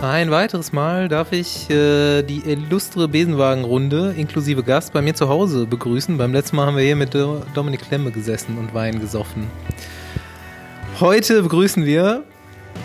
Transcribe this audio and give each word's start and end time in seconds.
Ein 0.00 0.30
weiteres 0.30 0.72
Mal 0.72 1.08
darf 1.08 1.32
ich 1.32 1.68
äh, 1.70 2.22
die 2.22 2.48
illustre 2.48 3.08
Besenwagenrunde 3.08 4.14
inklusive 4.16 4.62
Gast 4.62 4.92
bei 4.92 5.02
mir 5.02 5.14
zu 5.14 5.28
Hause 5.28 5.66
begrüßen. 5.66 6.16
Beim 6.16 6.32
letzten 6.32 6.54
Mal 6.54 6.66
haben 6.66 6.76
wir 6.76 6.84
hier 6.84 6.94
mit 6.94 7.14
Do- 7.14 7.42
Dominik 7.52 7.80
Klemme 7.80 8.12
gesessen 8.12 8.58
und 8.58 8.72
Wein 8.74 9.00
gesoffen. 9.00 9.48
Heute 11.00 11.42
begrüßen 11.42 11.84
wir, 11.84 12.22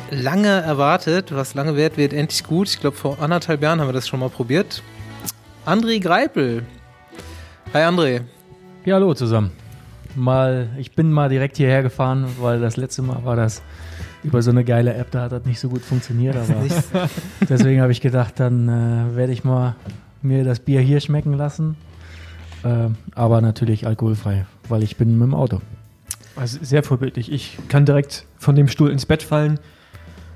lange 0.09 0.47
erwartet, 0.47 1.35
was 1.35 1.53
lange 1.53 1.75
währt, 1.75 1.97
wird 1.97 2.13
endlich 2.13 2.43
gut. 2.43 2.67
Ich 2.67 2.79
glaube, 2.79 2.97
vor 2.97 3.21
anderthalb 3.21 3.61
Jahren 3.61 3.79
haben 3.79 3.87
wir 3.89 3.93
das 3.93 4.07
schon 4.07 4.19
mal 4.19 4.29
probiert. 4.29 4.81
André 5.67 6.01
Greipel. 6.01 6.65
Hi 7.75 7.81
André. 7.83 8.21
Ja, 8.85 8.95
hallo 8.95 9.13
zusammen. 9.13 9.51
Mal, 10.15 10.69
ich 10.79 10.93
bin 10.93 11.11
mal 11.11 11.29
direkt 11.29 11.57
hierher 11.57 11.83
gefahren, 11.83 12.25
weil 12.39 12.59
das 12.59 12.75
letzte 12.75 13.03
Mal 13.03 13.23
war 13.23 13.35
das 13.35 13.61
über 14.23 14.41
so 14.41 14.51
eine 14.51 14.63
geile 14.63 14.93
App, 14.93 15.11
da 15.11 15.23
hat 15.23 15.31
das 15.31 15.45
nicht 15.45 15.59
so 15.59 15.69
gut 15.69 15.81
funktioniert, 15.81 16.35
aber 16.35 16.55
deswegen 17.49 17.81
habe 17.81 17.91
ich 17.91 18.01
gedacht, 18.01 18.39
dann 18.39 18.69
äh, 18.69 19.15
werde 19.15 19.33
ich 19.33 19.43
mal 19.43 19.75
mir 20.21 20.43
das 20.43 20.59
Bier 20.59 20.81
hier 20.81 20.99
schmecken 20.99 21.33
lassen. 21.33 21.75
Äh, 22.63 22.89
aber 23.13 23.41
natürlich 23.41 23.85
alkoholfrei, 23.85 24.45
weil 24.69 24.83
ich 24.83 24.95
bin 24.95 25.17
mit 25.17 25.27
dem 25.27 25.35
Auto. 25.35 25.61
Also 26.35 26.59
sehr 26.61 26.83
vorbildlich. 26.83 27.31
Ich 27.31 27.57
kann 27.67 27.85
direkt 27.85 28.25
von 28.37 28.55
dem 28.55 28.67
Stuhl 28.67 28.89
ins 28.89 29.05
Bett 29.05 29.21
fallen 29.21 29.59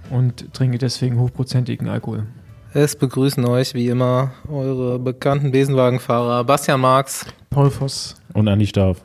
und 0.09 0.53
trinke 0.53 0.77
deswegen 0.77 1.19
hochprozentigen 1.19 1.87
Alkohol. 1.87 2.25
Es 2.73 2.95
begrüßen 2.95 3.43
euch 3.45 3.73
wie 3.73 3.87
immer 3.87 4.31
eure 4.47 4.99
bekannten 4.99 5.51
Besenwagenfahrer 5.51 6.43
Bastian 6.43 6.81
Marx 6.81 7.25
Paul 7.49 7.71
Voss. 7.71 8.15
Und 8.33 8.47
Andi 8.47 8.67
Stauf. 8.67 9.01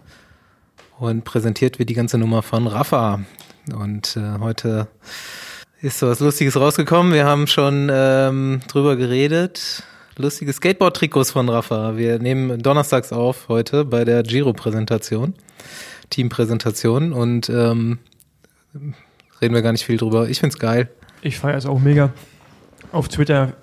und 0.98 1.24
präsentiert 1.24 1.78
wird 1.78 1.88
die 1.88 1.94
ganze 1.94 2.18
Nummer 2.18 2.42
von 2.42 2.66
Rafa. 2.66 3.20
Und 3.70 4.16
äh, 4.16 4.38
heute 4.40 4.88
ist 5.80 5.98
so 5.98 6.08
was 6.08 6.20
Lustiges 6.20 6.56
rausgekommen. 6.56 7.12
Wir 7.12 7.26
haben 7.26 7.46
schon 7.46 7.88
ähm, 7.92 8.60
drüber 8.68 8.96
geredet. 8.96 9.84
Lustige 10.16 10.52
Skateboard-Trikots 10.52 11.30
von 11.30 11.48
Rafa. 11.48 11.96
Wir 11.96 12.18
nehmen 12.18 12.60
donnerstags 12.60 13.12
auf 13.12 13.48
heute 13.48 13.84
bei 13.84 14.04
der 14.04 14.22
Giro-Präsentation, 14.22 15.34
Team-Präsentation 16.10 17.12
und 17.12 17.48
ähm, 17.48 17.98
reden 19.40 19.54
wir 19.54 19.62
gar 19.62 19.72
nicht 19.72 19.84
viel 19.84 19.96
drüber. 19.96 20.28
Ich 20.28 20.40
find's 20.40 20.58
geil. 20.58 20.88
Ich 21.22 21.38
feiere 21.38 21.56
es 21.56 21.66
auch 21.66 21.78
mega. 21.78 22.12
Auf 22.90 23.08
Twitter 23.08 23.54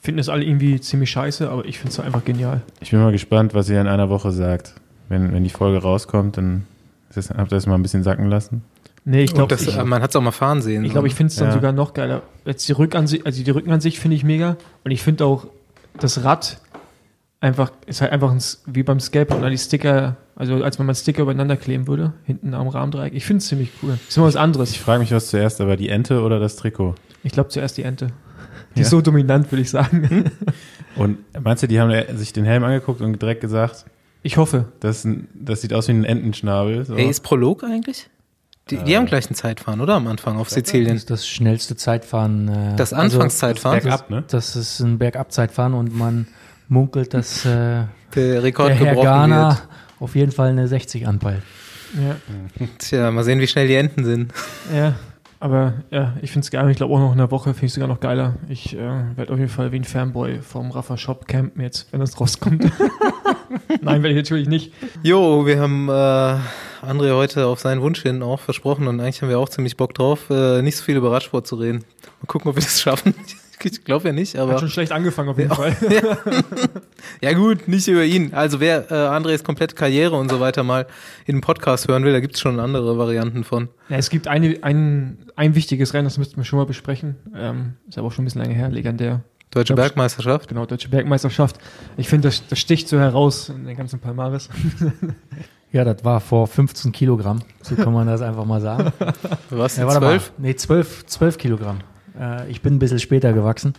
finden 0.00 0.18
es 0.18 0.28
alle 0.28 0.44
irgendwie 0.44 0.80
ziemlich 0.80 1.10
scheiße, 1.10 1.48
aber 1.48 1.64
ich 1.64 1.78
finde 1.78 1.92
es 1.92 2.00
einfach 2.00 2.24
genial. 2.24 2.62
Ich 2.80 2.90
bin 2.90 3.00
mal 3.00 3.12
gespannt, 3.12 3.54
was 3.54 3.68
ihr 3.68 3.80
in 3.80 3.86
einer 3.86 4.08
Woche 4.08 4.32
sagt. 4.32 4.74
Wenn, 5.08 5.32
wenn 5.32 5.44
die 5.44 5.50
Folge 5.50 5.78
rauskommt, 5.78 6.38
dann 6.38 6.66
habt 7.14 7.52
ihr 7.52 7.56
das 7.56 7.66
mal 7.66 7.74
ein 7.74 7.82
bisschen 7.82 8.02
sacken 8.02 8.28
lassen. 8.28 8.62
Nee, 9.06 9.24
ich 9.24 9.34
glaube, 9.34 9.54
äh, 9.54 9.84
man 9.84 10.02
hat's 10.02 10.16
auch 10.16 10.22
mal 10.22 10.30
fahren 10.30 10.62
sehen. 10.62 10.84
ich, 10.84 10.92
glaub, 10.92 11.04
ich 11.04 11.14
finde 11.14 11.30
es 11.30 11.36
dann 11.36 11.48
Ja. 11.48 11.54
sogar 11.54 11.72
noch 11.72 11.92
geiler. 11.92 12.22
Jetzt 12.46 12.66
die 12.68 12.72
Rückansicht, 12.72 13.26
also 13.26 13.42
die 13.42 13.50
Rückenansicht 13.50 13.98
finde 13.98 14.16
ich 14.16 14.24
mega. 14.24 14.56
Und 14.82 14.90
ich 14.92 15.02
finde 15.02 15.26
auch 15.26 15.46
das 16.00 16.24
Rad 16.24 16.60
einfach, 17.40 17.70
ist 17.86 18.00
halt 18.00 18.12
einfach 18.12 18.30
ein, 18.32 18.40
wie 18.66 18.82
beim 18.82 19.00
Skateboard, 19.00 19.40
oder 19.40 19.50
die 19.50 19.58
Sticker, 19.58 20.16
also 20.36 20.64
als 20.64 20.78
wenn 20.78 20.86
man 20.86 20.94
Sticker 20.94 21.22
übereinander 21.22 21.56
kleben 21.58 21.86
würde, 21.86 22.14
hinten 22.24 22.54
am 22.54 22.68
Rahmendreieck. 22.68 23.12
Ich 23.14 23.26
finde 23.26 23.38
es 23.42 23.46
ziemlich 23.48 23.70
cool. 23.82 23.98
Ist 24.08 24.16
immer 24.16 24.26
was 24.26 24.36
anderes. 24.36 24.70
Ich 24.70 24.80
frage 24.80 25.00
mich, 25.00 25.12
was 25.12 25.28
zuerst, 25.28 25.60
aber 25.60 25.76
die 25.76 25.90
Ente 25.90 26.22
oder 26.22 26.40
das 26.40 26.56
Trikot? 26.56 26.94
Ich 27.22 27.32
glaube 27.32 27.50
zuerst 27.50 27.76
die 27.76 27.82
Ente. 27.82 28.06
Die 28.74 28.80
Ja. 28.80 28.82
ist 28.84 28.90
so 28.90 29.00
dominant, 29.02 29.52
würde 29.52 29.62
ich 29.62 29.70
sagen. 29.70 30.30
Und 30.96 31.18
meinst 31.42 31.62
du, 31.62 31.66
die 31.68 31.78
haben 31.80 31.92
sich 32.16 32.32
den 32.32 32.44
Helm 32.44 32.62
angeguckt 32.64 33.00
und 33.00 33.20
direkt 33.20 33.40
gesagt, 33.40 33.84
Ich 34.22 34.36
hoffe. 34.36 34.66
das, 34.80 35.06
das 35.34 35.60
sieht 35.60 35.74
aus 35.74 35.88
wie 35.88 35.92
ein 35.92 36.04
Entenschnabel? 36.04 36.84
So. 36.84 36.94
Ey, 36.94 37.08
ist 37.10 37.20
Prolog 37.24 37.64
eigentlich? 37.64 38.08
Die, 38.70 38.78
die 38.78 38.96
haben 38.96 39.04
gleich 39.06 39.30
ein 39.30 39.34
Zeitfahren, 39.34 39.80
oder? 39.82 39.94
Am 39.94 40.06
Anfang 40.06 40.38
auf 40.38 40.48
Sizilien. 40.48 40.88
Das 40.94 40.96
ist 41.02 41.10
das 41.10 41.28
schnellste 41.28 41.76
Zeitfahren. 41.76 42.48
Äh, 42.48 42.76
Das 42.76 42.92
also, 42.94 43.16
Anfangszeitfahren. 43.18 43.80
Bergab, 43.82 44.08
ne? 44.10 44.24
das 44.28 44.56
ist 44.56 44.80
ein 44.80 44.98
Bergabzeitfahren 44.98 45.74
und 45.74 45.94
man 45.96 46.26
munkelt, 46.68 47.12
dass 47.12 47.44
äh, 47.44 47.82
der 48.14 48.42
Rekord 48.42 48.70
der 48.70 48.76
Herr 48.76 48.86
gebrochen 48.90 49.04
Garner 49.04 49.48
wird. 49.50 49.62
auf 50.00 50.14
jeden 50.16 50.32
Fall 50.32 50.48
eine 50.48 50.66
60 50.66 51.06
anpeilt. 51.06 51.42
Ja. 51.94 52.16
Tja, 52.78 53.10
mal 53.10 53.22
sehen, 53.22 53.38
wie 53.38 53.46
schnell 53.46 53.68
die 53.68 53.74
Enten 53.74 54.04
sind. 54.04 54.32
Ja, 54.74 54.94
aber 55.40 55.74
ja, 55.90 56.14
ich 56.22 56.32
finde 56.32 56.46
es 56.46 56.50
geil. 56.50 56.68
Ich 56.70 56.78
glaube 56.78 56.94
auch 56.94 56.98
noch 57.00 57.12
in 57.12 57.18
der 57.18 57.30
Woche 57.30 57.52
finde 57.52 57.66
ich 57.66 57.74
sogar 57.74 57.88
noch 57.88 58.00
geiler. 58.00 58.34
Ich 58.48 58.74
äh, 58.74 58.78
werde 59.14 59.30
auf 59.32 59.38
jeden 59.38 59.50
Fall 59.50 59.72
wie 59.72 59.76
ein 59.76 59.84
Fanboy 59.84 60.40
vom 60.40 60.70
Rafa 60.70 60.96
Shop 60.96 61.28
campen 61.28 61.60
jetzt, 61.60 61.92
wenn 61.92 62.00
das 62.00 62.18
rauskommt. 62.18 62.64
Nein, 63.82 64.02
werde 64.02 64.08
ich 64.10 64.16
natürlich 64.16 64.48
nicht. 64.48 64.72
Jo, 65.02 65.44
wir 65.46 65.60
haben 65.60 65.88
äh, 65.90 66.38
André 66.86 67.14
heute 67.14 67.46
auf 67.46 67.60
seinen 67.60 67.80
Wunsch 67.80 68.02
hin 68.02 68.22
auch 68.22 68.40
versprochen 68.40 68.86
und 68.88 69.00
eigentlich 69.00 69.22
haben 69.22 69.28
wir 69.28 69.38
auch 69.38 69.48
ziemlich 69.48 69.76
Bock 69.76 69.94
drauf, 69.94 70.30
äh, 70.30 70.62
nicht 70.62 70.76
so 70.76 70.84
viel 70.84 70.96
über 70.96 71.12
Radsport 71.12 71.46
zu 71.46 71.56
reden. 71.56 71.84
Mal 72.20 72.26
gucken, 72.26 72.50
ob 72.50 72.56
wir 72.56 72.62
das 72.62 72.80
schaffen. 72.80 73.14
Ich 73.66 73.82
glaube 73.82 74.08
ja 74.08 74.12
nicht, 74.12 74.34
Hat 74.34 74.42
aber 74.42 74.58
schon 74.58 74.68
schlecht 74.68 74.92
angefangen 74.92 75.30
auf 75.30 75.38
jeden 75.38 75.54
Fall. 75.54 75.74
ja 77.22 77.32
gut, 77.32 77.66
nicht 77.66 77.88
über 77.88 78.04
ihn. 78.04 78.34
Also 78.34 78.60
wer 78.60 78.90
äh, 78.90 78.94
Andres 78.94 79.42
komplette 79.42 79.74
Karriere 79.74 80.16
und 80.16 80.30
so 80.30 80.38
weiter 80.38 80.62
mal 80.62 80.86
in 81.24 81.36
einem 81.36 81.40
Podcast 81.40 81.88
hören 81.88 82.04
will, 82.04 82.12
da 82.12 82.20
gibt 82.20 82.34
es 82.34 82.40
schon 82.42 82.60
andere 82.60 82.98
Varianten 82.98 83.42
von. 83.42 83.70
Ja, 83.88 83.96
es 83.96 84.10
gibt 84.10 84.28
eine, 84.28 84.58
ein, 84.60 85.18
ein 85.36 85.54
wichtiges 85.54 85.94
Rennen, 85.94 86.04
das 86.04 86.18
müssten 86.18 86.36
wir 86.36 86.44
schon 86.44 86.58
mal 86.58 86.66
besprechen. 86.66 87.16
Ähm, 87.34 87.74
ist 87.88 87.96
aber 87.96 88.08
auch 88.08 88.12
schon 88.12 88.24
ein 88.24 88.26
bisschen 88.26 88.42
lange 88.42 88.54
her, 88.54 88.68
legendär. 88.68 89.22
Deutsche 89.50 89.74
Glaub 89.74 89.86
Bergmeisterschaft. 89.86 90.48
Genau, 90.48 90.66
Deutsche 90.66 90.88
Bergmeisterschaft. 90.88 91.58
Ich 91.96 92.08
finde, 92.08 92.28
das, 92.28 92.46
das 92.46 92.58
sticht 92.58 92.88
so 92.88 92.98
heraus 92.98 93.48
in 93.48 93.64
den 93.64 93.76
ganzen 93.76 94.00
Palmares. 94.00 94.50
Ja, 95.74 95.82
das 95.84 96.04
war 96.04 96.20
vor 96.20 96.46
15 96.46 96.92
Kilogramm, 96.92 97.40
so 97.60 97.74
kann 97.74 97.92
man 97.92 98.06
das 98.06 98.20
einfach 98.22 98.44
mal 98.44 98.60
sagen. 98.60 98.92
Was? 99.50 99.76
Ja, 99.76 99.82
Ja, 99.82 99.88
warte 99.88 100.00
zwölf? 100.06 100.32
mal. 100.38 100.46
Nee, 100.46 100.54
12, 100.54 101.06
12 101.06 101.36
Kilogramm. 101.38 101.78
Äh, 102.18 102.48
ich 102.48 102.62
bin 102.62 102.74
ein 102.76 102.78
bisschen 102.78 103.00
später 103.00 103.32
gewachsen. 103.32 103.74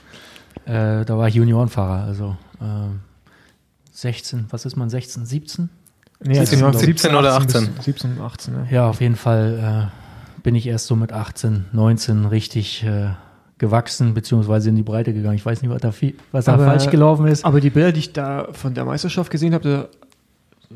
Äh, 0.66 1.06
da 1.06 1.18
war 1.18 1.28
ich 1.30 1.36
Juniorenfahrer, 1.36 2.04
also 2.04 2.36
äh, 2.60 2.66
16, 3.92 4.48
was 4.50 4.66
ist 4.66 4.76
man, 4.76 4.90
16, 4.90 5.26
17? 5.26 5.70
Nee, 6.24 6.34
17, 6.46 6.64
also 6.64 6.80
17 6.80 7.16
oder 7.16 7.34
18. 7.36 7.74
bis- 7.76 7.86
17, 7.86 8.20
18, 8.22 8.54
ja. 8.54 8.66
Ja, 8.72 8.90
auf 8.90 9.00
jeden 9.02 9.16
Fall 9.16 9.90
äh, 10.36 10.42
bin 10.42 10.56
ich 10.56 10.68
erst 10.68 10.88
so 10.88 10.96
mit 10.96 11.12
18, 11.14 11.66
19 11.72 12.26
richtig 12.26 12.84
äh, 12.84 13.10
gewachsen, 13.58 14.14
beziehungsweise 14.14 14.70
in 14.70 14.76
die 14.76 14.84
Breite 14.84 15.14
gegangen. 15.14 15.36
Ich 15.36 15.46
weiß 15.46 15.62
nicht, 15.62 15.72
was 15.72 15.82
da, 15.82 15.92
viel, 15.92 16.16
was 16.32 16.46
da 16.46 16.54
Aber- 16.56 16.66
falsch 16.66 16.90
gelaufen 16.90 17.28
ist. 17.28 17.46
Aber 17.46 17.62
die 17.62 17.70
Bilder, 17.70 17.92
die 17.92 18.00
ich 18.00 18.14
da 18.14 18.48
von 18.52 18.74
der 18.74 18.86
Meisterschaft 18.86 19.32
gesehen 19.32 19.54
habe, 19.54 19.64
da 19.70 19.88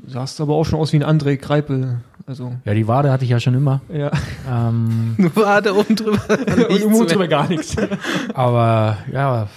sahst 0.07 0.39
aber 0.41 0.53
auch 0.55 0.63
schon 0.65 0.79
aus 0.79 0.93
wie 0.93 1.03
ein 1.03 1.19
André 1.19 1.37
Greipel. 1.37 2.01
Also, 2.25 2.53
Ja, 2.65 2.73
die 2.73 2.87
Wade 2.87 3.11
hatte 3.11 3.23
ich 3.23 3.31
ja 3.31 3.39
schon 3.39 3.55
immer. 3.55 3.81
ja. 3.91 4.11
Ähm, 4.49 5.15
Nur 5.17 5.35
war 5.35 5.61
da 5.61 5.73
oben 5.73 5.95
drüber. 5.95 6.19
Und 6.69 6.91
mehr. 6.91 7.05
drüber 7.05 7.27
gar 7.27 7.47
nichts. 7.47 7.75
Aber 8.33 8.97
ja, 9.11 9.47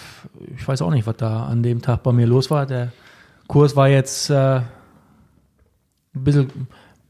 ich 0.56 0.66
weiß 0.66 0.82
auch 0.82 0.90
nicht, 0.90 1.06
was 1.06 1.16
da 1.16 1.44
an 1.44 1.62
dem 1.62 1.82
Tag 1.82 2.02
bei 2.02 2.12
mir 2.12 2.26
los 2.26 2.50
war. 2.50 2.66
Der 2.66 2.92
Kurs 3.46 3.76
war 3.76 3.88
jetzt 3.88 4.30
äh, 4.30 4.56
ein 4.56 4.64
bisschen, 6.14 6.48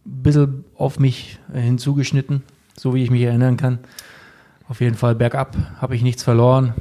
bisschen 0.05 0.65
auf 0.77 0.99
mich 0.99 1.39
hinzugeschnitten, 1.53 2.43
so 2.77 2.95
wie 2.95 3.03
ich 3.05 3.11
mich 3.11 3.23
erinnern 3.23 3.57
kann. 3.57 3.79
Auf 4.69 4.81
jeden 4.81 4.97
Fall 4.97 5.15
bergab 5.15 5.57
habe 5.81 5.95
ich 5.95 6.03
nichts 6.03 6.23
verloren. 6.23 6.73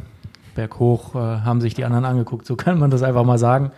Berghoch 0.56 1.16
äh, 1.16 1.18
haben 1.20 1.62
sich 1.62 1.74
die 1.76 1.86
anderen 1.86 2.06
angeguckt, 2.06 2.46
so 2.46 2.56
kann 2.56 2.80
man 2.80 2.90
das 2.92 3.04
einfach 3.04 3.24
mal 3.24 3.38
sagen. 3.38 3.72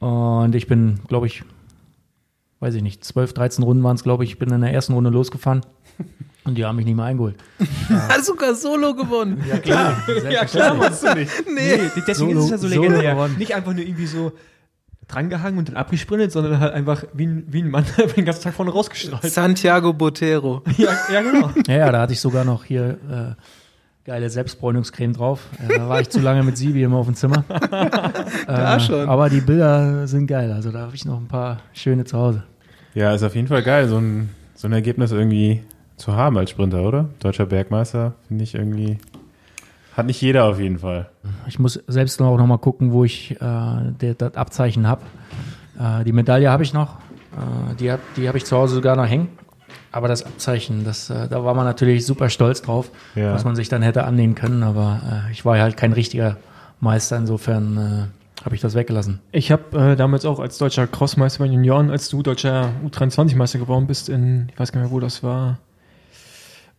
Und 0.00 0.54
ich 0.54 0.66
bin, 0.66 1.00
glaube 1.08 1.26
ich, 1.26 1.44
weiß 2.62 2.74
ich 2.76 2.82
nicht, 2.82 3.04
12, 3.04 3.32
13 3.34 3.64
Runden 3.64 3.82
waren 3.82 3.96
es, 3.96 4.04
glaube 4.04 4.22
ich. 4.24 4.30
Ich 4.30 4.38
bin 4.38 4.50
in 4.50 4.60
der 4.60 4.72
ersten 4.72 4.92
Runde 4.94 5.10
losgefahren 5.10 5.62
und 6.44 6.56
die 6.56 6.64
haben 6.64 6.76
mich 6.76 6.86
nicht 6.86 6.94
mehr 6.94 7.04
eingeholt. 7.06 7.34
Hast 8.08 8.26
sogar 8.26 8.54
Solo 8.54 8.94
gewonnen. 8.94 9.42
Ja, 9.48 9.58
klar. 9.58 9.96
ja, 10.30 10.44
klar, 10.44 10.74
machst 10.74 11.02
du 11.02 11.12
nicht. 11.14 11.30
Nee. 11.46 11.76
Nee, 11.76 12.02
deswegen 12.06 12.30
Solo- 12.34 12.38
ist 12.38 12.44
es 12.46 12.50
ja 12.50 12.58
so 12.58 12.68
legendär. 12.68 13.28
Nicht 13.36 13.54
einfach 13.54 13.72
nur 13.74 13.82
irgendwie 13.84 14.06
so 14.06 14.32
drangehangen 15.08 15.58
und 15.58 15.68
dann 15.68 15.76
abgesprintet, 15.76 16.30
sondern 16.30 16.60
halt 16.60 16.72
einfach 16.72 17.04
wie 17.12 17.26
ein, 17.26 17.44
wie 17.48 17.62
ein 17.62 17.70
Mann 17.70 17.84
den 18.16 18.24
ganzen 18.24 18.44
Tag 18.44 18.54
vorne 18.54 18.70
rausgestrahlt. 18.70 19.24
Santiago 19.24 19.92
Botero. 19.92 20.62
Ja, 20.78 20.90
ja, 21.12 21.20
genau. 21.20 21.50
Ja, 21.66 21.76
ja, 21.76 21.92
da 21.92 22.00
hatte 22.02 22.12
ich 22.12 22.20
sogar 22.20 22.44
noch 22.44 22.64
hier 22.64 22.98
äh, 23.10 23.42
geile 24.04 24.30
Selbstbräunungscreme 24.30 25.12
drauf. 25.12 25.40
Äh, 25.68 25.78
da 25.78 25.88
war 25.88 26.00
ich 26.00 26.08
zu 26.10 26.20
lange 26.20 26.44
mit 26.44 26.56
Sibi 26.56 26.82
immer 26.84 26.98
auf 26.98 27.06
dem 27.06 27.16
Zimmer. 27.16 27.44
Da 28.46 28.76
äh, 28.76 28.80
schon. 28.80 29.08
Aber 29.08 29.28
die 29.28 29.40
Bilder 29.40 30.06
sind 30.06 30.28
geil. 30.28 30.52
Also 30.52 30.70
da 30.70 30.80
habe 30.80 30.94
ich 30.94 31.04
noch 31.04 31.18
ein 31.18 31.28
paar 31.28 31.58
schöne 31.72 32.04
zu 32.04 32.16
Hause. 32.16 32.44
Ja, 32.94 33.14
ist 33.14 33.22
auf 33.22 33.34
jeden 33.34 33.48
Fall 33.48 33.62
geil, 33.62 33.88
so 33.88 33.98
ein, 33.98 34.30
so 34.54 34.68
ein 34.68 34.72
Ergebnis 34.72 35.12
irgendwie 35.12 35.62
zu 35.96 36.14
haben 36.14 36.36
als 36.36 36.50
Sprinter, 36.50 36.82
oder? 36.82 37.08
Deutscher 37.20 37.46
Bergmeister, 37.46 38.14
finde 38.28 38.44
ich 38.44 38.54
irgendwie. 38.54 38.98
Hat 39.96 40.06
nicht 40.06 40.20
jeder 40.22 40.44
auf 40.44 40.58
jeden 40.58 40.78
Fall. 40.78 41.08
Ich 41.46 41.58
muss 41.58 41.74
selbst 41.86 42.18
noch, 42.20 42.36
noch 42.36 42.46
mal 42.46 42.58
gucken, 42.58 42.92
wo 42.92 43.04
ich 43.04 43.32
äh, 43.32 43.36
der- 44.00 44.14
das 44.14 44.34
Abzeichen 44.36 44.86
habe. 44.86 45.02
Äh, 45.78 46.04
die 46.04 46.12
Medaille 46.12 46.50
habe 46.50 46.62
ich 46.62 46.72
noch. 46.72 46.96
Äh, 47.32 47.74
die 47.78 47.90
habe 47.92 48.02
die 48.16 48.26
hab 48.28 48.34
ich 48.34 48.44
zu 48.46 48.56
Hause 48.56 48.74
sogar 48.74 48.96
noch 48.96 49.06
hängen. 49.06 49.28
Aber 49.90 50.08
das 50.08 50.24
Abzeichen, 50.24 50.84
das, 50.84 51.10
äh, 51.10 51.28
da 51.28 51.44
war 51.44 51.52
man 51.54 51.66
natürlich 51.66 52.06
super 52.06 52.30
stolz 52.30 52.62
drauf, 52.62 52.90
Ja. 53.14 53.34
was 53.34 53.44
man 53.44 53.54
sich 53.56 53.68
dann 53.68 53.82
hätte 53.82 54.04
annehmen 54.04 54.34
können. 54.34 54.62
Aber 54.62 55.00
äh, 55.28 55.32
ich 55.32 55.44
war 55.44 55.56
ja 55.58 55.62
halt 55.64 55.76
kein 55.76 55.92
richtiger 55.92 56.38
Meister. 56.80 57.18
Insofern 57.18 57.76
äh, 57.76 58.21
habe 58.44 58.54
ich 58.54 58.60
das 58.60 58.74
weggelassen. 58.74 59.20
Ich 59.30 59.52
habe 59.52 59.92
äh, 59.92 59.96
damals 59.96 60.24
auch 60.24 60.40
als 60.40 60.58
deutscher 60.58 60.86
Crossmeister 60.86 61.40
bei 61.40 61.46
Junioren, 61.46 61.90
als 61.90 62.08
du 62.08 62.22
deutscher 62.22 62.72
U23-Meister 62.84 63.58
geworden 63.58 63.86
bist, 63.86 64.08
in, 64.08 64.48
ich 64.52 64.58
weiß 64.58 64.72
gar 64.72 64.80
nicht 64.80 64.90
mehr, 64.90 64.96
wo 64.96 65.00
das 65.00 65.22
war, 65.22 65.58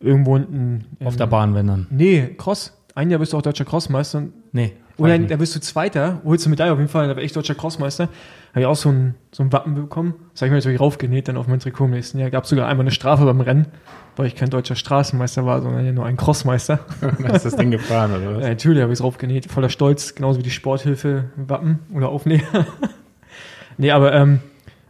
irgendwo 0.00 0.34
unten. 0.34 0.84
Auf 1.04 1.16
der 1.16 1.26
Bahn, 1.26 1.54
wenn 1.54 1.66
dann. 1.66 1.86
Nee, 1.90 2.34
Cross. 2.36 2.72
ein 2.94 3.10
Jahr 3.10 3.20
bist 3.20 3.32
du 3.32 3.38
auch 3.38 3.42
deutscher 3.42 3.64
Crossmeister. 3.64 4.24
Nee. 4.52 4.72
Oder 4.96 5.14
weiß 5.14 5.20
ich 5.22 5.26
da 5.26 5.36
bist 5.36 5.56
du 5.56 5.60
Zweiter, 5.60 6.20
holst 6.24 6.46
du 6.46 6.50
Medaille 6.50 6.72
auf 6.72 6.78
jeden 6.78 6.90
Fall, 6.90 7.08
da 7.08 7.16
war 7.16 7.22
ich 7.22 7.32
deutscher 7.32 7.54
Crossmeister. 7.54 8.08
Habe 8.50 8.60
ich 8.60 8.66
auch 8.66 8.76
so 8.76 8.90
ein, 8.90 9.16
so 9.32 9.42
ein 9.42 9.52
Wappen 9.52 9.74
bekommen. 9.74 10.14
Das 10.32 10.42
habe 10.42 10.46
ich 10.46 10.50
mir 10.52 10.58
natürlich 10.58 10.78
raufgenäht 10.80 11.26
dann 11.26 11.36
auf 11.36 11.48
mein 11.48 11.58
Trikot 11.58 11.86
im 11.86 11.90
nächsten 11.90 12.20
Jahr. 12.20 12.30
Gab 12.30 12.46
sogar 12.46 12.68
einmal 12.68 12.84
eine 12.84 12.92
Strafe 12.92 13.24
beim 13.24 13.40
Rennen, 13.40 13.66
weil 14.14 14.26
ich 14.26 14.36
kein 14.36 14.50
deutscher 14.50 14.76
Straßenmeister 14.76 15.44
war, 15.44 15.60
sondern 15.60 15.84
ja 15.84 15.90
nur 15.90 16.06
ein 16.06 16.16
Crossmeister. 16.16 16.78
Dann 17.00 17.34
ist 17.34 17.44
das 17.44 17.56
Ding 17.56 17.72
gefahren, 17.72 18.12
oder 18.12 18.20
Ja, 18.22 18.36
was? 18.36 18.44
natürlich 18.44 18.82
habe 18.82 18.92
ich 18.92 19.00
es 19.00 19.02
raufgenäht, 19.04 19.50
voller 19.50 19.68
Stolz, 19.70 20.14
genauso 20.14 20.38
wie 20.38 20.44
die 20.44 20.50
Sporthilfe-Wappen 20.50 21.80
oder 21.92 22.10
Aufnäher. 22.10 22.42
nee, 23.78 23.90
aber 23.90 24.12
ähm, 24.12 24.38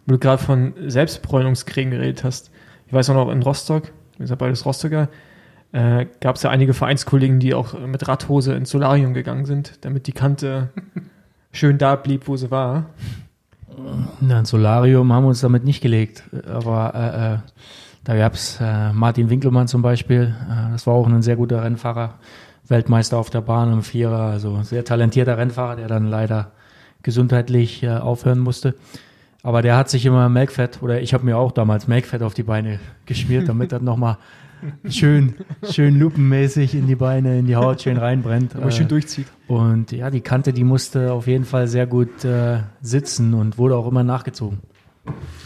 wo 0.05 0.13
du 0.13 0.19
gerade 0.19 0.43
von 0.43 0.75
Selbstbräunungskriegen 0.87 1.91
geredet 1.91 2.25
hast. 2.25 2.51
Ich 2.87 2.93
weiß 2.93 3.09
auch 3.11 3.15
noch, 3.15 3.31
in 3.31 3.43
Rostock, 3.43 3.85
wir 4.19 4.27
sind 4.27 4.31
ja 4.31 4.37
beides 4.37 4.67
Rostocker, 4.67 5.09
äh, 5.75 6.07
gab 6.21 6.37
es 6.37 6.43
ja 6.45 6.51
einige 6.51 6.73
Vereinskollegen, 6.73 7.41
die 7.41 7.53
auch 7.53 7.77
mit 7.79 8.07
Radhose 8.07 8.55
ins 8.55 8.71
Solarium 8.71 9.13
gegangen 9.13 9.45
sind, 9.45 9.85
damit 9.85 10.07
die 10.07 10.13
Kante 10.13 10.69
schön 11.53 11.79
da 11.79 11.97
blieb, 11.97 12.29
wo 12.29 12.37
sie 12.37 12.53
war. 12.53 12.87
Na, 14.21 14.39
ein 14.39 14.45
Solarium 14.45 15.13
haben 15.13 15.25
wir 15.25 15.31
uns 15.31 15.41
damit 15.41 15.65
nicht 15.65 15.81
gelegt. 15.81 16.23
Aber 16.47 16.95
äh, 16.95 17.35
äh, 17.35 17.39
da 18.05 18.17
gab 18.17 18.35
es 18.35 18.61
äh, 18.61 18.93
Martin 18.93 19.31
Winkelmann 19.31 19.67
zum 19.67 19.83
Beispiel. 19.83 20.37
Äh, 20.49 20.71
das 20.71 20.87
war 20.87 20.95
auch 20.95 21.09
ein 21.09 21.23
sehr 21.23 21.35
guter 21.35 21.65
Rennfahrer. 21.65 22.15
Weltmeister 22.69 23.19
auf 23.19 23.31
der 23.31 23.41
Bahn 23.41 23.73
im 23.73 23.83
Vierer. 23.83 24.21
Also 24.21 24.63
sehr 24.63 24.85
talentierter 24.85 25.37
Rennfahrer, 25.37 25.75
der 25.75 25.89
dann 25.89 26.07
leider 26.07 26.53
gesundheitlich 27.03 27.83
äh, 27.83 27.97
aufhören 27.97 28.39
musste. 28.39 28.77
Aber 29.45 29.63
der 29.63 29.77
hat 29.77 29.89
sich 29.91 30.05
immer 30.07 30.29
Melkfett, 30.29 30.83
oder 30.83 31.01
ich 31.01 31.15
habe 31.15 31.25
mir 31.25 31.37
auch 31.37 31.53
damals 31.53 31.87
Melkfett 31.87 32.23
auf 32.23 32.35
die 32.35 32.43
Beine 32.43 32.81
geschmiert, 33.07 33.47
damit 33.49 33.71
das 33.73 33.83
nochmal 33.83 34.17
schön, 34.89 35.35
schön 35.71 35.99
lupenmäßig 36.01 36.75
in 36.75 36.87
die 36.87 36.95
Beine, 36.97 37.39
in 37.39 37.47
die 37.47 37.55
Haut 37.55 37.83
schön 37.83 37.99
reinbrennt. 37.99 38.57
Aber 38.57 38.67
Äh, 38.69 38.73
schön 38.73 38.89
durchzieht. 38.89 39.27
und 39.47 39.93
ja, 39.93 40.09
die 40.11 40.23
Kante, 40.23 40.55
die 40.55 40.65
musste 40.65 41.13
auf 41.13 41.27
jeden 41.27 41.45
Fall 41.45 41.69
sehr 41.69 41.87
gut 41.87 42.25
äh, 42.25 42.61
sitzen 42.81 43.35
und 43.35 43.59
wurde 43.59 43.77
auch 43.77 43.87
immer 43.87 44.03
nachgezogen. 44.03 44.61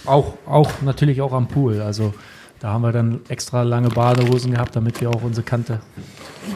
Auch, 0.07 0.35
auch 0.47 0.71
natürlich 0.83 1.21
auch 1.21 1.33
am 1.33 1.49
Pool. 1.49 1.81
Also 1.83 2.15
da 2.61 2.69
haben 2.73 2.83
wir 2.83 2.93
dann 2.93 3.19
extra 3.29 3.63
lange 3.65 3.89
Badehosen 3.89 4.53
gehabt, 4.53 4.77
damit 4.77 5.01
wir 5.01 5.11
auch 5.11 5.23
unsere 5.25 5.45
Kante 5.45 5.81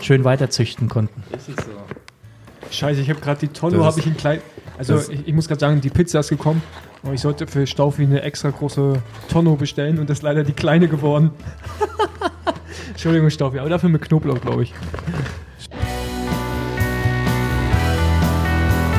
schön 0.00 0.22
weiterzüchten 0.22 0.88
konnten. 0.88 1.24
Scheiße, 2.70 3.00
ich 3.00 3.10
habe 3.10 3.20
gerade 3.20 3.40
die 3.40 3.48
Tonno, 3.48 3.78
Das 3.78 3.86
habe 3.86 3.98
ist- 3.98 4.06
ich 4.06 4.12
in 4.12 4.16
klein. 4.16 4.40
Also 4.78 4.94
das- 4.94 5.08
ich, 5.08 5.26
ich 5.26 5.34
muss 5.34 5.48
gerade 5.48 5.58
sagen, 5.60 5.80
die 5.80 5.90
Pizza 5.90 6.20
ist 6.20 6.28
gekommen. 6.28 6.62
Aber 7.02 7.14
ich 7.14 7.20
sollte 7.20 7.46
für 7.48 7.66
Staufi 7.66 8.02
eine 8.02 8.22
extra 8.22 8.50
große 8.50 9.02
Tonno 9.28 9.56
bestellen 9.56 9.98
und 9.98 10.08
das 10.08 10.18
ist 10.18 10.22
leider 10.22 10.44
die 10.44 10.52
kleine 10.52 10.86
geworden. 10.86 11.30
Entschuldigung, 12.90 13.28
Staufi, 13.30 13.58
aber 13.58 13.68
dafür 13.68 13.88
mit 13.88 14.02
Knoblauch, 14.02 14.40
glaube 14.40 14.62
ich. 14.62 14.72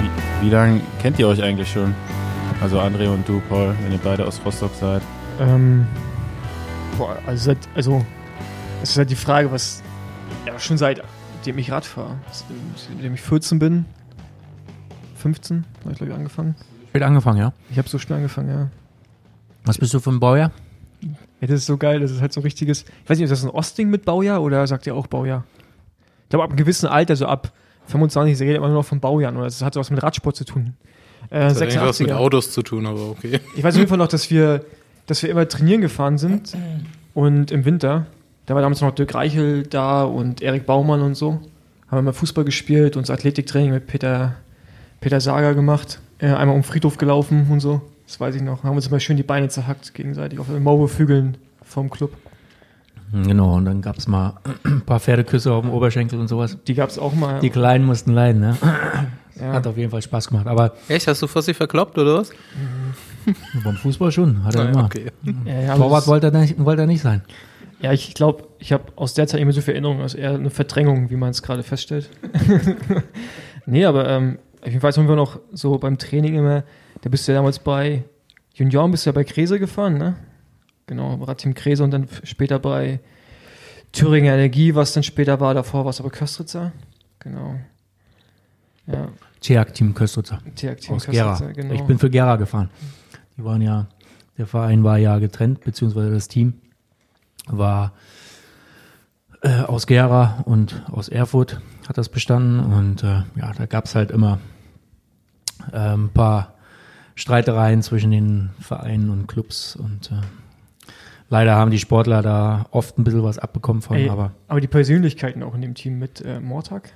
Wie, 0.01 0.45
wie 0.45 0.49
lange 0.49 0.81
kennt 1.01 1.17
ihr 1.19 1.27
euch 1.29 1.41
eigentlich 1.41 1.71
schon? 1.71 1.95
Also 2.61 2.79
André 2.79 3.07
und 3.07 3.27
du, 3.27 3.41
Paul, 3.47 3.73
wenn 3.81 3.93
ihr 3.93 3.99
beide 4.03 4.25
aus 4.25 4.41
Rostock 4.45 4.71
seid. 4.77 5.01
Ähm, 5.39 5.87
boah, 6.97 7.17
also, 7.25 7.45
seit, 7.45 7.57
also 7.73 8.05
es 8.81 8.91
ist 8.91 8.97
halt 8.97 9.09
die 9.09 9.15
Frage, 9.15 9.49
was. 9.49 9.81
Ja, 10.45 10.59
schon 10.59 10.77
seitdem 10.77 11.57
ich 11.57 11.71
Rad 11.71 11.85
fahre. 11.85 12.17
Seitdem 12.75 13.13
ich 13.13 13.21
14 13.21 13.59
bin. 13.59 13.85
15 15.15 15.63
habe 15.81 15.91
ich, 15.91 15.97
glaube 15.97 16.11
ich, 16.11 16.17
angefangen. 16.17 16.55
Spät 16.93 17.01
angefangen, 17.01 17.39
ja. 17.39 17.53
Ich 17.71 17.79
habe 17.79 17.89
so 17.89 17.97
spät 17.97 18.17
angefangen, 18.17 18.49
ja. 18.49 18.69
Was 19.65 19.79
bist 19.79 19.93
du 19.95 19.99
für 19.99 20.11
ein 20.11 20.19
Baujahr? 20.19 20.51
Ja, 21.41 21.47
das 21.47 21.51
ist 21.61 21.65
so 21.65 21.77
geil, 21.77 21.99
das 21.99 22.11
ist 22.11 22.21
halt 22.21 22.31
so 22.33 22.41
richtiges. 22.41 22.83
Ich 23.03 23.09
weiß 23.09 23.17
nicht, 23.17 23.23
ist 23.23 23.31
das 23.31 23.43
ein 23.43 23.49
Ostding 23.49 23.89
mit 23.89 24.05
Baujahr 24.05 24.43
oder 24.43 24.65
sagt 24.67 24.85
ihr 24.85 24.93
auch 24.95 25.07
Baujahr? 25.07 25.43
Ich 26.23 26.29
glaube, 26.29 26.43
ab 26.43 26.51
einem 26.51 26.57
gewissen 26.57 26.85
Alter, 26.87 27.15
so 27.15 27.25
ab 27.25 27.51
25, 27.87 28.39
redet 28.47 28.61
man 28.61 28.69
nur 28.69 28.81
noch 28.81 28.85
von 28.85 28.99
Baujahren 28.99 29.35
oder 29.37 29.45
das 29.45 29.61
hat 29.63 29.75
was 29.75 29.89
mit 29.89 30.03
Radsport 30.03 30.35
zu 30.35 30.45
tun. 30.45 30.75
Äh, 31.31 31.39
Das 31.49 31.59
hat 31.59 31.69
irgendwas 31.69 31.99
mit 31.99 32.09
86er. 32.11 32.13
Autos 32.15 32.51
zu 32.51 32.61
tun, 32.61 32.85
aber 32.85 33.09
okay. 33.09 33.39
Ich 33.55 33.63
weiß 33.63 33.73
auf 33.73 33.79
jeden 33.79 33.89
Fall 33.89 33.97
noch, 33.97 34.07
dass 34.07 34.29
wir, 34.29 34.63
dass 35.07 35.23
wir 35.23 35.31
immer 35.31 35.47
trainieren 35.47 35.81
gefahren 35.81 36.19
sind 36.19 36.55
und 37.15 37.49
im 37.51 37.65
Winter, 37.65 38.05
da 38.45 38.53
war 38.53 38.61
damals 38.61 38.81
noch 38.81 38.91
Dirk 38.93 39.15
Reichel 39.15 39.63
da 39.63 40.03
und 40.03 40.43
Erik 40.43 40.67
Baumann 40.67 41.01
und 41.01 41.15
so, 41.15 41.31
haben 41.87 41.97
wir 41.97 42.01
mal 42.03 42.13
Fußball 42.13 42.43
gespielt 42.45 42.95
und 42.97 43.09
das 43.09 43.17
Athletiktraining 43.17 43.71
mit 43.71 43.87
Peter, 43.87 44.35
Peter 45.01 45.19
Sager 45.19 45.53
gemacht, 45.55 45.99
äh, 46.19 46.27
einmal 46.27 46.49
um 46.55 46.61
den 46.61 46.63
Friedhof 46.63 46.97
gelaufen 46.97 47.47
und 47.49 47.59
so, 47.59 47.81
das 48.07 48.19
weiß 48.19 48.35
ich 48.35 48.41
noch, 48.41 48.63
haben 48.63 48.75
uns 48.75 48.87
immer 48.87 48.99
schön 48.99 49.17
die 49.17 49.23
Beine 49.23 49.47
zerhackt 49.49 49.93
gegenseitig 49.93 50.39
auf 50.39 50.47
den 50.47 50.61
Maulwurfhügeln 50.63 51.37
vom 51.63 51.89
Club. 51.89 52.11
Genau, 53.11 53.55
und 53.55 53.65
dann 53.65 53.81
gab 53.83 53.97
es 53.97 54.07
mal 54.07 54.39
ein 54.63 54.81
paar 54.81 54.99
Pferdeküsse 54.99 55.51
auf 55.53 55.63
dem 55.63 55.71
Oberschenkel 55.71 56.19
und 56.19 56.27
sowas. 56.27 56.57
Die 56.65 56.73
gab 56.73 56.89
es 56.89 56.97
auch 56.97 57.13
mal. 57.13 57.39
Die 57.41 57.51
Kleinen 57.51 57.85
mussten 57.85 58.11
leiden, 58.11 58.41
ne? 58.41 58.57
ja. 59.39 59.53
Hat 59.53 59.67
auf 59.67 59.77
jeden 59.77 59.91
Fall 59.91 60.01
Spaß 60.01 60.29
gemacht. 60.29 60.47
Aber 60.47 60.73
Echt, 60.87 61.07
hast 61.07 61.21
du 61.21 61.27
Fossi 61.27 61.53
verkloppt 61.53 61.95
oder 61.99 62.15
was? 62.15 62.31
beim 63.63 63.75
Fußball 63.75 64.11
schon, 64.11 64.43
hat 64.43 64.55
er 64.55 64.63
Naja, 64.63 64.73
immer. 64.73 64.85
okay. 64.85 65.11
Ja, 65.45 65.61
ja, 65.61 65.73
aber 65.73 65.83
Torwart 65.83 66.07
wollte 66.07 66.27
er, 66.27 66.39
nicht, 66.39 66.57
wollte 66.65 66.81
er 66.81 66.87
nicht 66.87 67.01
sein. 67.03 67.21
ja, 67.81 67.93
ich 67.93 68.15
glaube, 68.15 68.45
ich 68.57 68.73
habe 68.73 68.85
aus 68.95 69.13
der 69.13 69.27
Zeit 69.27 69.39
immer 69.39 69.51
so 69.51 69.61
viel 69.61 69.75
Erinnerungen, 69.75 70.01
also 70.01 70.17
eher 70.17 70.33
eine 70.33 70.49
Verdrängung, 70.49 71.11
wie 71.11 71.15
man 71.15 71.29
es 71.29 71.43
gerade 71.43 71.61
feststellt. 71.61 72.09
nee, 73.67 73.85
aber 73.85 74.09
ähm, 74.09 74.39
ich 74.65 74.81
weiß 74.81 74.97
haben 74.97 75.07
wir 75.07 75.15
noch 75.15 75.39
so 75.51 75.77
beim 75.77 75.97
Training 75.97 76.35
immer, 76.35 76.63
da 77.01 77.09
bist 77.09 77.27
du 77.27 77.31
ja 77.31 77.37
damals 77.37 77.59
bei 77.59 78.03
Junioren, 78.53 78.91
bist 78.91 79.05
du 79.05 79.09
ja 79.09 79.13
bei 79.13 79.23
Krese 79.23 79.59
gefahren, 79.59 79.97
ne? 79.97 80.15
Genau, 80.85 81.15
Radteam 81.15 81.53
Krese 81.53 81.83
und 81.83 81.91
dann 81.91 82.07
später 82.23 82.59
bei 82.59 82.99
Thüringer 83.91 84.33
Energie, 84.33 84.75
was 84.75 84.93
dann 84.93 85.03
später 85.03 85.39
war, 85.39 85.53
davor 85.53 85.85
war 85.85 85.89
es 85.89 85.99
aber 85.99 86.09
Köstritzer. 86.09 86.71
Genau. 87.19 87.55
Ja, 88.87 89.09
Tjag 89.39 89.73
Team 89.73 89.93
Köstritzer 89.93 90.39
TAG 90.55 90.77
Team 90.77 90.95
aus 90.95 91.05
Gera. 91.05 91.29
Köstritzer, 91.29 91.53
genau. 91.53 91.73
Ich 91.73 91.81
bin 91.83 91.97
für 91.99 92.09
Gera 92.09 92.35
gefahren. 92.35 92.69
Die 93.37 93.43
waren 93.43 93.61
ja, 93.61 93.87
der 94.37 94.45
Verein 94.45 94.83
war 94.83 94.97
ja 94.97 95.19
getrennt, 95.19 95.61
beziehungsweise 95.61 96.11
das 96.11 96.27
Team 96.27 96.53
war 97.47 97.93
äh, 99.41 99.61
aus 99.61 99.87
Gera 99.87 100.41
und 100.45 100.83
aus 100.91 101.09
Erfurt 101.09 101.61
hat 101.87 101.97
das 101.97 102.09
bestanden. 102.09 102.59
Und 102.59 103.03
äh, 103.03 103.23
ja, 103.35 103.53
da 103.57 103.65
gab 103.65 103.85
es 103.85 103.95
halt 103.95 104.11
immer 104.11 104.39
ein 105.71 106.09
paar 106.09 106.53
Streitereien 107.15 107.81
zwischen 107.81 108.11
den 108.11 108.49
Vereinen 108.59 109.09
und 109.09 109.27
Clubs 109.27 109.75
und 109.75 110.11
äh, 110.11 110.21
leider 111.29 111.55
haben 111.55 111.71
die 111.71 111.79
Sportler 111.79 112.21
da 112.21 112.65
oft 112.71 112.97
ein 112.97 113.03
bisschen 113.03 113.23
was 113.23 113.39
abbekommen 113.39 113.81
von, 113.81 113.97
Ey, 113.97 114.09
aber 114.09 114.31
aber 114.47 114.61
die 114.61 114.67
Persönlichkeiten 114.67 115.43
auch 115.43 115.55
in 115.55 115.61
dem 115.61 115.75
Team 115.75 115.99
mit 115.99 116.21
äh, 116.21 116.39
Mortag. 116.39 116.91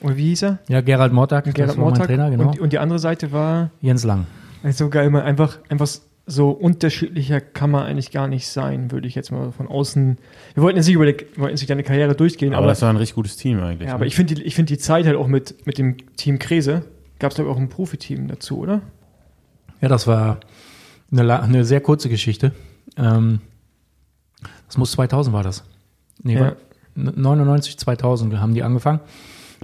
Oder 0.00 0.16
wie 0.16 0.28
hieß 0.28 0.42
er? 0.42 0.58
ja, 0.68 0.80
Gerald 0.80 1.12
Mortag, 1.12 1.44
das 1.44 1.54
Gerhard 1.54 1.76
war 1.76 1.84
mein 1.84 1.90
Mortag. 1.92 2.06
Trainer, 2.06 2.30
genau. 2.30 2.50
Und, 2.50 2.60
und 2.60 2.72
die 2.72 2.78
andere 2.78 2.98
Seite 2.98 3.32
war 3.32 3.70
Jens 3.80 4.04
Lang. 4.04 4.26
so 4.70 4.88
geil, 4.90 5.08
man 5.10 5.22
einfach, 5.22 5.58
einfach 5.68 5.88
so 6.26 6.50
unterschiedlicher 6.50 7.40
kann 7.40 7.70
man 7.70 7.84
eigentlich 7.84 8.10
gar 8.10 8.28
nicht 8.28 8.48
sein, 8.48 8.90
würde 8.90 9.06
ich 9.06 9.14
jetzt 9.14 9.30
mal 9.30 9.52
von 9.52 9.68
außen. 9.68 10.18
Wir 10.54 10.62
wollten 10.62 10.76
jetzt 10.76 10.86
nicht 10.86 10.94
über 10.94 11.06
die, 11.06 11.26
wollten 11.36 11.50
jetzt 11.50 11.60
nicht 11.60 11.70
deine 11.70 11.82
Karriere 11.82 12.14
durchgehen, 12.14 12.52
Aber, 12.52 12.62
aber, 12.62 12.68
das 12.68 12.82
war 12.82 12.90
ein 12.90 12.96
richtig 12.96 13.14
gutes 13.14 13.36
Team 13.36 13.60
eigentlich. 13.60 13.86
ja, 13.86 13.88
ne? 13.88 13.94
aber 13.94 14.06
ich 14.06 14.14
finde 14.14 14.34
die, 14.34 14.42
ich 14.42 14.54
find 14.54 14.70
die 14.70 14.78
Zeit 14.78 15.06
halt 15.06 15.16
auch 15.16 15.26
mit, 15.26 15.66
mit 15.66 15.76
dem 15.78 15.96
Team 16.16 16.38
Krese, 16.38 16.82
gab 17.24 17.30
es 17.30 17.36
glaube 17.36 17.48
ich 17.48 17.56
auch 17.56 17.60
ein 17.60 17.70
Profiteam 17.70 18.28
dazu, 18.28 18.58
oder? 18.58 18.82
Ja, 19.80 19.88
das 19.88 20.06
war 20.06 20.40
eine, 21.10 21.40
eine 21.40 21.64
sehr 21.64 21.80
kurze 21.80 22.10
Geschichte. 22.10 22.52
Ähm, 22.98 23.40
das 24.66 24.76
muss 24.76 24.92
2000 24.92 25.34
war 25.34 25.42
das. 25.42 25.64
Nee, 26.22 26.34
Ja. 26.34 26.40
war 26.40 26.56
99, 26.94 27.78
2000 27.78 28.38
haben 28.40 28.52
die 28.52 28.62
angefangen. 28.62 29.00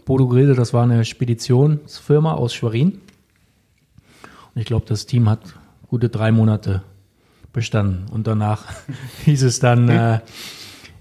Bodo 0.06 0.26
Grilde, 0.26 0.54
das 0.54 0.72
war 0.72 0.84
eine 0.84 1.04
Speditionsfirma 1.04 2.32
aus 2.32 2.54
Schwerin. 2.54 2.92
Und 4.54 4.60
ich 4.62 4.64
glaube, 4.64 4.86
das 4.86 5.04
Team 5.04 5.28
hat 5.28 5.40
gute 5.86 6.08
drei 6.08 6.32
Monate 6.32 6.82
bestanden. 7.52 8.06
Und 8.10 8.26
danach 8.26 8.64
hieß 9.26 9.42
es 9.42 9.60
dann, 9.60 9.86
äh, 9.90 10.20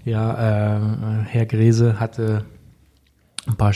ja, 0.03 0.75
äh, 0.75 1.23
Herr 1.23 1.45
Grese 1.45 2.01
hatte 2.01 2.43
ein 3.47 3.55
paar 3.55 3.71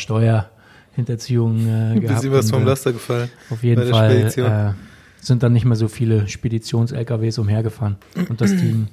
Steuerhinterziehungen 0.93 1.67
äh, 1.67 1.71
Ein 1.93 2.01
gehabt. 2.01 2.21
bisschen 2.21 2.33
was 2.33 2.49
vom 2.49 2.63
äh, 2.63 2.65
Laster 2.65 2.93
gefallen. 2.93 3.29
auf 3.49 3.63
jeden 3.63 3.89
Fall 3.89 4.11
Spedition. 4.11 4.51
äh, 4.51 4.73
sind 5.19 5.43
dann 5.43 5.53
nicht 5.53 5.65
mehr 5.65 5.75
so 5.75 5.87
viele 5.87 6.27
Speditions-LKWs 6.27 7.37
umhergefahren. 7.39 7.95
Und 8.29 8.41
das 8.41 8.51
Team, 8.51 8.87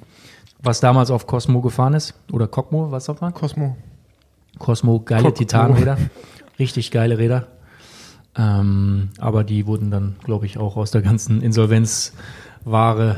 was 0.63 0.79
damals 0.79 1.11
auf 1.11 1.27
Cosmo 1.27 1.61
gefahren 1.61 1.93
ist, 1.93 2.13
oder 2.31 2.47
Cosmo, 2.47 2.91
was 2.91 3.05
sagt 3.05 3.21
man? 3.21 3.33
Cosmo. 3.33 3.75
Cosmo, 4.57 4.99
geile 5.01 5.23
Cosmo. 5.23 5.35
Titanräder. 5.37 5.97
Richtig 6.57 6.91
geile 6.91 7.17
Räder. 7.17 7.47
Ähm, 8.37 9.09
aber 9.19 9.43
die 9.43 9.65
wurden 9.67 9.91
dann, 9.91 10.15
glaube 10.23 10.45
ich, 10.45 10.57
auch 10.57 10.77
aus 10.77 10.91
der 10.91 11.01
ganzen 11.01 11.41
Insolvenzware, 12.65 13.17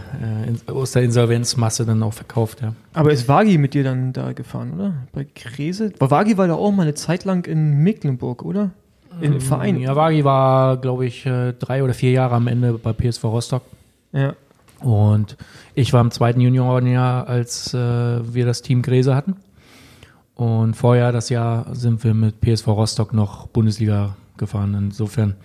äh, 0.67 0.71
aus 0.71 0.91
der 0.93 1.03
Insolvenzmasse 1.03 1.85
dann 1.85 2.01
auch 2.01 2.13
verkauft, 2.13 2.61
ja. 2.61 2.73
Aber 2.93 3.11
ist 3.11 3.27
Wagi 3.27 3.57
mit 3.57 3.73
dir 3.73 3.83
dann 3.83 4.13
da 4.13 4.31
gefahren, 4.31 4.73
oder? 4.73 4.93
Bei 5.11 5.25
Krese? 5.35 5.91
War 5.99 6.11
Wagi 6.11 6.37
war 6.37 6.47
da 6.47 6.53
auch 6.53 6.71
mal 6.71 6.83
eine 6.83 6.93
Zeit 6.93 7.25
lang 7.25 7.45
in 7.45 7.83
Mecklenburg, 7.83 8.43
oder? 8.43 8.71
Im 9.21 9.41
Verein. 9.41 9.79
Ja, 9.79 9.95
Wagi 9.95 10.23
war, 10.23 10.77
glaube 10.77 11.05
ich, 11.05 11.25
äh, 11.25 11.53
drei 11.53 11.83
oder 11.83 11.93
vier 11.93 12.11
Jahre 12.11 12.35
am 12.35 12.47
Ende 12.47 12.73
bei 12.73 12.93
PSV 12.93 13.23
Rostock. 13.25 13.63
Ja. 14.11 14.33
Und 14.79 15.37
ich 15.75 15.93
war 15.93 16.01
im 16.01 16.11
zweiten 16.11 16.41
Juniorenjahr, 16.41 17.27
als 17.27 17.73
äh, 17.73 17.77
wir 17.77 18.45
das 18.45 18.61
Team 18.61 18.81
Gräse 18.81 19.15
hatten. 19.15 19.35
Und 20.35 20.75
vorher, 20.75 21.11
das 21.11 21.29
Jahr, 21.29 21.67
sind 21.75 22.03
wir 22.03 22.13
mit 22.13 22.41
PSV 22.41 22.67
Rostock 22.67 23.13
noch 23.13 23.47
Bundesliga 23.47 24.15
gefahren. 24.37 24.73
Insofern, 24.73 25.35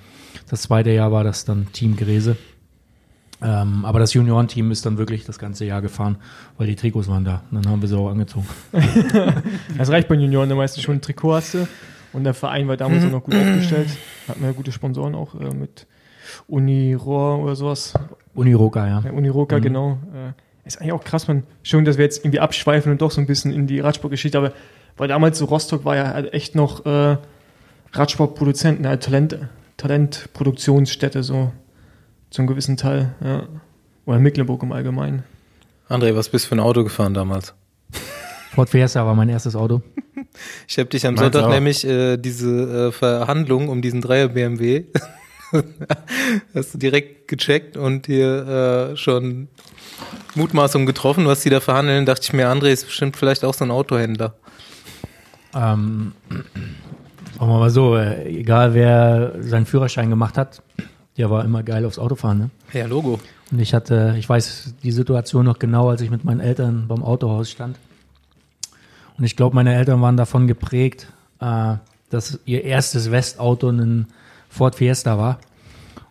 das 0.48 0.62
zweite 0.62 0.90
Jahr 0.90 1.12
war 1.12 1.24
das 1.24 1.44
dann 1.44 1.66
Team 1.72 1.96
Grese. 1.96 2.36
Ähm, 3.40 3.84
aber 3.84 4.00
das 4.00 4.14
Juniorenteam 4.14 4.70
ist 4.72 4.84
dann 4.84 4.98
wirklich 4.98 5.24
das 5.24 5.38
ganze 5.38 5.64
Jahr 5.64 5.80
gefahren, 5.80 6.16
weil 6.56 6.66
die 6.66 6.74
Trikots 6.76 7.06
waren 7.08 7.24
da. 7.24 7.42
Und 7.50 7.64
dann 7.64 7.72
haben 7.72 7.80
wir 7.80 7.88
sie 7.88 7.96
auch 7.96 8.08
angezogen. 8.10 8.46
Das 9.78 9.90
reicht 9.90 10.08
bei 10.08 10.16
den 10.16 10.22
Junioren, 10.24 10.48
der 10.48 10.56
meistens 10.56 10.82
schon 10.82 10.96
ein 10.96 11.00
Trikot 11.00 11.34
hast 11.34 11.54
du. 11.54 11.68
Und 12.12 12.24
der 12.24 12.34
Verein 12.34 12.66
war 12.68 12.76
damals 12.76 13.04
auch 13.04 13.10
noch 13.10 13.22
gut 13.22 13.34
aufgestellt. 13.36 13.88
Hatten 14.26 14.42
wir 14.42 14.52
gute 14.54 14.72
Sponsoren 14.72 15.14
auch 15.14 15.34
äh, 15.40 15.54
mit 15.54 15.86
Unirohr 16.48 17.38
oder 17.38 17.54
sowas. 17.54 17.94
Uniroka, 18.34 18.86
ja. 18.86 19.00
Ja, 19.04 19.10
Uniroka, 19.12 19.58
Mhm. 19.58 19.62
genau. 19.62 19.98
Äh, 20.14 20.32
ist 20.66 20.80
eigentlich 20.80 20.92
auch 20.92 21.04
krass, 21.04 21.28
man. 21.28 21.44
Schön, 21.62 21.84
dass 21.84 21.96
wir 21.96 22.04
jetzt 22.04 22.24
irgendwie 22.24 22.40
abschweifen 22.40 22.90
und 22.92 23.00
doch 23.02 23.10
so 23.10 23.20
ein 23.20 23.26
bisschen 23.26 23.52
in 23.52 23.66
die 23.66 23.80
Radsportgeschichte, 23.80 24.36
aber 24.36 24.52
weil 24.96 25.08
damals 25.08 25.38
so 25.38 25.44
Rostock 25.44 25.84
war 25.84 25.96
ja 25.96 26.08
halt 26.12 26.32
echt 26.34 26.54
noch 26.54 26.84
äh, 26.86 27.16
Radsportproduzenten, 27.92 28.86
halt 28.86 29.02
Talent, 29.02 29.38
Talentproduktionsstätte, 29.76 31.22
so 31.22 31.52
zum 32.30 32.46
gewissen 32.46 32.76
Teil, 32.76 33.14
ja. 33.22 33.48
Oder 34.04 34.18
Mecklenburg 34.18 34.62
im 34.62 34.72
Allgemeinen. 34.72 35.22
André, 35.88 36.14
was 36.14 36.28
bist 36.28 36.46
du 36.46 36.48
für 36.50 36.54
ein 36.56 36.60
Auto 36.60 36.84
gefahren 36.84 37.14
damals? 37.14 37.54
Ford 38.54 38.68
Fiesta 38.70 39.04
war 39.04 39.14
mein 39.14 39.28
erstes 39.28 39.54
Auto. 39.54 39.82
Ich 40.66 40.78
habe 40.78 40.88
dich 40.88 41.06
am 41.06 41.14
Meins 41.14 41.24
Sonntag 41.24 41.44
auch. 41.44 41.50
nämlich 41.50 41.86
äh, 41.86 42.16
diese 42.16 42.88
äh, 42.88 42.92
Verhandlung 42.92 43.68
um 43.68 43.82
diesen 43.82 44.00
Dreier 44.00 44.28
BMW 44.28 44.84
hast 46.54 46.74
du 46.74 46.78
direkt 46.78 47.28
gecheckt 47.28 47.76
und 47.76 48.06
hier 48.06 48.92
äh, 48.92 48.96
schon 48.96 49.48
Mutmaßungen 50.34 50.86
getroffen, 50.86 51.26
was 51.26 51.40
die 51.40 51.50
da 51.50 51.60
verhandeln. 51.60 52.06
Dachte 52.06 52.22
ich 52.24 52.32
mir, 52.32 52.48
André 52.48 52.68
ist 52.68 52.86
bestimmt 52.86 53.16
vielleicht 53.16 53.44
auch 53.44 53.54
so 53.54 53.64
ein 53.64 53.70
Autohändler. 53.70 54.34
Ähm, 55.54 56.12
sagen 56.28 56.44
wir 57.38 57.46
mal 57.46 57.70
so, 57.70 57.96
äh, 57.96 58.28
egal 58.28 58.74
wer 58.74 59.34
seinen 59.40 59.66
Führerschein 59.66 60.10
gemacht 60.10 60.36
hat, 60.36 60.62
der 61.18 61.30
war 61.30 61.44
immer 61.44 61.62
geil 61.64 61.84
aufs 61.84 61.98
Autofahren. 61.98 62.38
Ne? 62.38 62.50
Ja, 62.72 62.86
Logo. 62.86 63.18
Und 63.50 63.58
ich 63.58 63.74
hatte, 63.74 64.14
ich 64.18 64.28
weiß 64.28 64.74
die 64.82 64.92
Situation 64.92 65.44
noch 65.44 65.58
genau, 65.58 65.90
als 65.90 66.00
ich 66.00 66.10
mit 66.10 66.24
meinen 66.24 66.40
Eltern 66.40 66.86
beim 66.86 67.02
Autohaus 67.02 67.50
stand. 67.50 67.76
Und 69.18 69.24
ich 69.24 69.34
glaube, 69.34 69.56
meine 69.56 69.74
Eltern 69.74 70.00
waren 70.00 70.16
davon 70.16 70.46
geprägt, 70.46 71.08
äh, 71.40 71.74
dass 72.08 72.38
ihr 72.44 72.64
erstes 72.64 73.10
Westauto 73.10 73.68
ein 73.68 74.06
Ford 74.48 74.76
Fiesta 74.76 75.18
war. 75.18 75.40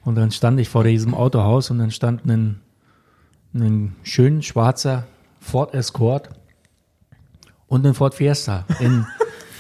Und 0.04 0.16
dann 0.16 0.32
stand 0.32 0.60
ich 0.60 0.70
vor 0.70 0.84
diesem 0.84 1.14
Autohaus 1.14 1.72
und 1.72 1.80
dann 1.80 1.92
stand 1.92 2.26
ein, 2.26 2.60
ein 3.54 3.96
schön 4.04 4.42
schwarzer 4.44 5.06
Ford 5.40 5.74
Escort 5.74 6.30
und 7.68 7.86
ein 7.86 7.94
Ford 7.94 8.14
Fiesta 8.14 8.66
in, 8.80 9.06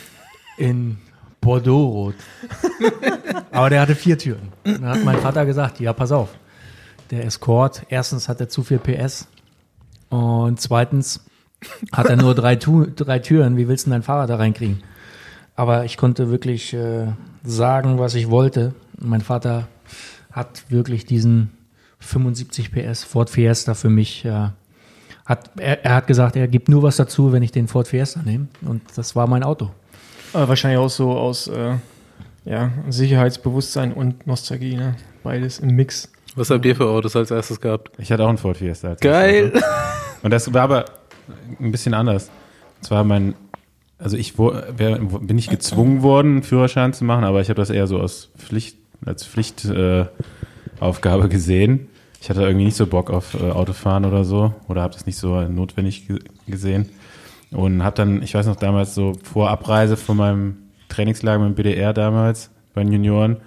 in 0.58 0.98
Bordeaux-Rot. 1.42 2.16
Aber 3.52 3.70
der 3.70 3.82
hatte 3.82 3.96
vier 3.96 4.18
Türen. 4.18 4.57
Dann 4.74 4.86
hat 4.86 5.04
mein 5.04 5.18
Vater 5.20 5.46
gesagt, 5.46 5.80
ja, 5.80 5.94
pass 5.94 6.12
auf. 6.12 6.30
Der 7.12 7.26
Escort, 7.26 7.84
erstens 7.90 8.28
hat 8.28 8.40
er 8.42 8.50
zu 8.50 8.64
viel 8.64 8.80
PS 8.80 9.28
und 10.10 10.60
zweitens 10.60 11.26
hat 11.92 12.08
er 12.08 12.18
nur 12.18 12.36
drei, 12.36 12.56
Tu- 12.58 12.88
drei 12.96 13.20
Türen. 13.20 13.58
Wie 13.58 13.68
willst 13.68 13.86
du 13.88 13.90
dein 13.92 14.04
Fahrrad 14.04 14.30
da 14.30 14.36
reinkriegen? 14.36 14.84
Aber 15.56 15.86
ich 15.86 15.98
konnte 15.98 16.30
wirklich 16.30 16.74
äh, 16.74 17.08
sagen, 17.44 17.98
was 17.98 18.14
ich 18.16 18.30
wollte. 18.30 18.74
Mein 19.00 19.22
Vater 19.22 19.68
hat 20.32 20.66
wirklich 20.70 21.06
diesen 21.06 21.52
75 22.00 22.72
PS 22.72 23.04
Ford 23.04 23.30
Fiesta 23.30 23.74
für 23.74 23.90
mich. 23.90 24.24
Äh, 24.26 24.50
hat, 25.26 25.50
er, 25.58 25.84
er 25.84 25.96
hat 25.96 26.08
gesagt, 26.08 26.36
er 26.36 26.48
gibt 26.48 26.70
nur 26.70 26.84
was 26.84 26.98
dazu, 26.98 27.32
wenn 27.32 27.42
ich 27.44 27.52
den 27.52 27.68
Ford 27.68 27.88
Fiesta 27.88 28.22
nehme. 28.24 28.48
Und 28.62 28.82
das 28.96 29.16
war 29.16 29.28
mein 29.28 29.44
Auto. 29.44 29.72
Aber 30.34 30.48
wahrscheinlich 30.50 30.78
auch 30.80 30.90
so 30.90 31.12
aus 31.18 31.48
äh, 31.48 31.76
ja, 32.48 32.72
Sicherheitsbewusstsein 32.90 33.94
und 33.94 34.26
Nostalgie, 34.26 34.76
ne? 34.76 34.96
Beides 35.24 35.60
im 35.60 35.76
Mix. 35.76 36.12
Was 36.36 36.50
habt 36.50 36.66
ihr 36.66 36.76
für 36.76 36.86
Autos 36.88 37.16
als 37.16 37.32
erstes 37.32 37.60
gehabt? 37.60 37.92
Ich 37.98 38.12
hatte 38.12 38.24
auch 38.24 38.30
einen 38.30 38.38
Ford 38.38 38.58
Fiesta. 38.58 38.90
als 38.90 39.02
Geil. 39.02 39.46
erstes 39.46 39.64
Auto. 39.64 39.74
Und 40.24 40.32
das 40.32 40.54
war 40.54 40.62
aber 40.62 40.86
ein 41.60 41.72
bisschen 41.72 41.94
anders. 41.94 42.30
Und 42.78 42.86
zwar 42.86 43.04
mein, 43.04 43.36
also 43.98 44.18
ich 44.18 44.38
wo, 44.38 44.54
wär, 44.78 45.00
bin 45.00 45.36
nicht 45.36 45.50
gezwungen 45.50 46.04
worden, 46.04 46.32
einen 46.34 46.44
Führerschein 46.44 46.94
zu 46.94 47.04
machen, 47.04 47.24
aber 47.24 47.42
ich 47.42 47.50
habe 47.50 47.60
das 47.60 47.70
eher 47.70 47.88
so 47.88 48.00
aus 48.00 48.30
Pflicht, 48.38 48.78
als 49.06 49.26
Pflichtaufgabe 49.26 50.10
äh, 50.80 50.84
Aufgabe 50.84 51.30
gesehen. 51.30 51.90
Ich 52.22 52.30
hatte 52.30 52.42
irgendwie 52.42 52.66
nicht 52.66 52.78
so 52.78 52.88
Bock 52.88 53.10
auf 53.10 53.34
äh, 53.34 53.52
Autofahren 53.52 54.06
oder 54.06 54.24
so 54.24 54.54
oder 54.68 54.82
habe 54.82 54.94
das 54.94 55.06
nicht 55.06 55.18
so 55.18 55.42
notwendig 55.42 56.08
ge 56.08 56.20
gesehen. 56.48 56.90
Und 57.52 57.84
habe 57.84 57.96
dann, 57.96 58.22
ich 58.24 58.34
weiß 58.34 58.46
noch 58.46 58.58
damals 58.58 58.94
so 58.94 59.14
vor 59.24 59.50
Abreise 59.50 59.96
von 59.98 60.18
meinem 60.18 60.58
Trainingslager 60.90 61.40
mit 61.40 61.50
dem 61.50 61.56
BDR 61.56 61.94
damals 61.94 62.52
bei 62.74 62.84
den 62.84 62.94
Junioren, 62.94 63.38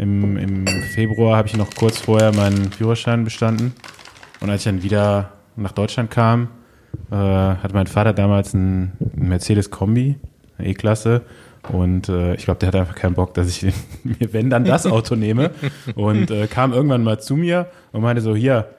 im, 0.00 0.38
im 0.38 0.66
Februar 0.66 1.36
habe 1.36 1.46
ich 1.46 1.56
noch 1.56 1.74
kurz 1.74 1.98
vorher 1.98 2.34
meinen 2.34 2.72
Führerschein 2.72 3.22
bestanden. 3.22 3.74
Und 4.40 4.48
als 4.48 4.62
ich 4.62 4.64
dann 4.64 4.82
wieder 4.82 5.32
nach 5.56 5.72
Deutschland 5.72 6.10
kam, 6.10 6.48
äh, 7.10 7.14
hatte 7.14 7.74
mein 7.74 7.86
Vater 7.86 8.14
damals 8.14 8.54
einen, 8.54 8.92
einen 9.14 9.28
Mercedes 9.28 9.70
Kombi, 9.70 10.16
eine 10.56 10.68
E-Klasse. 10.68 11.20
Und 11.70 12.08
äh, 12.08 12.34
ich 12.34 12.44
glaube, 12.44 12.60
der 12.60 12.68
hatte 12.68 12.80
einfach 12.80 12.94
keinen 12.94 13.12
Bock, 13.12 13.34
dass 13.34 13.48
ich 13.48 13.62
mir, 14.04 14.32
wenn, 14.32 14.48
dann 14.48 14.64
das 14.64 14.86
Auto 14.86 15.16
nehme. 15.16 15.50
Und 15.96 16.30
äh, 16.30 16.46
kam 16.46 16.72
irgendwann 16.72 17.04
mal 17.04 17.20
zu 17.20 17.36
mir 17.36 17.66
und 17.92 18.00
meinte 18.00 18.22
so, 18.22 18.34
hier, 18.34 18.70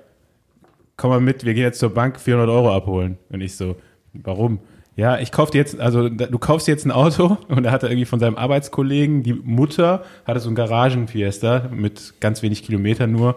komm 0.97 1.11
mal 1.11 1.21
mit, 1.21 1.45
wir 1.45 1.53
gehen 1.53 1.63
jetzt 1.63 1.79
zur 1.79 1.93
Bank 1.93 2.19
400 2.19 2.49
Euro 2.49 2.75
abholen. 2.75 3.19
Und 3.29 3.41
ich 3.41 3.55
so, 3.55 3.75
warum? 4.13 4.59
Ja, 5.01 5.17
ich 5.17 5.31
kauf 5.31 5.49
dir 5.49 5.57
jetzt, 5.57 5.79
also 5.79 6.09
da- 6.09 6.27
du 6.27 6.37
kaufst 6.37 6.67
jetzt 6.67 6.85
ein 6.85 6.91
Auto 6.91 7.37
und 7.47 7.65
er 7.65 7.71
hatte 7.71 7.87
irgendwie 7.87 8.05
von 8.05 8.19
seinem 8.19 8.35
Arbeitskollegen, 8.35 9.23
die 9.23 9.33
Mutter 9.33 10.03
hatte 10.25 10.39
so 10.39 10.47
ein 10.49 10.53
Garagenfiesta 10.53 11.69
mit 11.73 12.13
ganz 12.19 12.43
wenig 12.43 12.61
Kilometern 12.63 13.11
nur 13.11 13.35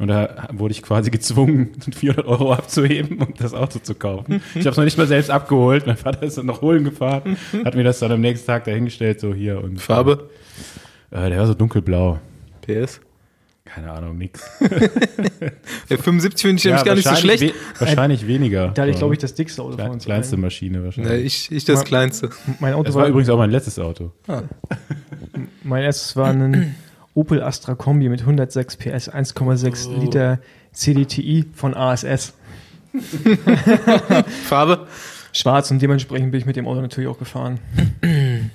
und 0.00 0.08
da 0.08 0.48
wurde 0.52 0.72
ich 0.72 0.82
quasi 0.82 1.12
gezwungen, 1.12 1.70
400 1.94 2.26
Euro 2.26 2.52
abzuheben 2.52 3.18
und 3.18 3.40
das 3.40 3.54
Auto 3.54 3.78
zu 3.78 3.94
kaufen. 3.94 4.42
Ich 4.56 4.62
habe 4.62 4.70
es 4.70 4.76
noch 4.76 4.82
nicht 4.82 4.98
mal 4.98 5.06
selbst 5.06 5.30
abgeholt, 5.30 5.86
mein 5.86 5.96
Vater 5.96 6.24
ist 6.24 6.36
dann 6.36 6.46
noch 6.46 6.62
holen 6.62 6.82
gefahren, 6.82 7.36
hat 7.64 7.76
mir 7.76 7.84
das 7.84 8.00
dann 8.00 8.10
am 8.10 8.20
nächsten 8.20 8.48
Tag 8.48 8.64
dahingestellt, 8.64 9.20
so 9.20 9.32
hier 9.32 9.62
und 9.62 9.80
Farbe? 9.80 10.30
Äh, 11.12 11.28
der 11.30 11.38
war 11.38 11.46
so 11.46 11.54
dunkelblau. 11.54 12.18
PS? 12.62 13.00
Keine 13.66 13.90
Ahnung, 13.92 14.18
nix. 14.18 14.42
Der 15.88 15.98
75 15.98 16.42
finde 16.42 16.56
ich 16.58 16.64
nämlich 16.64 16.84
gar 16.84 16.94
nicht 16.94 17.04
so 17.04 17.10
wahrscheinlich 17.10 17.38
schlecht. 17.40 17.54
we- 17.54 17.80
wahrscheinlich 17.86 18.26
weniger. 18.26 18.68
Da 18.68 18.82
hatte 18.82 18.90
ich, 18.92 18.98
glaube 18.98 19.14
ich, 19.14 19.20
das 19.20 19.34
dickste 19.34 19.62
Auto 19.62 19.76
Kle- 19.76 19.82
von 19.84 19.90
uns. 19.92 20.04
kleinste. 20.04 20.36
Maschine 20.36 20.84
wahrscheinlich. 20.84 21.12
Ne, 21.12 21.18
ich, 21.20 21.50
ich 21.50 21.64
das 21.64 21.78
Ma- 21.80 21.84
kleinste. 21.84 22.30
Mein 22.60 22.74
Auto 22.74 22.84
Das 22.84 22.94
war, 22.94 23.02
war 23.02 23.08
übrigens 23.08 23.30
auch 23.30 23.38
mein 23.38 23.50
letztes 23.50 23.78
Auto. 23.78 24.12
mein 25.62 25.82
erstes 25.82 26.14
war 26.14 26.28
ein 26.28 26.74
Opel 27.14 27.42
Astra 27.42 27.74
Kombi 27.74 28.08
mit 28.10 28.20
106 28.20 28.76
PS, 28.76 29.10
1,6 29.10 29.88
Oh. 29.88 30.00
Liter 30.00 30.40
CDTI 30.72 31.46
von 31.54 31.74
ASS. 31.74 32.34
Farbe? 34.44 34.86
Schwarz 35.32 35.70
und 35.70 35.80
dementsprechend 35.82 36.30
bin 36.30 36.40
ich 36.40 36.46
mit 36.46 36.56
dem 36.56 36.66
Auto 36.66 36.80
natürlich 36.80 37.08
auch 37.08 37.18
gefahren. 37.18 37.58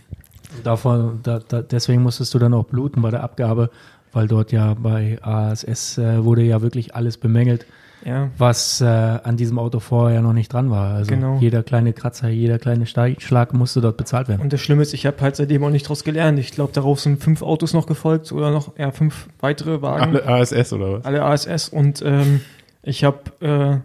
Davon, 0.64 1.20
da, 1.24 1.40
da, 1.40 1.62
deswegen 1.62 2.02
musstest 2.04 2.34
du 2.34 2.40
dann 2.40 2.54
auch 2.54 2.66
bluten 2.66 3.02
bei 3.02 3.12
der 3.12 3.24
Abgabe, 3.24 3.70
weil 4.12 4.28
dort 4.28 4.52
ja 4.52 4.74
bei 4.74 5.18
ASS 5.22 5.98
äh, 5.98 6.24
wurde 6.24 6.44
ja 6.44 6.62
wirklich 6.62 6.96
alles 6.96 7.18
bemängelt, 7.18 7.66
Ja, 8.06 8.30
was 8.38 8.80
äh, 8.82 8.86
an 8.86 9.36
diesem 9.38 9.60
Auto 9.60 9.80
vorher 9.80 10.22
noch 10.22 10.34
nicht 10.34 10.52
dran 10.54 10.70
war. 10.70 10.94
Also 10.96 11.12
Genau. 11.14 11.38
jeder 11.40 11.64
kleine 11.64 11.92
Kratzer, 11.94 12.30
jeder 12.30 12.58
kleine 12.58 12.86
Steig- 12.86 13.22
Schlag 13.22 13.54
musste 13.54 13.82
dort 13.82 13.98
bezahlt 13.98 14.28
werden. 14.30 14.42
und 14.42 14.54
das 14.54 14.62
Schlimme 14.62 14.82
ist, 14.82 14.94
ich 14.94 15.06
habe 15.06 15.18
halt 15.22 15.36
seitdem 15.36 15.64
auch 15.64 15.70
nicht 15.70 15.88
draus 15.88 16.04
gelernt. 16.04 16.40
Ich 16.40 16.52
glaube, 16.52 16.72
darauf 16.74 17.00
sind 17.02 17.22
fünf 17.22 17.42
Autos 17.42 17.74
noch 17.74 17.88
gefolgt 17.88 18.32
oder 18.32 18.52
noch, 18.52 18.78
ja, 18.78 18.92
fünf 18.92 19.28
weitere 19.42 19.82
Wagen. 19.82 20.16
Alle 20.16 20.26
ASS 20.26 20.72
oder 20.74 20.94
was? 20.94 21.06
alle 21.06 21.24
ASS 21.24 21.70
und 21.70 22.02
ähm, 22.06 22.40
ich 22.84 23.04
habe 23.04 23.20
äh, 23.42 23.78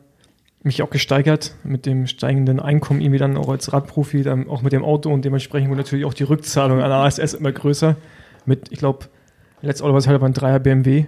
mich 0.63 0.81
auch 0.83 0.91
gesteigert 0.91 1.57
mit 1.65 1.85
dem 1.85 2.07
steigenden 2.07 2.59
Einkommen 2.61 3.01
irgendwie 3.01 3.19
dann 3.19 3.37
auch 3.37 3.49
als 3.51 3.73
Radprofi, 3.73 4.23
dann 4.23 4.49
auch 4.49 4.63
mit 4.63 4.73
dem 4.73 4.83
Auto 4.85 5.13
und 5.13 5.25
dementsprechend 5.25 5.69
wurde 5.69 5.83
natürlich 5.83 6.05
auch 6.07 6.15
die 6.15 6.23
Rückzahlung 6.23 6.81
an 6.81 6.91
ASS 6.91 7.35
immer 7.35 7.53
größer. 7.53 7.97
Mit, 8.47 8.71
ich 8.73 8.79
glaube, 8.79 9.07
letztes 9.65 9.83
Auto 9.83 9.93
war 9.93 9.99
es 9.99 10.07
halt 10.07 10.15
aber 10.15 10.27
ein 10.27 10.33
Dreier 10.33 10.59
BMW. 10.59 11.07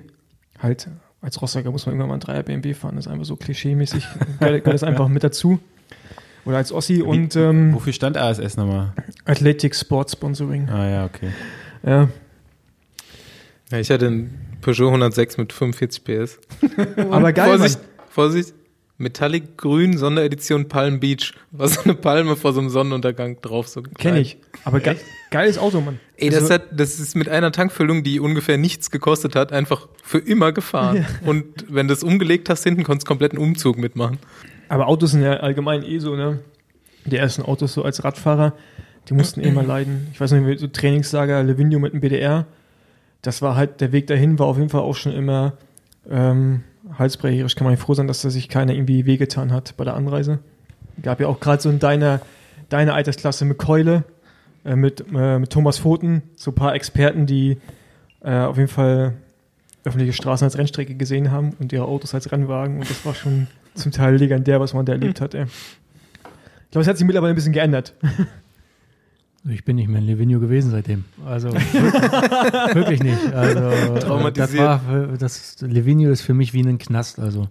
Halt, 0.59 0.89
als 1.21 1.41
Rostocker 1.41 1.71
muss 1.71 1.87
man 1.87 1.95
irgendwann 1.95 2.09
mal 2.09 2.15
ein 2.15 2.21
Dreier 2.21 2.43
BMW 2.43 2.75
fahren, 2.75 2.97
das 2.97 3.07
ist 3.07 3.13
einfach 3.13 3.25
so 3.25 3.37
klischee-mäßig. 3.37 4.07
gehört 4.41 4.67
das 4.67 4.83
einfach 4.83 5.09
mit 5.09 5.23
dazu. 5.23 5.59
Oder 6.45 6.59
als 6.59 6.73
Ossi 6.73 7.03
und 7.03 7.35
ähm, 7.35 7.75
Wofür 7.75 7.93
stand 7.93 8.17
ASS 8.17 8.57
nochmal? 8.57 8.93
Athletic 9.25 9.75
Sport 9.75 10.13
Sponsoring. 10.13 10.69
Ah 10.69 10.89
ja, 10.89 11.05
okay. 11.05 11.31
Ja. 11.85 12.09
Ja, 13.71 13.79
ich 13.79 13.91
hatte 13.91 14.07
einen 14.07 14.59
Peugeot 14.61 14.87
106 14.87 15.39
mit 15.39 15.53
45 15.53 16.05
PS. 16.05 16.39
Aber 17.11 17.33
geil, 17.33 17.49
Vorsicht, 17.49 17.81
Vorsicht. 18.09 18.55
Metallic 18.99 19.59
Grün, 19.59 19.99
Sonderedition 19.99 20.69
Palm 20.69 21.01
Beach. 21.01 21.35
War 21.51 21.69
so 21.69 21.83
eine 21.83 21.95
Palme 21.95 22.37
vor 22.37 22.53
so 22.53 22.61
einem 22.61 22.71
Sonnenuntergang 22.71 23.41
drauf. 23.43 23.69
So 23.69 23.83
kenne 23.83 24.21
ich. 24.21 24.39
Aber 24.65 24.81
ge 24.81 24.97
geiles 25.31 25.59
Auto, 25.59 25.81
Mann. 25.81 25.99
Ey, 26.17 26.31
das, 26.31 26.43
Also- 26.43 26.55
hat, 26.55 26.63
das 26.73 26.99
ist 27.01 27.15
mit 27.17 27.29
einer 27.29 27.53
Tankfüllung, 27.53 28.03
die 28.03 28.21
ungefähr 28.21 28.57
nichts 28.59 28.91
gekostet 28.91 29.35
hat, 29.37 29.53
einfach 29.53 29.89
für 30.03 30.19
immer 30.19 30.53
gefahren. 30.53 31.05
Und 31.25 31.45
wenn 31.69 31.89
du 31.89 31.95
es 31.95 32.03
umgelegt 32.03 32.49
hast 32.49 32.65
hinten, 32.65 32.85
konntest 32.85 33.07
du 33.07 33.11
komplett 33.11 33.33
einen 33.33 33.43
Umzug 33.43 33.79
mitmachen. 33.79 34.19
Aber 34.69 34.89
Autos 34.89 35.13
sind 35.13 35.23
ja 35.23 35.35
allgemein 35.35 35.83
eh 35.83 35.99
so, 35.99 36.17
ne? 36.17 36.41
Die 37.05 37.17
ersten 37.17 37.43
Autos 37.43 37.73
so 37.75 37.85
als 37.85 38.03
Radfahrer, 38.03 38.55
Die 39.09 39.15
mussten 39.15 39.41
eh 39.41 39.51
mal 39.53 39.65
leiden. 39.67 40.09
Ich 40.13 40.21
weiß 40.21 40.33
nicht, 40.33 40.59
so 40.61 40.67
Trainingslager 40.67 41.43
Livigno 41.45 41.79
mit 41.79 41.93
dem 41.93 42.01
BDR. 42.01 42.47
Das 43.23 43.43
war 43.43 43.55
halt, 43.57 43.81
der 43.81 43.93
Weg 43.93 44.07
dahin 44.09 44.39
war 44.39 44.47
auf 44.47 44.57
jeden 44.57 44.71
Fall 44.71 44.81
auch 44.83 44.97
schon 44.97 45.13
immer 45.13 45.53
ähm, 46.11 46.63
halsbrecherisch. 46.99 47.55
Kann 47.57 47.67
man 47.67 47.77
froh 47.77 47.95
sein, 47.95 48.07
dass 48.09 48.23
da 48.23 48.31
sich 48.31 48.49
keiner 48.49 48.73
irgendwie 48.75 49.07
wehgetan 49.07 49.53
hat 49.53 49.77
bei 49.77 49.85
der 49.85 49.95
Anreise. 49.95 50.39
Gab 51.03 51.21
ja 51.21 51.27
auch 51.29 51.41
gerade 51.41 51.63
so 51.63 51.69
in 51.71 51.79
deiner, 51.79 52.21
deiner 52.69 52.95
Altersklasse 52.95 53.45
mit 53.45 53.59
Keule, 53.59 54.05
äh, 54.67 54.77
mit, 54.77 55.05
äh, 55.15 55.39
mit 55.39 55.51
Thomas 55.51 55.79
Pfoten, 55.79 56.23
so 56.37 56.51
ein 56.51 56.55
paar 56.55 56.75
Experten, 56.75 57.27
die 57.27 57.59
äh, 58.23 58.33
auf 58.41 58.57
jeden 58.57 58.69
Fall 58.69 59.15
öffentliche 59.85 60.13
Straßen 60.13 60.45
als 60.45 60.59
Rennstrecke 60.59 60.95
gesehen 60.97 61.31
haben 61.31 61.53
und 61.61 61.73
ihre 61.73 61.85
Autos 61.85 62.13
als 62.15 62.31
Rennwagen. 62.33 62.81
Und 62.81 62.91
das 62.91 63.07
war 63.07 63.15
schon 63.15 63.47
zum 63.75 63.93
Teil 63.93 64.17
legendär, 64.17 64.59
was 64.61 64.75
man 64.75 64.85
da 64.85 64.93
erlebt 64.93 65.21
hat. 65.21 65.35
Ey. 65.35 65.45
Ich 65.45 66.71
glaube, 66.73 66.83
es 66.83 66.89
hat 66.89 66.99
sich 66.99 67.07
mittlerweile 67.07 67.33
ein 67.33 67.37
bisschen 67.37 67.53
geändert. 67.53 67.95
Ich 69.49 69.65
bin 69.65 69.77
nicht 69.77 69.87
mehr 69.87 70.01
in 70.01 70.07
Livigno 70.09 70.41
gewesen 70.41 70.73
seitdem. 70.73 71.05
Also 71.25 71.53
wirklich 71.53 73.01
nicht. 73.05 73.33
Also 73.33 73.61
äh, 73.69 74.01
Traumatisiert. 74.01 74.61
Das 74.61 74.87
war, 74.89 75.07
das 75.19 75.57
Livigno 75.61 76.11
ist 76.11 76.23
für 76.23 76.35
mich 76.35 76.53
wie 76.53 76.63
ein 76.63 76.79
Knast. 76.79 77.21
Also 77.21 77.47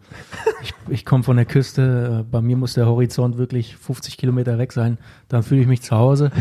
ich, 0.62 0.74
ich 0.90 1.06
komme 1.06 1.24
von 1.24 1.38
der 1.38 1.46
Küste. 1.46 2.20
äh, 2.20 2.24
Bei 2.30 2.42
mir 2.42 2.58
muss 2.58 2.74
der 2.74 2.86
Horizont 2.88 3.38
wirklich 3.38 3.78
50 3.78 4.18
Kilometer 4.18 4.58
weg 4.58 4.74
sein. 4.74 4.98
Dann 5.30 5.42
fühle 5.44 5.62
ich 5.62 5.68
mich 5.68 5.82
zu 5.84 5.96
Hause. 5.96 6.32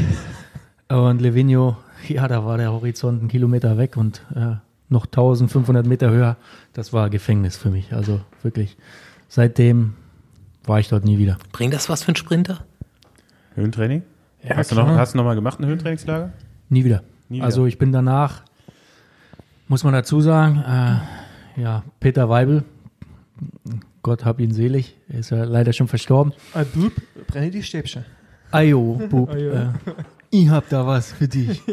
Und 0.95 1.21
Livigno, 1.21 1.77
ja, 2.07 2.29
da 2.29 2.45
war 2.45 2.57
der 2.57 2.71
Horizont 2.71 3.19
einen 3.19 3.29
Kilometer 3.29 3.77
weg 3.77 3.97
und 3.97 4.23
äh, 4.37 4.55
noch 4.89 5.07
1500 5.07 5.85
Meter 5.85 6.09
höher. 6.11 6.37
Das 6.73 6.93
war 6.93 7.11
Gefängnis 7.11 7.57
für 7.57 7.69
mich. 7.69 7.93
Also 7.93 8.21
wirklich. 8.43 8.77
Seitdem 9.29 9.95
war 10.63 10.79
ich 10.79 10.89
dort 10.89 11.05
nie 11.05 11.19
wieder. 11.19 11.37
Bringt 11.51 11.75
das 11.75 11.89
was 11.89 12.05
für 12.05 12.09
einen 12.09 12.17
Sprinter? 12.17 12.65
Höhentraining? 13.57 14.03
Ja, 14.45 14.57
hast, 14.57 14.71
du 14.71 14.77
noch, 14.77 14.87
hast 14.87 15.15
du 15.15 15.19
noch 15.19 15.25
mal 15.25 15.35
gemacht 15.35 15.59
ein 15.59 15.67
Höhentrainingslager? 15.67 16.33
Nie 16.69 16.85
wieder. 16.85 17.03
Nie 17.29 17.39
wieder. 17.39 17.47
Also 17.47 17.67
ich 17.67 17.77
bin 17.77 17.91
danach, 17.91 18.43
muss 19.67 19.83
man 19.83 19.95
dazu 19.95 20.21
sagen, 20.21 20.63
äh, 20.63 21.61
ja, 21.61 21.83
Peter 21.99 22.29
Weibel, 22.29 22.63
Gott 24.03 24.25
hab 24.25 24.39
ihn 24.39 24.53
selig, 24.53 24.97
er 25.09 25.19
ist 25.19 25.31
ja 25.31 25.43
leider 25.43 25.73
schon 25.73 25.89
verstorben. 25.89 26.33
Ein 26.53 26.67
Bub, 26.73 26.93
brenne 27.27 27.51
die 27.51 27.65
Stäbchen. 27.65 28.05
Ajo, 28.53 29.01
Bub, 29.11 29.31
Ajo. 29.31 29.51
Äh, 29.51 29.69
ich 30.35 30.49
hab 30.49 30.69
da 30.69 30.87
was 30.87 31.13
für 31.13 31.29
dich. 31.29 31.63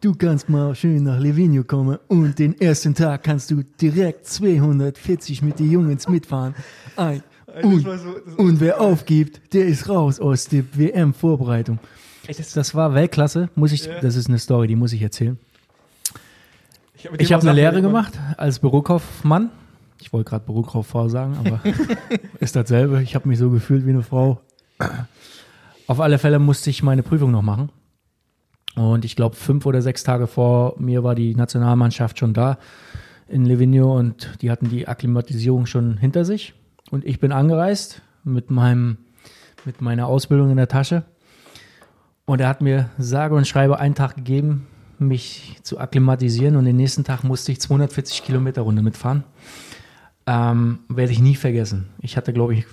Du 0.00 0.14
kannst 0.14 0.50
mal 0.50 0.74
schön 0.74 1.04
nach 1.04 1.18
Livigno 1.18 1.64
kommen 1.64 1.98
und 2.08 2.38
den 2.38 2.60
ersten 2.60 2.94
Tag 2.94 3.22
kannst 3.22 3.50
du 3.50 3.62
direkt 3.80 4.26
240 4.26 5.40
mit 5.40 5.58
den 5.58 5.70
Jungs 5.70 6.08
mitfahren. 6.08 6.54
Ein. 6.94 7.22
Und, 7.62 7.86
und 8.36 8.60
wer 8.60 8.82
aufgibt, 8.82 9.54
der 9.54 9.64
ist 9.64 9.88
raus 9.88 10.20
aus 10.20 10.46
der 10.48 10.64
WM-Vorbereitung. 10.74 11.78
Das 12.54 12.74
war 12.74 12.92
Weltklasse, 12.92 13.48
muss 13.54 13.72
ich, 13.72 13.88
das 14.02 14.16
ist 14.16 14.28
eine 14.28 14.38
Story, 14.38 14.66
die 14.66 14.76
muss 14.76 14.92
ich 14.92 15.00
erzählen. 15.00 15.38
Ich 16.98 17.06
habe 17.06 17.16
Ich 17.22 17.32
habe 17.32 17.42
eine 17.42 17.52
Lehre 17.52 17.80
gemacht 17.80 18.12
als 18.36 18.58
Bürokaufmann. 18.58 19.50
Ich 20.02 20.12
wollte 20.12 20.28
gerade 20.28 20.44
Bürokauffrau 20.44 21.08
sagen, 21.08 21.38
aber 21.38 21.62
ist 22.40 22.56
dasselbe. 22.56 23.02
Ich 23.02 23.14
habe 23.14 23.26
mich 23.26 23.38
so 23.38 23.48
gefühlt 23.48 23.86
wie 23.86 23.90
eine 23.90 24.02
Frau. 24.02 24.42
Auf 25.86 26.00
alle 26.00 26.18
Fälle 26.18 26.38
musste 26.38 26.70
ich 26.70 26.82
meine 26.82 27.02
Prüfung 27.02 27.30
noch 27.30 27.42
machen. 27.42 27.70
Und 28.74 29.04
ich 29.04 29.16
glaube, 29.16 29.36
fünf 29.36 29.66
oder 29.66 29.82
sechs 29.82 30.02
Tage 30.02 30.26
vor 30.26 30.74
mir 30.78 31.04
war 31.04 31.14
die 31.14 31.34
Nationalmannschaft 31.34 32.18
schon 32.18 32.34
da 32.34 32.58
in 33.28 33.44
Livigno 33.44 33.96
und 33.96 34.42
die 34.42 34.50
hatten 34.50 34.68
die 34.68 34.88
Akklimatisierung 34.88 35.66
schon 35.66 35.96
hinter 35.96 36.24
sich. 36.24 36.54
Und 36.90 37.04
ich 37.04 37.20
bin 37.20 37.32
angereist 37.32 38.02
mit 38.24 38.50
meinem, 38.50 38.98
mit 39.64 39.80
meiner 39.80 40.06
Ausbildung 40.06 40.50
in 40.50 40.56
der 40.56 40.68
Tasche. 40.68 41.04
Und 42.26 42.40
er 42.40 42.48
hat 42.48 42.62
mir 42.62 42.90
sage 42.98 43.34
und 43.34 43.46
schreibe 43.46 43.78
einen 43.78 43.94
Tag 43.94 44.16
gegeben, 44.16 44.66
mich 44.98 45.58
zu 45.62 45.78
akklimatisieren. 45.78 46.56
Und 46.56 46.64
den 46.64 46.76
nächsten 46.76 47.04
Tag 47.04 47.22
musste 47.22 47.52
ich 47.52 47.60
240 47.60 48.24
Kilometer 48.24 48.62
Runde 48.62 48.82
mitfahren. 48.82 49.24
Ähm, 50.26 50.80
werde 50.88 51.12
ich 51.12 51.20
nie 51.20 51.34
vergessen. 51.34 51.88
Ich 52.00 52.16
hatte, 52.16 52.32
glaube 52.32 52.54
ich, 52.54 52.64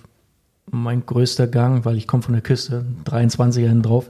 mein 0.69 1.05
größter 1.05 1.47
Gang, 1.47 1.85
weil 1.85 1.97
ich 1.97 2.07
komme 2.07 2.23
von 2.23 2.33
der 2.33 2.41
Küste, 2.41 2.85
23er 3.05 3.67
hin 3.67 3.81
drauf. 3.81 4.09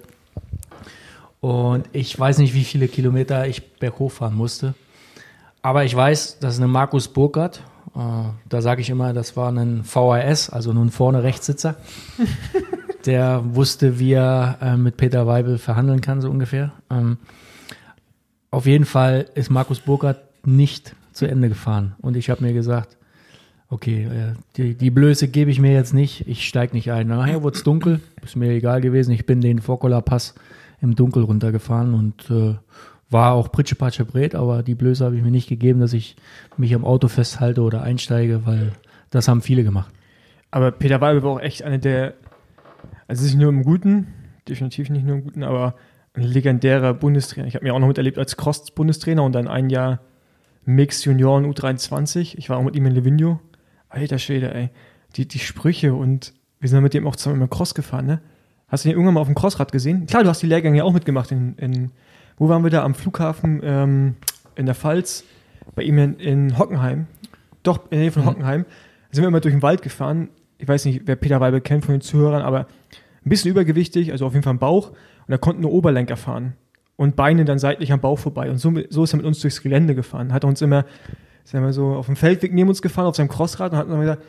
Und 1.39 1.89
ich 1.91 2.17
weiß 2.17 2.37
nicht, 2.37 2.53
wie 2.53 2.63
viele 2.63 2.87
Kilometer 2.87 3.47
ich 3.47 3.73
berghoch 3.75 4.11
fahren 4.11 4.35
musste. 4.35 4.75
Aber 5.63 5.83
ich 5.83 5.95
weiß, 5.95 6.39
dass 6.39 6.57
eine 6.57 6.67
Markus 6.67 7.07
Burkhardt, 7.07 7.63
äh, 7.95 7.99
da 8.47 8.61
sage 8.61 8.81
ich 8.81 8.89
immer, 8.89 9.13
das 9.13 9.35
war 9.35 9.51
ein 9.51 9.83
VHS, 9.83 10.49
also 10.49 10.73
nun 10.73 10.91
vorne 10.91 11.23
Rechtssitzer. 11.23 11.75
Der 13.05 13.41
wusste, 13.55 13.97
wie 13.97 14.13
er 14.13 14.59
äh, 14.61 14.77
mit 14.77 14.97
Peter 14.97 15.25
Weibel 15.25 15.57
verhandeln 15.57 16.01
kann, 16.01 16.21
so 16.21 16.29
ungefähr. 16.29 16.71
Ähm, 16.91 17.17
auf 18.51 18.67
jeden 18.67 18.85
Fall 18.85 19.27
ist 19.33 19.49
Markus 19.49 19.79
Burkhardt 19.79 20.21
nicht 20.45 20.95
zu 21.11 21.25
Ende 21.25 21.49
gefahren. 21.49 21.95
Und 22.01 22.15
ich 22.15 22.29
habe 22.29 22.43
mir 22.43 22.53
gesagt, 22.53 22.97
okay, 23.71 24.03
äh, 24.03 24.33
die, 24.57 24.75
die 24.75 24.91
Blöße 24.91 25.27
gebe 25.27 25.49
ich 25.49 25.59
mir 25.59 25.73
jetzt 25.73 25.93
nicht, 25.93 26.27
ich 26.27 26.47
steige 26.47 26.75
nicht 26.75 26.91
ein. 26.91 27.07
Nachher 27.07 27.41
wurde 27.41 27.57
es 27.57 27.63
dunkel, 27.63 28.01
ist 28.23 28.35
mir 28.35 28.51
egal 28.51 28.81
gewesen. 28.81 29.11
Ich 29.11 29.25
bin 29.25 29.41
den 29.41 29.59
Vorkola 29.59 30.01
Pass 30.01 30.35
im 30.81 30.95
Dunkel 30.95 31.23
runtergefahren 31.23 31.93
und 31.93 32.29
äh, 32.29 32.55
war 33.09 33.33
auch 33.33 33.51
Pritschepatsche 33.51 34.05
Bret, 34.05 34.35
aber 34.35 34.61
die 34.61 34.75
Blöße 34.75 35.03
habe 35.03 35.15
ich 35.15 35.23
mir 35.23 35.31
nicht 35.31 35.49
gegeben, 35.49 35.79
dass 35.79 35.93
ich 35.93 36.15
mich 36.57 36.75
am 36.75 36.85
Auto 36.85 37.07
festhalte 37.07 37.61
oder 37.61 37.81
einsteige, 37.81 38.45
weil 38.45 38.73
das 39.09 39.27
haben 39.27 39.41
viele 39.41 39.63
gemacht. 39.63 39.91
Aber 40.51 40.71
Peter 40.71 41.01
Weibel 41.01 41.23
war 41.23 41.31
auch 41.31 41.39
echt 41.39 41.63
eine 41.63 41.79
der, 41.79 42.13
also 43.07 43.23
nicht 43.23 43.37
nur 43.37 43.49
im 43.49 43.63
Guten, 43.63 44.07
definitiv 44.47 44.89
nicht 44.89 45.05
nur 45.05 45.15
im 45.15 45.23
Guten, 45.23 45.43
aber 45.43 45.75
ein 46.13 46.23
legendärer 46.23 46.93
Bundestrainer. 46.93 47.47
Ich 47.47 47.55
habe 47.55 47.65
mir 47.65 47.73
auch 47.73 47.79
noch 47.79 47.87
miterlebt 47.87 48.17
als 48.17 48.35
Cross-Bundestrainer 48.35 49.23
und 49.23 49.33
dann 49.33 49.47
ein 49.47 49.69
Jahr 49.69 49.99
Mix 50.65 51.05
Junioren 51.05 51.45
U23. 51.45 52.37
Ich 52.37 52.49
war 52.49 52.57
auch 52.57 52.63
mit 52.63 52.75
ihm 52.75 52.85
in 52.85 52.93
Livigno. 52.93 53.39
Alter 53.91 54.17
Schwede, 54.19 54.53
ey. 54.53 54.69
Die, 55.15 55.27
die 55.27 55.39
Sprüche 55.39 55.93
und 55.93 56.33
wir 56.59 56.69
sind 56.69 56.77
dann 56.77 56.83
mit 56.83 56.93
dem 56.93 57.05
auch 57.07 57.15
zusammen 57.15 57.41
im 57.41 57.49
Cross 57.49 57.75
gefahren, 57.75 58.05
ne? 58.05 58.21
Hast 58.67 58.85
du 58.85 58.89
den 58.89 58.93
irgendwann 58.95 59.15
mal 59.15 59.21
auf 59.21 59.27
dem 59.27 59.35
Crossrad 59.35 59.71
gesehen? 59.73 60.05
Klar, 60.05 60.23
du 60.23 60.29
hast 60.29 60.41
die 60.41 60.47
Lehrgänge 60.47 60.77
ja 60.77 60.83
auch 60.85 60.93
mitgemacht 60.93 61.31
in, 61.31 61.55
in 61.57 61.91
wo 62.37 62.47
waren 62.47 62.63
wir 62.63 62.69
da? 62.71 62.83
Am 62.83 62.95
Flughafen 62.95 63.59
ähm, 63.63 64.15
in 64.55 64.65
der 64.65 64.75
Pfalz, 64.75 65.25
bei 65.75 65.83
ihm 65.83 65.97
in, 65.97 66.15
in 66.15 66.57
Hockenheim. 66.57 67.07
Doch, 67.63 67.79
in 67.85 67.89
der 67.91 67.99
Nähe 67.99 68.11
von 68.11 68.23
Mhm. 68.23 68.27
Hockenheim. 68.27 68.63
Da 68.63 69.15
sind 69.15 69.23
wir 69.23 69.27
immer 69.27 69.41
durch 69.41 69.53
den 69.53 69.61
Wald 69.61 69.81
gefahren. 69.81 70.29
Ich 70.57 70.67
weiß 70.67 70.85
nicht, 70.85 71.01
wer 71.05 71.17
Peter 71.17 71.41
Weibel 71.41 71.59
kennt 71.59 71.83
von 71.85 71.93
den 71.95 72.01
Zuhörern, 72.01 72.41
aber 72.41 72.67
ein 73.25 73.29
bisschen 73.29 73.51
übergewichtig, 73.51 74.11
also 74.13 74.25
auf 74.25 74.33
jeden 74.33 74.43
Fall 74.43 74.53
im 74.53 74.59
Bauch. 74.59 74.91
Und 74.91 75.33
er 75.33 75.37
konnte 75.37 75.61
nur 75.61 75.73
Oberlenker 75.73 76.15
fahren. 76.15 76.53
Und 76.95 77.15
Beine 77.17 77.43
dann 77.45 77.59
seitlich 77.59 77.91
am 77.91 77.99
Bauch 77.99 78.19
vorbei. 78.19 78.49
Und 78.49 78.57
so, 78.57 78.71
so 78.89 79.03
ist 79.03 79.13
er 79.13 79.17
mit 79.17 79.25
uns 79.25 79.41
durchs 79.41 79.61
Gelände 79.61 79.95
gefahren. 79.95 80.31
Hat 80.31 80.45
uns 80.45 80.61
immer, 80.61 80.85
sagen 81.43 81.65
wir 81.65 81.73
so, 81.73 81.93
auf 81.93 82.05
dem 82.05 82.15
Feldweg 82.15 82.53
neben 82.53 82.69
uns 82.69 82.81
gefahren, 82.81 83.07
auf 83.07 83.15
seinem 83.15 83.29
Crossrad 83.29 83.71
und 83.71 83.77
hat 83.77 83.89
dann 83.89 83.99
gesagt, 83.99 84.23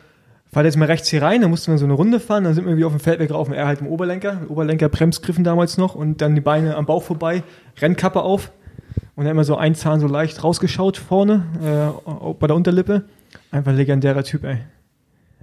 fahrt 0.51 0.65
jetzt 0.65 0.77
mal 0.77 0.85
rechts 0.85 1.09
hier 1.09 1.21
rein, 1.21 1.41
dann 1.41 1.49
mussten 1.49 1.71
wir 1.71 1.77
so 1.77 1.85
eine 1.85 1.93
Runde 1.93 2.19
fahren, 2.19 2.43
dann 2.43 2.53
sind 2.53 2.65
wir 2.65 2.77
wieder 2.77 2.87
auf 2.87 2.93
dem 2.93 2.99
Feldweg 2.99 3.31
rauf 3.31 3.47
und 3.47 3.55
er 3.55 3.65
halt 3.65 3.81
im 3.81 3.87
Oberlenker, 3.87 4.41
Oberlenker 4.49 4.87
Bremsgriffen 4.89 5.43
damals 5.43 5.77
noch 5.77 5.95
und 5.95 6.21
dann 6.21 6.35
die 6.35 6.41
Beine 6.41 6.75
am 6.75 6.85
Bauch 6.85 7.03
vorbei, 7.03 7.43
Rennkappe 7.81 8.21
auf 8.21 8.51
und 9.15 9.25
dann 9.25 9.31
immer 9.31 9.43
so 9.43 9.55
ein 9.55 9.75
Zahn 9.75 9.99
so 9.99 10.07
leicht 10.07 10.43
rausgeschaut 10.43 10.97
vorne, 10.97 11.45
äh, 11.61 12.33
bei 12.39 12.47
der 12.47 12.55
Unterlippe. 12.55 13.03
Einfach 13.51 13.71
ein 13.71 13.77
legendärer 13.77 14.23
Typ, 14.23 14.43
ey. 14.43 14.59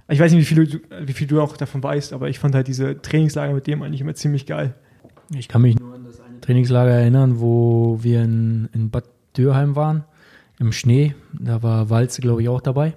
Ich 0.07 0.19
weiß 0.19 0.31
nicht, 0.33 0.41
wie 0.41 0.55
viel, 0.55 0.65
du, 0.65 0.79
wie 1.07 1.13
viel 1.13 1.27
du 1.27 1.41
auch 1.41 1.55
davon 1.55 1.81
weißt, 1.81 2.11
aber 2.13 2.29
ich 2.29 2.39
fand 2.39 2.55
halt 2.55 2.67
diese 2.67 3.01
Trainingslager 3.01 3.53
mit 3.53 3.67
dem 3.67 3.81
eigentlich 3.81 4.01
immer 4.01 4.13
ziemlich 4.13 4.45
geil. 4.45 4.73
Ich 5.33 5.47
kann 5.47 5.61
mich 5.61 5.79
nur 5.79 5.93
an 5.93 6.03
das 6.03 6.19
eine 6.19 6.41
Trainingslager 6.41 6.91
erinnern, 6.91 7.39
wo 7.39 7.99
wir 8.01 8.23
in, 8.23 8.67
in 8.73 8.89
Bad 8.89 9.05
Dürheim 9.37 9.77
waren, 9.77 10.03
im 10.61 10.71
Schnee. 10.71 11.15
Da 11.33 11.63
war 11.63 11.89
Walze, 11.89 12.21
glaube 12.21 12.43
ich, 12.43 12.47
auch 12.47 12.61
dabei. 12.61 12.93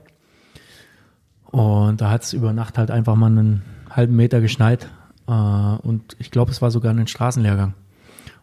Und 1.47 2.01
da 2.01 2.11
hat 2.11 2.23
es 2.23 2.35
über 2.35 2.53
Nacht 2.53 2.79
halt 2.79 2.91
einfach 2.91 3.17
mal 3.17 3.27
einen 3.27 3.63
halben 3.91 4.15
Meter 4.15 4.41
geschneit. 4.41 4.91
Äh, 5.27 5.33
und 5.33 6.15
ich 6.19 6.31
glaube, 6.31 6.51
es 6.51 6.61
war 6.61 6.71
sogar 6.71 6.93
ein 6.93 7.07
Straßenlehrgang. 7.07 7.75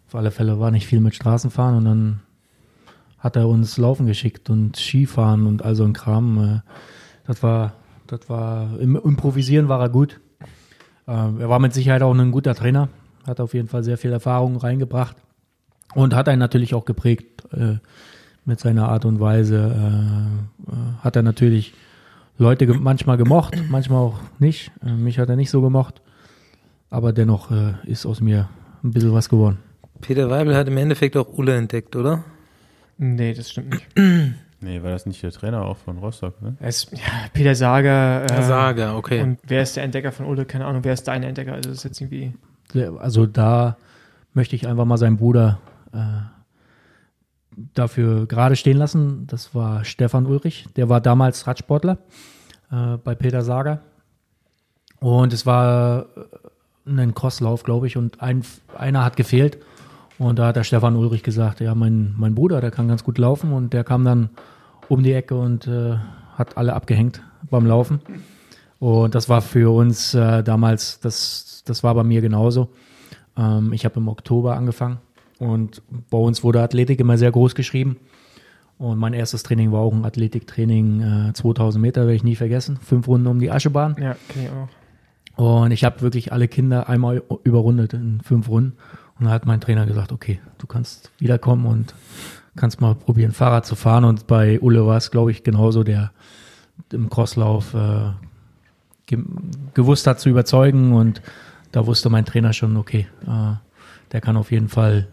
Auf 0.08 0.16
alle 0.16 0.32
Fälle 0.32 0.60
war 0.60 0.72
nicht 0.72 0.88
viel 0.88 1.00
mit 1.00 1.16
Straßenfahren 1.16 1.78
und 1.78 1.86
dann 1.86 2.20
hat 3.20 3.36
er 3.36 3.48
uns 3.48 3.78
laufen 3.78 4.08
geschickt 4.08 4.50
und 4.50 4.76
Skifahren 4.76 5.46
und 5.46 5.64
all 5.64 5.76
so 5.76 5.84
ein 5.84 5.94
Kram. 5.94 6.44
Äh, 6.44 6.72
das 7.28 7.44
war, 7.44 7.74
das 8.08 8.28
war, 8.28 8.80
im 8.80 8.96
Improvisieren 8.96 9.70
war 9.70 9.80
er 9.80 9.90
gut. 9.90 10.20
Äh, 11.08 11.12
er 11.12 11.50
war 11.50 11.60
mit 11.60 11.74
Sicherheit 11.74 12.02
auch 12.02 12.14
ein 12.14 12.32
guter 12.32 12.56
Trainer, 12.56 12.90
hat 13.28 13.40
auf 13.40 13.54
jeden 13.54 13.68
Fall 13.68 13.84
sehr 13.84 14.00
viel 14.00 14.12
Erfahrung 14.12 14.58
reingebracht 14.58 15.16
und 15.94 16.16
hat 16.16 16.28
einen 16.28 16.40
natürlich 16.40 16.74
auch 16.74 16.86
geprägt 16.86 17.44
mit 18.52 18.60
seiner 18.60 18.90
Art 18.90 19.06
und 19.06 19.22
Weise. 19.22 19.56
Äh, 19.58 20.72
äh, 20.72 20.76
hat 21.04 21.16
er 21.16 21.24
natürlich 21.24 21.74
Leute 22.38 22.68
ge 22.68 22.76
manchmal 22.78 23.16
gemocht, 23.16 23.56
manchmal 23.70 24.00
auch 24.00 24.20
nicht. 24.40 24.72
Äh, 24.86 24.92
mich 24.92 25.20
hat 25.20 25.30
er 25.30 25.38
nicht 25.38 25.50
so 25.50 25.62
gemocht, 25.62 26.02
aber 26.90 27.14
dennoch 27.14 27.50
äh, 27.50 27.76
ist 27.86 28.06
aus 28.06 28.20
mir 28.20 28.50
ein 28.84 28.92
bisschen 28.92 29.14
was 29.14 29.30
geworden. 29.30 29.60
Peter 30.02 30.30
Weibel 30.30 30.54
hat 30.54 30.68
im 30.68 30.76
Endeffekt 30.76 31.16
auch 31.16 31.30
Ulle 31.38 31.56
entdeckt, 31.56 31.96
oder? 31.96 32.26
Nee, 32.98 33.34
das 33.34 33.52
stimmt 33.52 33.70
nicht. 33.72 33.88
Nee, 34.64 34.84
war 34.84 34.92
das 34.92 35.08
nicht 35.08 35.24
der 35.24 35.32
Trainer 35.32 35.66
auch 35.66 35.78
von 35.78 35.98
Rostock, 35.98 36.40
ne? 36.40 36.56
Ist, 36.60 36.92
ja, 36.92 37.00
Peter 37.34 37.56
Sager. 37.56 38.26
Äh, 38.26 38.44
Saga, 38.44 38.96
okay. 38.96 39.24
Und 39.24 39.40
wer 39.48 39.64
ist 39.64 39.76
der 39.76 39.84
Entdecker 39.84 40.12
von 40.12 40.28
Ulle? 40.28 40.46
Keine 40.46 40.68
Ahnung, 40.68 40.84
wer 40.84 40.94
ist 40.94 41.08
dein 41.08 41.24
Entdecker? 41.24 41.54
Also 41.54 41.72
das 41.72 41.80
ist 41.80 41.84
jetzt 41.84 42.00
irgendwie. 42.00 42.32
Also 43.00 43.26
da 43.26 43.78
möchte 44.36 44.56
ich 44.56 44.68
einfach 44.68 44.86
mal 44.86 44.98
seinen 44.98 45.18
Bruder 45.18 45.58
äh, 45.94 45.98
dafür 47.56 48.26
gerade 48.28 48.56
stehen 48.56 48.78
lassen. 48.78 49.28
Das 49.28 49.54
war 49.54 49.84
Stefan 49.84 50.26
Ulrich, 50.26 50.68
der 50.76 50.90
war 50.90 51.02
damals 51.02 51.48
Radsportler 51.48 51.98
äh, 52.72 52.98
bei 52.98 53.16
Peter 53.16 53.42
Sager. 53.44 53.82
Und 55.00 55.34
es 55.34 55.46
war 55.46 56.06
äh, 56.86 56.92
ein 56.92 57.14
Crosslauf, 57.14 57.64
glaube 57.64 57.88
ich, 57.88 57.98
und 57.98 58.22
ein, 58.22 58.44
einer 58.78 59.04
hat 59.04 59.16
gefehlt. 59.16 59.58
Und 60.18 60.38
da 60.38 60.48
hat 60.48 60.56
der 60.56 60.64
Stefan 60.64 60.96
Ulrich 60.96 61.24
gesagt, 61.24 61.62
ja, 61.62 61.74
mein, 61.74 62.14
mein 62.18 62.36
Bruder, 62.36 62.62
der 62.62 62.72
kann 62.72 62.88
ganz 62.88 63.04
gut 63.04 63.18
laufen. 63.18 63.52
Und 63.54 63.74
der 63.74 63.84
kam 63.84 64.06
dann 64.06 64.30
um 64.88 65.04
die 65.04 65.14
Ecke 65.14 65.36
und 65.36 65.68
äh, 65.68 65.98
hat 66.38 66.58
alle 66.58 66.74
abgehängt 66.74 67.22
beim 67.50 67.66
Laufen. 67.66 68.02
Und 68.80 69.16
das 69.16 69.30
war 69.30 69.42
für 69.42 69.74
uns 69.74 70.14
äh, 70.14 70.44
damals, 70.44 71.00
das, 71.00 71.64
das 71.66 71.84
war 71.84 71.96
bei 71.96 72.04
mir 72.04 72.22
genauso. 72.22 72.70
Ähm, 73.38 73.74
ich 73.74 73.86
habe 73.86 74.00
im 74.00 74.08
Oktober 74.08 74.56
angefangen 74.56 75.00
und 75.42 75.82
bei 76.12 76.20
uns 76.20 76.44
wurde 76.44 76.62
Athletik 76.62 77.00
immer 77.00 77.18
sehr 77.18 77.32
groß 77.32 77.56
geschrieben. 77.56 77.98
Und 78.78 79.00
mein 79.00 79.14
erstes 79.14 79.42
Training 79.42 79.72
war 79.72 79.80
auch 79.80 79.92
ein 79.92 80.06
Athletiktraining, 80.06 81.30
äh, 81.30 81.34
2000 81.34 81.82
Meter, 81.82 82.02
werde 82.02 82.14
ich 82.14 82.24
nie 82.24 82.36
vergessen. 82.36 82.78
Fünf 82.78 83.08
Runden 83.08 83.26
um 83.26 83.40
die 83.40 83.50
Aschebahn. 83.50 83.96
Ja, 84.00 84.16
kenne 84.30 84.46
ich 84.46 84.52
auch. 84.52 85.64
Und 85.64 85.72
ich 85.72 85.84
habe 85.84 86.02
wirklich 86.02 86.32
alle 86.32 86.48
Kinder 86.48 86.90
einmal 86.90 87.24
überrundet 87.44 87.94
in 87.94 88.22
fünf 88.22 88.50
Runden. 88.50 88.78
Und 89.18 89.26
da 89.26 89.32
hat 89.32 89.48
mein 89.48 89.60
Trainer 89.62 89.88
gesagt, 89.88 90.12
okay, 90.12 90.40
du 90.60 90.68
kannst 90.68 91.10
wiederkommen 91.18 91.66
und 91.66 91.96
kannst 92.56 92.80
mal 92.80 92.94
probieren, 92.94 93.32
Fahrrad 93.32 93.66
zu 93.66 93.76
fahren. 93.76 94.04
Und 94.06 94.28
bei 94.28 94.60
Ulle 94.60 94.86
war 94.86 94.98
es, 94.98 95.10
glaube 95.10 95.32
ich, 95.32 95.44
genauso, 95.44 95.84
der 95.84 96.12
im 96.92 97.10
Crosslauf 97.10 97.74
äh, 97.74 98.12
ge 99.08 99.24
gewusst 99.74 100.06
hat 100.06 100.20
zu 100.20 100.30
überzeugen. 100.30 100.94
Und 100.94 101.24
da 101.72 101.88
wusste 101.88 102.12
mein 102.12 102.26
Trainer 102.26 102.54
schon, 102.54 102.78
okay, 102.78 103.08
äh, 103.26 103.56
der 104.12 104.22
kann 104.22 104.38
auf 104.38 104.52
jeden 104.52 104.70
Fall 104.70 105.08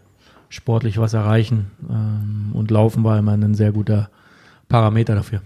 sportlich 0.49 0.97
was 0.97 1.13
erreichen. 1.13 1.71
Ähm, 1.89 2.51
und 2.53 2.71
Laufen 2.71 3.03
war 3.03 3.17
immer 3.17 3.33
ein 3.33 3.53
sehr 3.53 3.71
guter 3.71 4.09
Parameter 4.67 5.15
dafür. 5.15 5.41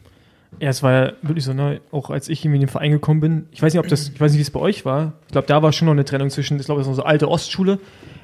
Ja, 0.60 0.70
es 0.70 0.84
war 0.84 0.92
ja 0.92 1.14
wirklich 1.24 1.44
so, 1.46 1.54
ne, 1.54 1.82
auch 1.92 2.10
als 2.10 2.30
ich 2.30 2.46
in 2.46 2.52
den 2.54 2.68
Verein 2.68 2.92
gekommen 2.92 3.20
bin, 3.22 3.48
ich 3.52 3.62
weiß 3.62 3.74
nicht, 3.74 3.80
ob 3.80 3.88
das, 3.88 4.10
ich 4.10 4.22
weiß 4.22 4.32
nicht, 4.32 4.38
wie 4.40 4.44
es 4.44 4.52
bei 4.52 4.60
euch 4.60 4.86
war. 4.86 5.14
Ich 5.26 5.32
glaube, 5.32 5.48
da 5.48 5.62
war 5.64 5.72
schon 5.74 5.88
noch 5.88 5.94
eine 5.94 6.06
Trennung 6.06 6.30
zwischen, 6.30 6.60
ich 6.60 6.66
glaube, 6.66 6.80
das 6.80 6.88
ist 6.88 6.92
noch 6.92 7.04
so 7.04 7.08
alte 7.08 7.28
Ostschule. 7.30 7.80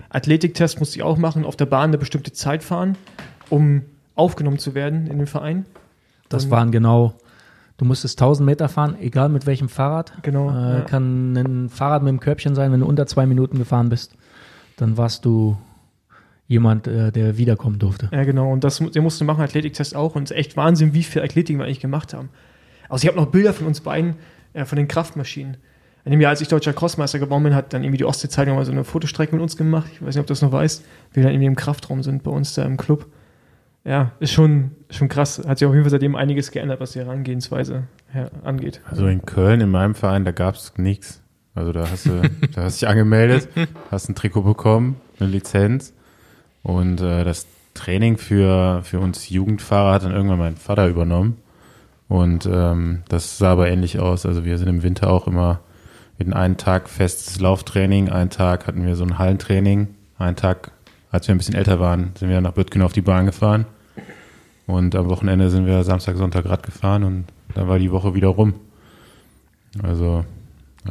Athletiktest 0.10 0.80
musste 0.80 0.98
ich 0.98 1.04
auch 1.04 1.18
machen, 1.18 1.44
auf 1.46 1.56
der 1.56 1.66
Bahn 1.66 1.90
eine 1.90 1.98
bestimmte 1.98 2.32
Zeit 2.32 2.64
fahren, 2.64 2.98
um 3.50 3.82
aufgenommen 4.16 4.60
zu 4.60 4.76
werden 4.76 5.08
in 5.08 5.18
den 5.18 5.28
Verein. 5.28 5.66
Das 6.30 6.46
Und- 6.46 6.52
waren 6.52 6.72
genau, 6.72 7.14
du 7.78 7.86
musstest 7.86 8.20
1000 8.22 8.46
Meter 8.46 8.70
fahren, 8.70 8.96
egal 9.02 9.30
mit 9.30 9.46
welchem 9.48 9.70
Fahrrad. 9.70 10.14
Genau, 10.22 10.50
Äh, 10.52 10.54
ja. 10.80 10.82
Kann 10.82 11.36
ein 11.36 11.70
Fahrrad 11.70 12.04
mit 12.04 12.10
dem 12.12 12.20
Körbchen 12.20 12.54
sein, 12.56 12.72
wenn 12.72 12.80
du 12.82 12.86
unter 12.86 13.08
zwei 13.08 13.26
Minuten 13.26 13.58
gefahren 13.58 13.90
bist. 13.90 14.14
Dann 14.78 14.98
warst 14.98 15.26
du 15.26 15.58
jemand, 16.50 16.88
äh, 16.88 17.12
der 17.12 17.38
wiederkommen 17.38 17.80
durfte. 17.80 18.10
Ja, 18.12 18.24
genau. 18.26 18.52
Und 18.52 18.64
das, 18.66 18.80
der 18.80 19.02
musste 19.02 19.24
machen, 19.24 19.42
Athletiktest 19.42 19.96
auch. 19.96 20.16
Und 20.16 20.24
es 20.24 20.32
ist 20.32 20.38
echt 20.38 20.58
Wahnsinn, 20.58 20.94
wie 20.94 21.04
viel 21.04 21.22
Athletik 21.22 21.58
wir 21.58 21.64
eigentlich 21.64 21.80
gemacht 21.80 22.14
haben. 22.14 22.30
Also 22.90 23.04
ich 23.04 23.08
habe 23.08 23.18
noch 23.18 23.32
Bilder 23.32 23.54
von 23.54 23.68
uns 23.68 23.80
beiden, 23.80 24.16
äh, 24.54 24.66
von 24.66 24.76
den 24.76 24.88
Kraftmaschinen. 24.88 25.58
In 26.06 26.12
dem 26.12 26.22
Jahr, 26.22 26.32
als 26.32 26.42
ich 26.42 26.48
deutscher 26.48 26.74
Crossmeister 26.74 27.20
geworden 27.20 27.44
bin, 27.44 27.54
hat 27.54 27.72
dann 27.72 27.84
irgendwie 27.84 28.00
die 28.00 28.06
Ostsee-Zeitung 28.06 28.56
mal 28.56 28.66
so 28.66 28.72
eine 28.72 28.84
Fotostrecke 28.84 29.36
mit 29.36 29.44
uns 29.44 29.58
gemacht. 29.58 29.92
Ich 29.94 30.02
weiß 30.02 30.16
nicht, 30.16 30.20
ob 30.20 30.26
du 30.26 30.32
das 30.32 30.42
noch 30.42 30.52
weißt. 30.52 30.84
Wir 31.14 31.24
dann 31.24 31.32
irgendwie 31.32 31.46
im 31.46 31.56
Kraftraum 31.56 32.02
sind 32.02 32.24
bei 32.24 32.32
uns 32.32 32.56
da 32.56 32.66
im 32.66 32.78
Club. 32.78 33.06
Ja, 33.86 34.14
ist 34.20 34.34
schon, 34.34 34.72
schon 34.90 35.08
krass. 35.08 35.42
Hat 35.46 35.60
sich 35.60 35.68
auf 35.68 35.74
jeden 35.74 35.84
Fall 35.84 35.92
seitdem 35.92 36.16
einiges 36.16 36.50
geändert, 36.50 36.80
was 36.80 36.94
die 36.94 37.00
Herangehensweise 37.00 37.84
her 38.08 38.32
angeht. 38.44 38.82
Also 38.90 39.06
in 39.06 39.24
Köln, 39.24 39.62
in 39.62 39.70
meinem 39.70 39.94
Verein, 39.94 40.26
da 40.26 40.32
gab 40.32 40.56
es 40.56 40.74
nichts. 40.78 41.22
Also 41.54 41.74
da 41.74 41.88
hast 41.88 42.08
du, 42.08 42.22
da 42.56 42.64
hast 42.64 42.82
dich 42.82 42.90
angemeldet, 42.90 43.50
hast 43.92 44.10
ein 44.10 44.16
Trikot 44.16 44.42
bekommen, 44.42 44.96
eine 45.20 45.30
Lizenz. 45.30 45.94
Und 46.70 47.02
äh, 47.02 47.24
das 47.24 47.48
Training 47.74 48.18
für, 48.18 48.82
für 48.84 49.00
uns 49.00 49.30
Jugendfahrer 49.30 49.94
hat 49.94 50.04
dann 50.04 50.12
irgendwann 50.12 50.38
mein 50.38 50.58
Vater 50.58 50.88
übernommen. 50.88 51.38
Und 52.08 52.48
ähm, 52.52 53.04
das 53.10 53.38
sah 53.38 53.54
aber 53.54 53.70
ähnlich 53.70 54.00
aus. 54.00 54.26
Also 54.26 54.46
wir 54.46 54.58
sind 54.58 54.68
im 54.68 54.84
Winter 54.84 55.10
auch 55.10 55.28
immer 55.28 55.62
mit 56.20 56.32
einen 56.34 56.58
Tag 56.58 56.90
festes 56.90 57.40
Lauftraining, 57.40 58.10
einen 58.10 58.30
Tag 58.30 58.68
hatten 58.68 58.86
wir 58.86 58.96
so 58.96 59.04
ein 59.04 59.18
Hallentraining, 59.18 59.88
einen 60.18 60.36
Tag, 60.36 60.72
als 61.12 61.28
wir 61.28 61.34
ein 61.34 61.38
bisschen 61.38 61.56
älter 61.56 61.80
waren, 61.80 62.12
sind 62.16 62.30
wir 62.30 62.42
nach 62.42 62.52
Böttgen 62.52 62.82
auf 62.82 62.94
die 62.94 63.02
Bahn 63.02 63.26
gefahren. 63.26 63.66
Und 64.68 64.96
am 64.96 65.10
Wochenende 65.10 65.50
sind 65.50 65.66
wir 65.66 65.84
Samstag, 65.84 66.18
Sonntag 66.18 66.46
Rad 66.46 66.64
gefahren 66.64 67.04
und 67.04 67.26
dann 67.56 67.68
war 67.68 67.80
die 67.80 67.92
Woche 67.92 68.14
wieder 68.14 68.28
rum. 68.28 68.54
Also 69.82 70.26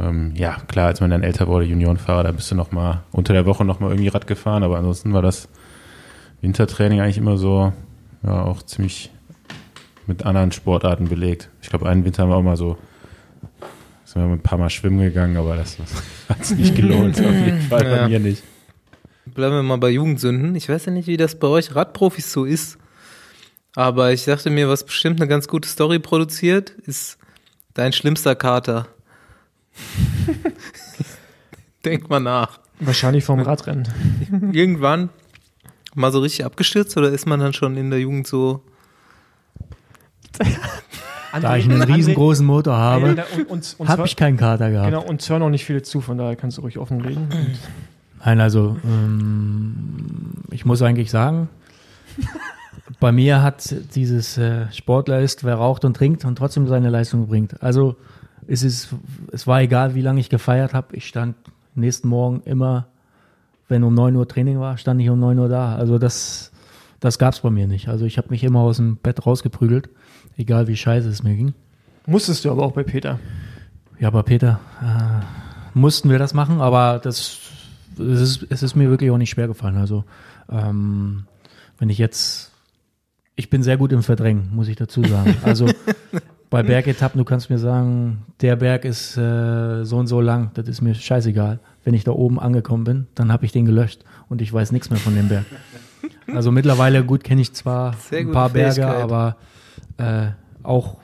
ähm, 0.01 0.33
ja, 0.35 0.57
klar, 0.67 0.87
als 0.87 1.01
man 1.01 1.11
dann 1.11 1.23
älter 1.23 1.47
wurde, 1.47 1.67
Juniorenfahrer, 1.67 2.23
da 2.23 2.33
bist 2.33 2.51
du 2.51 2.55
noch 2.55 2.73
mal 2.73 3.03
unter 3.13 3.33
der 3.33 3.47
Woche 3.47 3.65
noch 3.65 3.81
mal 3.81 3.91
irgendwie 3.91 4.09
Rad 4.09 4.27
gefahren, 4.27 4.63
aber 4.63 4.79
ansonsten 4.79 5.13
war 5.13 5.23
das 5.23 5.49
Wintertraining 6.41 7.01
eigentlich 7.01 7.19
immer 7.19 7.37
so, 7.37 7.73
ja, 8.23 8.43
auch 8.43 8.63
ziemlich 8.63 9.11
mit 10.07 10.25
anderen 10.25 10.53
Sportarten 10.53 11.09
belegt. 11.09 11.51
Ich 11.63 11.69
glaube, 11.69 11.89
einen 11.89 12.05
Winter 12.05 12.23
haben 12.23 12.31
wir 12.31 12.37
auch 12.37 12.43
mal 12.43 12.57
so, 12.57 12.79
sind 14.05 14.23
wir 14.23 14.31
ein 14.33 14.41
paar 14.41 14.59
Mal 14.59 14.71
schwimmen 14.71 15.01
gegangen, 15.01 15.37
aber 15.37 15.57
das 15.57 15.77
hat 16.29 16.45
sich 16.45 16.59
nicht 16.59 16.77
gelohnt, 16.77 17.21
auf 17.21 17.33
jeden 17.33 17.61
Fall 17.69 17.85
bei 17.85 17.97
Ja. 17.97 18.09
mir 18.09 18.21
nicht. 18.21 18.43
Bleiben 19.27 19.55
wir 19.55 19.63
mal 19.63 19.77
bei 19.79 19.91
Jugendsünden. 19.91 20.55
Ich 20.55 20.69
weiß 20.69 20.87
ja 20.87 20.93
nicht, 20.93 21.07
wie 21.07 21.17
das 21.19 21.39
bei 21.39 21.47
euch 21.49 21.75
Radprofis 21.75 22.33
so 22.33 22.45
ist. 22.45 22.79
Aber 23.75 24.13
ich 24.13 24.25
dachte 24.25 24.49
mir, 24.51 24.69
was 24.69 24.85
bestimmt 24.85 25.21
eine 25.21 25.29
ganz 25.29 25.47
gute 25.47 25.69
Story 25.69 25.99
produziert, 25.99 26.71
ist 26.71 27.19
dein 27.75 27.93
schlimmster 27.93 28.35
Kater. 28.35 28.89
Denk 31.85 32.09
mal 32.11 32.21
nach. 32.21 32.59
Wahrscheinlich 32.81 33.25
vom 33.25 33.41
Radrennen. 33.41 33.87
Irgendwann 34.53 35.11
mal 35.95 36.13
so 36.13 36.21
richtig 36.21 36.45
abgestürzt 36.45 36.97
oder 36.97 37.11
ist 37.11 37.27
man 37.27 37.41
dann 37.41 37.53
schon 37.53 37.77
in 37.77 37.91
der 37.91 38.01
Jugend 38.01 38.27
so? 38.27 38.63
Da 41.43 41.57
ich 41.57 41.69
einen 41.69 41.83
riesengroßen 41.83 42.45
Motor 42.45 42.77
habe, 42.77 43.15
Ja, 43.15 43.87
habe 43.87 44.07
ich 44.07 44.17
keinen 44.17 44.39
Kater 44.39 44.71
gehabt. 44.71 44.91
Genau, 44.91 45.03
und 45.03 45.29
hören 45.29 45.43
auch 45.43 45.51
nicht 45.51 45.65
viele 45.65 45.83
zu, 45.83 46.01
von 46.01 46.17
daher 46.17 46.37
kannst 46.37 46.57
du 46.57 46.63
ruhig 46.63 46.79
offen 46.79 47.03
reden. 47.03 47.29
Nein, 48.25 48.41
also 48.41 48.77
ähm, 48.83 50.33
ich 50.51 50.65
muss 50.65 50.81
eigentlich 50.83 51.11
sagen, 51.11 51.49
bei 53.01 53.13
mir 53.13 53.43
hat 53.43 53.75
dieses 53.95 54.39
äh, 54.39 54.73
Sportler 54.73 55.21
ist, 55.21 55.45
wer 55.45 55.57
raucht 55.57 55.85
und 55.85 55.95
trinkt 55.95 56.25
und 56.25 56.37
trotzdem 56.37 56.67
seine 56.67 56.89
Leistung 56.89 57.29
bringt. 57.29 57.63
Also 57.63 57.97
es 58.47 58.63
ist, 58.63 58.89
es 59.31 59.47
war 59.47 59.61
egal, 59.61 59.95
wie 59.95 60.01
lange 60.01 60.21
ich 60.21 60.31
gefeiert 60.31 60.73
habe. 60.73 60.97
Ich 60.97 61.07
stand 61.07 61.37
nächsten 61.75 62.09
Morgen 62.09 62.41
immer, 62.45 62.87
wenn 63.69 63.85
um 63.85 63.95
9 63.95 64.17
Uhr 64.17 64.27
Training 64.27 64.59
war, 64.59 64.77
stand 64.79 65.01
ich 65.01 65.11
um 65.11 65.21
9 65.21 65.39
Uhr 65.39 65.49
da. 65.49 65.77
Also 65.77 65.99
das, 65.99 66.51
das 67.01 67.19
gab 67.19 67.35
es 67.35 67.41
bei 67.41 67.51
mir 67.51 67.67
nicht. 67.67 67.89
Also 67.89 68.05
ich 68.05 68.19
habe 68.19 68.31
mich 68.31 68.45
immer 68.45 68.61
aus 68.61 68.77
dem 68.79 68.97
Bett 68.97 69.25
rausgeprügelt, 69.25 69.91
egal 70.37 70.69
wie 70.69 70.77
scheiße 70.77 71.09
es 71.09 71.23
mir 71.23 71.37
ging. 71.37 71.55
Musstest 72.07 72.45
du 72.45 72.51
aber 72.51 72.63
auch 72.63 72.73
bei 72.73 72.83
Peter. 72.83 73.19
Ja, 74.01 74.09
aber 74.09 74.23
Peter, 74.23 74.61
äh, 74.81 75.79
mussten 75.79 76.11
wir 76.11 76.19
das 76.19 76.35
machen, 76.35 76.61
aber 76.61 77.01
das 77.03 77.39
es 77.99 78.21
ist, 78.21 78.47
es 78.51 78.63
ist 78.63 78.75
mir 78.75 78.91
wirklich 78.91 79.11
auch 79.11 79.19
nicht 79.19 79.31
schwer 79.31 79.49
gefallen. 79.49 79.77
Also 79.77 80.05
ähm, 80.51 81.25
wenn 81.79 81.91
ich 81.91 81.99
jetzt, 81.99 82.53
ich 83.37 83.51
bin 83.51 83.63
sehr 83.63 83.77
gut 83.77 83.93
im 83.93 84.03
Verdrängen, 84.03 84.51
muss 84.53 84.69
ich 84.69 84.77
dazu 84.77 85.03
sagen. 85.05 85.37
Also 85.43 85.67
bei 86.51 86.63
Bergetappen, 86.63 87.19
du 87.19 87.25
kannst 87.25 87.51
mir 87.51 87.59
sagen, 87.59 88.25
der 88.41 88.57
Berg 88.57 88.85
ist 88.85 89.17
äh, 89.17 89.85
so 89.85 89.97
und 89.99 90.07
so 90.07 90.21
lang, 90.21 90.51
das 90.55 90.67
ist 90.69 90.81
mir 90.81 90.95
scheißegal. 90.95 91.61
Wenn 91.85 91.95
ich 91.95 92.05
da 92.05 92.13
oben 92.13 92.39
angekommen 92.41 92.85
bin, 92.85 93.07
dann 93.15 93.33
habe 93.33 93.45
ich 93.45 93.53
den 93.53 93.65
gelöscht 93.67 94.05
und 94.29 94.41
ich 94.41 94.53
weiß 94.53 94.73
nichts 94.73 94.91
mehr 94.91 94.99
von 94.99 95.15
dem 95.15 95.29
Berg. 95.29 95.45
Also 96.35 96.53
mittlerweile 96.53 97.03
gut 97.05 97.25
kenne 97.25 97.41
ich 97.41 97.55
zwar 97.55 97.95
Sehr 97.95 98.21
ein 98.21 98.33
paar 98.33 98.51
Berge, 98.51 98.87
aber 98.87 99.37
äh, 99.97 100.27
auch, 100.63 100.99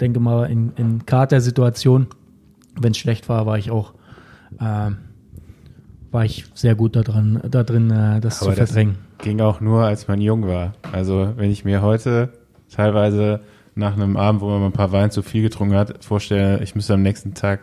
denke 0.00 0.20
mal, 0.20 0.44
in, 0.48 0.72
in 0.76 1.04
Kater-Situationen, 1.04 2.06
wenn 2.80 2.92
es 2.92 2.96
schlecht 2.98 3.28
war, 3.28 3.44
war 3.46 3.58
ich 3.58 3.72
auch, 3.72 3.92
ähm, 4.60 4.98
war 6.12 6.24
ich 6.24 6.44
sehr 6.54 6.76
gut 6.76 6.94
da 6.94 7.02
dran, 7.02 7.40
da 7.50 7.64
drin, 7.64 7.90
äh, 7.90 8.20
das 8.20 8.40
Aber 8.40 8.52
zu 8.52 8.60
das- 8.60 8.70
verdrängen. 8.70 8.98
Ging 9.18 9.40
auch 9.40 9.60
nur, 9.60 9.82
als 9.82 10.06
man 10.06 10.20
jung 10.20 10.46
war. 10.46 10.74
Also 10.92 11.32
wenn 11.36 11.50
ich 11.50 11.64
mir 11.64 11.82
heute 11.82 12.32
teilweise 12.72 13.40
nach 13.76 13.92
einem 13.92 14.16
Abend, 14.16 14.40
wo 14.40 14.48
man 14.48 14.60
mal 14.60 14.66
ein 14.66 14.72
paar 14.72 14.90
Wein 14.92 15.10
zu 15.10 15.22
viel 15.22 15.42
getrunken 15.42 15.76
hat, 15.76 16.02
vorstelle, 16.04 16.62
ich 16.62 16.74
müsste 16.74 16.94
am 16.94 17.02
nächsten 17.02 17.34
Tag 17.34 17.60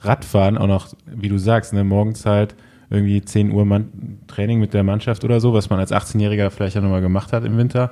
Rad 0.00 0.24
fahren, 0.24 0.56
auch 0.58 0.66
noch, 0.66 0.88
wie 1.06 1.28
du 1.28 1.38
sagst, 1.38 1.72
ne, 1.72 1.84
morgens 1.84 2.24
halt 2.26 2.54
irgendwie 2.90 3.20
10 3.22 3.50
Uhr 3.52 3.64
Mann 3.64 4.18
Training 4.28 4.60
mit 4.60 4.74
der 4.74 4.82
Mannschaft 4.84 5.24
oder 5.24 5.40
so, 5.40 5.52
was 5.54 5.70
man 5.70 5.78
als 5.80 5.92
18-Jähriger 5.92 6.50
vielleicht 6.50 6.76
ja 6.76 6.80
nochmal 6.82 7.00
gemacht 7.00 7.32
hat 7.32 7.44
im 7.44 7.56
Winter, 7.56 7.90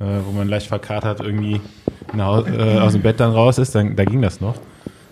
äh, 0.00 0.04
wo 0.26 0.32
man 0.32 0.48
leicht 0.48 0.66
verkatert 0.66 1.20
irgendwie 1.20 1.60
äh, 2.16 2.20
aus 2.78 2.92
dem 2.92 3.02
Bett 3.02 3.20
dann 3.20 3.32
raus 3.32 3.58
ist, 3.58 3.74
dann, 3.74 3.94
da 3.96 4.04
ging 4.04 4.22
das 4.22 4.40
noch. 4.40 4.56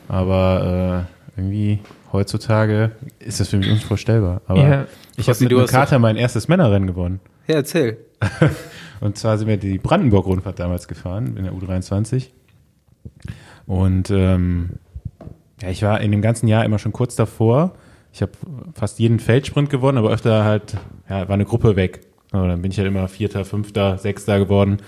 Aber 0.08 1.06
äh, 1.36 1.40
irgendwie 1.40 1.80
heutzutage 2.12 2.92
ist 3.20 3.38
das 3.40 3.48
für 3.48 3.58
mich 3.58 3.70
unvorstellbar. 3.70 4.40
Aber 4.46 4.60
Ja. 4.68 4.84
ich 5.16 5.28
habe 5.28 5.38
mit 5.40 5.52
doch- 5.52 5.66
Kater 5.68 5.98
mein 5.98 6.16
erstes 6.16 6.48
Männerrennen 6.48 6.86
gewonnen. 6.88 7.20
Ja, 7.46 7.56
erzähl. 7.56 7.98
Und 9.00 9.16
zwar 9.16 9.38
sind 9.38 9.48
wir 9.48 9.56
die 9.56 9.78
Brandenburg-Rundfahrt 9.78 10.58
damals 10.58 10.88
gefahren, 10.88 11.36
in 11.36 11.44
der 11.44 11.52
U23. 11.52 12.30
Und 13.66 14.10
ähm, 14.10 14.70
ja, 15.60 15.70
ich 15.70 15.82
war 15.82 16.00
in 16.00 16.10
dem 16.10 16.22
ganzen 16.22 16.48
Jahr 16.48 16.64
immer 16.64 16.78
schon 16.78 16.92
kurz 16.92 17.16
davor, 17.16 17.74
ich 18.12 18.22
habe 18.22 18.32
fast 18.74 18.98
jeden 18.98 19.20
Feldsprint 19.20 19.70
gewonnen, 19.70 19.98
aber 19.98 20.10
öfter 20.10 20.44
halt, 20.44 20.76
ja, 21.08 21.28
war 21.28 21.34
eine 21.34 21.44
Gruppe 21.44 21.76
weg. 21.76 22.00
So, 22.32 22.46
dann 22.46 22.62
bin 22.62 22.70
ich 22.70 22.78
halt 22.78 22.88
immer 22.88 23.08
Vierter, 23.08 23.44
Fünfter, 23.44 23.98
Sechster 23.98 24.38
geworden. 24.38 24.78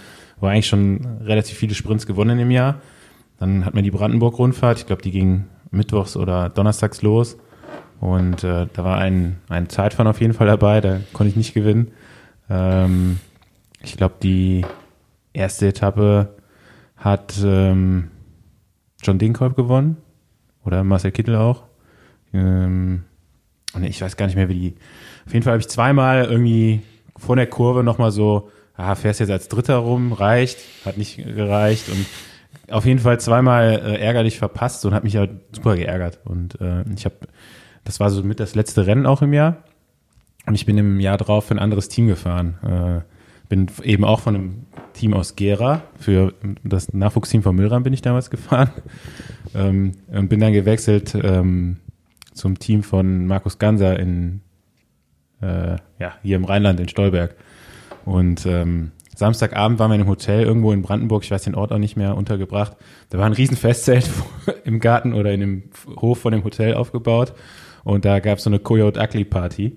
War 0.41 0.51
eigentlich 0.51 0.67
schon 0.67 1.07
relativ 1.23 1.57
viele 1.57 1.75
Sprints 1.75 2.07
gewonnen 2.07 2.39
im 2.39 2.51
Jahr. 2.51 2.81
Dann 3.39 3.65
hat 3.65 3.75
mir 3.75 3.83
die 3.83 3.91
Brandenburg-Rundfahrt, 3.91 4.79
ich 4.79 4.87
glaube, 4.87 5.03
die 5.03 5.11
ging 5.11 5.45
mittwochs 5.71 6.17
oder 6.17 6.49
donnerstags 6.49 7.03
los. 7.03 7.37
Und 8.01 8.45
äh, 8.45 8.67
da 8.73 8.85
war 8.85 8.99
ein, 8.99 9.37
ein 9.49 9.69
Zeitfahren 9.69 10.09
auf 10.09 10.21
jeden 10.21 10.33
Fall 10.33 10.47
dabei, 10.47 10.81
da 10.81 11.01
konnte 11.13 11.31
ich 11.31 11.37
nicht 11.37 11.55
gewinnen. 11.55 11.93
Ähm, 12.49 13.21
ich 13.83 13.97
glaube, 13.97 14.17
die 14.23 14.65
erste 15.33 15.69
Etappe 15.69 16.37
hat 16.97 17.35
ähm, 17.45 18.11
John 19.03 19.19
Dinkolb 19.19 19.57
gewonnen 19.57 19.97
oder 20.65 20.85
Marcel 20.85 21.13
Kittel 21.13 21.37
auch. 21.37 21.65
Ähm, 22.33 23.05
und 23.73 23.85
ich 23.85 24.01
weiß 24.03 24.17
gar 24.17 24.27
nicht 24.27 24.37
mehr, 24.37 24.49
wie 24.49 24.55
die. 24.55 24.77
Auf 25.27 25.33
jeden 25.33 25.45
Fall 25.45 25.53
habe 25.53 25.61
ich 25.61 25.69
zweimal 25.69 26.25
irgendwie 26.25 26.83
vor 27.17 27.37
der 27.37 27.47
Kurve 27.47 27.85
nochmal 27.85 28.11
so, 28.11 28.51
ah, 28.77 28.95
fährst 28.95 29.21
jetzt 29.21 29.31
als 29.31 29.49
Dritter 29.49 29.77
rum, 29.77 30.13
reicht, 30.13 30.59
hat 30.85 30.99
nicht 30.99 31.17
gereicht 31.17 31.89
und 31.89 32.07
auf 32.71 32.85
jeden 32.85 33.01
Fall 33.01 33.21
zweimal 33.21 33.81
äh, 33.85 34.01
ärgerlich 34.01 34.39
verpasst 34.39 34.85
und 34.85 34.95
hat 34.95 35.05
mich 35.05 35.17
halt 35.17 35.31
super 35.53 35.77
geärgert. 35.77 36.21
Und 36.25 36.61
äh, 36.61 36.85
ich 36.95 37.05
habe, 37.05 37.17
das 37.85 38.01
war 38.01 38.11
so 38.11 38.23
mit 38.23 38.41
das 38.41 38.55
letzte 38.55 38.87
Rennen 38.87 39.07
auch 39.07 39.23
im 39.23 39.33
Jahr. 39.33 39.65
Und 40.47 40.55
ich 40.55 40.67
bin 40.67 40.79
im 40.79 41.01
Jahr 41.01 41.19
drauf 41.19 41.47
für 41.47 41.55
ein 41.55 41.59
anderes 41.59 41.89
Team 41.89 42.07
gefahren. 42.07 43.05
Bin 43.51 43.67
eben 43.83 44.05
auch 44.05 44.21
von 44.21 44.35
einem 44.35 44.67
Team 44.95 45.13
aus 45.13 45.37
Gera, 45.37 45.83
für 45.99 46.33
das 46.65 46.95
Nachwuchsteam 46.95 47.43
von 47.43 47.55
Müllram 47.55 47.83
bin 47.83 47.93
ich 47.93 48.03
damals 48.03 48.31
gefahren. 48.31 48.71
Ähm, 49.53 49.93
und 50.07 50.29
bin 50.29 50.39
dann 50.39 50.53
gewechselt 50.53 51.17
ähm, 51.21 51.79
zum 52.33 52.61
Team 52.61 52.85
von 52.85 53.27
Markus 53.27 53.59
Ganser 53.59 53.99
in, 53.99 54.43
äh, 55.43 55.77
ja, 55.99 56.15
hier 56.23 56.37
im 56.37 56.45
Rheinland 56.45 56.79
in 56.79 56.89
Stolberg. 56.89 57.35
Und 58.05 58.47
ähm, 58.47 58.93
Samstagabend 59.17 59.81
waren 59.81 59.91
wir 59.91 59.97
in 59.97 60.03
einem 60.03 60.11
Hotel 60.11 60.45
irgendwo 60.45 60.73
in 60.73 60.83
Brandenburg, 60.83 61.25
ich 61.25 61.33
weiß 61.33 61.43
den 61.43 61.57
Ort 61.57 61.73
auch 61.73 61.79
nicht 61.79 61.97
mehr, 61.97 62.17
untergebracht. 62.17 62.77
Da 63.09 63.19
war 63.19 63.27
ein 63.27 63.33
riesen 63.33 63.57
Festzelt 63.57 64.09
im 64.65 64.79
Garten 64.79 65.15
oder 65.15 65.33
in 65.33 65.41
dem 65.41 65.63
Hof 66.01 66.21
von 66.21 66.33
dem 66.33 66.45
Hotel 66.45 66.75
aufgebaut. 66.75 67.35
Und 67.83 68.05
da 68.05 68.21
gab 68.21 68.39
es 68.39 68.45
so 68.45 68.51
eine 68.51 68.61
Coyote 68.61 69.01
Ugly 69.01 69.25
Party. 69.25 69.77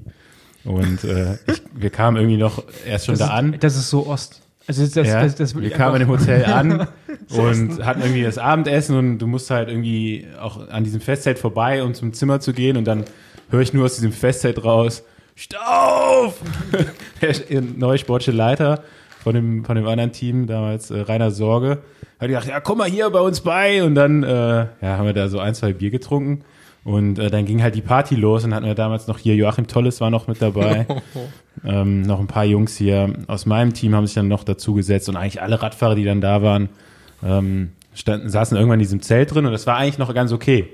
Und 0.66 1.04
äh, 1.04 1.34
ich, 1.48 1.62
wir 1.74 1.90
kamen 1.90 2.18
irgendwie 2.18 2.38
noch 2.38 2.64
erst 2.88 3.06
schon 3.08 3.14
das 3.14 3.20
da 3.20 3.26
ist, 3.28 3.32
an. 3.40 3.56
Das 3.60 3.76
ist 3.76 3.90
so 3.90 4.08
Ost. 4.08 4.42
Also 4.66 4.84
das, 4.86 5.08
Ja, 5.08 5.22
das, 5.24 5.36
das 5.36 5.60
wir 5.60 5.70
kamen 5.72 5.96
einfach- 6.02 6.20
Hotel 6.22 6.46
an 6.52 6.88
und 7.30 7.86
hatten 7.86 8.02
irgendwie 8.02 8.24
das 8.24 8.38
Abendessen 8.38 8.98
und 8.98 9.20
du 9.20 9.28
musst 9.28 9.50
halt 9.50 9.68
irgendwie 9.68 10.26
auch 10.40 10.70
an 10.70 10.84
diesem 10.86 11.02
Festzelt 11.02 11.38
vorbei, 11.38 11.84
um 11.84 11.94
zum 11.94 12.14
Zimmer 12.14 12.40
zu 12.40 12.54
gehen 12.54 12.78
und 12.78 12.86
dann 12.86 13.04
höre 13.50 13.60
ich 13.62 13.74
nur 13.74 13.84
aus 13.86 13.96
diesem 13.96 14.14
Festzelt 14.14 14.64
raus, 14.64 15.04
Stauf! 15.36 16.36
Der 17.22 17.62
neue 17.62 17.98
sportliche 17.98 18.32
Leiter 18.32 18.84
von 19.24 19.34
dem, 19.36 19.66
von 19.66 19.76
dem 19.76 19.88
anderen 19.88 20.12
Team, 20.12 20.48
damals 20.48 20.92
äh, 20.92 21.00
Rainer 21.02 21.32
Sorge, 21.32 21.80
hat 22.20 22.28
gedacht, 22.28 22.48
ja, 22.48 22.60
komm 22.60 22.78
mal 22.78 22.90
hier 22.90 23.10
bei 23.10 23.20
uns 23.20 23.42
bei 23.42 23.84
und 23.84 23.96
dann 23.96 24.24
äh, 24.24 24.28
ja, 24.28 24.68
haben 24.82 25.06
wir 25.06 25.14
da 25.14 25.28
so 25.30 25.40
ein, 25.40 25.56
zwei 25.56 25.74
Bier 25.74 25.90
getrunken 25.92 26.44
und 26.84 27.18
äh, 27.18 27.30
dann 27.30 27.46
ging 27.46 27.64
halt 27.64 27.76
die 27.76 27.82
Party 27.82 28.16
los 28.16 28.44
und 28.44 28.54
hatten 28.54 28.66
wir 28.66 28.76
damals 28.76 29.08
noch 29.08 29.18
hier, 29.18 29.36
Joachim 29.36 29.68
Tolles 29.68 30.02
war 30.02 30.10
noch 30.10 30.28
mit 30.28 30.42
dabei. 30.42 30.86
Ähm, 31.64 32.02
noch 32.02 32.20
ein 32.20 32.28
paar 32.28 32.46
Jungs 32.46 32.76
hier 32.76 33.14
aus 33.28 33.46
meinem 33.46 33.74
Team 33.74 33.96
haben 33.96 34.08
sich 34.08 34.16
dann 34.16 34.28
noch 34.28 34.44
dazu 34.44 34.74
gesetzt 34.74 35.08
und 35.08 35.16
eigentlich 35.16 35.42
alle 35.42 35.62
Radfahrer, 35.62 35.94
die 35.94 36.04
dann 36.04 36.20
da 36.20 36.42
waren, 36.42 36.68
ähm, 37.24 37.70
standen, 37.94 38.28
saßen 38.30 38.58
irgendwann 38.58 38.80
in 38.80 38.84
diesem 38.84 39.02
Zelt 39.04 39.34
drin 39.34 39.46
und 39.46 39.52
das 39.52 39.68
war 39.68 39.78
eigentlich 39.78 40.00
noch 40.00 40.14
ganz 40.14 40.32
okay. 40.32 40.68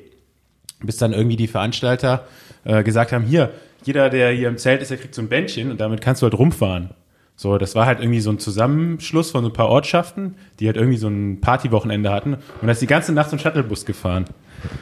Bis 0.82 0.96
dann 0.98 1.12
irgendwie 1.12 1.36
die 1.36 1.48
Veranstalter 1.48 2.26
äh, 2.64 2.82
gesagt 2.82 3.12
haben, 3.12 3.26
hier, 3.26 3.52
jeder, 3.84 4.10
der 4.10 4.32
hier 4.32 4.48
im 4.48 4.58
Zelt 4.58 4.82
ist, 4.82 4.90
der 4.90 4.98
kriegt 4.98 5.14
so 5.14 5.22
ein 5.22 5.28
Bändchen 5.28 5.70
und 5.70 5.82
damit 5.82 6.00
kannst 6.02 6.22
du 6.22 6.24
halt 6.24 6.34
rumfahren. 6.34 6.92
So, 7.40 7.58
das 7.58 7.74
war 7.74 7.86
halt 7.86 8.02
irgendwie 8.02 8.20
so 8.20 8.32
ein 8.32 8.38
Zusammenschluss 8.38 9.32
von 9.32 9.46
so 9.46 9.50
ein 9.50 9.54
paar 9.54 9.70
Ortschaften, 9.70 10.36
die 10.60 10.68
halt 10.68 10.76
irgendwie 10.76 10.98
so 10.98 11.08
ein 11.08 11.40
Partywochenende 11.40 12.12
hatten 12.12 12.34
und 12.34 12.64
da 12.64 12.72
ist 12.74 12.82
die 12.82 12.86
ganze 12.86 13.14
Nacht 13.14 13.30
so 13.30 13.38
ein 13.38 13.40
Shuttlebus 13.40 13.86
gefahren 13.86 14.26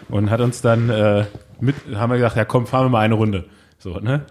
und 0.09 0.31
hat 0.31 0.41
uns 0.41 0.63
dann 0.63 0.89
äh, 0.89 1.25
mit, 1.59 1.75
haben 1.93 2.09
wir 2.09 2.15
gesagt, 2.15 2.35
ja 2.35 2.45
komm, 2.45 2.65
fahren 2.65 2.85
wir 2.85 2.89
mal 2.89 3.01
eine 3.01 3.13
Runde. 3.13 3.45
So, 3.77 3.99
ne? 3.99 4.25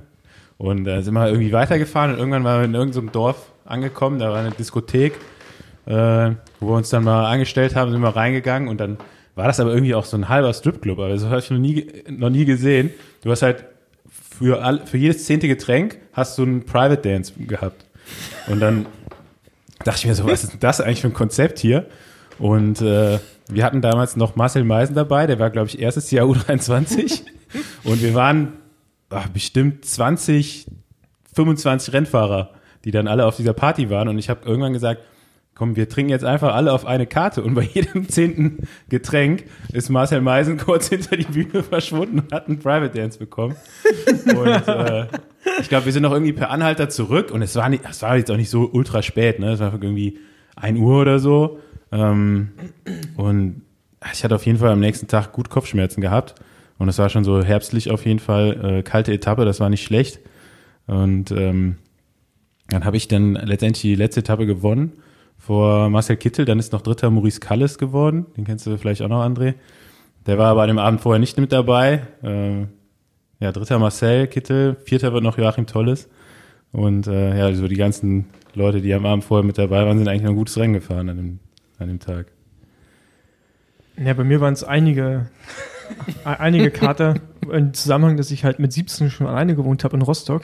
Und 0.59 0.87
da 0.87 1.03
sind 1.03 1.15
wir 1.15 1.29
irgendwie 1.29 1.53
weitergefahren 1.53 2.15
und 2.15 2.19
irgendwann 2.19 2.43
waren 2.43 2.62
wir 2.62 2.65
in 2.65 2.75
irgendeinem 2.75 3.12
Dorf 3.12 3.53
angekommen, 3.65 4.19
da 4.19 4.33
war 4.33 4.41
eine 4.41 4.51
Diskothek, 4.51 5.12
äh, 5.87 6.33
wo 6.59 6.71
wir 6.71 6.77
uns 6.79 6.91
dann 6.91 7.05
mal 7.05 7.27
angestellt 7.27 7.77
haben, 7.77 7.93
sind 7.93 8.01
wir 8.01 8.17
reingegangen 8.17 8.69
und 8.69 8.81
dann 8.81 8.97
war 9.37 9.47
das 9.47 9.61
aber 9.61 9.73
irgendwie 9.73 9.95
auch 9.95 10.05
so 10.05 10.17
ein 10.17 10.29
halber 10.29 10.53
Stripclub, 10.53 10.99
aber 10.99 11.11
das 11.11 11.25
habe 11.27 11.39
ich 11.39 11.49
noch 11.53 11.59
nie, 11.59 11.87
noch 12.11 12.31
nie 12.31 12.45
gesehen. 12.45 12.91
Du 13.23 13.31
hast 13.31 13.43
halt 13.43 13.67
für, 14.37 14.65
all, 14.65 14.85
für 14.85 14.97
jedes 14.97 15.27
zehnte 15.27 15.47
Getränk 15.47 15.99
hast 16.12 16.37
du 16.39 16.43
einen 16.43 16.67
Private 16.67 17.09
Dance 17.09 17.33
gehabt. 17.39 17.87
Und 18.47 18.61
dann 18.61 18.87
dachte 19.85 19.99
ich 19.99 20.07
mir 20.07 20.14
so, 20.14 20.27
was 20.27 20.45
ist 20.45 20.57
das 20.61 20.81
eigentlich 20.81 21.01
für 21.01 21.09
ein 21.09 21.14
Konzept 21.14 21.59
hier? 21.59 21.87
Und 22.38 22.81
äh, 22.83 23.19
wir 23.49 23.64
hatten 23.64 23.81
damals 23.81 24.16
noch 24.16 24.37
Marcel 24.37 24.64
Meisen 24.64 24.95
dabei, 24.95 25.27
der 25.27 25.38
war, 25.38 25.51
glaube 25.51 25.69
ich, 25.69 25.79
erstes 25.79 26.11
Jahr 26.11 26.27
U23. 26.31 27.23
Und 27.85 28.03
wir 28.03 28.14
waren 28.14 28.55
ach, 29.11 29.29
bestimmt 29.29 29.85
20, 29.85 30.66
25 31.35 31.95
Rennfahrer, 31.95 32.51
die 32.85 32.90
dann 32.90 33.09
alle 33.09 33.27
auf 33.27 33.37
dieser 33.37 33.53
Party 33.53 33.90
waren. 33.90 34.09
Und 34.09 34.19
ich 34.19 34.29
habe 34.29 34.47
irgendwann 34.47 34.73
gesagt, 34.73 35.03
komm, 35.55 35.75
wir 35.75 35.88
trinken 35.88 36.11
jetzt 36.11 36.25
einfach 36.25 36.55
alle 36.55 36.73
auf 36.73 36.87
eine 36.87 37.07
Karte. 37.07 37.42
Und 37.42 37.55
bei 37.55 37.62
jedem 37.62 38.09
zehnten 38.09 38.69
Getränk 38.88 39.45
ist 39.73 39.88
Marcel 39.88 40.21
Meisen 40.21 40.59
kurz 40.59 40.88
hinter 40.88 41.16
die 41.16 41.25
Bühne 41.25 41.62
verschwunden 41.69 42.21
und 42.21 42.33
hat 42.33 42.47
einen 42.47 42.59
Private 42.59 42.97
Dance 42.97 43.19
bekommen. 43.19 43.57
Und 44.07 44.69
äh, 44.69 45.07
ich 45.61 45.69
glaube, 45.69 45.87
wir 45.87 45.93
sind 45.93 46.03
noch 46.03 46.13
irgendwie 46.13 46.33
per 46.33 46.51
Anhalter 46.51 46.89
zurück. 46.89 47.31
Und 47.31 47.43
es 47.43 47.55
war, 47.57 47.69
nicht, 47.69 47.85
es 47.89 48.03
war 48.03 48.17
jetzt 48.17 48.31
auch 48.31 48.37
nicht 48.37 48.51
so 48.51 48.71
ultra 48.73 49.03
spät, 49.03 49.39
ne? 49.39 49.53
Es 49.53 49.61
war 49.61 49.73
irgendwie 49.73 50.19
1 50.57 50.79
Uhr 50.79 51.01
oder 51.01 51.19
so. 51.19 51.61
Ähm, 51.93 52.51
und 53.17 53.63
ich 54.13 54.25
hatte 54.25 54.35
auf 54.35 54.47
jeden 54.47 54.59
Fall 54.59 54.71
am 54.71 54.81
nächsten 54.81 55.09
Tag 55.09 55.33
gut 55.33 55.51
Kopfschmerzen 55.51 56.01
gehabt. 56.01 56.35
Und 56.79 56.89
es 56.89 56.99
war 56.99 57.09
schon 57.09 57.25
so 57.25 57.43
herbstlich 57.43 57.91
auf 57.91 58.05
jeden 58.05 58.19
Fall, 58.19 58.79
äh, 58.79 58.83
kalte 58.83 59.13
Etappe, 59.13 59.45
das 59.45 59.61
war 59.61 59.71
nicht 59.71 59.85
schlecht. 59.85 60.21
Und 60.87 61.31
ähm, 61.31 61.77
dann 62.69 62.85
habe 62.85 62.97
ich 62.97 63.09
dann 63.09 63.35
letztendlich 63.35 63.83
die 63.83 63.95
letzte 63.95 64.21
Etappe 64.21 64.47
gewonnen 64.47 64.93
vor 65.39 65.89
Marcel 65.91 66.17
Kittel. 66.17 66.45
Dann 66.45 66.59
ist 66.59 66.73
noch 66.73 66.83
dritter 66.83 67.11
Maurice 67.11 67.41
Kalles 67.41 67.79
geworden. 67.79 68.27
Den 68.37 68.45
kennst 68.45 68.67
du 68.67 68.77
vielleicht 68.77 69.03
auch 69.03 69.09
noch, 69.09 69.25
André. 69.25 69.55
Der 70.27 70.39
war 70.39 70.51
aber 70.51 70.63
an 70.63 70.69
dem 70.69 70.79
Abend 70.79 71.01
vorher 71.01 71.21
nicht 71.21 71.39
mit 71.39 71.53
dabei. 71.53 72.03
Äh, 72.23 72.67
ja, 73.40 73.53
dritter 73.53 73.79
Marcel 73.79 74.27
Kittel, 74.27 74.77
vierter 74.85 75.12
wird 75.12 75.22
noch 75.22 75.38
Joachim 75.38 75.66
Tolles. 75.66 76.09
Und 76.72 77.07
äh, 77.07 77.38
ja, 77.38 77.55
so 77.55 77.68
die 77.68 77.77
ganzen 77.77 78.27
Leute, 78.55 78.81
die 78.81 78.92
am 78.92 79.07
Abend 79.07 79.25
vorher 79.25 79.46
mit 79.46 79.59
dabei 79.59 79.87
waren, 79.87 79.99
sind 79.99 80.09
eigentlich 80.09 80.22
noch 80.22 80.31
ein 80.31 80.37
gutes 80.37 80.59
Rennen 80.59 80.75
gefahren 80.75 81.09
an 81.09 81.16
dem, 81.16 81.38
an 81.79 81.88
dem 81.88 82.01
Tag. 82.01 82.27
Ja, 83.99 84.12
bei 84.12 84.25
mir 84.25 84.40
waren 84.40 84.53
es 84.53 84.62
einige, 84.62 85.31
einige 86.25 86.70
Kater 86.70 87.14
im 87.51 87.72
Zusammenhang, 87.72 88.16
dass 88.16 88.31
ich 88.31 88.44
halt 88.44 88.59
mit 88.59 88.72
17 88.72 89.11
schon 89.11 89.27
alleine 89.27 89.55
gewohnt 89.55 89.85
habe 89.85 89.96
in 89.96 90.03
Rostock, 90.03 90.42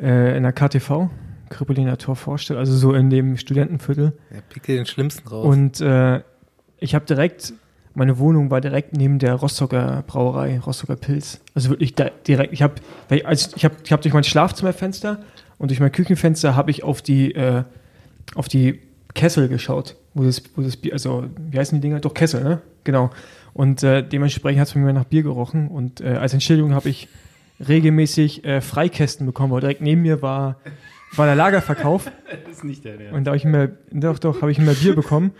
äh, 0.00 0.36
in 0.36 0.42
der 0.42 0.52
KTV, 0.52 1.10
Krippeliner 1.50 1.98
Tor 1.98 2.16
Vorstadt, 2.16 2.56
also 2.56 2.74
so 2.76 2.92
in 2.92 3.10
dem 3.10 3.36
Studentenviertel. 3.36 4.12
Er 4.30 4.40
pickt 4.40 4.66
dir 4.66 4.76
den 4.76 4.86
Schlimmsten 4.86 5.28
raus. 5.28 5.44
Und 5.44 5.80
äh, 5.80 6.22
ich 6.78 6.94
habe 6.94 7.04
direkt, 7.04 7.52
meine 7.98 8.20
Wohnung 8.20 8.52
war 8.52 8.60
direkt 8.60 8.96
neben 8.96 9.18
der 9.18 9.34
Rostocker 9.34 10.04
Brauerei, 10.06 10.60
Rostocker 10.60 10.94
Pilz. 10.94 11.40
Also 11.56 11.70
wirklich 11.70 11.96
direkt, 11.96 12.52
ich 12.52 12.62
habe 12.62 12.74
also 13.24 13.50
ich 13.56 13.64
hab, 13.64 13.72
ich 13.84 13.90
hab 13.90 14.00
durch 14.02 14.14
mein 14.14 14.22
Schlafzimmerfenster 14.22 15.18
und 15.58 15.72
durch 15.72 15.80
mein 15.80 15.90
Küchenfenster 15.90 16.54
habe 16.54 16.70
ich 16.70 16.84
auf 16.84 17.02
die, 17.02 17.34
äh, 17.34 17.64
auf 18.36 18.46
die 18.46 18.78
Kessel 19.14 19.48
geschaut, 19.48 19.96
wo 20.14 20.22
das, 20.22 20.44
wo 20.54 20.62
das 20.62 20.76
Bier, 20.76 20.92
also 20.92 21.24
wie 21.50 21.58
heißen 21.58 21.76
die 21.76 21.82
Dinger? 21.82 21.98
Doch 21.98 22.14
Kessel, 22.14 22.44
ne? 22.44 22.60
Genau. 22.84 23.10
Und 23.52 23.82
äh, 23.82 24.06
dementsprechend 24.06 24.60
hat 24.60 24.68
es 24.68 24.74
bei 24.74 24.80
mir 24.80 24.92
nach 24.92 25.02
Bier 25.02 25.24
gerochen. 25.24 25.66
Und 25.66 26.00
äh, 26.00 26.10
als 26.10 26.32
Entschädigung 26.32 26.74
habe 26.74 26.88
ich 26.88 27.08
regelmäßig 27.68 28.44
äh, 28.44 28.60
Freikästen 28.60 29.26
bekommen, 29.26 29.52
weil 29.52 29.60
direkt 29.60 29.80
neben 29.80 30.02
mir 30.02 30.22
war, 30.22 30.60
war 31.16 31.26
der 31.26 31.34
Lagerverkauf. 31.34 32.08
Das 32.46 32.58
ist 32.58 32.64
nicht 32.64 32.84
der, 32.84 32.96
der. 32.96 33.12
Und 33.12 33.24
da 33.24 33.30
habe 33.30 33.36
ich 33.36 33.44
immer, 33.44 33.68
doch, 33.90 34.18
doch, 34.20 34.40
habe 34.40 34.52
ich 34.52 34.58
immer 34.58 34.74
Bier 34.74 34.94
bekommen. 34.94 35.32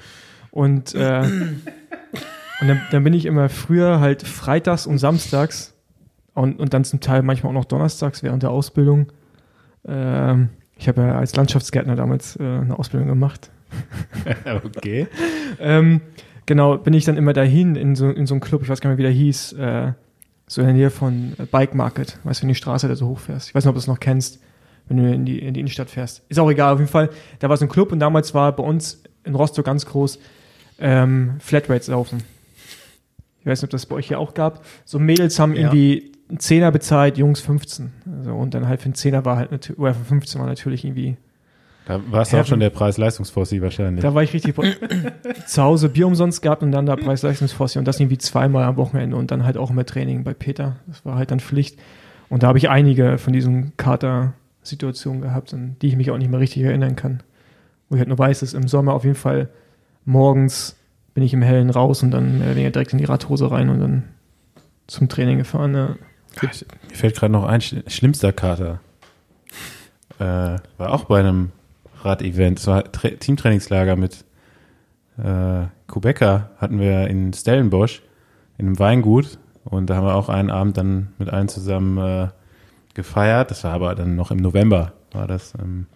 Und, 0.51 0.95
äh, 0.97 1.23
und 2.61 2.69
dann, 2.69 2.81
dann 2.91 3.05
bin 3.05 3.13
ich 3.13 3.27
immer 3.27 3.49
früher 3.49 4.01
halt 4.01 4.23
freitags 4.23 4.87
und 4.87 4.99
samstags 4.99 5.75
und, 6.35 6.59
und 6.59 6.75
dann 6.75 6.85
zum 6.85 7.01
Teil 7.01 7.23
manchmal 7.23 7.51
auch 7.51 7.55
noch 7.55 7.65
donnerstags 7.65 8.23
während 8.23 8.43
der 8.43 8.51
Ausbildung. 8.51 9.07
Ähm, 9.87 10.51
ich 10.77 10.89
habe 10.89 11.03
ja 11.03 11.19
als 11.19 11.35
Landschaftsgärtner 11.37 11.97
damals 11.97 12.37
äh, 12.37 12.43
eine 12.43 12.79
Ausbildung 12.79 13.09
gemacht. 13.09 13.51
okay. 14.65 15.07
Ähm, 15.61 16.01
genau, 16.47 16.79
bin 16.79 16.95
ich 16.95 17.05
dann 17.05 17.17
immer 17.17 17.33
dahin 17.33 17.77
in 17.77 17.95
so, 17.95 18.09
in 18.11 18.27
so 18.27 18.35
einem 18.35 18.41
Club, 18.41 18.63
ich 18.63 18.69
weiß 18.69 18.81
gar 18.81 18.91
nicht 18.91 18.99
mehr, 18.99 19.11
wie 19.11 19.15
der 19.15 19.19
hieß, 19.19 19.53
äh, 19.55 19.93
so 20.47 20.61
in 20.61 20.67
der 20.69 20.77
Nähe 20.77 20.91
von 20.91 21.35
äh, 21.39 21.45
Bike 21.45 21.75
Market, 21.75 22.19
weißt 22.25 22.41
du, 22.41 22.43
wenn 22.43 22.49
die 22.49 22.55
Straße 22.55 22.89
da 22.89 22.97
so 22.97 23.09
hochfährst. 23.09 23.49
Ich 23.49 23.55
weiß 23.55 23.65
nicht, 23.65 23.69
ob 23.69 23.75
du 23.75 23.81
es 23.81 23.87
noch 23.87 24.01
kennst, 24.01 24.41
wenn 24.89 24.97
du 24.97 25.13
in 25.13 25.25
die, 25.25 25.39
in 25.39 25.55
die 25.55 25.61
Innenstadt 25.61 25.91
fährst. 25.91 26.23
Ist 26.29 26.39
auch 26.39 26.51
egal, 26.51 26.73
auf 26.73 26.79
jeden 26.79 26.91
Fall. 26.91 27.11
Da 27.39 27.49
war 27.49 27.57
so 27.57 27.67
ein 27.67 27.69
Club 27.69 27.93
und 27.93 28.01
damals 28.01 28.33
war 28.35 28.53
bei 28.53 28.63
uns 28.63 29.03
in 29.25 29.35
Rostock 29.35 29.67
ganz 29.67 29.85
groß 29.87 30.19
ähm, 30.79 31.37
Flatrates 31.41 31.89
laufen. 31.89 32.23
Ich 33.49 33.53
weiß 33.53 33.63
nicht, 33.63 33.69
ob 33.69 33.71
das 33.71 33.87
bei 33.87 33.97
euch 33.97 34.09
hier 34.09 34.19
auch 34.19 34.35
gab. 34.35 34.63
So 34.85 34.99
Mädels 34.99 35.39
haben 35.39 35.55
Ja. 35.55 35.61
irgendwie 35.73 36.13
ein 36.31 36.39
Zehner 36.39 36.71
bezahlt, 36.71 37.17
Jungs 37.17 37.41
15. 37.41 37.91
Also, 38.19 38.35
und 38.35 38.53
dann 38.53 38.69
halt 38.69 38.81
für 38.83 38.85
einen 38.87 38.95
Zehner 38.95 39.25
war 39.25 39.39
halt 39.39 39.51
natürlich, 39.53 39.81
oder 39.81 39.95
für 39.95 40.05
15 40.05 40.39
war 40.39 40.47
natürlich 40.47 40.85
irgendwie, 40.85 41.17
Da 41.87 41.99
war 42.11 42.21
es 42.21 42.35
auch 42.35 42.45
schon 42.45 42.61
der 42.61 42.69
Preis-Leistungsfossi 42.69 43.63
wahrscheinlich. 43.63 44.03
da 44.03 44.13
war 44.15 44.23
ich 44.23 44.35
richtig 44.35 44.55
zu 45.47 45.63
Hause 45.63 45.89
Bier 45.89 46.07
umsonst 46.07 46.43
gehabt 46.43 46.63
und 46.63 46.73
dann 46.73 46.85
da 46.85 46.97
Preis-Leistungsfossi 46.97 47.79
und 47.79 47.87
das 47.89 47.99
irgendwie 47.99 48.19
zweimal 48.19 48.65
am 48.65 48.77
Wochenende 48.77 49.17
und 49.17 49.31
dann 49.31 49.45
halt 49.45 49.57
auch 49.57 49.71
immer 49.71 49.87
Training 49.87 50.23
bei 50.25 50.35
Peter. 50.35 50.77
Das 50.87 51.07
war 51.07 51.17
halt 51.17 51.31
dann 51.31 51.41
Pflicht. 51.41 51.79
Und 52.29 52.43
da 52.43 52.49
habe 52.49 52.59
ich 52.59 52.69
einige 52.69 53.17
von 53.17 53.33
diesen 53.33 53.73
Kater-Situationen 53.79 55.23
gehabt, 55.23 55.55
an 55.55 55.77
die 55.81 55.87
ich 55.89 55.97
mich 55.97 56.11
auch 56.11 56.19
nicht 56.19 56.31
mehr 56.31 56.41
richtig 56.41 56.63
erinnern 56.65 56.95
kann. 56.97 57.23
Wo 57.89 57.95
ich 57.95 58.01
halt 58.01 58.09
nur 58.09 58.19
weiß, 58.19 58.41
dass 58.41 58.53
im 58.53 58.69
Sommer 58.69 58.93
auf 58.93 59.05
jeden 59.05 59.17
Fall 59.17 59.49
morgens 60.05 60.77
bin 61.19 61.25
ich 61.25 61.35
im 61.35 61.43
Hellen 61.43 61.69
raus 61.69 62.05
und 62.05 62.13
dann 62.13 62.39
mehr 62.39 62.47
oder 62.47 62.55
weniger 62.55 62.71
direkt 62.71 62.93
in 62.93 62.99
die 62.99 63.05
Radhose 63.05 63.51
rein 63.51 63.71
und 63.71 63.81
dann 63.81 64.05
zum 64.87 65.09
Training 65.09 65.39
gefahren. 65.39 65.75
Ja. 65.75 65.97
Mir 66.41 66.51
fällt 66.95 67.17
gerade 67.17 67.33
noch 67.33 67.43
ein, 67.43 67.61
sch- 67.61 67.91
schlimmster 67.91 68.33
Kater. 68.33 68.79
Äh, 70.21 70.23
war 70.77 70.93
auch 70.93 71.07
bei 71.07 71.19
einem 71.19 71.51
Radevent. 72.05 72.63
Tra 72.63 72.83
Teamtrainingslager 72.83 73.97
mit 73.97 74.25
äh, 75.21 75.65
Kubeka 75.89 76.51
hatten 76.59 76.79
wir 76.79 77.09
in 77.09 77.33
Stellenbosch 77.33 78.01
in 78.57 78.67
einem 78.67 78.79
Weingut 78.79 79.41
und 79.65 79.91
da 79.91 79.97
haben 79.97 80.07
wir 80.07 80.15
auch 80.15 80.29
einen 80.29 80.53
Abend 80.53 80.77
dann 80.77 81.09
mit 81.19 81.31
allen 81.31 81.49
zusammen 81.49 81.99
äh, 81.99 82.29
gefeiert. 82.95 83.51
Das 83.51 83.65
war 83.65 83.73
aber 83.73 83.97
dann 83.97 84.15
noch 84.15 84.31
im 84.31 84.39
November 84.39 84.93
war 85.11 85.27
das. 85.27 85.53
Ähm, 85.61 85.87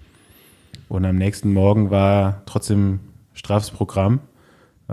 und 0.89 1.05
am 1.05 1.15
nächsten 1.15 1.53
Morgen 1.53 1.93
war 1.93 2.43
trotzdem 2.45 2.99
straffes 3.35 3.71
Programm. 3.71 4.15
Äh, 4.17 4.19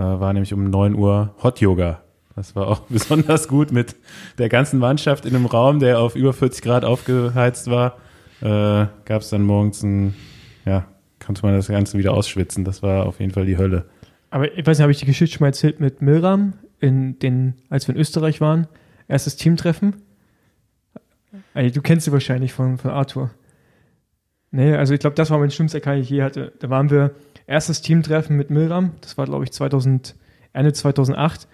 war 0.01 0.33
nämlich 0.33 0.53
um 0.53 0.69
9 0.69 0.95
Uhr 0.95 1.33
Hot 1.43 1.59
Yoga. 1.59 2.01
Das 2.35 2.55
war 2.55 2.67
auch 2.67 2.79
besonders 2.89 3.47
gut 3.47 3.71
mit 3.71 3.95
der 4.37 4.49
ganzen 4.49 4.79
Mannschaft 4.79 5.25
in 5.25 5.35
einem 5.35 5.45
Raum, 5.45 5.79
der 5.79 5.99
auf 5.99 6.15
über 6.15 6.33
40 6.33 6.61
Grad 6.61 6.85
aufgeheizt 6.85 7.69
war. 7.69 7.97
Äh, 8.41 8.87
Gab 9.05 9.21
es 9.21 9.29
dann 9.29 9.43
morgens 9.43 9.83
ein, 9.83 10.15
ja, 10.65 10.85
konnte 11.23 11.45
man 11.45 11.55
das 11.55 11.67
Ganze 11.67 11.97
wieder 11.97 12.13
ausschwitzen. 12.13 12.63
Das 12.63 12.81
war 12.81 13.05
auf 13.05 13.19
jeden 13.19 13.31
Fall 13.31 13.45
die 13.45 13.57
Hölle. 13.57 13.85
Aber 14.29 14.51
ich 14.57 14.65
weiß 14.65 14.77
nicht, 14.77 14.83
habe 14.83 14.91
ich 14.91 14.99
die 14.99 15.05
Geschichte 15.05 15.35
schon 15.35 15.43
mal 15.43 15.49
erzählt 15.49 15.79
mit 15.79 16.01
Milram, 16.01 16.53
in 16.79 17.19
den, 17.19 17.55
als 17.69 17.87
wir 17.87 17.95
in 17.95 18.01
Österreich 18.01 18.41
waren? 18.41 18.67
Erstes 19.07 19.35
Teamtreffen. 19.35 19.95
Also, 21.53 21.73
du 21.73 21.81
kennst 21.81 22.05
sie 22.05 22.11
wahrscheinlich 22.11 22.53
von, 22.53 22.77
von 22.77 22.91
Arthur. 22.91 23.31
Nee, 24.51 24.73
also 24.75 24.93
ich 24.93 24.99
glaube, 24.99 25.15
das 25.15 25.29
war 25.29 25.37
mein 25.37 25.51
schlimmster 25.51 25.79
Kai, 25.79 25.99
ich 25.99 26.09
je 26.09 26.23
hatte. 26.23 26.53
Da 26.59 26.69
waren 26.69 26.89
wir 26.89 27.11
erstes 27.49 27.81
Teamtreffen 27.81 28.37
mit 28.37 28.49
Milram. 28.49 28.91
Das 29.01 29.17
war, 29.17 29.25
glaube 29.25 29.43
ich, 29.43 29.51
2000, 29.51 30.15
Ende 30.53 30.71
2008. 30.71 31.47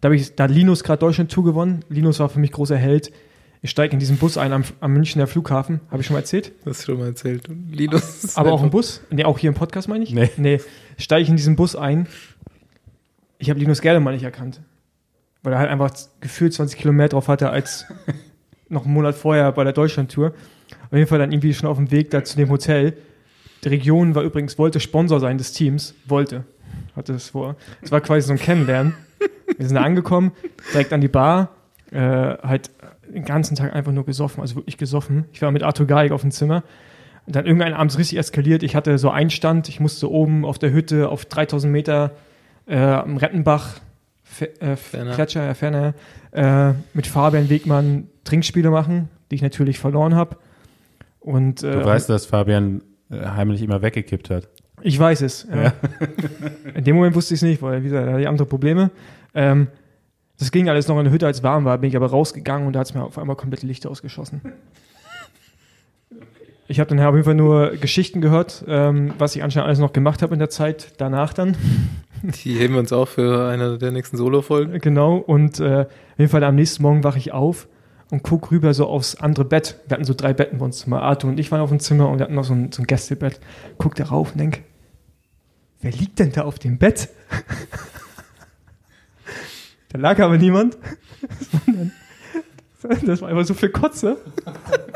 Da, 0.00 0.08
hab 0.08 0.14
ich, 0.14 0.34
da 0.34 0.44
hat 0.44 0.50
Linus 0.50 0.84
gerade 0.84 1.00
Deutschland-Tour 1.00 1.44
gewonnen. 1.44 1.84
Linus 1.88 2.20
war 2.20 2.28
für 2.28 2.38
mich 2.38 2.52
großer 2.52 2.76
Held. 2.76 3.12
Ich 3.60 3.70
steige 3.70 3.92
in 3.92 3.98
diesen 3.98 4.16
Bus 4.16 4.38
ein 4.38 4.52
am, 4.52 4.64
am 4.80 4.92
Münchner 4.94 5.26
Flughafen. 5.26 5.80
Habe 5.90 6.00
ich 6.00 6.06
schon 6.06 6.14
mal 6.14 6.20
erzählt? 6.20 6.52
Das 6.64 6.78
hast 6.78 6.88
du 6.88 6.92
schon 6.92 7.00
mal 7.00 7.08
erzählt. 7.08 7.48
Und 7.48 7.72
Linus 7.72 8.36
Aber 8.36 8.52
auch 8.52 8.62
im 8.62 8.70
Bus? 8.70 9.02
Nee, 9.10 9.24
auch 9.24 9.38
hier 9.38 9.48
im 9.48 9.54
Podcast 9.54 9.88
meine 9.88 10.04
ich? 10.04 10.14
Nee. 10.14 10.30
Nee. 10.38 10.60
Steige 10.96 11.24
ich 11.24 11.28
in 11.28 11.36
diesen 11.36 11.56
Bus 11.56 11.76
ein. 11.76 12.06
Ich 13.38 13.50
habe 13.50 13.60
Linus 13.60 13.82
Gerdemann 13.82 14.14
nicht 14.14 14.24
erkannt. 14.24 14.62
Weil 15.42 15.52
er 15.52 15.58
halt 15.58 15.70
einfach 15.70 15.90
gefühlt 16.20 16.54
20 16.54 16.78
Kilometer 16.78 17.10
drauf 17.10 17.28
hatte 17.28 17.50
als 17.50 17.86
noch 18.68 18.84
einen 18.84 18.94
Monat 18.94 19.16
vorher 19.16 19.50
bei 19.52 19.64
der 19.64 19.72
Deutschlandtour. 19.72 20.28
Auf 20.28 20.92
jeden 20.92 21.06
Fall 21.06 21.18
dann 21.18 21.32
irgendwie 21.32 21.52
schon 21.52 21.68
auf 21.68 21.76
dem 21.76 21.90
Weg 21.90 22.10
da 22.10 22.24
zu 22.24 22.36
dem 22.36 22.48
Hotel. 22.48 22.96
Die 23.64 23.68
Region 23.68 24.14
war 24.14 24.22
übrigens, 24.22 24.58
wollte 24.58 24.80
Sponsor 24.80 25.20
sein 25.20 25.38
des 25.38 25.52
Teams. 25.52 25.94
Wollte. 26.06 26.44
Hatte 26.96 27.12
es 27.14 27.30
vor. 27.30 27.56
Es 27.82 27.92
war 27.92 28.00
quasi 28.00 28.26
so 28.26 28.32
ein 28.32 28.38
Kennenlernen. 28.38 28.94
Wir 29.56 29.66
sind 29.66 29.74
da 29.74 29.82
angekommen, 29.82 30.32
direkt 30.72 30.92
an 30.92 31.00
die 31.00 31.08
Bar. 31.08 31.50
Äh, 31.90 31.98
halt 31.98 32.70
den 33.12 33.24
ganzen 33.24 33.56
Tag 33.56 33.74
einfach 33.74 33.92
nur 33.92 34.06
gesoffen, 34.06 34.40
also 34.40 34.56
wirklich 34.56 34.78
gesoffen. 34.78 35.24
Ich 35.32 35.42
war 35.42 35.50
mit 35.50 35.62
Arthur 35.62 35.86
Geig 35.86 36.12
auf 36.12 36.22
dem 36.22 36.30
Zimmer. 36.30 36.62
Und 37.26 37.36
dann 37.36 37.44
irgendein 37.46 37.74
abends 37.74 37.98
richtig 37.98 38.18
eskaliert. 38.18 38.62
Ich 38.62 38.74
hatte 38.74 38.96
so 38.98 39.10
Einstand. 39.10 39.68
Ich 39.68 39.80
musste 39.80 40.10
oben 40.10 40.44
auf 40.44 40.58
der 40.58 40.72
Hütte 40.72 41.08
auf 41.08 41.24
3000 41.24 41.72
Meter 41.72 42.12
äh, 42.66 42.76
am 42.78 43.16
Rettenbach, 43.16 43.80
äh, 44.60 44.76
Ferner. 44.76 45.14
Gletscher, 45.14 45.48
äh, 45.50 45.54
ferner, 45.54 45.94
äh, 46.32 46.72
mit 46.94 47.06
Fabian 47.06 47.50
Wegmann 47.50 48.08
Trinkspiele 48.24 48.70
machen, 48.70 49.08
die 49.30 49.34
ich 49.34 49.42
natürlich 49.42 49.78
verloren 49.78 50.14
habe. 50.14 50.36
Und 51.18 51.62
äh, 51.62 51.72
Du 51.72 51.84
weißt, 51.84 52.08
dass 52.08 52.26
Fabian 52.26 52.80
heimlich 53.10 53.62
immer 53.62 53.82
weggekippt 53.82 54.30
hat. 54.30 54.48
ich 54.82 54.98
weiß 54.98 55.22
es. 55.22 55.46
Ja. 55.52 55.72
In 56.74 56.84
dem 56.84 56.96
Moment 56.96 57.14
wusste 57.14 57.34
ich 57.34 57.38
es 57.38 57.42
nicht, 57.42 57.62
weil 57.62 57.80
wie 57.80 57.88
gesagt, 57.88 58.06
da 58.06 58.12
hatte 58.12 58.22
ich 58.22 58.28
andere 58.28 58.46
Probleme. 58.46 58.90
Ähm, 59.34 59.68
das 60.38 60.50
ging 60.50 60.70
alles 60.70 60.88
noch 60.88 60.96
in 60.98 61.04
der 61.04 61.12
Hütte, 61.12 61.26
als 61.26 61.38
es 61.38 61.42
warm 61.42 61.66
war, 61.66 61.76
bin 61.76 61.90
ich 61.90 61.96
aber 61.96 62.06
rausgegangen 62.06 62.66
und 62.66 62.72
da 62.72 62.80
hat 62.80 62.86
es 62.86 62.94
mir 62.94 63.04
auf 63.04 63.18
einmal 63.18 63.36
komplett 63.36 63.62
Licht 63.62 63.86
ausgeschossen. 63.86 64.40
Ich 66.66 66.80
habe 66.80 66.88
dann 66.88 66.98
auf 67.04 67.14
jeden 67.14 67.24
Fall 67.24 67.34
nur 67.34 67.72
Geschichten 67.76 68.22
gehört, 68.22 68.64
ähm, 68.66 69.12
was 69.18 69.36
ich 69.36 69.42
anscheinend 69.42 69.66
alles 69.66 69.80
noch 69.80 69.92
gemacht 69.92 70.22
habe 70.22 70.32
in 70.32 70.38
der 70.38 70.48
Zeit 70.48 70.94
danach 70.96 71.34
dann. 71.34 71.56
Die 72.22 72.54
heben 72.54 72.74
wir 72.74 72.80
uns 72.80 72.92
auch 72.92 73.08
für 73.08 73.48
eine 73.48 73.76
der 73.76 73.90
nächsten 73.90 74.16
Solo-Folgen. 74.16 74.78
Genau, 74.80 75.16
und 75.16 75.60
äh, 75.60 75.80
auf 75.80 75.88
jeden 76.18 76.30
Fall 76.30 76.44
am 76.44 76.54
nächsten 76.54 76.82
Morgen 76.82 77.04
wache 77.04 77.18
ich 77.18 77.32
auf 77.32 77.68
und 78.10 78.22
guck 78.22 78.50
rüber 78.50 78.74
so 78.74 78.86
aufs 78.86 79.16
andere 79.16 79.44
Bett. 79.44 79.80
Wir 79.86 79.94
hatten 79.94 80.04
so 80.04 80.14
drei 80.14 80.32
Betten 80.32 80.58
bei 80.58 80.64
uns 80.64 80.80
Zimmer. 80.80 81.02
Arthur 81.02 81.30
und 81.30 81.38
ich 81.38 81.50
waren 81.50 81.60
auf 81.60 81.70
dem 81.70 81.80
Zimmer 81.80 82.08
und 82.08 82.18
wir 82.18 82.24
hatten 82.24 82.34
noch 82.34 82.44
so 82.44 82.54
ein, 82.54 82.72
so 82.72 82.82
ein 82.82 82.86
Gästebett. 82.86 83.40
Guck 83.78 83.94
da 83.94 84.04
rauf 84.04 84.32
und 84.32 84.38
denk, 84.38 84.62
wer 85.80 85.92
liegt 85.92 86.18
denn 86.18 86.32
da 86.32 86.42
auf 86.42 86.58
dem 86.58 86.78
Bett? 86.78 87.08
da 89.90 89.98
lag 89.98 90.18
aber 90.18 90.38
niemand. 90.38 90.76
Das 93.04 93.20
war, 93.20 93.28
einfach 93.28 93.44
so 93.44 93.52
viel 93.52 93.68
Kotze. 93.68 94.16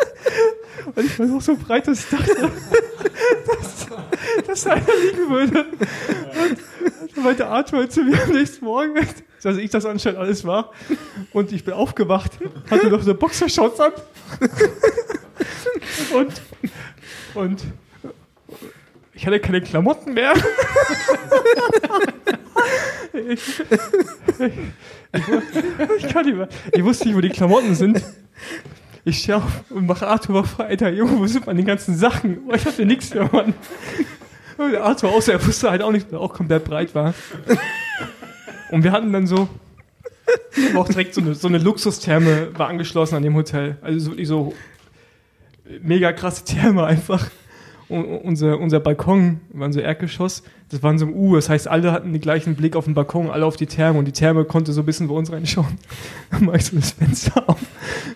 Und 0.94 1.04
ich 1.04 1.18
war 1.18 1.36
auch 1.36 1.40
so 1.40 1.54
breit, 1.54 1.86
dass 1.86 2.04
ich 2.04 2.10
dachte, 2.10 2.50
dass, 3.46 3.86
dass 4.46 4.62
da 4.62 4.70
einer 4.70 4.86
liegen 5.04 5.30
würde. 5.30 5.66
Und 5.66 7.14
dann 7.14 7.24
meinte 7.24 7.46
Arthur 7.46 7.88
zu 7.90 8.04
mir 8.04 8.22
am 8.22 8.30
nächsten 8.30 8.64
Morgen, 8.64 8.94
dass 9.44 9.58
ich 9.58 9.70
das 9.70 9.84
anscheinend 9.84 10.18
alles 10.18 10.44
war. 10.44 10.72
Und 11.32 11.52
ich 11.52 11.64
bin 11.64 11.74
aufgewacht, 11.74 12.32
hatte 12.70 12.88
noch 12.88 13.02
so 13.02 13.14
Boxershorts 13.14 13.78
an. 13.78 13.92
Und, 16.14 16.32
und 17.34 17.64
ich 19.12 19.26
hatte 19.26 19.40
keine 19.40 19.60
Klamotten 19.60 20.14
mehr. 20.14 20.32
Ich, 23.12 23.60
ich, 23.60 24.52
ich 25.98 26.08
kann 26.08 26.26
nicht 26.26 26.36
mehr. 26.36 26.48
Ich 26.72 26.82
wusste 26.82 27.06
nicht, 27.06 27.16
wo 27.16 27.20
die 27.20 27.28
Klamotten 27.28 27.74
sind. 27.74 28.02
Ich 29.04 29.18
stehe 29.18 29.36
auf 29.36 29.44
und 29.70 29.86
mache 29.86 30.06
Arthur 30.06 30.34
mal 30.34 30.44
frei. 30.44 30.66
Alter, 30.68 30.90
Junge, 30.90 31.18
wo 31.18 31.26
sind 31.26 31.46
meine 31.46 31.62
ganzen 31.62 31.96
Sachen? 31.96 32.38
Oh, 32.48 32.54
ich 32.54 32.64
hatte 32.64 32.84
nichts 32.84 33.12
mehr, 33.14 33.28
Mann. 33.30 33.54
Und 34.56 34.76
Arthur 34.76 35.12
außer 35.12 35.32
er 35.34 35.46
wusste 35.46 35.70
halt 35.70 35.82
auch 35.82 35.92
nicht, 35.92 36.10
weil 36.10 36.18
er 36.18 36.22
auch 36.22 36.32
komplett 36.32 36.64
breit 36.64 36.94
war. 36.94 37.14
Und 38.74 38.82
wir 38.82 38.90
hatten 38.90 39.12
dann 39.12 39.28
so, 39.28 39.48
aber 40.70 40.80
auch 40.80 40.88
direkt 40.88 41.14
so 41.14 41.20
eine, 41.20 41.36
so 41.36 41.46
eine 41.46 41.58
Luxustherme 41.58 42.48
war 42.58 42.66
angeschlossen 42.66 43.14
an 43.14 43.22
dem 43.22 43.36
Hotel. 43.36 43.76
Also 43.82 44.00
so 44.00 44.10
wirklich 44.10 44.26
so 44.26 44.52
mega 45.80 46.12
krasse 46.12 46.44
Therme 46.44 46.84
einfach. 46.84 47.30
Und 47.88 48.04
unser, 48.04 48.58
unser 48.58 48.80
Balkon 48.80 49.42
war 49.50 49.72
so 49.72 49.78
Erdgeschoss. 49.78 50.42
Das 50.70 50.82
waren 50.82 50.98
so 50.98 51.06
ein 51.06 51.14
U. 51.14 51.36
Das 51.36 51.48
heißt, 51.48 51.68
alle 51.68 51.92
hatten 51.92 52.12
den 52.12 52.20
gleichen 52.20 52.56
Blick 52.56 52.74
auf 52.74 52.86
den 52.86 52.94
Balkon, 52.94 53.30
alle 53.30 53.46
auf 53.46 53.56
die 53.56 53.66
Therme. 53.66 54.00
Und 54.00 54.06
die 54.06 54.12
Therme 54.12 54.44
konnte 54.44 54.72
so 54.72 54.82
ein 54.82 54.86
bisschen 54.86 55.06
bei 55.06 55.14
uns 55.14 55.30
reinschauen. 55.30 55.78
Dann 56.32 56.44
mach 56.46 56.54
ich 56.54 56.64
so 56.64 56.74
das 56.74 56.90
Fenster 56.90 57.48
auf, 57.48 57.60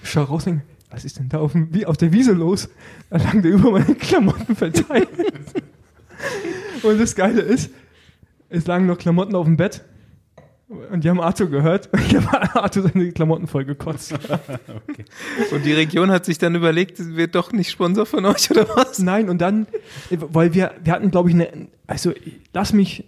schau 0.03 0.25
raus 0.25 0.49
und 0.49 0.63
was 0.91 1.05
ist 1.05 1.21
denn 1.21 1.29
da 1.29 1.39
auf, 1.39 1.53
dem, 1.53 1.71
auf 1.85 1.99
der 1.99 2.13
Wiese 2.13 2.33
los? 2.33 2.69
Da 3.11 3.19
lagen 3.19 3.43
da 3.43 3.49
über 3.49 3.71
meine 3.71 3.95
Klamotten 3.95 4.57
verteilt. 4.57 5.09
Und 6.83 7.01
das 7.01 7.15
Geile 7.15 7.43
ist, 7.43 7.71
es 8.49 8.67
lagen 8.67 8.87
noch 8.87 8.99
Klamotten 8.99 9.37
auf 9.37 9.45
dem 9.45 9.57
Bett. 9.57 9.85
Und 10.69 11.03
die 11.03 11.09
haben 11.09 11.21
Arthur 11.21 11.49
gehört. 11.49 11.89
Ich 12.09 12.15
habe 12.15 12.55
Arthur 12.55 12.83
seine 12.83 13.11
Klamotten 13.13 13.47
voll 13.47 13.65
gekotzt. 13.65 14.13
Und 15.53 15.65
die 15.65 15.73
Region 15.73 16.11
hat 16.11 16.27
sich 16.27 16.37
dann 16.37 16.55
überlegt, 16.55 16.99
wird 17.17 17.35
doch 17.35 17.53
nicht 17.53 17.71
Sponsor 17.71 18.05
von 18.05 18.27
euch 18.27 18.51
oder 18.51 18.69
was? 18.77 18.99
Nein, 18.99 19.31
und 19.31 19.39
dann, 19.39 19.67
weil 20.11 20.53
wir, 20.53 20.75
wir 20.83 20.93
hatten, 20.93 21.11
glaube 21.11 21.31
ich, 21.31 21.35
eine, 21.35 21.69
also 21.87 22.13
lass 22.53 22.73
mich, 22.73 23.05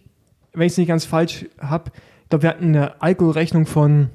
wenn 0.53 0.67
ich 0.67 0.73
es 0.73 0.79
nicht 0.79 0.89
ganz 0.89 1.05
falsch 1.05 1.47
habe, 1.59 1.93
ich 2.23 2.29
glaube, 2.31 2.43
wir 2.45 2.51
hatten 2.51 2.67
eine 2.67 3.03
Alkoholrechnung 3.03 3.67
von 3.67 4.09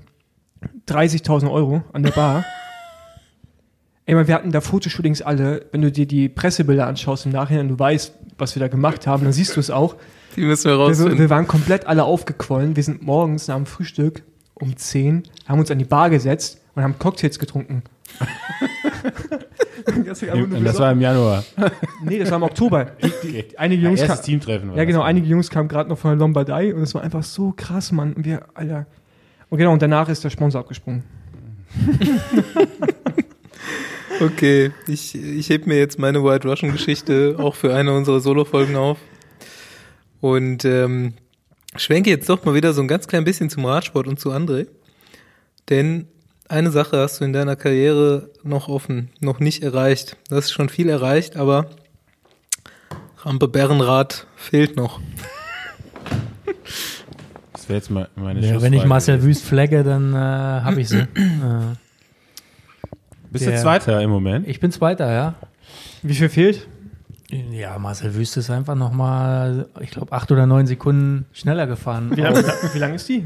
30.000 0.88 1.52
Euro 1.52 1.84
an 1.94 2.04
der 2.04 2.12
Bar. 2.12 2.46
Ey, 4.08 4.16
man, 4.16 4.28
wir 4.28 4.36
hatten 4.36 4.52
da 4.52 4.62
Fotoshootings 4.62 5.22
alle. 5.22 5.66
Wenn 5.72 5.82
du 5.82 5.92
dir 5.92 6.08
die 6.08 6.30
Pressebilder 6.30 6.88
anschaust 6.88 7.26
im 7.26 7.32
Nachhinein, 7.32 7.68
du 7.68 7.78
weißt, 7.78 8.14
was 8.38 8.56
wir 8.56 8.60
da 8.60 8.68
gemacht 8.68 9.06
haben, 9.06 9.24
dann 9.24 9.34
siehst 9.34 9.56
du 9.56 9.60
es 9.60 9.70
auch. 9.70 9.96
Die 10.36 10.42
müssen 10.42 10.66
wir 10.66 10.78
Wir, 10.78 10.86
rausfinden. 10.86 11.20
wir 11.20 11.30
waren 11.30 11.48
komplett 11.48 11.88
alle 11.88 12.04
aufgequollen. 12.04 12.76
Wir 12.76 12.84
sind 12.84 13.02
morgens 13.02 13.48
nach 13.48 13.56
dem 13.56 13.66
Frühstück 13.66 14.24
um 14.56 14.76
10, 14.76 15.24
haben 15.48 15.60
uns 15.60 15.70
an 15.72 15.80
die 15.80 15.86
Bar 15.86 16.10
gesetzt 16.10 16.62
und 16.76 16.84
haben 16.84 16.98
Cocktails 17.00 17.40
getrunken. 17.40 17.84
Das 20.04 20.20
das 20.20 20.80
war 20.80 20.92
im 20.92 21.02
Januar. 21.02 21.44
Nee, 22.04 22.18
das 22.18 22.32
war 22.32 22.38
im 22.38 22.44
Oktober. 22.44 22.86
Die, 23.24 23.32
die, 23.32 23.60
einige 23.60 23.84
Jungs 23.84 24.00
erstes 24.00 24.20
kam, 24.20 24.26
Teamtreffen 24.26 24.70
war 24.70 24.78
ja, 24.78 24.86
genau, 24.86 25.00
das. 25.00 25.08
einige 25.08 25.28
Jungs 25.28 25.50
kamen 25.52 25.68
gerade 25.70 25.90
noch 25.90 25.98
von 25.98 26.12
der 26.12 26.18
Lombardei 26.18 26.74
und 26.74 26.82
es 26.82 26.96
war 26.96 27.04
einfach 27.04 27.24
so 27.24 27.54
krass, 27.56 27.92
Mann. 27.92 28.14
Und 28.14 28.26
wir, 28.26 28.44
Alter. 28.56 28.88
Und 29.50 29.60
genau, 29.60 29.74
und 29.74 29.82
danach 29.82 30.10
ist 30.10 30.24
der 30.24 30.32
Sponsor 30.32 30.62
abgesprungen. 30.62 31.04
Okay, 34.22 34.72
ich, 34.88 35.14
ich 35.14 35.50
heb 35.50 35.68
mir 35.68 35.78
jetzt 35.78 36.00
meine 36.00 36.24
White 36.24 36.48
Russian 36.48 36.72
Geschichte 36.72 37.36
auch 37.38 37.54
für 37.54 37.76
eine 37.76 37.94
unserer 37.94 38.22
Solo-Folgen 38.22 38.78
auf. 38.78 38.98
Und 40.22 40.66
ähm, 40.66 41.14
schwenke 41.76 42.10
jetzt 42.10 42.30
doch 42.30 42.44
mal 42.46 42.54
wieder 42.56 42.74
so 42.74 42.82
ein 42.82 42.88
ganz 42.88 43.08
klein 43.08 43.24
bisschen 43.24 43.50
zum 43.50 43.66
Radsport 43.66 44.08
und 44.08 44.20
zu 44.20 44.32
André. 44.32 44.68
Denn 45.70 46.08
eine 46.48 46.72
Sache 46.72 46.98
hast 46.98 47.20
du 47.22 47.26
in 47.26 47.34
deiner 47.34 47.56
Karriere 47.56 48.30
noch 48.44 48.68
offen, 48.68 49.10
noch 49.20 49.40
nicht 49.40 49.64
erreicht. 49.64 50.18
Du 50.30 50.36
hast 50.36 50.52
schon 50.52 50.70
viel 50.70 50.90
erreicht, 50.90 51.38
aber 51.38 51.70
Rampe 53.24 53.48
Bärenrad 53.48 54.28
fehlt 54.36 54.76
noch. 54.76 55.00
Das 57.54 57.68
wäre 57.68 57.78
jetzt 57.78 57.90
mal 57.90 58.10
meine 58.16 58.40
Ja, 58.46 58.62
wenn 58.62 58.74
ich 58.74 58.86
Marcel. 58.86 59.24
Wüst 59.24 59.44
flagge, 59.44 59.84
dann 59.84 60.14
äh, 60.14 60.18
habe 60.18 60.82
ich 60.82 60.90
sie. 60.90 61.00
äh, 61.00 61.08
Bist 63.32 63.48
du 63.48 63.58
Zweiter 63.60 64.02
im 64.02 64.12
Moment? 64.12 64.48
ich 64.48 64.60
bin 64.60 64.72
Zweiter, 64.72 65.12
ja. 65.12 65.36
Wie 66.04 66.14
viel 66.14 66.30
fehlt? 66.30 66.68
Ja, 67.56 67.78
Marcel 67.80 68.14
Wüst 68.16 68.36
ist 68.38 68.50
einfach 68.50 68.76
nochmal, 68.76 69.68
ich 69.80 69.92
glaube, 69.92 70.12
acht 70.12 70.30
oder 70.32 70.46
neun 70.46 70.68
Sekunden 70.68 71.26
schneller 71.32 71.68
gefahren. 71.68 72.12
Wie 72.16 72.22
lange, 72.22 72.44
wie 72.74 72.80
lang 72.80 72.94
ist 72.96 73.08
die? 73.08 73.26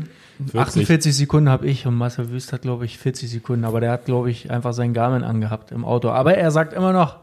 40. 0.51 0.55
48 0.59 1.15
Sekunden 1.17 1.49
habe 1.49 1.65
ich 1.67 1.87
und 1.87 1.95
Marcel 1.95 2.29
Wüst 2.29 2.53
hat, 2.53 2.61
glaube 2.61 2.85
ich, 2.85 2.97
40 2.99 3.29
Sekunden. 3.29 3.65
Aber 3.65 3.79
der 3.81 3.91
hat, 3.91 4.05
glaube 4.05 4.29
ich, 4.29 4.51
einfach 4.51 4.73
seinen 4.73 4.93
Garmin 4.93 5.23
angehabt 5.23 5.71
im 5.71 5.83
Auto. 5.83 6.09
Aber 6.09 6.35
er 6.35 6.51
sagt 6.51 6.73
immer 6.73 6.93
noch, 6.93 7.17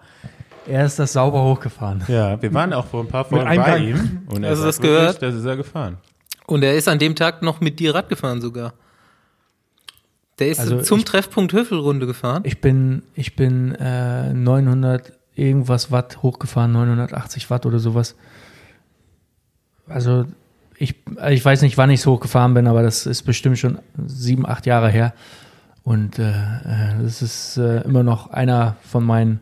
er 0.67 0.85
ist 0.85 0.99
das 0.99 1.13
sauber 1.13 1.45
hochgefahren. 1.45 2.03
Ja, 2.09 2.43
wir 2.43 2.53
waren 2.53 2.73
auch 2.73 2.87
vor 2.87 3.03
ein 3.03 3.09
paar 3.09 3.25
Folgen 3.25 3.45
bei 3.57 3.79
ihm. 3.79 4.23
Und 4.27 4.43
er 4.43 4.51
Hast 4.51 4.59
du 4.59 4.63
sagt 4.65 4.69
das 4.69 4.81
gehört? 4.81 5.15
wirklich, 5.15 5.31
Das 5.31 5.35
ist 5.41 5.47
er 5.47 5.57
gefahren. 5.57 5.97
Und 6.47 6.65
er 6.65 6.75
ist 6.77 6.89
an 6.89 6.99
dem 6.99 7.15
Tag 7.15 7.41
noch 7.43 7.61
mit 7.61 7.79
dir 7.79 7.95
Rad 7.95 8.09
gefahren 8.09 8.41
sogar. 8.41 8.75
Der 10.39 10.49
ist 10.49 10.61
Also 10.61 10.83
zum 10.83 10.99
ich- 10.99 11.05
Treffpunkt 11.05 11.53
Höfelrunde 11.53 12.07
gefahren. 12.07 12.43
Ich 12.45 12.61
bin, 12.61 13.03
ich 13.15 13.37
bin 13.37 13.75
äh, 13.77 14.33
900 14.35 15.13
irgendwas 15.37 15.91
Watt 15.91 16.23
hochgefahren, 16.23 16.73
980 16.73 17.51
Watt 17.51 17.67
oder 17.67 17.79
sowas. 17.79 18.17
Also 19.87 20.25
ich, 20.79 20.97
ich 21.31 21.45
weiß 21.45 21.63
nicht, 21.63 21.79
wann 21.79 21.91
ich 21.91 22.01
so 22.01 22.13
hochgefahren 22.13 22.55
bin, 22.55 22.67
aber 22.67 22.83
das 22.83 23.07
ist 23.07 23.23
bestimmt 23.23 23.59
schon 23.59 23.79
sieben, 24.07 24.47
acht 24.47 24.67
Jahre 24.67 24.91
her. 24.91 25.15
Und 25.85 26.19
äh, 26.19 26.31
äh, 26.31 27.03
das 27.03 27.23
ist 27.23 27.57
äh, 27.59 27.83
immer 27.83 28.03
noch 28.03 28.31
einer 28.31 28.77
von 28.83 29.05
meinen 29.05 29.41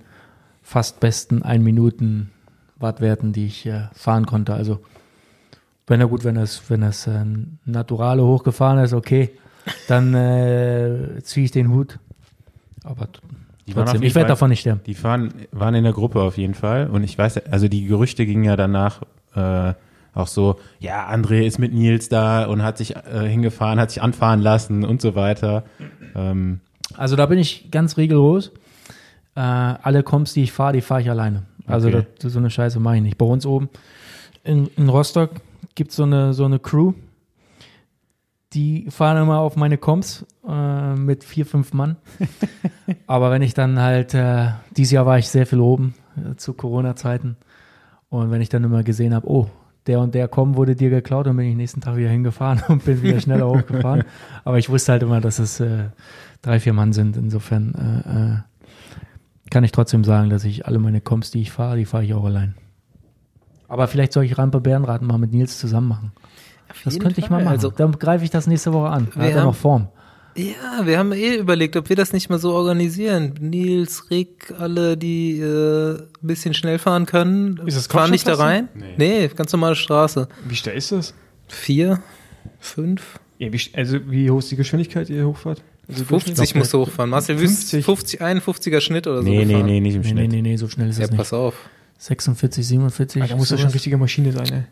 fast 0.63 1.01
besten 1.01 1.43
1 1.43 1.65
Minuten 1.65 2.31
Wattwerten, 2.77 3.33
die 3.33 3.47
ich 3.47 3.67
äh, 3.67 3.89
fahren 3.95 4.27
konnte. 4.27 4.55
Also 4.55 4.81
wenn 5.87 6.01
er 6.01 6.09
gut, 6.09 6.25
wenn 6.25 6.35
das, 6.35 6.63
wenn 6.69 6.83
das 6.83 7.07
äh, 7.07 7.25
Naturale 7.65 8.23
hochgefahren 8.25 8.79
ist, 8.79 8.93
okay, 8.93 9.31
dann 9.89 10.15
äh, 10.15 11.23
ziehe 11.23 11.47
ich 11.47 11.51
den 11.51 11.71
Hut. 11.71 11.99
Aber 12.85 13.09
trotzdem, 13.73 14.03
ich 14.03 14.15
werde 14.15 14.29
davon 14.29 14.51
nicht 14.51 14.61
sterben. 14.61 14.81
Die 14.87 14.95
fahren, 14.95 15.33
waren 15.53 15.75
in 15.75 15.85
der 15.85 15.93
Gruppe 15.93 16.21
auf 16.21 16.37
jeden 16.37 16.55
Fall. 16.55 16.89
Und 16.89 17.03
ich 17.05 17.17
weiß, 17.17 17.47
also 17.51 17.69
die 17.69 17.87
Gerüchte 17.87 18.27
gingen 18.27 18.45
ja 18.45 18.57
danach 18.57 19.01
äh, 19.35 19.73
auch 20.15 20.27
so, 20.29 20.61
ja, 20.79 21.09
André 21.11 21.43
ist 21.43 21.59
mit 21.59 21.73
Nils 21.73 22.09
da 22.09 22.45
und 22.45 22.63
hat 22.63 22.79
sich 22.79 22.95
äh, 22.95 23.27
hingefahren, 23.29 23.81
hat 23.81 23.91
sich 23.91 24.03
anfahren 24.03 24.41
lassen 24.41 24.85
und 24.85 25.01
so 25.01 25.15
weiter. 25.15 25.65
Ähm, 26.15 26.61
Also 26.97 27.17
da 27.17 27.27
bin 27.27 27.39
ich 27.39 27.71
ganz 27.71 27.97
rigoros. 27.97 28.53
Äh, 29.35 29.41
alle 29.41 30.03
Comps, 30.05 30.35
die 30.35 30.43
ich 30.45 30.53
fahre, 30.53 30.75
die 30.75 30.81
fahre 30.83 31.01
ich 31.01 31.11
alleine. 31.11 31.43
Also 31.67 31.89
Okay. 31.89 32.07
das, 32.21 32.33
so 32.33 32.39
eine 32.39 32.51
Scheiße 32.51 32.79
mache 32.79 32.97
ich 32.97 33.03
nicht. 33.03 33.19
Bei 33.19 33.27
uns 33.27 33.45
oben 33.47 33.69
in, 34.45 34.69
in 34.77 34.89
Rostock 34.89 35.31
gibt 35.75 35.91
so 35.91 36.03
eine 36.05 36.33
so 36.35 36.45
eine 36.45 36.59
Crew, 36.61 36.93
die 38.55 38.87
fahren 38.91 39.23
immer 39.23 39.39
auf 39.39 39.57
meine 39.57 39.79
Comps 39.79 40.25
äh, 40.49 40.95
mit 40.95 41.25
vier, 41.25 41.45
fünf 41.45 41.73
Mann. 41.73 41.97
Aber 43.07 43.31
wenn 43.31 43.43
ich 43.43 43.55
dann 43.55 43.81
halt, 43.81 44.15
äh, 44.15 44.51
dieses 44.77 44.93
Jahr 44.93 45.07
war 45.07 45.19
ich 45.19 45.29
sehr 45.29 45.47
viel 45.47 45.61
oben 45.61 45.95
äh, 46.17 46.37
zu 46.37 46.55
Corona-Zeiten. 46.55 47.37
Und 48.09 48.31
wenn 48.31 48.41
ich 48.41 48.49
dann 48.49 48.63
immer 48.63 48.83
gesehen 48.85 49.15
habe, 49.15 49.29
oh, 49.29 49.51
der 49.87 50.01
und 50.01 50.15
der 50.15 50.29
kommen 50.29 50.57
wurde 50.57 50.77
dir 50.77 50.89
geklaut, 50.89 51.27
dann 51.27 51.37
bin 51.37 51.47
ich 51.47 51.57
nächsten 51.57 51.81
Tag 51.81 51.97
wieder 51.97 52.09
hingefahren 52.09 52.63
und 52.69 52.85
bin 52.85 53.03
wieder 53.03 53.21
schneller 53.21 53.49
hochgefahren. 53.49 54.05
Aber 54.45 54.59
ich 54.59 54.71
wusste 54.71 54.93
halt 54.93 55.03
immer, 55.03 55.21
dass 55.21 55.39
es 55.39 55.61
äh, 55.61 55.91
drei, 56.43 56.61
vier 56.61 56.73
Mann 56.73 56.93
sind. 56.93 57.17
Insofern 57.17 57.75
äh, 57.75 58.35
äh, 58.35 59.51
kann 59.51 59.65
ich 59.65 59.73
trotzdem 59.73 60.05
sagen, 60.05 60.31
dass 60.31 60.45
ich 60.45 60.67
alle 60.67 60.79
meine 60.79 61.01
Comps, 61.01 61.31
die 61.31 61.43
ich 61.43 61.51
fahre, 61.51 61.77
die 61.77 61.85
fahre 61.85 62.05
ich 62.05 62.15
auch 62.15 62.25
allein. 62.25 62.55
Aber 63.69 63.89
vielleicht 63.89 64.13
soll 64.13 64.25
ich 64.25 64.39
Rampe 64.39 64.61
Bärenrad 64.61 65.03
mal 65.03 65.19
mit 65.19 65.33
Nils 65.33 65.59
zusammen 65.59 65.89
machen. 65.89 66.13
Das 66.85 66.99
könnte 66.99 67.21
ich 67.21 67.31
mal 67.31 67.37
Fall. 67.37 67.45
machen. 67.45 67.55
Also- 67.57 67.71
Dann 67.71 67.93
greife 67.93 68.25
ich 68.25 68.31
das 68.31 68.47
nächste 68.47 68.73
Woche 68.73 68.89
an. 68.89 69.09
Wir 69.15 69.23
hat 69.25 69.31
er 69.31 69.37
haben- 69.41 69.47
noch 69.47 69.55
Form. 69.55 69.89
Ja, 70.37 70.85
wir 70.85 70.99
haben 70.99 71.13
eh 71.13 71.37
überlegt, 71.37 71.77
ob 71.77 71.89
wir 71.89 71.95
das 71.95 72.13
nicht 72.13 72.29
mal 72.29 72.41
so 72.41 72.53
organisieren. 72.55 73.35
Nils, 73.39 74.11
Rick, 74.11 74.53
alle, 74.59 74.97
die 74.97 75.39
äh, 75.39 75.93
ein 75.95 76.07
bisschen 76.23 76.55
schnell 76.55 76.81
fahren 76.81 77.07
können, 77.07 77.61
Ist 77.67 77.77
das 77.77 77.87
fahren 77.87 78.11
nicht 78.11 78.27
da 78.27 78.35
rein. 78.35 78.67
Kopfsteinpflaster? 78.67 79.21
Nee. 79.21 79.29
ganz 79.37 79.53
normale 79.53 79.77
Straße. 79.77 80.27
Wie 80.49 80.57
schnell 80.57 80.77
ist 80.77 80.91
das? 80.91 81.15
Vier, 81.47 82.01
fünf, 82.59 83.21
Ja, 83.39 83.53
wie, 83.53 83.61
also 83.75 83.99
wie 84.11 84.29
hoch 84.31 84.39
ist 84.41 84.51
die 84.51 84.57
Geschwindigkeit, 84.57 85.09
die 85.09 85.13
ihr 85.15 85.27
hochfahrt? 85.27 85.63
Also 85.89 86.05
50 86.05 86.55
musst 86.57 86.73
du 86.73 86.79
hochfahren. 86.81 87.11
Marcel 87.11 87.39
Wüst, 87.39 87.71
50. 87.71 87.85
50, 87.85 88.23
51er 88.23 88.81
Schnitt 88.81 89.07
oder 89.07 89.23
so 89.23 89.29
nee, 89.29 89.45
nee, 89.45 89.53
gefahren. 89.53 89.67
nee, 89.67 89.81
nicht 89.81 89.95
im 89.95 90.01
Nee, 90.01 90.09
Schnitt. 90.09 90.31
nee, 90.33 90.43
nee, 90.43 90.51
nee, 90.51 90.57
so 90.57 90.67
schnell 90.69 90.89
ist 90.89 90.99
Ja, 90.99 91.05
es 91.05 91.11
nicht. 91.11 91.19
pass 91.19 91.33
auf. 91.33 91.55
46, 91.99 92.67
47. 92.67 93.23
Ah, 93.23 93.27
da 93.29 93.37
muss 93.37 93.51
das 93.51 93.61
schon 93.61 93.67
eine 93.69 93.75
richtige 93.75 93.99
Maschine 93.99 94.33
sein, 94.33 94.47
ey. 94.53 94.63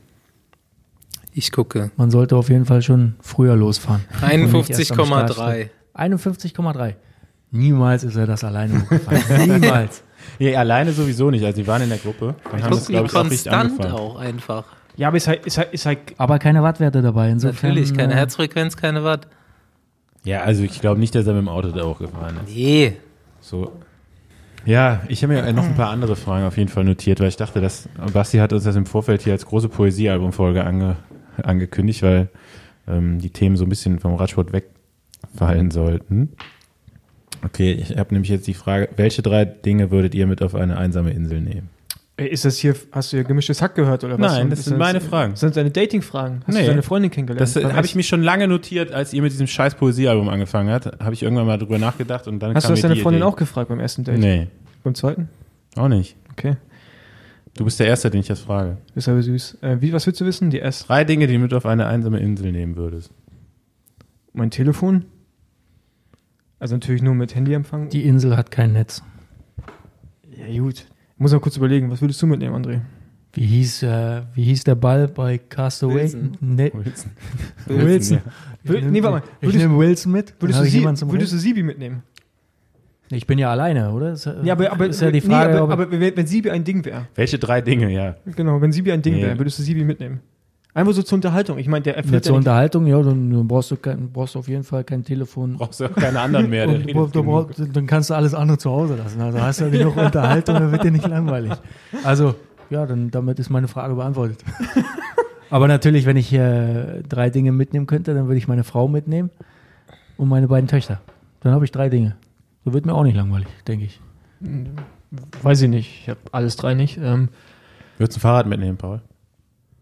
Ich 1.32 1.50
gucke. 1.50 1.90
Man 1.96 2.10
sollte 2.10 2.36
auf 2.36 2.48
jeden 2.48 2.66
Fall 2.66 2.82
schon 2.82 3.14
früher 3.20 3.56
losfahren. 3.56 4.04
Und 4.22 4.52
nicht 4.52 4.70
erst 4.70 4.92
am 4.98 5.06
Start 5.06 5.30
51,3. 5.30 5.52
stehen. 5.52 5.70
51,3. 5.94 6.94
Niemals 7.50 8.04
ist 8.04 8.16
er 8.16 8.26
das 8.26 8.44
alleine 8.44 8.82
hochgefahren. 8.82 9.60
Niemals. 9.60 10.02
Nee, 10.38 10.56
alleine 10.56 10.92
sowieso 10.92 11.30
nicht. 11.30 11.44
Also 11.44 11.60
die 11.60 11.66
waren 11.66 11.82
in 11.82 11.88
der 11.90 11.98
Gruppe. 11.98 12.34
Dann 12.50 12.62
haben 12.62 12.70
das, 12.70 12.86
glaube 12.86 13.06
ich, 13.06 13.14
auch 13.14 13.24
richtig 13.24 13.50
konstant 13.50 13.72
angefangen. 13.72 13.94
auch 13.94 14.16
einfach. 14.16 14.64
Ja, 14.96 15.08
aber 15.08 15.16
ist 15.16 15.28
halt, 15.28 15.46
ist 15.46 15.58
halt, 15.58 15.72
ist 15.72 15.86
halt 15.86 15.98
Aber 16.18 16.38
keine 16.38 16.62
Wattwerte 16.62 17.02
dabei. 17.02 17.30
Insofern, 17.30 17.70
Natürlich, 17.70 17.94
keine 17.94 18.12
äh, 18.12 18.16
Herzfrequenz, 18.16 18.76
keine 18.76 19.04
Watt. 19.04 19.26
Ja, 20.24 20.42
also 20.42 20.62
ich 20.62 20.80
glaube 20.80 21.00
nicht, 21.00 21.14
dass 21.14 21.26
er 21.26 21.34
mit 21.34 21.42
dem 21.42 21.48
Auto 21.48 21.70
da 21.70 21.84
hochgefahren 21.84 22.36
ist. 22.44 22.54
Nee. 22.54 22.96
So. 23.40 23.72
Ja, 24.64 25.02
ich 25.08 25.22
habe 25.24 25.34
mir 25.34 25.52
noch 25.52 25.64
ein 25.64 25.74
paar 25.74 25.90
andere 25.90 26.14
Fragen 26.14 26.46
auf 26.46 26.56
jeden 26.56 26.68
Fall 26.68 26.84
notiert, 26.84 27.18
weil 27.18 27.28
ich 27.28 27.36
dachte, 27.36 27.60
dass 27.60 27.88
Basti 28.12 28.38
hat 28.38 28.52
uns 28.52 28.62
das 28.62 28.76
im 28.76 28.86
Vorfeld 28.86 29.22
hier 29.22 29.32
als 29.32 29.44
große 29.44 29.68
Poesiealbumfolge 29.68 30.64
ange, 30.64 30.96
angekündigt, 31.42 32.02
weil 32.02 32.28
ähm, 32.88 33.18
die 33.20 33.30
Themen 33.30 33.56
so 33.56 33.64
ein 33.64 33.68
bisschen 33.68 33.98
vom 34.00 34.14
Radsport 34.14 34.52
wegfallen 34.52 35.70
sollten. 35.70 36.30
Okay, 37.44 37.72
ich 37.72 37.96
habe 37.96 38.14
nämlich 38.14 38.30
jetzt 38.30 38.46
die 38.46 38.54
Frage, 38.54 38.88
welche 38.96 39.22
drei 39.22 39.44
Dinge 39.44 39.90
würdet 39.90 40.14
ihr 40.14 40.26
mit 40.26 40.42
auf 40.42 40.54
eine 40.54 40.76
einsame 40.76 41.10
Insel 41.10 41.40
nehmen? 41.40 41.68
Ey, 42.18 42.28
Ist 42.28 42.44
das 42.44 42.58
hier, 42.58 42.76
hast 42.92 43.12
du 43.12 43.16
hier 43.16 43.24
gemischtes 43.24 43.62
Hack 43.62 43.74
gehört 43.74 44.04
oder 44.04 44.18
was? 44.20 44.32
Nein, 44.32 44.50
das 44.50 44.60
Ist 44.60 44.64
sind 44.66 44.78
meine 44.78 45.00
Fragen. 45.00 45.34
Sind 45.34 45.48
das 45.48 45.54
deine 45.56 45.70
Dating-Fragen? 45.70 46.42
Hast 46.46 46.54
Nee. 46.54 46.60
du 46.62 46.66
deine 46.68 46.82
Freundin 46.82 47.10
kennengelernt? 47.10 47.40
Das 47.40 47.56
äh, 47.56 47.64
habe 47.72 47.86
ich 47.86 47.94
mich 47.96 48.06
schon 48.06 48.22
lange 48.22 48.46
notiert, 48.46 48.92
als 48.92 49.12
ihr 49.14 49.22
mit 49.22 49.32
diesem 49.32 49.46
scheiß 49.46 49.74
Poesiealbum 49.76 50.28
angefangen 50.28 50.70
habt. 50.70 50.86
Habe 51.02 51.14
ich 51.14 51.22
irgendwann 51.22 51.46
mal 51.46 51.56
drüber 51.58 51.78
nachgedacht 51.78 52.28
und 52.28 52.38
dann 52.40 52.54
Hast 52.54 52.64
du 52.64 52.68
kam 52.68 52.74
das 52.76 52.82
mir 52.82 52.88
deine 52.90 53.00
Freundin 53.00 53.22
Idee. 53.22 53.28
auch 53.28 53.36
gefragt 53.36 53.70
beim 53.70 53.80
ersten 53.80 54.04
Date? 54.04 54.18
Nee, 54.18 54.48
Beim 54.84 54.94
zweiten? 54.94 55.28
auch 55.76 55.88
nicht. 55.88 56.16
Okay. 56.32 56.56
Du 57.55 57.64
bist 57.64 57.78
der 57.80 57.86
Erste, 57.86 58.09
den 58.11 58.20
ich 58.20 58.28
das 58.28 58.40
frage. 58.40 58.78
Ist 58.94 59.09
aber 59.09 59.22
süß. 59.22 59.59
Äh, 59.61 59.76
wie, 59.80 59.92
was 59.92 60.07
willst 60.07 60.20
du 60.20 60.24
wissen? 60.24 60.50
Die 60.50 60.61
S. 60.61 60.86
Drei 60.86 61.05
Dinge, 61.05 61.26
die 61.26 61.34
du 61.34 61.38
mit 61.40 61.53
auf 61.53 61.66
eine 61.66 61.86
einsame 61.86 62.18
Insel 62.20 62.50
nehmen 62.53 62.76
würdest. 62.76 63.11
Mein 64.32 64.50
Telefon. 64.50 65.05
Also 66.59 66.74
natürlich 66.76 67.03
nur 67.03 67.14
mit 67.14 67.34
Handyempfang. 67.34 67.90
Die 67.90 68.05
Insel 68.05 68.36
hat 68.36 68.50
kein 68.50 68.72
Netz. 68.72 69.03
ja, 70.36 70.61
gut. 70.61 70.86
Ich 71.14 71.18
muss 71.20 71.32
mal 71.32 71.40
kurz 71.40 71.57
überlegen, 71.57 71.90
was 71.90 72.00
würdest 72.00 72.20
du 72.22 72.26
mitnehmen, 72.26 72.55
André? 72.64 72.80
Wie 73.34 73.46
hieß, 73.46 73.82
äh, 73.84 74.22
wie 74.34 74.44
hieß 74.44 74.64
der 74.64 74.74
Ball 74.74 75.09
bei 75.09 75.38
Castaway? 75.38 76.03
Wilson. 76.03 76.36
Ne 76.40 76.70
Wilson. 76.74 77.11
Wilson. 77.66 78.18
Wür- 78.64 78.80
nee, 78.82 79.03
warte 79.03 79.16
mal. 79.16 79.22
Ich 79.40 79.48
Würdest, 79.48 79.64
nehme 79.66 79.78
Wilson 79.78 80.12
mit. 80.12 80.34
würdest, 80.40 80.61
du, 80.61 80.64
ich 80.64 80.70
sie, 80.72 80.82
würdest 80.84 81.32
du 81.32 81.38
Sibi 81.38 81.62
mitnehmen? 81.62 82.03
Ich 83.12 83.26
bin 83.26 83.38
ja 83.38 83.50
alleine, 83.50 83.90
oder? 83.92 84.12
Ist, 84.12 84.28
Ja, 84.42 84.54
aber, 84.54 84.72
aber, 84.72 84.86
ist 84.86 85.00
ja 85.00 85.10
die 85.10 85.20
nee, 85.20 85.26
Frage, 85.26 85.54
aber, 85.56 85.64
ob 85.64 85.70
aber 85.70 85.90
wenn, 85.90 86.16
wenn 86.16 86.26
Sibi 86.26 86.50
ein 86.50 86.64
Ding 86.64 86.84
wäre, 86.84 87.06
Welche 87.14 87.38
drei 87.38 87.60
Dinge, 87.60 87.90
ja. 87.90 88.16
genau, 88.36 88.60
wenn 88.60 88.72
Sibi 88.72 88.90
ein 88.92 89.02
Ding 89.02 89.16
Nee. 89.16 89.22
wäre, 89.22 89.38
würdest 89.38 89.58
du 89.58 89.62
Sibi 89.62 89.84
mitnehmen? 89.84 90.20
Einfach 90.74 90.94
so 90.94 91.02
zur 91.02 91.16
Unterhaltung. 91.16 91.58
Ich 91.58 91.68
meine, 91.68 91.82
der 91.82 91.98
erfüllt 91.98 92.24
zur 92.24 92.32
ja 92.32 92.38
nicht, 92.38 92.46
Unterhaltung, 92.48 92.86
ja, 92.86 93.02
dann, 93.02 93.30
dann 93.30 93.46
brauchst 93.46 93.70
du 93.70 93.76
kein, 93.76 94.10
brauchst 94.10 94.34
du 94.34 94.38
auf 94.38 94.48
jeden 94.48 94.64
Fall 94.64 94.84
kein 94.84 95.04
Telefon. 95.04 95.56
Brauchst 95.58 95.80
du 95.80 95.84
auch 95.84 95.94
keine 95.94 96.18
anderen 96.18 96.48
mehr. 96.48 96.66
Und 96.94 97.14
du, 97.14 97.22
brauchst, 97.22 97.60
dann 97.74 97.86
kannst 97.86 98.08
du 98.08 98.14
alles 98.14 98.32
andere 98.32 98.56
zu 98.56 98.70
Hause 98.70 98.96
lassen. 98.96 99.20
Also 99.20 99.38
hast 99.40 99.60
du 99.60 99.70
genug 99.70 99.96
Unterhaltung, 99.98 100.54
dann 100.54 100.72
wird 100.72 100.82
dir 100.82 100.90
nicht 100.90 101.06
langweilig. 101.06 101.52
Also, 102.04 102.34
ja, 102.70 102.86
dann 102.86 103.10
damit 103.10 103.38
ist 103.38 103.50
meine 103.50 103.68
Frage 103.68 103.94
beantwortet. 103.94 104.42
Aber 105.50 105.68
natürlich, 105.68 106.06
wenn 106.06 106.16
ich 106.16 106.32
äh, 106.32 107.02
drei 107.06 107.28
Dinge 107.28 107.52
mitnehmen 107.52 107.86
könnte, 107.86 108.14
dann 108.14 108.26
würde 108.26 108.38
ich 108.38 108.48
meine 108.48 108.64
Frau 108.64 108.88
mitnehmen 108.88 109.28
und 110.16 110.30
meine 110.30 110.48
beiden 110.48 110.68
Töchter. 110.68 111.02
Dann 111.40 111.52
habe 111.52 111.66
ich 111.66 111.70
drei 111.70 111.90
Dinge. 111.90 112.16
So 112.64 112.72
wird 112.72 112.86
mir 112.86 112.94
auch 112.94 113.02
nicht 113.04 113.16
langweilig, 113.16 113.48
denke 113.66 113.84
ich. 113.86 114.00
weiß 115.42 115.62
ich 115.62 115.68
nicht, 115.68 116.00
ich 116.02 116.08
habe 116.08 116.20
alles 116.32 116.56
drei 116.56 116.74
nicht. 116.74 116.96
Ähm, 116.98 117.28
Würdest 117.98 118.16
du 118.16 118.18
ein 118.18 118.22
Fahrrad 118.22 118.46
mitnehmen, 118.46 118.78
Paul? 118.78 119.02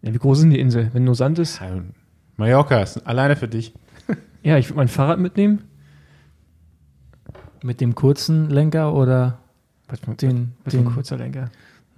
ja, 0.03 0.13
wie 0.15 0.19
groß 0.19 0.39
ist 0.39 0.43
denn 0.45 0.51
die 0.51 0.61
Insel? 0.61 0.91
Wenn 0.93 1.05
nur 1.05 1.15
Sand 1.15 1.39
ist? 1.39 1.61
Mallorca 2.37 2.81
ist 2.83 3.07
alleine 3.07 3.37
für 3.37 3.49
dich. 3.49 3.75
Ja, 4.43 4.57
ich 4.57 4.69
würde 4.71 4.79
mein 4.79 4.89
Fahrrad 4.89 5.19
mitnehmen. 5.19 5.65
Mit 7.63 7.83
dem 7.83 7.95
kurzen 7.95 8.49
Lenker 8.49 8.95
oder 8.95 9.39
Was 9.87 10.01
für, 10.01 10.15
den, 10.15 10.55
ein 10.65 10.71
den 10.71 10.85
kurzer 10.87 11.19
Lenker. 11.19 11.51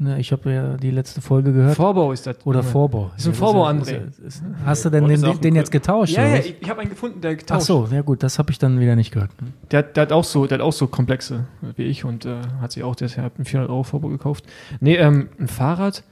Ne, 0.02 0.18
ich 0.20 0.32
habe 0.32 0.52
ja 0.52 0.76
die 0.76 0.90
letzte 0.90 1.20
Folge 1.20 1.52
gehört. 1.52 1.76
Vorbau 1.76 2.12
ist 2.12 2.26
das. 2.26 2.36
oder. 2.44 2.62
Vorbau. 2.62 3.10
Ist 3.16 3.26
ein 3.26 3.34
Vorbau, 3.34 3.66
André. 3.66 4.08
ist- 4.08 4.18
ist- 4.18 4.42
Hast 4.64 4.84
du 4.84 4.90
denn 4.90 5.04
Und 5.04 5.10
den, 5.10 5.20
den 5.22 5.38
Kur- 5.40 5.52
jetzt 5.54 5.70
getauscht? 5.70 6.12
Ja, 6.14 6.26
ja, 6.26 6.36
ich, 6.36 6.56
ich 6.60 6.68
habe 6.70 6.80
einen 6.80 6.90
gefunden, 6.90 7.20
der 7.20 7.32
Ach 7.32 7.36
getauscht. 7.36 7.66
so, 7.66 7.88
ja 7.90 8.02
gut, 8.02 8.22
das 8.22 8.38
habe 8.38 8.50
ich 8.50 8.58
dann 8.58 8.78
wieder 8.80 8.96
nicht 8.96 9.12
gehört. 9.12 9.30
Der, 9.70 9.80
hat- 9.80 9.96
der 9.96 10.02
hat 10.02 10.12
auch 10.12 10.24
so, 10.24 10.46
der 10.46 10.58
hat 10.58 10.64
auch 10.64 10.72
so 10.72 10.86
Komplexe 10.86 11.46
wie 11.76 11.84
ich 11.84 12.04
und 12.04 12.24
äh, 12.26 12.36
hat 12.60 12.72
sich 12.72 12.82
auch 12.82 12.94
deshalb 12.94 13.36
einen 13.36 13.44
400 13.44 13.70
Euro 13.70 13.82
Vorbau 13.84 14.08
gekauft. 14.08 14.44
Nee, 14.80 14.96
ähm, 14.96 15.28
ein 15.38 15.48
Fahrrad, 15.48 16.02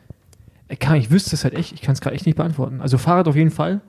äh, 0.69 0.77
kann, 0.77 0.97
ich 0.97 1.11
wüsste 1.11 1.35
es 1.37 1.45
halt 1.45 1.55
echt, 1.55 1.73
ich 1.73 1.83
kann 1.83 1.93
es 1.93 2.01
gerade 2.01 2.15
echt 2.17 2.27
nicht 2.27 2.37
beantworten. 2.37 2.81
Also 2.81 2.99
Fahrrad 2.99 3.29
auf 3.29 3.37
jeden 3.37 3.51
Fall. 3.51 3.81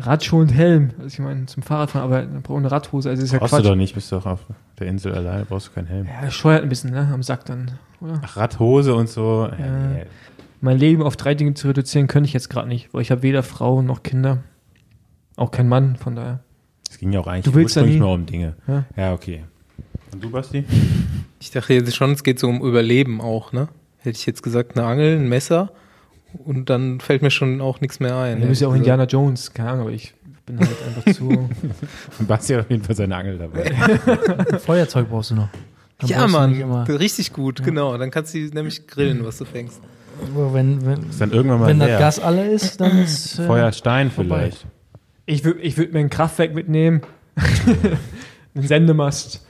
Radschuhe 0.00 0.40
und 0.40 0.48
Helm, 0.48 0.90
also 0.98 1.06
ich 1.06 1.18
meine 1.18 1.46
zum 1.46 1.62
Fahrradfahren, 1.62 2.10
aber 2.12 2.54
eine 2.56 2.70
Radhose, 2.70 3.10
also 3.10 3.22
ist 3.22 3.32
ja 3.32 3.38
Brauchst 3.38 3.52
du 3.52 3.56
Quatsch. 3.58 3.66
doch 3.66 3.76
nicht, 3.76 3.94
bist 3.94 4.10
doch 4.12 4.26
auf 4.26 4.40
der 4.78 4.86
Insel 4.88 5.14
alleine, 5.14 5.44
brauchst 5.44 5.68
du 5.68 5.72
keinen 5.72 5.86
Helm. 5.86 6.06
Ja, 6.06 6.24
das 6.24 6.34
scheuert 6.34 6.62
ein 6.62 6.68
bisschen, 6.68 6.90
ne, 6.90 7.08
am 7.12 7.22
Sack 7.22 7.44
dann, 7.44 7.72
oder? 8.00 8.20
Ach, 8.24 8.36
Radhose 8.36 8.94
und 8.94 9.08
so. 9.08 9.48
Ja. 9.58 9.66
Ja. 9.98 10.04
Mein 10.62 10.78
Leben 10.78 11.02
auf 11.02 11.16
drei 11.16 11.34
Dinge 11.34 11.54
zu 11.54 11.68
reduzieren, 11.68 12.06
könnte 12.06 12.26
ich 12.28 12.32
jetzt 12.34 12.50
gerade 12.50 12.68
nicht, 12.68 12.92
weil 12.92 13.02
ich 13.02 13.10
habe 13.10 13.22
weder 13.22 13.42
Frau 13.42 13.80
noch 13.82 14.02
Kinder. 14.02 14.38
Auch 15.36 15.50
kein 15.50 15.68
Mann, 15.68 15.96
von 15.96 16.16
daher. 16.16 16.40
Es 16.90 16.98
ging 16.98 17.12
ja 17.12 17.20
auch 17.20 17.26
eigentlich 17.26 17.44
Du 17.44 17.54
willst 17.54 17.76
ja 17.76 17.82
ursprünglich 17.82 17.94
nie- 18.00 18.06
nur 18.06 18.14
um 18.14 18.26
Dinge. 18.26 18.54
Ja. 18.66 18.84
Ja, 18.96 19.12
okay. 19.14 19.44
Und 20.12 20.22
du, 20.22 20.30
Basti? 20.30 20.64
Ich 21.38 21.50
dachte 21.50 21.72
jetzt 21.74 21.94
schon, 21.94 22.10
es 22.12 22.24
geht 22.24 22.38
so 22.38 22.48
um 22.48 22.60
Überleben 22.62 23.20
auch, 23.20 23.52
ne? 23.52 23.68
Hätte 23.98 24.18
ich 24.18 24.26
jetzt 24.26 24.42
gesagt, 24.42 24.76
eine 24.76 24.86
Angel, 24.86 25.16
ein 25.18 25.28
Messer 25.28 25.72
und 26.44 26.70
dann 26.70 27.00
fällt 27.00 27.22
mir 27.22 27.30
schon 27.30 27.60
auch 27.60 27.80
nichts 27.80 28.00
mehr 28.00 28.16
ein. 28.16 28.40
Du 28.40 28.46
bist 28.48 28.60
ja 28.60 28.68
auch 28.68 28.74
Indiana 28.74 29.04
Jones, 29.04 29.52
keine 29.52 29.70
Ahnung, 29.70 29.82
aber 29.82 29.92
ich 29.92 30.14
bin 30.46 30.58
halt 30.58 30.70
einfach 30.86 31.12
zu. 31.12 31.48
Basti 32.26 32.54
hat 32.54 32.60
auf 32.62 32.70
jeden 32.70 32.82
Fall 32.82 32.96
seine 32.96 33.16
Angel 33.16 33.38
dabei. 33.38 34.58
Feuerzeug 34.58 35.08
brauchst 35.08 35.30
du 35.30 35.36
noch. 35.36 35.48
Dann 35.98 36.10
Ja, 36.10 36.26
Mann, 36.26 36.52
richtig 36.88 37.32
gut, 37.32 37.62
genau. 37.62 37.96
Dann 37.98 38.10
kannst 38.10 38.34
du 38.34 38.38
nämlich 38.38 38.86
grillen, 38.86 39.24
was 39.24 39.38
du 39.38 39.44
fängst. 39.44 39.80
wenn 40.34 40.84
wenn, 40.84 41.10
Ist 41.10 41.20
dann 41.20 41.32
irgendwann 41.32 41.60
mal 41.60 41.68
wenn 41.68 41.78
das. 41.78 41.98
Gas 41.98 42.18
alle 42.20 42.50
ist, 42.50 42.80
dann 42.80 42.98
ist. 43.02 43.38
Äh, 43.38 43.46
Feuerstein 43.46 44.10
vorbei. 44.10 44.50
vielleicht. 44.50 44.66
Ich 45.26 45.44
würde 45.44 45.60
ich 45.60 45.76
würd 45.76 45.92
mir 45.92 46.00
ein 46.00 46.10
Kraftwerk 46.10 46.54
mitnehmen, 46.54 47.02
einen 48.54 48.66
Sendemast. 48.66 49.46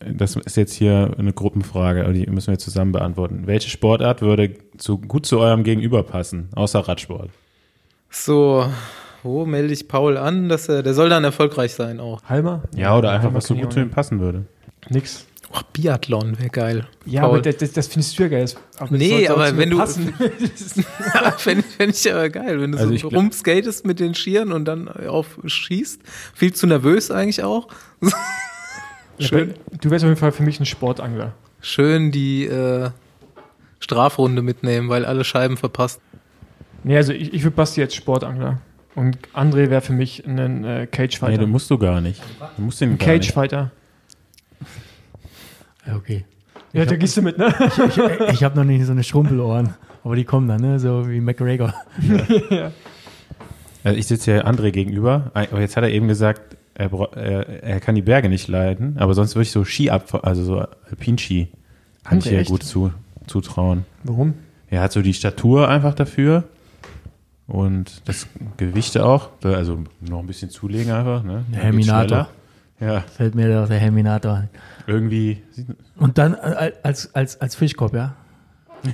Das 0.00 0.36
ist 0.36 0.56
jetzt 0.56 0.74
hier 0.74 1.14
eine 1.18 1.32
Gruppenfrage, 1.32 2.04
aber 2.04 2.12
die 2.12 2.26
müssen 2.26 2.50
wir 2.52 2.58
zusammen 2.58 2.92
beantworten. 2.92 3.46
Welche 3.46 3.70
Sportart 3.70 4.22
würde 4.22 4.54
zu, 4.78 4.98
gut 4.98 5.26
zu 5.26 5.38
eurem 5.38 5.64
Gegenüber 5.64 6.02
passen, 6.02 6.48
außer 6.54 6.80
Radsport? 6.80 7.30
So, 8.10 8.66
wo 9.22 9.46
melde 9.46 9.72
ich 9.72 9.88
Paul 9.88 10.16
an, 10.16 10.48
dass 10.48 10.68
er, 10.68 10.82
der 10.82 10.94
soll 10.94 11.08
dann 11.08 11.24
erfolgreich 11.24 11.74
sein 11.74 12.00
auch. 12.00 12.22
Halmer? 12.24 12.62
Ja, 12.74 12.96
oder 12.96 13.10
einfach, 13.10 13.24
Halmer 13.24 13.36
was 13.36 13.46
so 13.46 13.54
gut 13.54 13.72
zu 13.72 13.80
ihm 13.80 13.90
passen 13.90 14.20
würde. 14.20 14.46
Nix. 14.88 15.26
Oh, 15.52 15.60
Biathlon 15.72 16.38
wäre 16.38 16.48
geil. 16.48 16.86
Ja, 17.06 17.22
Paul. 17.22 17.40
aber 17.40 17.52
das, 17.52 17.72
das, 17.72 17.88
findest 17.88 18.16
du 18.16 18.22
ja 18.22 18.28
geil. 18.28 18.48
Aber 18.78 18.96
Nee, 18.96 19.26
aber 19.26 19.56
wenn 19.56 19.70
du-. 19.70 19.84
Fände 21.38 21.64
fänd 21.64 21.96
ich 21.96 22.12
aber 22.12 22.28
geil, 22.28 22.60
wenn 22.60 22.72
du 22.72 22.78
Also 22.78 22.96
so 22.96 23.08
rumskatest 23.08 23.84
mit 23.84 23.98
den 23.98 24.14
Skiern 24.14 24.52
und 24.52 24.64
dann 24.64 24.88
auf 24.88 25.40
schießt. 25.44 26.02
Viel 26.34 26.52
zu 26.52 26.68
nervös 26.68 27.10
eigentlich 27.10 27.42
auch. 27.42 27.66
Schön, 29.20 29.54
du 29.80 29.90
wärst 29.90 30.04
auf 30.04 30.08
jeden 30.08 30.20
Fall 30.20 30.32
für 30.32 30.42
mich 30.42 30.58
ein 30.60 30.66
Sportangler. 30.66 31.32
schön 31.60 32.10
die 32.10 32.44
äh, 32.46 32.90
Strafrunde 33.80 34.42
mitnehmen, 34.42 34.88
weil 34.88 35.04
alle 35.04 35.24
Scheiben 35.24 35.56
verpasst. 35.56 36.00
Nee, 36.84 36.96
also 36.96 37.12
ich, 37.12 37.32
ich 37.34 37.42
würde 37.42 37.56
Basti 37.56 37.82
als 37.82 37.94
Sportangler. 37.94 38.58
Und 38.94 39.18
André 39.34 39.70
wäre 39.70 39.80
für 39.82 39.92
mich 39.92 40.26
ein 40.26 40.38
äh, 40.64 40.80
Nee, 40.80 40.86
Cagefighter. 40.86 41.38
du 41.38 41.46
musst 41.46 41.70
du 41.70 41.78
gar 41.78 42.00
nicht. 42.00 42.20
Du 42.56 42.62
musst 42.62 42.80
den 42.80 42.92
ein 42.92 42.98
gar 42.98 43.06
nicht. 43.12 43.28
Cagefighter. 43.32 43.70
Ja, 45.86 45.96
okay. 45.96 46.24
Ja, 46.72 46.84
da 46.84 46.96
gehst 46.96 47.16
du 47.16 47.22
mit, 47.22 47.36
ne? 47.38 47.52
Ich, 48.28 48.32
ich 48.34 48.44
habe 48.44 48.56
noch 48.56 48.64
nicht 48.64 48.84
so 48.84 48.92
eine 48.92 49.02
Schrumpelohren, 49.02 49.74
aber 50.04 50.16
die 50.16 50.24
kommen 50.24 50.46
dann, 50.48 50.60
ne? 50.60 50.78
So 50.78 51.08
wie 51.08 51.20
McGregor. 51.20 51.74
Also 53.82 53.98
ich 53.98 54.06
sitze 54.06 54.32
ja 54.32 54.44
André 54.44 54.72
gegenüber, 54.72 55.30
aber 55.32 55.60
jetzt 55.60 55.74
hat 55.74 55.84
er 55.84 55.90
eben 55.90 56.06
gesagt, 56.06 56.54
er, 56.74 56.92
er, 57.16 57.62
er 57.62 57.80
kann 57.80 57.94
die 57.94 58.02
Berge 58.02 58.28
nicht 58.28 58.48
leiden, 58.48 58.96
aber 58.98 59.14
sonst 59.14 59.34
würde 59.34 59.42
ich 59.42 59.50
so 59.50 59.64
Ski 59.64 59.90
ab, 59.90 60.20
also 60.24 60.44
so 60.44 60.58
Alpinski, 60.88 61.48
kann 62.04 62.18
ich 62.18 62.32
echt? 62.32 62.50
gut 62.50 62.62
zu, 62.62 62.92
zutrauen. 63.26 63.84
Warum? 64.04 64.34
Er 64.68 64.82
hat 64.82 64.92
so 64.92 65.02
die 65.02 65.14
Statur 65.14 65.68
einfach 65.68 65.94
dafür 65.94 66.44
und 67.46 68.02
das 68.08 68.26
Gewichte 68.56 69.04
auch, 69.04 69.30
also 69.42 69.84
noch 70.00 70.20
ein 70.20 70.26
bisschen 70.26 70.50
zulegen 70.50 70.92
einfach. 70.92 71.24
Ne? 71.24 71.44
Der 71.52 71.62
Herminator. 71.64 72.28
Ja, 72.80 73.00
Fällt 73.00 73.34
mir 73.34 73.52
doch 73.52 73.68
der 73.68 73.78
Herminator 73.78 74.34
ein. 74.34 74.48
irgendwie. 74.86 75.42
Und 75.96 76.16
dann 76.16 76.32
äh, 76.34 76.72
als, 76.82 77.14
als, 77.14 77.38
als 77.40 77.54
Fischkopf, 77.54 77.92
ja? 77.92 78.14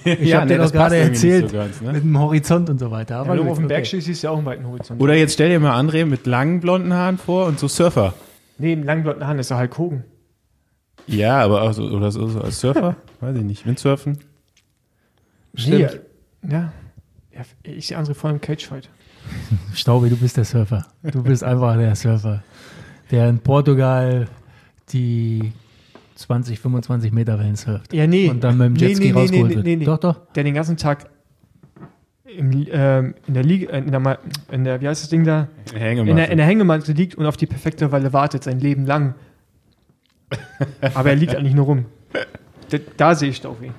Ich 0.05 0.21
Ja, 0.29 0.39
habe 0.39 0.47
nee, 0.47 0.55
dir 0.55 0.59
das 0.59 0.73
gerade 0.73 0.97
erzählt, 0.97 1.51
so 1.51 1.57
ganz, 1.57 1.81
ne? 1.81 1.93
mit 1.93 2.03
dem 2.03 2.19
Horizont 2.19 2.71
und 2.71 2.79
so 2.79 2.91
weiter. 2.91 3.17
Ja, 3.17 3.21
Aber 3.21 3.37
wenn 3.37 3.45
du 3.45 3.51
auf 3.51 3.59
dem 3.59 3.69
Berg 3.69 3.81
okay. 3.81 3.89
stehst, 3.89 4.07
siehst 4.07 4.23
du 4.23 4.27
ja 4.27 4.31
auch 4.33 4.39
einen 4.39 4.47
weiten 4.47 4.67
Horizont. 4.67 5.01
Oder 5.01 5.15
jetzt 5.15 5.35
stell 5.35 5.49
dir 5.49 5.61
mal 5.61 5.79
André 5.79 6.05
mit 6.05 6.27
langen 6.27 6.61
blonden 6.61 6.93
Haaren 6.93 7.19
vor 7.19 7.47
und 7.47 7.59
so 7.59 7.69
Surfer. 7.69 8.15
Nee, 8.59 8.73
im 8.73 8.83
langen 8.83 9.03
blonden 9.03 9.27
Haaren 9.27 9.39
ist 9.39 9.51
er 9.51 9.59
Hulk 9.59 9.79
Hogan. 9.79 10.05
Ja, 11.07 11.39
aber 11.39 11.63
auch 11.63 11.73
so, 11.73 11.85
oder 11.85 12.11
so, 12.11 12.27
so 12.27 12.41
als 12.41 12.61
Surfer, 12.61 12.97
weiß 13.21 13.37
ich 13.37 13.45
nicht, 13.45 13.67
Windsurfen. 13.67 14.19
Stimmt. 15.55 16.01
Nee, 16.43 16.53
ja. 16.53 16.73
ja. 17.33 17.43
Ich 17.63 17.87
sehe 17.87 17.99
André 17.99 18.15
vor 18.15 18.31
einem 18.31 18.41
Cagefight. 18.41 18.89
Staubi, 19.75 20.09
du 20.09 20.17
bist 20.17 20.37
der 20.37 20.45
Surfer. 20.45 20.87
Du 21.03 21.23
bist 21.23 21.45
einfach 21.45 21.77
der 21.77 21.95
Surfer, 21.95 22.43
der 23.11 23.29
in 23.29 23.39
Portugal 23.39 24.29
die 24.93 25.53
20, 26.17 26.59
25 26.61 27.13
Meter 27.13 27.39
Wellen 27.39 27.57
surft. 27.57 27.93
Ja, 27.93 28.07
nee. 28.07 28.29
Und 28.29 28.43
dann 28.43 28.57
mit 28.59 28.67
dem 28.69 28.73
Nee, 28.75 28.87
Jetski 28.89 29.07
nee, 29.07 29.13
nee, 29.13 29.19
rausgeholt 29.21 29.49
nee, 29.51 29.57
wird. 29.57 29.67
nee, 29.67 29.77
nee. 29.77 29.85
Doch, 29.85 29.99
doch. 29.99 30.33
Der 30.35 30.45
den 30.45 30.55
ganzen 30.55 30.77
Tag 30.77 31.07
im, 32.25 32.67
ähm, 32.71 33.15
in 33.29 33.35
der 33.35 33.45
Liga, 33.45 33.71
äh, 33.73 33.79
in 33.79 33.93
der, 33.93 34.19
in 34.51 34.65
der, 34.65 34.81
wie 34.81 34.89
heißt 34.89 35.03
das 35.03 35.11
Ding 35.11 35.25
da? 35.25 35.49
Hängematte. 35.75 36.11
In 36.11 36.17
der, 36.17 36.31
in 36.31 36.37
der 36.39 36.47
Hängematte 36.47 36.93
liegt 36.93 37.15
und 37.15 37.25
auf 37.27 37.37
die 37.37 37.47
perfekte 37.47 37.93
Weile 37.93 38.13
wartet, 38.13 38.43
sein 38.45 38.59
Leben 38.61 38.85
lang. 38.85 39.15
Aber 40.95 41.11
er 41.11 41.17
liegt 41.17 41.35
eigentlich 41.37 41.55
nur 41.55 41.67
rum. 41.67 41.85
Da, 42.71 42.79
da 42.97 43.15
sehe 43.15 43.31
ich 43.31 43.37
Staufi. 43.37 43.71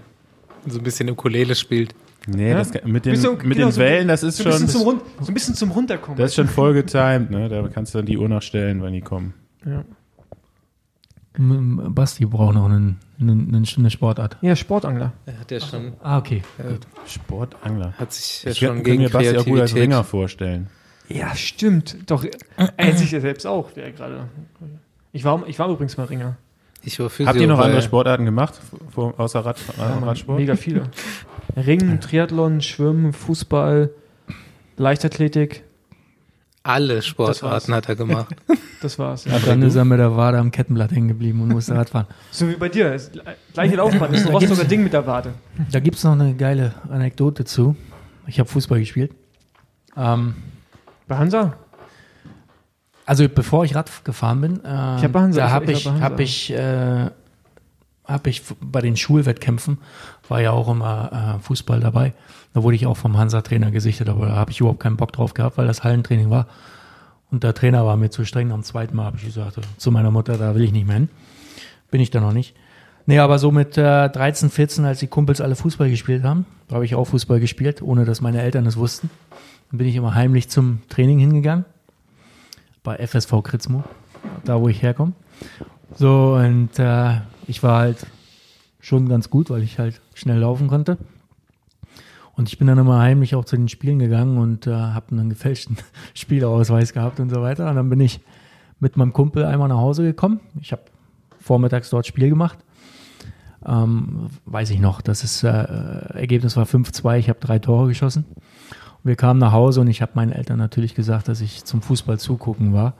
So 0.65 0.77
ein 0.79 0.83
bisschen 0.83 1.09
Ukulele 1.09 1.55
spielt. 1.55 1.93
nee, 2.27 2.49
Ja? 2.51 2.57
das, 2.57 2.71
mit 2.85 3.05
den, 3.05 3.13
Bisschen- 3.13 3.33
mit 3.43 3.57
genau, 3.57 3.67
den 3.67 3.71
so- 3.71 3.81
Wellen, 3.81 4.07
das 4.07 4.23
ist 4.23 4.37
So 4.37 4.43
schon, 4.43 4.51
Rund, 4.81 5.01
so 5.21 5.27
ein 5.29 5.33
bisschen 5.33 5.55
zum 5.55 5.71
Runterkommen. 5.71 6.17
das 6.17 6.31
ist 6.31 6.35
schon 6.35 6.47
voll 6.47 6.73
getimed, 6.73 7.31
ne? 7.31 7.49
Da 7.49 7.67
kannst 7.67 7.93
du 7.93 7.99
dann 7.99 8.05
die 8.05 8.17
Uhr 8.17 8.29
noch 8.29 8.41
stellen, 8.41 8.81
wann 8.81 8.93
die 8.93 9.01
kommen. 9.01 9.33
ja. 9.65 9.83
Basti 11.37 12.25
braucht 12.25 12.55
noch 12.55 12.65
einen, 12.65 12.97
einen, 13.19 13.47
einen- 13.53 13.67
eine 13.77 13.89
Sportart. 13.89 14.37
ja, 14.41 14.55
Sportangler. 14.55 15.13
Er 15.25 15.39
hat 15.39 15.51
ja 15.51 15.59
schon, 15.59 15.93
Ah, 16.01 16.17
okay. 16.17 16.41
Sportangler. 17.07 17.93
hat 17.93 18.11
sich 18.13 18.43
ja 18.43 18.51
Ich 18.51 18.57
schon 18.57 18.67
kann 18.75 18.83
gegen 18.83 19.03
mir 19.03 19.09
Basti 19.09 19.37
auch 19.37 19.45
gut 19.45 19.59
als. 19.59 19.75
Ringer 19.75 20.03
vorstellen. 20.03 20.67
Ja, 21.09 21.33
stimmt. 21.35 21.97
Doch, 22.07 22.25
er 22.77 22.95
sich 22.97 23.11
ja 23.11 23.21
selbst 23.21 23.45
auch, 23.47 23.69
wer 23.75 23.91
gerade. 23.91 24.27
Ich 25.13 25.23
war, 25.23 25.47
ich 25.47 25.57
war 25.57 25.69
übrigens 25.69 25.95
mal 25.97 26.05
Ringer. 26.05 26.35
Ich 26.83 26.99
war 26.99 27.09
Physio, 27.09 27.27
Habt 27.27 27.39
ihr 27.39 27.47
noch 27.47 27.59
andere 27.59 27.81
Sportarten 27.81 28.25
gemacht, 28.25 28.59
vor, 28.91 29.19
außer 29.19 29.39
Rad, 29.45 29.57
Ja, 29.77 29.97
Radsport? 29.99 30.39
Mega 30.39 30.55
viele. 30.55 30.83
Ringen, 31.55 31.99
Triathlon, 32.01 32.61
Schwimmen, 32.61 33.13
Fußball, 33.13 33.89
Leichtathletik. 34.77 35.63
Alle. 36.63 37.01
Sportarten 37.01 37.73
hat 37.73 37.89
er 37.89 37.95
gemacht. 37.95 38.35
Das 38.81 38.99
war's. 38.99 39.25
Und 39.25 39.47
dann 39.47 39.61
ist 39.63 39.75
er 39.75 39.85
mit 39.85 39.97
der 39.99 40.15
Wade 40.15 40.37
am 40.37 40.51
Kettenblatt 40.51 40.91
hängen 40.91 41.07
geblieben 41.07 41.41
und 41.41 41.49
musste 41.49 41.75
Rad 41.75 41.89
fahren. 41.89 42.05
So 42.31 42.47
wie 42.47 42.55
bei 42.55 42.69
dir. 42.69 42.91
Das 42.91 43.09
gleiche 43.53 43.75
Laufbahn. 43.75 44.11
Das 44.11 44.21
ist 44.21 44.27
ein 44.27 44.33
Da 44.33 44.37
Rostocker 44.39 44.65
Ding 44.65 44.83
mit 44.83 44.93
der 44.93 45.07
Wade. 45.07 45.33
Da 45.71 45.79
gibt 45.79 45.97
es 45.97 46.03
noch 46.03 46.11
eine 46.13 46.35
geile 46.35 46.73
Anekdote 46.89 47.43
zu. 47.45 47.75
Ich 48.27 48.39
habe 48.39 48.47
Fußball 48.49 48.79
gespielt. 48.79 49.11
Ähm, 49.95 50.35
Bei 51.07 51.17
Hansa? 51.17 51.53
also 53.05 53.27
bevor 53.29 53.63
ich 53.65 53.73
Rad 53.75 53.89
gefahren 54.03 54.41
bin, 54.41 54.63
äh, 54.65 54.67
hab 54.67 55.11
bei 55.11 55.21
Hansa, 55.21 55.39
da 55.41 55.47
ich- 55.47 55.51
habe 55.53 55.71
ich 55.71 55.79
ich, 55.79 55.87
hab 55.91 56.01
hab 56.01 56.19
ich, 56.19 56.53
äh, 56.53 57.09
hab 58.05 58.27
ich 58.27 58.43
bei 58.61 58.81
den 58.81 58.95
Schulwettkämpfen, 58.97 59.79
war 60.27 60.41
ja 60.41 60.51
auch 60.51 60.69
immer 60.69 61.37
äh, 61.37 61.43
Fußball 61.43 61.79
dabei. 61.79 62.13
Da 62.53 62.63
wurde 62.63 62.75
ich 62.75 62.85
auch 62.85 62.97
vom 62.97 63.17
Hansa-Trainer 63.17 63.71
gesichtet, 63.71 64.09
aber 64.09 64.27
da 64.27 64.35
habe 64.35 64.51
ich 64.51 64.59
überhaupt 64.59 64.81
keinen 64.81 64.97
Bock 64.97 65.13
drauf 65.13 65.33
gehabt, 65.33 65.57
weil 65.57 65.67
das 65.67 65.83
Hallentraining 65.83 66.29
war. 66.29 66.47
Und 67.31 67.43
der 67.43 67.53
Trainer 67.53 67.85
war 67.85 67.97
mir 67.97 68.09
zu 68.09 68.25
streng. 68.25 68.51
Am 68.51 68.63
zweiten 68.63 68.95
Mal 68.95 69.05
habe 69.05 69.17
ich 69.17 69.25
gesagt, 69.25 69.59
zu 69.77 69.91
meiner 69.91 70.11
Mutter, 70.11 70.37
da 70.37 70.55
will 70.55 70.63
ich 70.63 70.71
nicht 70.71 70.87
mehr 70.87 70.95
hin. 70.95 71.09
Bin 71.91 72.01
ich 72.01 72.09
da 72.09 72.19
noch 72.21 72.33
nicht. 72.33 72.55
Nee, 73.05 73.19
aber 73.19 73.39
so 73.39 73.51
mit 73.51 73.77
äh, 73.77 74.09
13, 74.09 74.49
14, 74.49 74.85
als 74.85 74.99
die 74.99 75.07
Kumpels 75.07 75.39
alle 75.39 75.55
Fußball 75.55 75.89
gespielt 75.89 76.23
haben, 76.23 76.45
da 76.67 76.75
habe 76.75 76.85
ich 76.85 76.95
auch 76.95 77.05
Fußball 77.05 77.39
gespielt, 77.39 77.81
ohne 77.81 78.03
dass 78.03 78.19
meine 78.19 78.41
Eltern 78.41 78.65
es 78.65 78.75
wussten. 78.75 79.09
Dann 79.71 79.77
bin 79.77 79.87
ich 79.87 79.95
immer 79.95 80.13
heimlich 80.13 80.49
zum 80.49 80.81
Training 80.89 81.19
hingegangen. 81.19 81.65
Bei 82.83 82.97
FSV 82.97 83.43
Kritzmo, 83.43 83.83
da 84.43 84.59
wo 84.59 84.67
ich 84.67 84.81
herkomme. 84.81 85.13
So, 85.95 86.35
und 86.35 86.77
äh, 86.79 87.21
ich 87.47 87.63
war 87.63 87.79
halt 87.79 88.05
schon 88.81 89.07
ganz 89.07 89.29
gut, 89.29 89.49
weil 89.49 89.63
ich 89.63 89.79
halt 89.79 90.01
schnell 90.13 90.39
laufen 90.39 90.67
konnte. 90.67 90.97
Und 92.37 92.47
ich 92.49 92.59
bin 92.59 92.67
dann 92.67 92.77
immer 92.77 92.99
heimlich 92.99 93.35
auch 93.35 93.45
zu 93.45 93.57
den 93.57 93.67
Spielen 93.67 93.97
gegangen 93.97 94.37
und 94.37 94.67
äh, 94.67 94.71
habe 94.71 95.11
einen 95.11 95.29
gefälschten 95.29 95.77
Spielerausweis 96.13 96.93
gehabt 96.93 97.19
und 97.19 97.29
so 97.29 97.41
weiter. 97.41 97.67
Und 97.69 97.75
dann 97.75 97.89
bin 97.89 97.99
ich 97.99 98.21
mit 98.79 98.95
meinem 98.95 99.11
Kumpel 99.11 99.43
einmal 99.43 99.67
nach 99.67 99.77
Hause 99.77 100.03
gekommen. 100.03 100.39
Ich 100.61 100.71
habe 100.71 100.83
vormittags 101.39 101.89
dort 101.89 102.05
Spiel 102.05 102.29
gemacht. 102.29 102.59
Ähm, 103.65 104.27
weiß 104.45 104.69
ich 104.69 104.79
noch, 104.79 105.01
das 105.01 105.23
ist, 105.23 105.43
äh, 105.43 105.49
Ergebnis 105.49 106.55
war 106.55 106.65
5-2, 106.65 107.17
ich 107.17 107.27
habe 107.27 107.39
drei 107.39 107.57
Tore 107.57 107.87
geschossen. 107.87 108.25
Wir 109.03 109.15
kamen 109.15 109.39
nach 109.39 109.51
Hause 109.51 109.81
und 109.81 109.87
ich 109.87 110.01
habe 110.03 110.11
meinen 110.15 110.31
Eltern 110.31 110.59
natürlich 110.59 110.93
gesagt, 110.93 111.27
dass 111.27 111.41
ich 111.41 111.65
zum 111.65 111.81
Fußball 111.81 112.19
zugucken 112.19 112.71
war. 112.71 112.93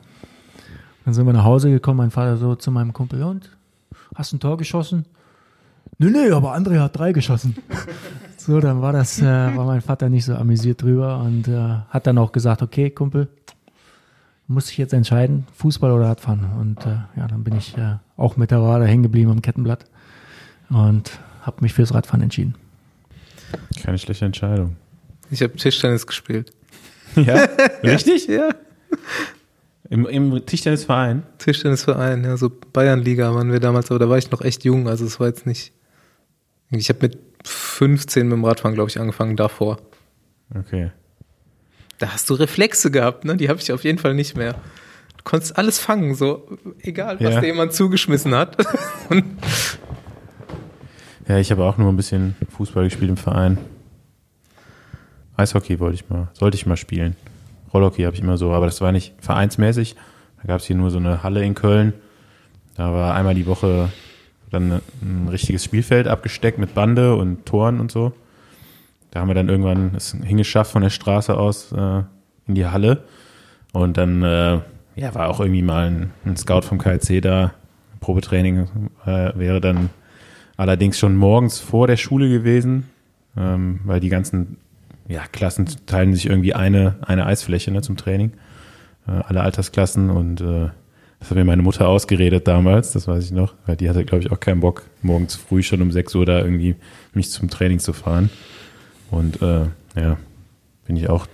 Dann 1.06 1.14
sind 1.14 1.26
wir 1.28 1.34
nach 1.34 1.44
Hause 1.44 1.70
gekommen, 1.70 1.98
mein 1.98 2.12
Vater 2.12 2.38
so 2.38 2.56
zu 2.56 2.72
meinem 2.72 2.92
Kumpel, 2.92 3.22
und 3.24 3.56
hast 4.16 4.34
ein 4.34 4.40
Tor 4.40 4.58
geschossen? 4.58 5.06
Nee, 5.98 6.10
nee, 6.10 6.32
aber 6.32 6.56
André 6.56 6.80
hat 6.80 6.98
drei 6.98 7.12
geschossen. 7.12 7.56
so, 8.38 8.60
dann 8.60 8.82
war 8.82 8.94
das, 8.94 9.22
äh, 9.22 9.26
war 9.26 9.66
mein 9.66 9.82
Vater 9.82 10.10
nicht 10.10 10.26
so 10.26 10.36
amüsiert 10.36 10.82
drüber 10.82 11.20
und 11.20 11.48
äh, 11.48 11.80
hat 11.90 12.08
dann 12.08 12.18
auch 12.18 12.32
gesagt, 12.32 12.62
okay, 12.62 12.90
Kumpel, 12.90 13.28
muss 14.48 14.72
ich 14.72 14.78
jetzt 14.78 14.94
entscheiden, 14.94 15.46
Fußball 15.54 15.92
oder 15.92 16.06
Radfahren? 16.06 16.46
Und 16.60 16.86
äh, 16.86 16.98
ja, 17.18 17.28
dann 17.28 17.44
bin 17.44 17.56
ich 17.58 17.78
äh, 17.78 17.96
auch 18.16 18.38
mit 18.38 18.52
der 18.52 18.62
Wade 18.62 18.86
hängen 18.86 19.04
geblieben 19.04 19.32
am 19.32 19.42
Kettenblatt 19.42 19.86
und 20.70 21.20
habe 21.42 21.58
mich 21.62 21.74
fürs 21.74 21.94
Radfahren 21.94 22.22
entschieden. 22.22 22.56
Keine 23.82 23.98
schlechte 23.98 24.26
Entscheidung. 24.26 24.76
Ich 25.30 25.42
habe 25.42 25.56
Tischtennis 25.56 26.08
gespielt. 26.08 26.54
Ja, 27.16 27.48
richtig? 27.84 28.28
Ja. 28.28 28.50
Im, 29.90 30.06
Im 30.06 30.46
Tischtennisverein? 30.46 31.24
Tischtennisverein, 31.38 32.24
ja, 32.24 32.38
so 32.38 32.52
Bayernliga 32.74 33.34
waren 33.34 33.52
wir 33.52 33.60
damals, 33.60 33.90
aber 33.90 34.00
da 34.00 34.10
war 34.10 34.18
ich 34.18 34.30
noch 34.32 34.42
echt 34.42 34.66
jung, 34.66 34.88
also 34.88 35.06
es 35.06 35.20
war 35.20 35.28
jetzt 35.28 35.46
nicht. 35.46 35.72
Ich 36.72 36.90
habe 36.90 37.00
mit 37.04 37.18
15 37.46 38.28
mit 38.28 38.34
dem 38.38 38.44
Radfahren, 38.46 38.76
glaube 38.76 38.90
ich, 38.90 39.00
angefangen 39.00 39.36
davor. 39.38 39.78
Okay. 40.54 40.92
Da 41.98 42.12
hast 42.14 42.30
du 42.30 42.34
Reflexe 42.36 42.92
gehabt, 42.92 43.26
ne? 43.26 43.38
Die 43.38 43.50
habe 43.50 43.60
ich 43.60 43.72
auf 43.72 43.84
jeden 43.84 43.98
Fall 43.98 44.14
nicht 44.14 44.36
mehr. 44.38 44.54
Du 45.18 45.24
konntest 45.24 45.58
alles 45.58 45.80
fangen, 45.80 46.14
so 46.16 46.58
egal, 46.82 47.20
was 47.20 47.36
Ja. 47.36 47.42
dir 47.42 47.48
jemand 47.48 47.74
zugeschmissen 47.74 48.36
hat. 48.36 48.58
Ja, 51.28 51.38
ich 51.38 51.52
habe 51.52 51.64
auch 51.66 51.78
nur 51.78 51.92
ein 51.92 51.98
bisschen 51.98 52.36
Fußball 52.56 52.86
gespielt 52.86 53.10
im 53.10 53.18
Verein. 53.18 53.58
Eishockey 55.36 55.80
wollte 55.80 55.96
ich 55.96 56.10
mal, 56.10 56.30
sollte 56.34 56.56
ich 56.56 56.66
mal 56.66 56.78
spielen. 56.78 57.16
Rollhockey 57.74 58.04
habe 58.04 58.16
ich 58.16 58.22
immer 58.22 58.38
so, 58.38 58.54
aber 58.54 58.66
das 58.66 58.80
war 58.80 58.92
nicht 58.94 59.14
vereinsmäßig. 59.20 59.96
Da 60.42 60.48
gab 60.48 60.62
es 60.62 60.66
hier 60.66 60.78
nur 60.78 60.90
so 60.90 60.98
eine 61.00 61.24
Halle 61.24 61.44
in 61.44 61.54
Köln. 61.54 61.94
Da 62.78 62.94
war 62.94 63.14
einmal 63.14 63.36
die 63.36 63.46
Woche 63.46 63.90
dann 64.50 64.82
ein 65.02 65.28
richtiges 65.30 65.64
Spielfeld 65.64 66.08
abgesteckt 66.08 66.58
mit 66.58 66.74
Bande 66.74 67.16
und 67.16 67.46
Toren 67.46 67.80
und 67.80 67.92
so. 67.92 68.14
Da 69.12 69.22
haben 69.22 69.28
wir 69.28 69.36
dann 69.36 69.50
irgendwann 69.50 69.94
es 69.96 70.16
hingeschafft 70.24 70.72
von 70.72 70.82
der 70.82 70.90
Straße 70.90 71.36
aus 71.36 71.72
äh, 71.72 72.04
in 72.48 72.56
die 72.56 72.66
Halle. 72.66 73.04
Und 73.74 73.98
dann 73.98 74.24
äh, 74.24 74.60
ja, 74.96 75.14
war 75.14 75.30
auch 75.30 75.40
irgendwie 75.40 75.62
mal 75.62 75.88
ein, 75.88 76.12
ein 76.26 76.38
Scout 76.38 76.62
vom 76.62 76.78
KLC 76.78 77.22
da. 77.22 77.54
Probetraining 78.00 78.68
äh, 79.06 79.32
wäre 79.36 79.60
dann 79.60 79.90
allerdings 80.56 80.98
schon 81.00 81.16
morgens 81.16 81.60
vor 81.60 81.88
der 81.88 81.98
Schule 81.98 82.30
gewesen, 82.30 82.90
ähm, 83.36 83.80
weil 83.86 84.00
die 84.00 84.10
ganzen 84.10 84.58
ja, 85.08 85.24
Klassen 85.32 85.68
teilen 85.86 86.14
sich 86.14 86.28
irgendwie 86.28 86.54
eine, 86.54 86.96
eine 87.02 87.26
Eisfläche 87.26 87.72
ne, 87.72 87.82
zum 87.82 87.98
Training. 87.98 88.34
Äh, 89.08 89.12
alle 89.12 89.42
Altersklassen 89.42 90.10
und 90.10 90.42
äh, 90.42 90.70
das 91.20 91.30
hat 91.32 91.38
mir 91.38 91.46
meine 91.46 91.62
Mutter 91.64 91.88
ausgeredet 91.88 92.48
damals, 92.48 92.92
das 92.92 93.08
weiß 93.08 93.24
ich 93.26 93.32
noch, 93.32 93.56
weil 93.66 93.76
die 93.76 93.90
hatte, 93.90 94.06
glaube 94.06 94.24
ich, 94.24 94.32
auch 94.32 94.40
keinen 94.40 94.60
Bock, 94.60 94.84
morgens 95.02 95.36
früh 95.36 95.64
schon 95.64 95.82
um 95.82 95.92
6 95.92 96.14
Uhr 96.16 96.26
da 96.26 96.40
irgendwie 96.40 96.76
mich 97.14 97.32
zum 97.32 97.50
Training 97.50 97.80
zu 97.80 97.94
fahren. 97.94 98.30
Und 99.10 99.42
äh, 99.42 99.66
ja, 99.96 100.18
bin 100.86 100.96
ich 100.96 101.10
auch 101.10 101.28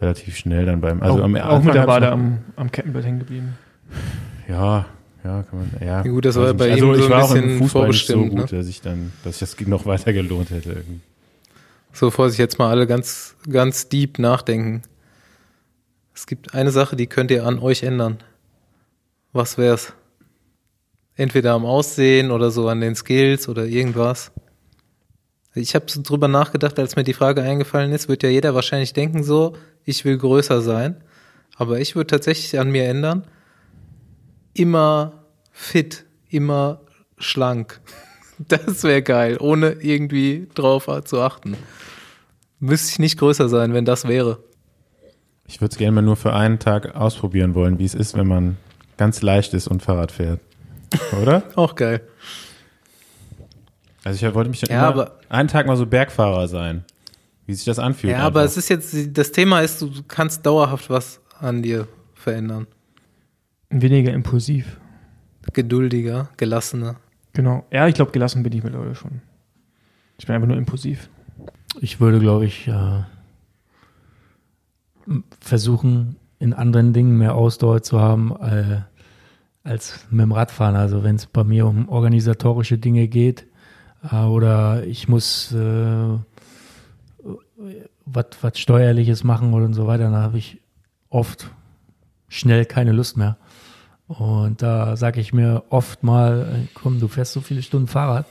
relativ 0.00 0.36
schnell 0.36 0.66
dann 0.66 0.80
beim, 0.80 1.02
also 1.02 1.20
auch, 1.20 1.24
am 1.24 1.36
auch 1.36 1.40
Anfang 1.44 1.64
mit 1.64 1.74
der 1.74 1.86
noch- 1.86 2.02
am, 2.12 2.38
am 2.56 2.70
Kettenblatt 2.70 3.04
hängen 3.04 3.18
geblieben. 3.20 3.54
Ja, 4.48 4.86
ja, 5.24 5.42
kann 5.44 5.58
man, 5.60 5.70
ja. 5.80 5.86
Ja, 5.86 6.02
gut, 6.02 6.24
das 6.26 6.34
war 6.36 6.48
weiß 6.48 6.56
bei 6.56 6.68
nicht. 6.70 6.78
ihm 6.82 6.90
also 6.90 6.94
so 6.94 6.98
ich 7.00 7.04
ein 7.06 7.10
war 7.10 7.24
auch 7.24 7.34
im 7.34 7.42
bisschen 7.42 7.58
Fußball 7.58 7.88
nicht 7.88 8.06
so 8.06 8.22
gut, 8.26 8.34
ne? 8.34 8.58
dass 8.58 8.66
ich 8.68 8.82
dann, 8.82 9.12
dass 9.24 9.40
ich 9.40 9.56
das 9.56 9.66
noch 9.66 9.86
weiter 9.86 10.12
gelohnt 10.12 10.50
hätte 10.50 10.70
irgendwie. 10.72 11.00
so, 11.92 12.06
bevor 12.06 12.28
sich 12.28 12.38
jetzt 12.38 12.58
mal 12.58 12.68
alle 12.68 12.86
ganz, 12.86 13.34
ganz 13.48 13.88
deep 13.88 14.18
nachdenken. 14.18 14.82
Es 16.14 16.26
gibt 16.26 16.54
eine 16.54 16.70
Sache, 16.70 16.94
die 16.96 17.06
könnt 17.06 17.30
ihr 17.30 17.46
an 17.46 17.58
euch 17.58 17.82
ändern. 17.82 18.18
Was 19.34 19.58
wär's? 19.58 19.92
Entweder 21.16 21.54
am 21.54 21.66
Aussehen 21.66 22.30
oder 22.30 22.52
so 22.52 22.68
an 22.68 22.80
den 22.80 22.94
Skills 22.94 23.48
oder 23.48 23.66
irgendwas. 23.66 24.30
Ich 25.56 25.74
habe 25.74 25.86
so 25.88 26.02
drüber 26.02 26.28
nachgedacht, 26.28 26.78
als 26.78 26.94
mir 26.94 27.02
die 27.02 27.14
Frage 27.14 27.42
eingefallen 27.42 27.90
ist, 27.92 28.08
wird 28.08 28.22
ja 28.22 28.28
jeder 28.28 28.54
wahrscheinlich 28.54 28.92
denken 28.92 29.24
so, 29.24 29.56
ich 29.84 30.04
will 30.04 30.18
größer 30.18 30.62
sein. 30.62 31.02
Aber 31.56 31.80
ich 31.80 31.96
würde 31.96 32.06
tatsächlich 32.06 32.60
an 32.60 32.70
mir 32.70 32.84
ändern, 32.84 33.24
immer 34.54 35.24
fit, 35.50 36.06
immer 36.28 36.80
schlank. 37.18 37.80
Das 38.48 38.82
wäre 38.82 39.00
geil, 39.00 39.36
ohne 39.38 39.74
irgendwie 39.74 40.48
drauf 40.56 40.90
zu 41.04 41.20
achten. 41.20 41.56
Müsste 42.58 42.90
ich 42.90 42.98
nicht 42.98 43.16
größer 43.16 43.48
sein, 43.48 43.74
wenn 43.74 43.84
das 43.84 44.08
wäre. 44.08 44.42
Ich 45.46 45.60
würde 45.60 45.70
es 45.70 45.78
gerne 45.78 45.92
mal 45.92 46.02
nur 46.02 46.16
für 46.16 46.32
einen 46.32 46.58
Tag 46.58 46.96
ausprobieren 46.96 47.54
wollen, 47.54 47.78
wie 47.78 47.84
es 47.84 47.94
ist, 47.94 48.16
wenn 48.16 48.26
man 48.26 48.56
ganz 48.96 49.22
leicht 49.22 49.54
ist 49.54 49.66
und 49.68 49.82
Fahrrad 49.82 50.12
fährt. 50.12 50.40
Oder? 51.20 51.42
Auch 51.56 51.74
geil. 51.74 52.00
Also 54.04 54.26
ich 54.26 54.34
wollte 54.34 54.50
mich 54.50 54.60
Ja, 54.62 54.68
immer 54.68 54.86
aber- 54.88 55.18
einen 55.28 55.48
Tag 55.48 55.66
mal 55.66 55.76
so 55.76 55.86
Bergfahrer 55.86 56.46
sein. 56.48 56.84
Wie 57.46 57.54
sich 57.54 57.64
das 57.64 57.78
anfühlt. 57.78 58.12
Ja, 58.12 58.20
aber 58.20 58.40
einfach. 58.40 58.52
es 58.52 58.56
ist 58.56 58.68
jetzt, 58.70 59.18
das 59.18 59.30
Thema 59.32 59.60
ist, 59.60 59.82
du 59.82 59.90
kannst 60.08 60.46
dauerhaft 60.46 60.88
was 60.88 61.20
an 61.40 61.62
dir 61.62 61.86
verändern. 62.14 62.66
Weniger 63.68 64.12
impulsiv. 64.12 64.78
Geduldiger, 65.52 66.30
gelassener. 66.38 66.96
Genau. 67.34 67.66
Ja, 67.70 67.86
ich 67.86 67.94
glaube, 67.94 68.12
gelassen 68.12 68.42
bin 68.42 68.52
ich 68.52 68.62
mittlerweile 68.62 68.94
schon. 68.94 69.20
Ich 70.18 70.26
bin 70.26 70.34
einfach 70.36 70.48
nur 70.48 70.56
impulsiv. 70.56 71.10
Ich 71.80 72.00
würde, 72.00 72.18
glaube 72.20 72.46
ich, 72.46 72.66
äh, 72.68 73.02
versuchen, 75.40 76.16
in 76.38 76.52
anderen 76.52 76.92
Dingen 76.92 77.18
mehr 77.18 77.34
Ausdauer 77.34 77.82
zu 77.82 78.00
haben 78.00 78.34
äh, 78.40 78.80
als 79.62 80.06
mit 80.10 80.22
dem 80.22 80.32
Radfahren. 80.32 80.76
Also 80.76 81.02
wenn 81.04 81.16
es 81.16 81.26
bei 81.26 81.44
mir 81.44 81.66
um 81.66 81.88
organisatorische 81.88 82.78
Dinge 82.78 83.08
geht 83.08 83.46
äh, 84.10 84.16
oder 84.16 84.84
ich 84.84 85.08
muss 85.08 85.52
äh, 85.52 86.18
was 88.06 88.58
Steuerliches 88.58 89.24
machen 89.24 89.54
oder 89.54 89.72
so 89.72 89.86
weiter, 89.86 90.04
dann 90.04 90.16
habe 90.16 90.38
ich 90.38 90.60
oft 91.08 91.50
schnell 92.28 92.66
keine 92.66 92.92
Lust 92.92 93.16
mehr. 93.16 93.36
Und 94.06 94.60
da 94.60 94.96
sage 94.96 95.20
ich 95.20 95.32
mir 95.32 95.64
oft 95.70 96.02
mal, 96.02 96.42
äh, 96.42 96.66
komm, 96.74 97.00
du 97.00 97.08
fährst 97.08 97.32
so 97.32 97.40
viele 97.40 97.62
Stunden 97.62 97.88
Fahrrad, 97.88 98.26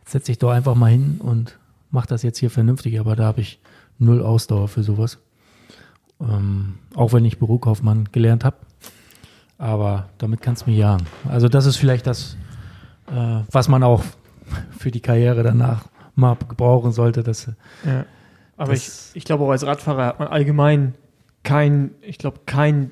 jetzt 0.00 0.12
setz 0.12 0.26
dich 0.26 0.38
doch 0.38 0.50
einfach 0.50 0.74
mal 0.74 0.90
hin 0.90 1.18
und 1.18 1.58
mach 1.90 2.06
das 2.06 2.22
jetzt 2.22 2.38
hier 2.38 2.50
vernünftig. 2.50 3.00
Aber 3.00 3.16
da 3.16 3.24
habe 3.24 3.40
ich 3.40 3.60
null 3.98 4.22
Ausdauer 4.22 4.68
für 4.68 4.82
sowas. 4.82 5.18
Ähm, 6.20 6.78
auch 6.94 7.12
wenn 7.12 7.24
ich 7.24 7.38
Bürokaufmann 7.38 8.08
gelernt 8.12 8.44
habe. 8.44 8.56
Aber 9.58 10.08
damit 10.18 10.40
kannst 10.42 10.66
du 10.66 10.70
mir 10.70 10.76
jagen. 10.76 11.06
Also 11.28 11.48
das 11.48 11.66
ist 11.66 11.76
vielleicht 11.76 12.06
das, 12.06 12.36
äh, 13.10 13.40
was 13.50 13.68
man 13.68 13.82
auch 13.82 14.02
für 14.78 14.90
die 14.90 15.00
Karriere 15.00 15.42
danach 15.42 15.84
mal 16.14 16.36
gebrauchen 16.36 16.92
sollte. 16.92 17.22
Dass, 17.22 17.50
Ja. 17.84 18.04
Aber 18.56 18.72
ich, 18.72 18.84
Das- 18.84 19.10
ich 19.14 19.24
glaube 19.24 19.44
auch 19.44 19.50
als 19.50 19.66
Radfahrer 19.66 20.06
hat 20.06 20.18
man 20.18 20.28
allgemein 20.28 20.94
kein, 21.42 21.90
ich 22.00 22.18
glaube, 22.18 22.40
kein 22.46 22.90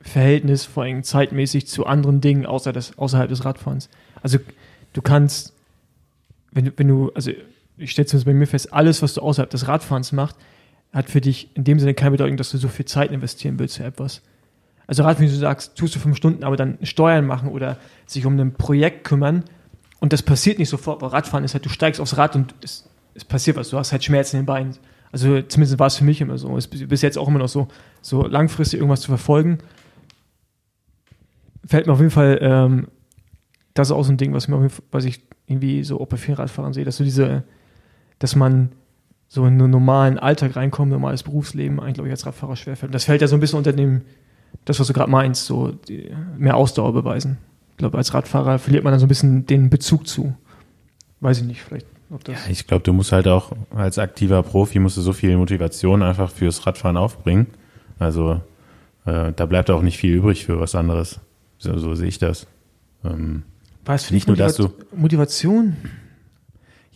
Verhältnis, 0.00 0.64
vor 0.64 0.82
allem 0.84 1.02
zeitmäßig 1.02 1.66
zu 1.68 1.86
anderen 1.86 2.20
Dingen 2.20 2.46
außer 2.46 2.72
des, 2.72 2.96
außerhalb 2.98 3.28
des 3.28 3.44
Radfahrens. 3.44 3.88
Also 4.22 4.38
du 4.92 5.02
kannst, 5.02 5.54
wenn 6.52 6.66
du, 6.66 6.72
wenn 6.76 6.88
du, 6.88 7.10
also 7.14 7.30
ich 7.76 7.90
stelle 7.92 8.06
zumindest 8.06 8.26
bei 8.26 8.34
mir 8.34 8.46
fest, 8.46 8.72
alles, 8.72 9.02
was 9.02 9.14
du 9.14 9.22
außerhalb 9.22 9.50
des 9.50 9.68
Radfahrens 9.68 10.12
machst, 10.12 10.36
hat 10.92 11.10
für 11.10 11.20
dich 11.20 11.54
in 11.54 11.64
dem 11.64 11.78
Sinne 11.78 11.94
keine 11.94 12.12
Bedeutung, 12.12 12.36
dass 12.36 12.50
du 12.50 12.58
so 12.58 12.68
viel 12.68 12.86
Zeit 12.86 13.10
investieren 13.12 13.58
willst 13.58 13.76
für 13.76 13.84
etwas. 13.84 14.22
Also 14.86 15.02
Radfahren, 15.02 15.28
wie 15.28 15.32
du 15.32 15.38
sagst, 15.38 15.76
tust 15.76 15.94
du 15.94 15.98
fünf 15.98 16.16
Stunden, 16.16 16.44
aber 16.44 16.56
dann 16.56 16.78
Steuern 16.82 17.26
machen 17.26 17.50
oder 17.50 17.76
sich 18.06 18.24
um 18.24 18.38
ein 18.38 18.54
Projekt 18.54 19.04
kümmern 19.04 19.44
und 20.00 20.12
das 20.12 20.22
passiert 20.22 20.58
nicht 20.58 20.68
sofort, 20.68 21.02
weil 21.02 21.10
Radfahren 21.10 21.44
ist 21.44 21.54
halt, 21.54 21.64
du 21.64 21.68
steigst 21.68 22.00
aufs 22.00 22.16
Rad 22.16 22.36
und 22.36 22.54
es, 22.62 22.88
es 23.14 23.24
passiert 23.24 23.56
was, 23.56 23.70
du 23.70 23.76
hast 23.76 23.92
halt 23.92 24.04
Schmerzen 24.04 24.36
in 24.36 24.42
den 24.42 24.46
Beinen. 24.46 24.76
Also 25.10 25.42
zumindest 25.42 25.78
war 25.78 25.86
es 25.86 25.96
für 25.96 26.04
mich 26.04 26.20
immer 26.20 26.38
so, 26.38 26.56
es 26.56 26.66
ist 26.66 26.88
bis 26.88 27.02
jetzt 27.02 27.18
auch 27.18 27.28
immer 27.28 27.38
noch 27.38 27.48
so, 27.48 27.68
so 28.02 28.26
langfristig 28.26 28.78
irgendwas 28.78 29.00
zu 29.00 29.08
verfolgen, 29.08 29.58
fällt 31.64 31.86
mir 31.86 31.92
auf 31.92 31.98
jeden 31.98 32.10
Fall, 32.10 32.38
ähm, 32.40 32.88
das 33.74 33.88
ist 33.88 33.92
auch 33.92 34.02
so 34.02 34.12
ein 34.12 34.16
Ding, 34.16 34.32
was, 34.32 34.48
mir 34.48 34.56
Fall, 34.56 34.84
was 34.90 35.04
ich 35.04 35.22
irgendwie 35.46 35.82
so 35.84 36.00
auch 36.00 36.06
bei 36.06 36.16
vielen 36.16 36.36
Radfahrern 36.36 36.72
sehe, 36.72 36.84
dass 36.84 36.96
so 36.96 37.04
diese, 37.04 37.44
dass 38.18 38.36
man 38.36 38.70
so 39.28 39.44
in 39.46 39.60
einen 39.60 39.70
normalen 39.70 40.18
Alltag 40.18 40.56
reinkommt, 40.56 40.90
normales 40.90 41.22
Berufsleben, 41.22 41.80
eigentlich 41.80 41.94
glaube 41.94 42.08
ich 42.08 42.12
als 42.12 42.24
Radfahrer 42.26 42.56
schwerfällt. 42.56 42.88
Und 42.88 42.94
das 42.94 43.04
fällt 43.04 43.20
ja 43.20 43.28
so 43.28 43.36
ein 43.36 43.40
bisschen 43.40 43.58
unter 43.58 43.72
dem, 43.72 44.02
das, 44.64 44.80
was 44.80 44.86
du 44.86 44.92
gerade 44.94 45.10
meinst, 45.10 45.44
so 45.44 45.72
die, 45.72 46.10
mehr 46.38 46.56
Ausdauer 46.56 46.92
beweisen. 46.94 47.38
Ich 47.72 47.76
glaube, 47.76 47.98
als 47.98 48.12
Radfahrer 48.14 48.58
verliert 48.58 48.84
man 48.84 48.92
dann 48.92 49.00
so 49.00 49.06
ein 49.06 49.10
bisschen 49.10 49.46
den 49.46 49.70
Bezug 49.70 50.06
zu. 50.08 50.34
Weiß 51.20 51.38
ich 51.40 51.44
nicht, 51.44 51.60
vielleicht, 51.62 51.86
ob 52.10 52.24
das. 52.24 52.48
Ich 52.48 52.66
glaube, 52.66 52.82
du 52.84 52.92
musst 52.92 53.12
halt 53.12 53.28
auch 53.28 53.52
als 53.74 53.98
aktiver 53.98 54.42
Profi 54.42 54.78
musst 54.78 54.96
du 54.96 55.00
so 55.02 55.12
viel 55.12 55.36
Motivation 55.36 56.02
einfach 56.02 56.30
fürs 56.30 56.66
Radfahren 56.66 56.96
aufbringen. 56.96 57.46
Also 57.98 58.40
äh, 59.04 59.32
da 59.34 59.46
bleibt 59.46 59.70
auch 59.70 59.82
nicht 59.82 59.98
viel 59.98 60.14
übrig 60.14 60.46
für 60.46 60.58
was 60.58 60.74
anderes. 60.74 61.20
So, 61.58 61.76
so 61.78 61.94
sehe 61.94 62.08
ich 62.08 62.18
das. 62.18 62.46
Ähm, 63.04 63.42
War 63.84 63.96
es 63.96 64.04
für 64.04 64.14
Nicht 64.14 64.26
nur, 64.26 64.36
dass 64.36 64.56
du- 64.56 64.70
Motivation? 64.96 65.76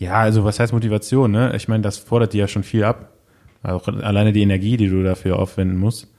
Ja, 0.03 0.14
also 0.14 0.44
was 0.44 0.59
heißt 0.59 0.72
Motivation? 0.72 1.30
Ne? 1.30 1.55
Ich 1.57 1.68
meine, 1.68 1.82
das 1.82 1.96
fordert 1.98 2.32
dir 2.32 2.40
ja 2.40 2.48
schon 2.48 2.64
viel 2.64 2.84
ab. 2.84 3.12
Auch 3.62 3.86
alleine 3.86 4.32
die 4.32 4.42
Energie, 4.42 4.76
die 4.76 4.88
du 4.88 5.05
dafür 5.05 5.38
aufwenden 5.38 5.78
musst. 5.78 6.12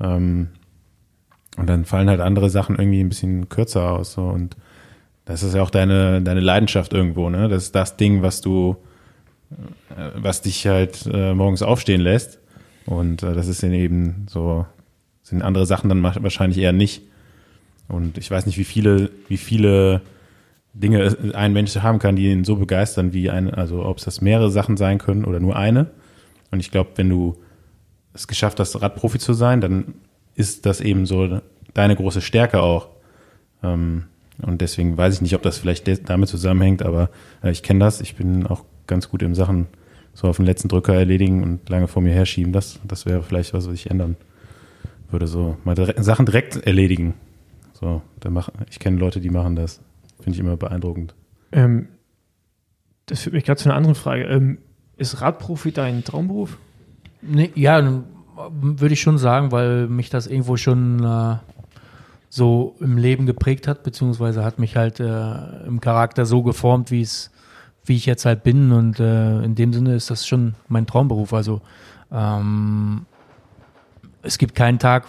Ähm, 0.00 0.50
und 1.56 1.66
dann 1.68 1.84
fallen 1.84 2.08
halt 2.08 2.20
andere 2.20 2.50
Sachen 2.50 2.76
irgendwie 2.76 3.00
ein 3.00 3.08
bisschen 3.08 3.48
kürzer 3.48 3.92
aus. 3.92 4.12
So. 4.12 4.22
Und 4.22 4.56
das 5.24 5.42
ist 5.42 5.54
ja 5.54 5.62
auch 5.62 5.70
deine, 5.70 6.22
deine 6.22 6.40
Leidenschaft 6.40 6.92
irgendwo. 6.92 7.28
Ne? 7.28 7.48
Das 7.48 7.64
ist 7.64 7.74
das 7.74 7.96
Ding, 7.96 8.22
was 8.22 8.40
du, 8.40 8.76
äh, 9.96 10.10
was 10.14 10.42
dich 10.42 10.66
halt 10.66 11.08
äh, 11.12 11.34
morgens 11.34 11.62
aufstehen 11.62 12.00
lässt. 12.00 12.38
Und 12.86 13.24
äh, 13.24 13.34
das 13.34 13.48
ist 13.48 13.64
dann 13.64 13.72
eben 13.72 14.26
so, 14.28 14.64
sind 15.22 15.42
andere 15.42 15.66
Sachen 15.66 15.88
dann 15.88 16.02
wahrscheinlich 16.02 16.58
eher 16.58 16.72
nicht. 16.72 17.02
Und 17.88 18.16
ich 18.16 18.30
weiß 18.30 18.46
nicht, 18.46 18.58
wie 18.58 18.64
viele, 18.64 19.10
wie 19.28 19.36
viele 19.36 20.02
Dinge 20.74 21.00
es- 21.02 21.16
ein 21.34 21.52
Mensch 21.52 21.74
haben 21.76 21.98
kann, 21.98 22.16
die 22.16 22.30
ihn 22.30 22.44
so 22.44 22.56
begeistern 22.56 23.12
wie 23.12 23.30
eine, 23.30 23.56
also 23.56 23.84
ob 23.84 23.98
es 23.98 24.04
das 24.04 24.20
mehrere 24.20 24.50
Sachen 24.50 24.76
sein 24.76 24.98
können 24.98 25.24
oder 25.24 25.40
nur 25.40 25.56
eine. 25.56 25.90
Und 26.50 26.60
ich 26.60 26.70
glaube, 26.70 26.90
wenn 26.96 27.08
du 27.08 27.36
es 28.12 28.26
geschafft 28.28 28.60
hast, 28.60 28.80
Radprofi 28.80 29.18
zu 29.18 29.32
sein, 29.32 29.60
dann 29.60 29.94
ist 30.34 30.66
das 30.66 30.80
eben 30.80 31.06
so 31.06 31.40
deine 31.74 31.96
große 31.96 32.20
Stärke 32.20 32.60
auch. 32.62 32.88
Ähm, 33.62 34.04
und 34.42 34.60
deswegen 34.60 34.96
weiß 34.96 35.14
ich 35.14 35.20
nicht, 35.22 35.34
ob 35.34 35.42
das 35.42 35.58
vielleicht 35.58 36.08
damit 36.08 36.28
zusammenhängt, 36.28 36.82
aber 36.82 37.10
äh, 37.42 37.50
ich 37.50 37.62
kenne 37.62 37.80
das. 37.80 38.00
Ich 38.00 38.16
bin 38.16 38.46
auch 38.46 38.64
ganz 38.86 39.08
gut 39.08 39.22
im 39.22 39.34
Sachen 39.34 39.66
so 40.12 40.28
auf 40.28 40.36
den 40.36 40.46
letzten 40.46 40.68
Drücker 40.68 40.94
erledigen 40.94 41.42
und 41.42 41.68
lange 41.68 41.88
vor 41.88 42.02
mir 42.02 42.12
herschieben. 42.12 42.52
Das, 42.52 42.80
das 42.86 43.06
wäre 43.06 43.22
vielleicht 43.22 43.54
was, 43.54 43.66
was 43.66 43.74
ich 43.74 43.90
ändern 43.90 44.16
würde. 45.10 45.26
So 45.28 45.56
mal 45.64 45.76
Sachen 46.02 46.26
direkt 46.26 46.56
erledigen. 46.66 47.14
So, 47.72 48.02
da 48.20 48.30
mach, 48.30 48.50
ich 48.70 48.78
kenne 48.78 48.98
Leute, 48.98 49.20
die 49.20 49.30
machen 49.30 49.56
das. 49.56 49.80
Finde 50.24 50.36
ich 50.36 50.40
immer 50.40 50.56
beeindruckend. 50.56 51.14
Ähm, 51.52 51.88
das 53.04 53.20
führt 53.20 53.34
mich 53.34 53.44
gerade 53.44 53.60
zu 53.60 53.68
einer 53.68 53.76
anderen 53.76 53.94
Frage. 53.94 54.24
Ähm, 54.24 54.56
ist 54.96 55.20
Radprofi 55.20 55.70
dein 55.70 56.02
Traumberuf? 56.02 56.56
Nee, 57.20 57.50
ja, 57.54 57.78
dann 57.78 58.04
würde 58.50 58.94
ich 58.94 59.02
schon 59.02 59.18
sagen, 59.18 59.52
weil 59.52 59.86
mich 59.86 60.08
das 60.08 60.26
irgendwo 60.26 60.56
schon 60.56 61.04
äh, 61.04 61.36
so 62.30 62.74
im 62.80 62.96
Leben 62.96 63.26
geprägt 63.26 63.68
hat, 63.68 63.82
beziehungsweise 63.82 64.42
hat 64.42 64.58
mich 64.58 64.76
halt 64.76 64.98
äh, 64.98 65.66
im 65.66 65.82
Charakter 65.82 66.24
so 66.24 66.42
geformt, 66.42 66.90
wie 66.90 67.02
es, 67.02 67.30
wie 67.84 67.96
ich 67.96 68.06
jetzt 68.06 68.24
halt 68.24 68.44
bin. 68.44 68.72
Und 68.72 69.00
äh, 69.00 69.42
in 69.42 69.54
dem 69.54 69.74
Sinne 69.74 69.94
ist 69.94 70.10
das 70.10 70.26
schon 70.26 70.54
mein 70.68 70.86
Traumberuf. 70.86 71.34
Also 71.34 71.60
ähm, 72.10 73.04
es 74.22 74.38
gibt 74.38 74.54
keinen 74.54 74.78
Tag, 74.78 75.04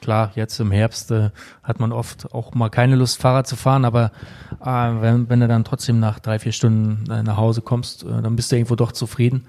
klar, 0.00 0.32
jetzt 0.34 0.58
im 0.60 0.70
Herbst 0.70 1.10
äh, 1.10 1.30
hat 1.62 1.80
man 1.80 1.92
oft 1.92 2.34
auch 2.34 2.54
mal 2.54 2.68
keine 2.68 2.96
Lust, 2.96 3.20
Fahrrad 3.20 3.46
zu 3.46 3.56
fahren, 3.56 3.84
aber 3.84 4.12
äh, 4.60 4.66
wenn, 4.66 5.28
wenn 5.28 5.40
du 5.40 5.48
dann 5.48 5.64
trotzdem 5.64 6.00
nach 6.00 6.18
drei, 6.18 6.38
vier 6.38 6.52
Stunden 6.52 7.10
äh, 7.10 7.22
nach 7.22 7.36
Hause 7.36 7.62
kommst, 7.62 8.04
äh, 8.04 8.22
dann 8.22 8.36
bist 8.36 8.50
du 8.52 8.56
irgendwo 8.56 8.76
doch 8.76 8.92
zufrieden. 8.92 9.46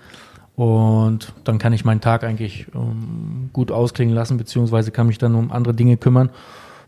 Und 0.55 1.33
dann 1.43 1.57
kann 1.57 1.73
ich 1.73 1.85
meinen 1.85 2.01
Tag 2.01 2.23
eigentlich 2.23 2.67
ähm, 2.75 3.49
gut 3.53 3.71
ausklingen 3.71 4.13
lassen, 4.13 4.37
beziehungsweise 4.37 4.91
kann 4.91 5.07
mich 5.07 5.17
dann 5.17 5.33
um 5.33 5.51
andere 5.51 5.73
Dinge 5.73 5.97
kümmern, 5.97 6.29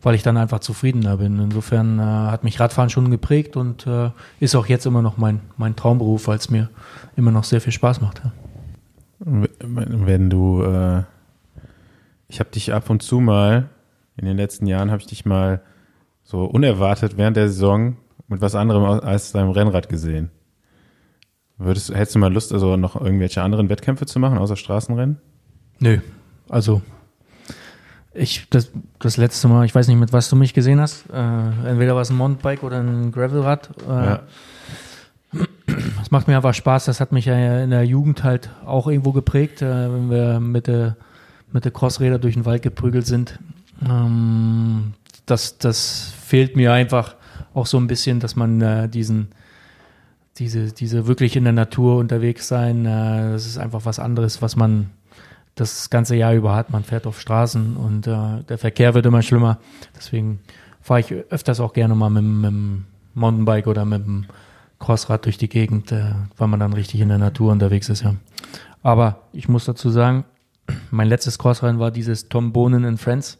weil 0.01 0.15
ich 0.15 0.21
dann 0.21 0.37
einfach 0.37 0.59
zufriedener 0.59 1.17
bin. 1.17 1.39
Insofern 1.39 1.97
äh, 1.97 2.03
hat 2.03 2.43
mich 2.43 2.59
Radfahren 2.59 2.89
schon 2.89 3.09
geprägt 3.09 3.55
und 3.55 3.87
äh, 3.87 4.11
ist 4.39 4.55
auch 4.55 4.67
jetzt 4.67 4.85
immer 4.85 5.01
noch 5.01 5.17
mein, 5.17 5.39
mein 5.57 5.75
Traumberuf, 5.75 6.27
weil 6.27 6.37
es 6.37 6.49
mir 6.49 6.69
immer 7.15 7.31
noch 7.31 7.45
sehr 7.45 7.61
viel 7.61 7.73
Spaß 7.73 8.01
macht. 8.01 8.21
Ja. 8.23 8.31
Wenn 9.25 10.29
du, 10.29 10.61
ich 12.33 12.39
habe 12.39 12.49
dich 12.49 12.73
ab 12.73 12.89
und 12.89 13.03
zu 13.03 13.19
mal, 13.19 13.69
in 14.17 14.25
den 14.25 14.37
letzten 14.37 14.65
Jahren 14.65 14.89
habe 14.89 14.99
ich 14.99 15.05
dich 15.05 15.23
mal 15.23 15.61
so 16.23 16.45
unerwartet 16.45 17.15
während 17.15 17.37
der 17.37 17.47
Saison 17.47 17.97
mit 18.27 18.41
was 18.41 18.55
anderem 18.55 18.83
als 18.83 19.33
deinem 19.33 19.51
Rennrad 19.51 19.87
gesehen. 19.87 20.31
Würdest, 21.59 21.93
hättest 21.93 22.15
du 22.15 22.19
mal 22.19 22.33
Lust, 22.33 22.51
also 22.51 22.75
noch 22.75 22.99
irgendwelche 22.99 23.43
anderen 23.43 23.69
Wettkämpfe 23.69 24.07
zu 24.07 24.17
machen, 24.17 24.39
außer 24.39 24.55
Straßenrennen? 24.55 25.19
Nö, 25.79 25.99
also 26.49 26.81
ich, 28.15 28.47
das, 28.49 28.71
das 28.97 29.17
letzte 29.17 29.47
Mal, 29.47 29.65
ich 29.65 29.75
weiß 29.75 29.87
nicht, 29.87 29.99
mit 29.99 30.11
was 30.11 30.27
du 30.29 30.35
mich 30.35 30.55
gesehen 30.55 30.81
hast, 30.81 31.05
äh, 31.11 31.69
entweder 31.69 31.93
war 31.93 32.01
es 32.01 32.09
ein 32.09 32.17
Mountainbike 32.17 32.63
oder 32.63 32.79
ein 32.79 33.11
Gravelrad. 33.11 33.69
Äh, 33.87 33.91
Ja. 33.91 34.19
Das 35.99 36.11
macht 36.11 36.27
mir 36.27 36.35
einfach 36.35 36.53
Spaß. 36.53 36.85
Das 36.85 36.99
hat 36.99 37.11
mich 37.11 37.25
ja 37.25 37.63
in 37.63 37.69
der 37.69 37.83
Jugend 37.85 38.23
halt 38.23 38.49
auch 38.65 38.87
irgendwo 38.87 39.11
geprägt, 39.11 39.61
äh, 39.61 39.91
wenn 39.93 40.09
wir 40.09 40.39
mit 40.39 40.65
der, 40.67 40.95
mit 41.53 41.63
der 41.63 41.71
Crossräder 41.71 42.19
durch 42.19 42.33
den 42.33 42.45
Wald 42.45 42.61
geprügelt 42.61 43.05
sind. 43.05 43.39
Ähm, 43.87 44.93
das, 45.25 45.57
das 45.57 46.11
fehlt 46.25 46.55
mir 46.55 46.73
einfach 46.73 47.15
auch 47.53 47.65
so 47.67 47.77
ein 47.77 47.87
bisschen, 47.87 48.19
dass 48.19 48.35
man 48.35 48.59
äh, 48.61 48.89
diesen, 48.89 49.29
diese, 50.37 50.73
diese 50.73 51.07
wirklich 51.07 51.35
in 51.35 51.43
der 51.43 51.53
Natur 51.53 51.97
unterwegs 51.97 52.47
sein, 52.47 52.85
äh, 52.85 53.31
das 53.31 53.45
ist 53.45 53.57
einfach 53.57 53.85
was 53.85 53.99
anderes, 53.99 54.41
was 54.41 54.55
man 54.55 54.89
das 55.55 55.89
ganze 55.91 56.15
Jahr 56.15 56.33
über 56.33 56.55
hat. 56.55 56.71
Man 56.71 56.83
fährt 56.83 57.05
auf 57.05 57.21
Straßen 57.21 57.77
und 57.77 58.07
äh, 58.07 58.43
der 58.49 58.57
Verkehr 58.57 58.95
wird 58.95 59.05
immer 59.05 59.21
schlimmer. 59.21 59.59
Deswegen 59.95 60.39
fahre 60.81 61.01
ich 61.01 61.13
öfters 61.29 61.59
auch 61.59 61.73
gerne 61.73 61.93
mal 61.93 62.09
mit, 62.09 62.23
dem- 62.23 62.41
mit 62.41 62.49
dem 62.51 62.85
Mountainbike 63.13 63.67
oder 63.67 63.85
mit 63.85 64.03
dem 64.03 64.25
Crossrad 64.79 65.25
durch 65.25 65.37
die 65.37 65.49
Gegend, 65.49 65.91
äh, 65.91 66.13
weil 66.37 66.47
man 66.47 66.59
dann 66.59 66.73
richtig 66.73 66.99
in 66.99 67.09
der 67.09 67.19
Natur 67.19 67.51
unterwegs 67.51 67.87
ist, 67.89 68.01
ja. 68.01 68.15
Aber 68.81 69.21
ich 69.31 69.47
muss 69.47 69.63
dazu 69.65 69.89
sagen, 69.91 70.25
mein 70.91 71.07
letztes 71.07 71.37
Crossrennen 71.39 71.79
war 71.79 71.91
dieses 71.91 72.29
Tom 72.29 72.53
Bohnen 72.53 72.85
and 72.85 72.99
Friends. 72.99 73.37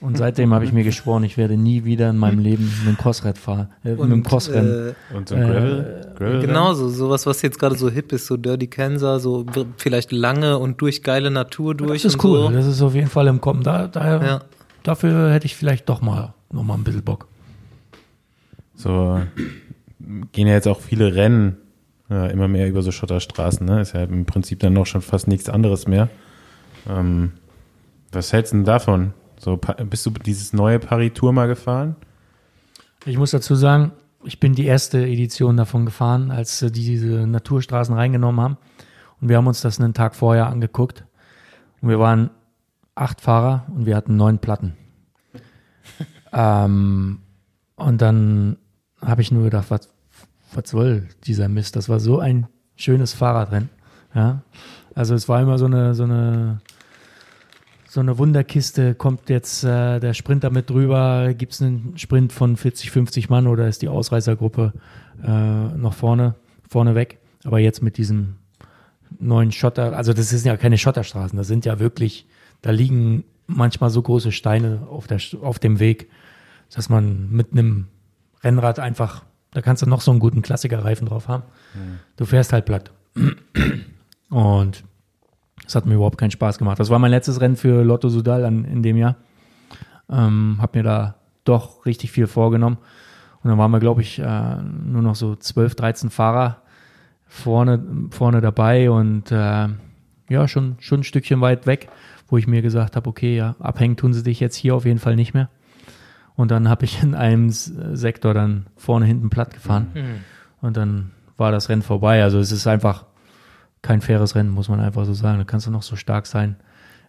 Und 0.00 0.18
seitdem 0.18 0.52
habe 0.52 0.64
ich 0.64 0.72
mir 0.72 0.84
geschworen, 0.84 1.24
ich 1.24 1.36
werde 1.38 1.56
nie 1.56 1.84
wieder 1.84 2.10
in 2.10 2.18
meinem 2.18 2.38
Leben 2.40 2.64
mit 2.84 2.86
dem 2.94 2.98
Crossrad 2.98 3.38
fahren, 3.38 3.68
äh, 3.84 3.90
mit 3.90 4.00
dem 4.10 4.22
Crossrennen. 4.22 4.94
äh, 5.12 5.16
Und 5.16 5.28
so 5.28 5.34
ein 5.36 5.42
Äh, 5.42 5.46
Gravel? 5.46 6.12
Gravel 6.18 6.40
Genau, 6.40 6.74
so 6.74 6.88
sowas, 6.88 7.24
was 7.26 7.40
jetzt 7.42 7.58
gerade 7.58 7.76
so 7.76 7.88
hip 7.88 8.12
ist, 8.12 8.26
so 8.26 8.36
Dirty 8.36 8.66
Kansas, 8.66 9.22
so 9.22 9.46
vielleicht 9.78 10.12
lange 10.12 10.58
und 10.58 10.80
durch 10.80 11.02
geile 11.02 11.30
Natur 11.30 11.74
durch. 11.74 12.02
Das 12.02 12.14
ist 12.14 12.22
und 12.22 12.24
cool, 12.30 12.38
So. 12.42 12.50
das 12.50 12.66
ist 12.66 12.82
auf 12.82 12.94
jeden 12.94 13.08
Fall 13.08 13.28
im 13.28 13.40
Kommen. 13.40 13.62
Da, 13.62 13.86
da, 13.86 14.22
Ja. 14.22 14.40
Dafür 14.82 15.32
hätte 15.32 15.46
ich 15.46 15.56
vielleicht 15.56 15.88
doch 15.88 16.02
mal 16.02 16.34
noch 16.52 16.64
mal 16.64 16.74
ein 16.74 16.84
bisschen 16.84 17.02
Bock. 17.02 17.26
So 18.74 19.20
gehen 20.32 20.46
ja 20.48 20.54
jetzt 20.54 20.68
auch 20.68 20.80
viele 20.80 21.14
Rennen 21.14 21.56
äh, 22.10 22.32
immer 22.32 22.48
mehr 22.48 22.68
über 22.68 22.82
so 22.82 22.92
Schotterstraßen, 22.92 23.66
ne? 23.66 23.80
Ist 23.80 23.94
ja 23.94 24.04
im 24.04 24.26
Prinzip 24.26 24.60
dann 24.60 24.72
noch 24.72 24.86
schon 24.86 25.02
fast 25.02 25.28
nichts 25.28 25.48
anderes 25.48 25.86
mehr. 25.86 26.08
Ähm, 26.88 27.32
was 28.12 28.32
hältst 28.32 28.52
du 28.52 28.58
denn 28.58 28.64
davon? 28.64 29.14
So, 29.38 29.56
bist 29.56 30.06
du 30.06 30.10
dieses 30.10 30.52
neue 30.52 30.78
Paris-Tour 30.78 31.32
mal 31.32 31.48
gefahren? 31.48 31.96
Ich 33.04 33.18
muss 33.18 33.32
dazu 33.32 33.54
sagen, 33.54 33.92
ich 34.24 34.40
bin 34.40 34.54
die 34.54 34.64
erste 34.64 35.04
Edition 35.04 35.56
davon 35.56 35.84
gefahren, 35.84 36.30
als 36.30 36.58
sie 36.58 36.72
diese 36.72 37.26
Naturstraßen 37.26 37.94
reingenommen 37.94 38.40
haben. 38.40 38.56
Und 39.20 39.28
wir 39.28 39.36
haben 39.36 39.46
uns 39.46 39.60
das 39.60 39.80
einen 39.80 39.94
Tag 39.94 40.14
vorher 40.14 40.46
angeguckt. 40.46 41.04
Und 41.82 41.88
wir 41.88 41.98
waren 41.98 42.30
acht 42.94 43.20
Fahrer 43.20 43.66
und 43.74 43.86
wir 43.86 43.96
hatten 43.96 44.16
neun 44.16 44.38
Platten. 44.38 44.76
ähm, 46.32 47.20
und 47.76 48.00
dann 48.00 48.56
habe 49.00 49.20
ich 49.20 49.30
nur 49.30 49.44
gedacht, 49.44 49.66
was, 49.68 49.93
was 50.56 50.70
soll 50.70 51.08
dieser 51.24 51.48
Mist? 51.48 51.76
Das 51.76 51.88
war 51.88 52.00
so 52.00 52.18
ein 52.18 52.46
schönes 52.76 53.12
Fahrradrennen. 53.12 53.70
Ja. 54.14 54.42
Also 54.94 55.14
es 55.14 55.28
war 55.28 55.40
immer 55.40 55.58
so 55.58 55.66
eine, 55.66 55.94
so 55.94 56.04
eine, 56.04 56.60
so 57.88 58.00
eine 58.00 58.18
Wunderkiste, 58.18 58.94
kommt 58.94 59.28
jetzt 59.28 59.64
äh, 59.64 60.00
der 60.00 60.14
Sprinter 60.14 60.50
mit 60.50 60.70
drüber, 60.70 61.34
gibt 61.34 61.52
es 61.52 61.62
einen 61.62 61.96
Sprint 61.96 62.32
von 62.32 62.56
40, 62.56 62.90
50 62.90 63.28
Mann 63.28 63.46
oder 63.46 63.68
ist 63.68 63.82
die 63.82 63.88
Ausreißergruppe 63.88 64.72
äh, 65.22 65.28
noch 65.76 65.94
vorne, 65.94 66.34
vorne 66.68 66.94
weg. 66.94 67.18
Aber 67.44 67.58
jetzt 67.58 67.82
mit 67.82 67.96
diesem 67.96 68.36
neuen 69.18 69.52
Schotter, 69.52 69.96
also 69.96 70.12
das 70.12 70.30
sind 70.30 70.44
ja 70.44 70.56
keine 70.56 70.78
Schotterstraßen, 70.78 71.36
das 71.36 71.46
sind 71.46 71.64
ja 71.64 71.78
wirklich, 71.78 72.26
da 72.62 72.70
liegen 72.70 73.24
manchmal 73.46 73.90
so 73.90 74.02
große 74.02 74.32
Steine 74.32 74.86
auf, 74.88 75.06
der, 75.06 75.20
auf 75.42 75.58
dem 75.58 75.78
Weg, 75.78 76.10
dass 76.74 76.88
man 76.88 77.30
mit 77.30 77.52
einem 77.52 77.88
Rennrad 78.42 78.78
einfach, 78.78 79.24
da 79.54 79.62
kannst 79.62 79.82
du 79.82 79.86
noch 79.86 80.00
so 80.00 80.10
einen 80.10 80.20
guten 80.20 80.42
Klassikerreifen 80.42 81.06
drauf 81.06 81.28
haben. 81.28 81.44
Du 82.16 82.26
fährst 82.26 82.52
halt 82.52 82.66
platt. 82.66 82.90
Und 84.28 84.84
das 85.62 85.74
hat 85.76 85.86
mir 85.86 85.94
überhaupt 85.94 86.18
keinen 86.18 86.32
Spaß 86.32 86.58
gemacht. 86.58 86.78
Das 86.80 86.90
war 86.90 86.98
mein 86.98 87.12
letztes 87.12 87.40
Rennen 87.40 87.56
für 87.56 87.82
Lotto 87.82 88.08
Sudal 88.08 88.44
an, 88.44 88.64
in 88.64 88.82
dem 88.82 88.96
Jahr. 88.96 89.16
Ähm, 90.10 90.58
hab 90.60 90.74
mir 90.74 90.82
da 90.82 91.14
doch 91.44 91.86
richtig 91.86 92.10
viel 92.10 92.26
vorgenommen. 92.26 92.78
Und 93.42 93.50
dann 93.50 93.58
waren 93.58 93.70
wir, 93.70 93.80
glaube 93.80 94.02
ich, 94.02 94.18
äh, 94.18 94.56
nur 94.56 95.02
noch 95.02 95.14
so 95.14 95.36
12, 95.36 95.76
13 95.76 96.10
Fahrer 96.10 96.62
vorne, 97.26 97.82
vorne 98.10 98.40
dabei 98.40 98.90
und 98.90 99.30
äh, 99.30 99.68
ja, 100.28 100.48
schon, 100.48 100.76
schon 100.80 101.00
ein 101.00 101.04
Stückchen 101.04 101.40
weit 101.40 101.66
weg, 101.66 101.88
wo 102.28 102.38
ich 102.38 102.46
mir 102.46 102.62
gesagt 102.62 102.96
habe, 102.96 103.08
okay, 103.08 103.36
ja, 103.36 103.54
abhängen 103.58 103.96
tun 103.96 104.12
sie 104.12 104.22
dich 104.22 104.40
jetzt 104.40 104.56
hier 104.56 104.74
auf 104.74 104.84
jeden 104.84 104.98
Fall 104.98 105.16
nicht 105.16 105.34
mehr. 105.34 105.48
Und 106.36 106.50
dann 106.50 106.68
habe 106.68 106.84
ich 106.84 107.02
in 107.02 107.14
einem 107.14 107.50
Sektor 107.50 108.34
dann 108.34 108.66
vorne 108.76 109.06
hinten 109.06 109.30
platt 109.30 109.54
gefahren. 109.54 109.88
Und 110.60 110.76
dann 110.76 111.10
war 111.36 111.52
das 111.52 111.68
Rennen 111.68 111.82
vorbei. 111.82 112.22
Also 112.22 112.38
es 112.38 112.52
ist 112.52 112.66
einfach 112.66 113.04
kein 113.82 114.00
faires 114.00 114.34
Rennen, 114.34 114.50
muss 114.50 114.68
man 114.68 114.80
einfach 114.80 115.04
so 115.04 115.14
sagen. 115.14 115.38
Da 115.38 115.44
kannst 115.44 115.66
du 115.66 115.70
noch 115.70 115.82
so 115.82 115.96
stark 115.96 116.26
sein. 116.26 116.56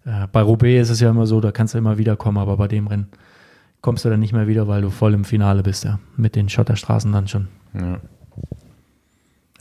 Äh, 0.05 0.28
bei 0.32 0.41
Roubaix 0.41 0.84
ist 0.84 0.89
es 0.89 0.99
ja 0.99 1.09
immer 1.09 1.26
so, 1.26 1.41
da 1.41 1.51
kannst 1.51 1.73
du 1.73 1.78
immer 1.78 1.97
wiederkommen, 1.97 2.38
aber 2.38 2.57
bei 2.57 2.67
dem 2.67 2.88
Rennen 2.88 3.07
kommst 3.82 4.05
du 4.05 4.09
dann 4.09 4.19
nicht 4.19 4.34
mehr 4.34 4.47
wieder, 4.47 4.67
weil 4.67 4.82
du 4.82 4.89
voll 4.89 5.13
im 5.13 5.26
Finale 5.26 5.63
bist, 5.63 5.84
ja. 5.84 5.99
Mit 6.17 6.36
den 6.36 6.49
Schotterstraßen 6.49 7.11
dann 7.11 7.28
schon. 7.28 7.47
Ja. 7.73 7.99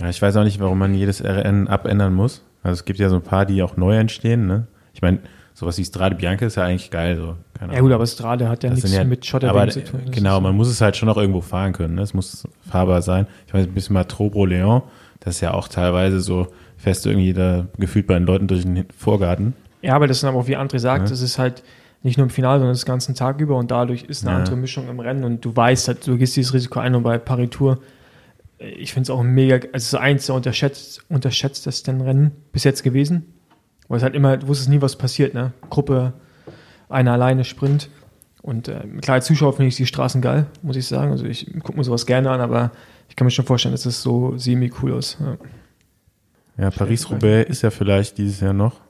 ja, 0.01 0.09
ich 0.09 0.21
weiß 0.21 0.37
auch 0.37 0.45
nicht, 0.45 0.61
warum 0.61 0.79
man 0.79 0.95
jedes 0.95 1.23
Rennen 1.23 1.69
abändern 1.69 2.15
muss. 2.15 2.45
Also 2.63 2.81
es 2.81 2.85
gibt 2.85 2.99
ja 2.99 3.09
so 3.11 3.17
ein 3.17 3.23
paar, 3.23 3.45
die 3.45 3.63
auch 3.63 3.77
neu 3.77 3.97
entstehen. 3.97 4.47
Ne? 4.47 4.67
Ich 4.93 5.03
meine, 5.03 5.21
sowas 5.55 5.79
wie 5.79 5.85
Strade 5.85 6.17
Bianca 6.17 6.45
ist 6.47 6.57
ja 6.57 6.65
eigentlich 6.65 6.91
geil. 6.91 7.17
So. 7.17 7.37
Keine 7.59 7.75
ja 7.75 7.81
gut, 7.81 7.93
aber 7.93 8.07
Strade 8.07 8.49
hat 8.49 8.63
ja 8.65 8.71
Das 8.71 8.83
nichts 8.83 8.93
ja- 8.97 9.05
mit 9.05 9.25
Schotterwegen 9.25 9.71
zu 9.71 9.85
tun. 9.85 10.01
Genau, 10.11 10.37
ist- 10.37 10.43
man 10.43 10.55
muss 10.57 10.69
es 10.69 10.81
halt 10.81 10.97
schon 10.97 11.09
auch 11.09 11.17
irgendwo 11.17 11.41
fahren 11.41 11.73
können. 11.73 11.95
Ne? 11.95 12.03
Es 12.03 12.13
muss 12.13 12.47
fahrbar 12.69 13.01
sein. 13.03 13.27
Ich 13.47 13.55
weiß 13.55 13.67
ein 13.67 13.73
bisschen 13.73 13.95
mal 13.95 14.05
Trobro 14.05 14.45
Leon, 14.45 14.83
das 15.21 15.37
ist 15.37 15.41
ja 15.41 15.55
auch 15.55 15.69
teilweise 15.69 16.21
so 16.21 16.49
fest 16.77 17.07
irgendwie 17.07 17.33
da 17.33 17.67
gefühlt 17.79 18.07
bei 18.07 18.15
den 18.15 18.25
Leuten 18.27 18.47
durch 18.49 18.63
den 18.63 18.85
Vorgarten. 18.97 19.55
Ja, 19.81 19.95
aber 19.95 20.07
das 20.07 20.21
sind 20.21 20.29
aber 20.29 20.39
auch, 20.39 20.47
wie 20.49 20.57
André 20.57 20.79
sagt, 20.79 21.05
Ja. 21.05 21.11
das 21.11 21.21
ist 21.23 21.39
halt 21.39 21.63
nicht 22.03 22.19
nur 22.19 22.25
im 22.25 22.31
Finale, 22.31 22.59
sondern 22.59 22.75
das 22.75 22.85
ganzen 22.85 23.15
Tag 23.15 23.41
über 23.41 23.57
und 23.57 23.71
dadurch 23.71 24.03
ist 24.03 24.25
eine 24.25 24.33
Ja. 24.33 24.39
andere 24.39 24.57
Mischung 24.57 24.89
im 24.89 25.01
Rennen 25.01 25.25
und 25.25 25.43
du 25.45 25.55
weißt 25.57 25.89
halt, 25.89 26.07
du 26.07 26.19
gehst 26.19 26.37
dieses 26.37 26.53
Risiko 26.53 26.81
ein 26.81 26.95
und 26.95 27.03
bei 27.03 27.17
äh, 27.17 28.69
ich 28.69 28.93
finde 28.93 29.03
es 29.05 29.11
auch 29.11 29.23
mega, 29.23 29.57
also 29.57 29.69
es 29.75 29.87
ist 29.87 29.95
eins 29.95 30.27
der 30.27 30.35
unterschätzt, 30.35 31.01
unterschätztesten 31.09 32.01
Rennen 32.01 32.33
bis 32.53 32.65
jetzt 32.65 32.83
gewesen, 32.83 33.34
weil 33.89 33.99
es 33.99 34.03
halt 34.03 34.15
immer, 34.15 34.37
du 34.37 34.49
wusstest 34.49 34.71
nie, 34.71 34.81
was 34.81 34.97
passiert, 34.97 35.35
ne? 35.35 35.53
Gruppe, 35.71 36.13
einer 36.89 37.13
alleine 37.13 37.45
Sprint 37.45 37.89
und 38.43 38.69
äh, 38.69 38.81
klar, 39.01 39.15
als 39.15 39.27
Zuschauer 39.27 39.55
finde 39.55 39.69
ich 39.69 39.77
die 39.77 39.87
Straßen 39.87 40.21
geil, 40.21 40.47
muss 40.63 40.77
ich 40.77 40.87
sagen, 40.87 41.13
also 41.13 41.25
ich 41.25 41.51
gucke 41.63 41.79
mir 41.79 41.85
sowas 41.85 42.05
gerne 42.05 42.31
an, 42.31 42.43
aber 42.43 42.73
ich 43.09 43.17
kann 43.17 43.25
mir 43.25 43.31
schon 43.31 43.47
vorstellen, 43.47 43.73
dass 43.73 43.87
es 43.87 44.03
so 44.03 44.37
semi-cool 44.37 44.93
ist. 44.99 45.19
Ja. 45.19 45.37
Ja, 46.57 46.71
Paris-Roubaix 46.71 47.49
ist 47.51 47.63
ja 47.63 47.71
vielleicht 47.71 48.19
dieses 48.19 48.41
Jahr 48.41 48.53
noch. 48.53 48.81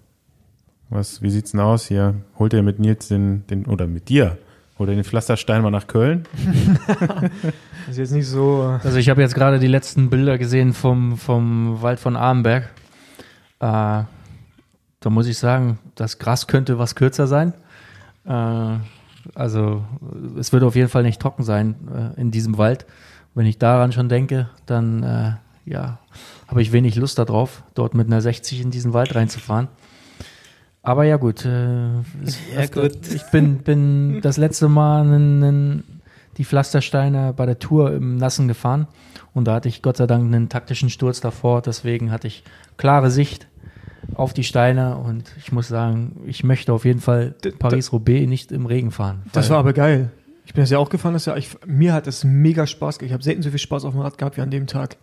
Was, 0.90 1.22
wie 1.22 1.30
sieht's 1.30 1.52
denn 1.52 1.60
aus 1.60 1.86
hier? 1.86 2.14
Holt 2.38 2.52
ihr 2.52 2.62
mit 2.62 2.78
Nils 2.78 3.08
den, 3.08 3.46
den, 3.46 3.64
oder 3.66 3.86
mit 3.86 4.08
dir, 4.08 4.38
holt 4.78 4.90
ihr 4.90 4.96
den 4.96 5.04
Pflasterstein 5.04 5.62
mal 5.62 5.70
nach 5.70 5.86
Köln? 5.86 6.24
Das 7.86 7.92
ist 7.92 7.98
jetzt 7.98 8.12
nicht 8.12 8.26
so, 8.26 8.78
Also 8.82 8.96
ich 8.96 9.10
habe 9.10 9.20
jetzt 9.20 9.34
gerade 9.34 9.58
die 9.58 9.66
letzten 9.66 10.08
Bilder 10.08 10.38
gesehen 10.38 10.72
vom, 10.72 11.18
vom 11.18 11.82
Wald 11.82 12.00
von 12.00 12.16
Armenberg. 12.16 12.70
Äh, 13.60 14.04
da 15.04 15.10
muss 15.10 15.26
ich 15.26 15.36
sagen, 15.36 15.78
das 15.96 16.18
Gras 16.18 16.46
könnte 16.46 16.78
was 16.78 16.94
kürzer 16.94 17.26
sein. 17.26 17.52
Äh, 18.24 18.78
also 19.34 19.84
es 20.38 20.52
wird 20.52 20.62
auf 20.62 20.76
jeden 20.76 20.88
Fall 20.88 21.02
nicht 21.02 21.20
trocken 21.20 21.42
sein 21.42 21.74
äh, 22.16 22.20
in 22.20 22.30
diesem 22.30 22.56
Wald. 22.56 22.86
Wenn 23.34 23.44
ich 23.44 23.58
daran 23.58 23.92
schon 23.92 24.08
denke, 24.08 24.48
dann 24.64 25.02
äh, 25.02 25.32
ja, 25.66 25.98
habe 26.48 26.62
ich 26.62 26.72
wenig 26.72 26.96
Lust 26.96 27.18
darauf, 27.18 27.64
dort 27.74 27.94
mit 27.94 28.06
einer 28.06 28.22
60 28.22 28.62
in 28.62 28.70
diesen 28.70 28.94
Wald 28.94 29.14
reinzufahren. 29.14 29.68
Aber 30.82 31.04
ja 31.04 31.16
gut, 31.18 31.44
äh, 31.44 31.88
Ja, 32.54 32.66
gut. 32.72 33.06
ich 33.12 33.24
bin, 33.30 33.58
bin 33.58 34.22
das 34.22 34.38
letzte 34.38 34.68
Mal 34.68 35.02
einen, 35.02 35.42
einen, 35.42 36.00
die 36.38 36.44
Pflastersteine 36.46 37.34
bei 37.36 37.44
der 37.44 37.58
Tour 37.58 37.92
im 37.92 38.16
Nassen 38.16 38.48
gefahren 38.48 38.86
und 39.34 39.44
da 39.44 39.54
hatte 39.54 39.68
ich 39.68 39.82
Gott 39.82 39.98
sei 39.98 40.06
Dank 40.06 40.24
einen 40.24 40.48
taktischen 40.48 40.88
Sturz 40.88 41.20
davor, 41.20 41.60
deswegen 41.60 42.10
hatte 42.10 42.26
ich 42.26 42.42
klare 42.76 43.10
Sicht 43.10 43.48
auf 44.14 44.32
die 44.34 44.44
Steine 44.44 44.96
und 44.96 45.24
ich 45.38 45.52
muss 45.52 45.68
sagen, 45.68 46.20
ich 46.26 46.44
möchte 46.44 46.72
auf 46.72 46.84
jeden 46.84 47.00
Fall 47.00 47.34
Paris-Roubaix 47.58 48.28
nicht 48.28 48.52
im 48.52 48.66
Regen 48.66 48.90
fahren. 48.90 49.22
Das 49.32 49.50
war 49.50 49.58
aber 49.58 49.72
geil. 49.72 50.10
Ich 50.46 50.52
bin 50.52 50.62
das 50.62 50.70
ja 50.70 50.78
auch 50.78 50.90
gefahren, 50.90 51.14
das 51.14 51.24
Jahr. 51.24 51.36
Ich, 51.38 51.56
mir 51.66 51.94
hat 51.94 52.06
das 52.06 52.22
mega 52.24 52.66
Spaß 52.66 52.98
gemacht. 52.98 53.08
Ich 53.08 53.12
habe 53.14 53.22
selten 53.22 53.42
so 53.42 53.50
viel 53.50 53.58
Spaß 53.58 53.84
auf 53.84 53.92
dem 53.94 54.00
Rad 54.00 54.18
gehabt 54.18 54.36
wie 54.36 54.42
an 54.42 54.50
dem 54.50 54.66
Tag. 54.66 54.96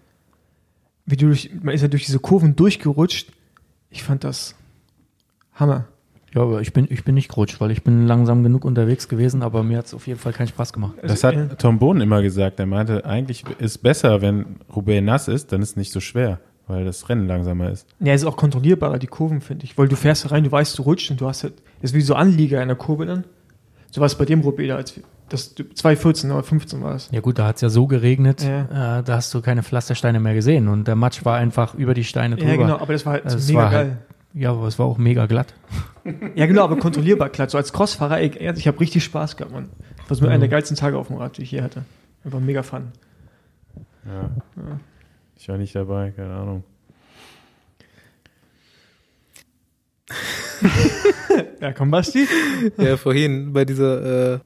Wie 1.05 1.17
du 1.17 1.27
durch, 1.27 1.49
man 1.61 1.73
ist 1.73 1.81
ja 1.81 1.87
durch 1.87 2.05
diese 2.05 2.19
Kurven 2.19 2.55
durchgerutscht. 2.55 3.31
Ich 3.89 4.03
fand 4.03 4.23
das 4.23 4.55
Hammer. 5.55 5.85
Ja, 6.33 6.43
aber 6.43 6.61
ich 6.61 6.71
bin, 6.71 6.87
ich 6.89 7.03
bin 7.03 7.15
nicht 7.15 7.27
gerutscht, 7.27 7.59
weil 7.59 7.71
ich 7.71 7.83
bin 7.83 8.07
langsam 8.07 8.41
genug 8.43 8.63
unterwegs 8.63 9.09
gewesen, 9.09 9.41
aber 9.43 9.63
mir 9.63 9.79
hat 9.79 9.87
es 9.87 9.93
auf 9.93 10.07
jeden 10.07 10.19
Fall 10.19 10.31
keinen 10.31 10.47
Spaß 10.47 10.71
gemacht. 10.71 10.93
Das 11.01 11.25
Also, 11.25 11.39
hat 11.39 11.59
Tom 11.59 11.77
Bohn 11.77 11.99
immer 11.99 12.21
gesagt. 12.21 12.59
Er 12.59 12.67
meinte, 12.67 13.03
eigentlich 13.05 13.43
ist 13.59 13.79
besser, 13.79 14.21
wenn 14.21 14.57
Roubaix 14.73 15.03
nass 15.03 15.27
ist, 15.27 15.51
dann 15.51 15.61
ist 15.61 15.71
es 15.71 15.75
nicht 15.75 15.91
so 15.91 15.99
schwer, 15.99 16.39
weil 16.71 16.85
das 16.85 17.07
Rennen 17.09 17.27
langsamer 17.27 17.69
ist. 17.69 17.85
Ja, 17.99 18.13
es 18.13 18.21
ist 18.21 18.27
auch 18.27 18.37
kontrollierbarer, 18.37 18.97
die 18.99 19.07
Kurven, 19.07 19.41
finde 19.41 19.65
ich. 19.65 19.77
Weil 19.77 19.87
du 19.87 19.95
fährst 19.95 20.31
rein, 20.31 20.43
du 20.43 20.51
weißt, 20.51 20.77
du 20.79 20.81
rutscht 20.83 21.11
und 21.11 21.21
du 21.21 21.27
hast 21.27 21.43
halt, 21.43 21.53
das 21.81 21.91
ist 21.91 21.95
wie 21.97 22.01
so 22.01 22.15
Anlieger 22.15 22.61
in 22.61 22.67
der 22.69 22.77
Kurve 22.77 23.05
dann. 23.05 23.25
So 23.91 23.99
war 24.01 24.05
es 24.07 24.15
bei 24.15 24.25
dem 24.25 24.41
Roubaix 24.41 24.67
da, 24.69 24.75
als 24.77 24.93
das 25.29 25.53
2014 25.55 26.31
oder 26.31 26.43
15 26.43 26.81
war 26.81 26.95
es. 26.95 27.09
Ja 27.11 27.21
gut, 27.21 27.37
da 27.39 27.47
hat 27.47 27.55
es 27.55 27.61
ja 27.61 27.69
so 27.69 27.87
geregnet, 27.87 28.43
Ja. 28.43 28.99
äh, 28.99 29.03
da 29.03 29.15
hast 29.15 29.33
du 29.33 29.41
keine 29.41 29.63
Pflastersteine 29.63 30.19
mehr 30.19 30.33
gesehen 30.33 30.67
und 30.67 30.87
der 30.87 30.95
Matsch 30.95 31.23
war 31.25 31.37
einfach 31.37 31.73
über 31.75 31.93
die 31.93 32.03
Steine 32.03 32.35
drüber. 32.35 32.49
Ja, 32.51 32.57
genau, 32.57 32.77
aber 32.79 32.91
das 32.93 33.05
war 33.05 33.13
halt 33.13 33.25
Also 33.25 33.37
es 33.37 33.47
mega 33.47 33.59
war 33.59 33.71
geil. 33.71 33.85
halt- 33.91 33.97
Ja, 34.41 34.51
aber 34.51 34.67
es 34.67 34.77
war 34.79 34.85
auch 34.85 34.97
mega 34.97 35.25
glatt. 35.27 35.53
Ja, 36.35 36.47
genau, 36.47 36.63
aber 36.63 36.77
kontrollierbar, 36.77 37.29
klar. 37.29 37.47
So 37.47 37.57
als 37.59 37.71
Crossfahrer, 37.73 38.19
ey, 38.19 38.31
ich 38.57 38.67
habe 38.67 38.79
richtig 38.79 39.03
Spaß 39.03 39.37
gehabt, 39.37 39.53
Mann. 39.53 39.69
Das 40.09 40.19
war 40.19 40.25
so 40.25 40.31
einer 40.31 40.39
der 40.39 40.47
geilsten 40.49 40.75
Tage 40.75 40.97
auf 40.97 41.07
dem 41.07 41.17
Rad, 41.17 41.37
die 41.37 41.43
ich 41.43 41.51
je 41.51 41.61
hatte. 41.61 41.83
Einfach 42.25 42.39
mega 42.39 42.63
fun. 42.63 42.91
Ja. 44.05 44.31
Ich 45.41 45.47
war 45.49 45.57
nicht 45.57 45.73
dabei, 45.73 46.11
keine 46.11 46.35
Ahnung. 46.35 46.63
Ja, 51.59 51.71
komm, 51.73 51.89
Basti. 51.91 52.27
Ja, 52.77 52.97
vorhin 52.97 53.53
bei 53.53 53.65
dieser, 53.65 54.33
äh, 54.35 54.39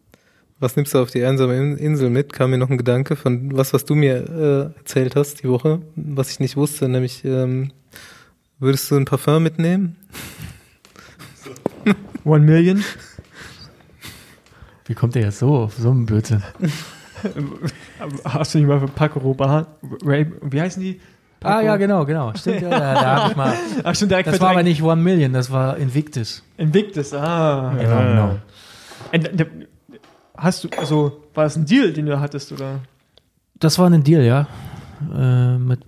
was 0.60 0.76
nimmst 0.76 0.94
du 0.94 1.00
auf 1.00 1.12
die 1.12 1.24
einsame 1.26 1.58
In- 1.58 1.78
Insel 1.78 2.10
mit, 2.10 2.32
kam 2.32 2.52
mir 2.52 2.58
noch 2.58 2.70
ein 2.70 2.78
Gedanke 2.78 3.16
von 3.18 3.56
was, 3.58 3.74
was 3.74 3.84
du 3.86 3.96
mir 3.96 4.74
äh, 4.76 4.78
erzählt 4.80 5.16
hast 5.18 5.42
die 5.44 5.50
Woche, 5.50 5.82
was 5.96 6.30
ich 6.32 6.40
nicht 6.40 6.56
wusste, 6.56 6.88
nämlich 6.88 7.26
ähm, 7.26 7.72
würdest 8.60 8.90
du 8.92 8.96
ein 8.96 9.06
Parfum 9.06 9.44
mitnehmen? 9.44 9.96
One 12.24 12.46
Million. 12.46 12.84
Wie 14.86 14.94
kommt 14.94 15.16
der 15.16 15.24
jetzt 15.24 15.40
so 15.40 15.56
auf 15.56 15.74
so 15.76 15.92
einen 15.92 16.06
Blödsinn? 16.06 16.44
Hast 18.26 18.54
du 18.54 18.60
nicht 18.60 18.68
mal 18.68 18.80
für 18.80 18.88
Paco 18.88 19.20
Rabanne, 19.20 19.68
Ray, 20.04 20.32
wie 20.42 20.62
heißen 20.62 20.82
die? 20.82 21.00
Ah 21.44 21.62
ja, 21.62 21.78
genau, 21.78 22.06
genau. 22.06 22.34
Stimmt, 22.36 22.62
ja, 22.62 22.70
ja, 22.70 22.94
da 22.94 23.16
habe 23.18 23.32
ich 23.32 23.38
mal. 23.38 23.54
Ach, 23.84 23.96
schon 23.96 24.10
direkt 24.10 24.28
Das 24.28 24.40
war 24.40 24.50
aber 24.50 24.56
verdrängt. 24.56 24.80
nicht 24.80 24.84
One 24.84 25.02
Million, 25.02 25.32
das 25.34 25.52
war 25.52 25.78
Invictus. 25.78 26.44
Invictus, 26.58 27.14
ah. 27.14 27.74
Genau, 27.78 27.98
genau. 28.00 28.40
Und, 29.14 29.48
Hast 30.38 30.64
du, 30.66 30.70
also, 30.78 31.24
war 31.34 31.46
das 31.46 31.56
ein 31.56 31.66
Deal, 31.66 31.94
den 31.94 32.08
du 32.08 32.20
hattest, 32.20 32.52
oder? 32.52 32.80
Das 33.58 33.80
war 33.80 33.90
ein 33.90 34.04
Deal, 34.04 34.24
ja. 34.24 34.48
Äh, 35.14 35.58
mit, 35.58 35.80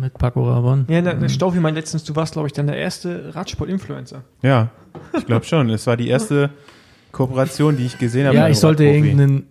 mit 0.00 0.14
Paco 0.14 0.48
Rabanne. 0.48 0.86
Ja, 0.88 1.00
der, 1.02 1.14
der 1.14 1.28
Staufi 1.28 1.58
meint 1.58 1.76
letztens, 1.76 2.04
du 2.04 2.14
warst, 2.16 2.34
glaube 2.34 2.48
ich, 2.48 2.52
dann 2.52 2.66
der 2.66 2.76
erste 2.76 3.34
Radsport-Influencer. 3.34 4.22
Ja, 4.42 4.70
ich 5.16 5.26
glaube 5.26 5.44
schon. 5.44 5.68
Es 5.70 5.86
war 5.86 5.96
die 5.96 6.08
erste 6.08 6.50
Kooperation, 7.12 7.76
die 7.76 7.86
ich 7.86 7.98
gesehen 7.98 8.26
habe. 8.26 8.36
Ja, 8.36 8.48
ich 8.48 8.58
sollte 8.58 8.84
Radprofi. 8.84 9.42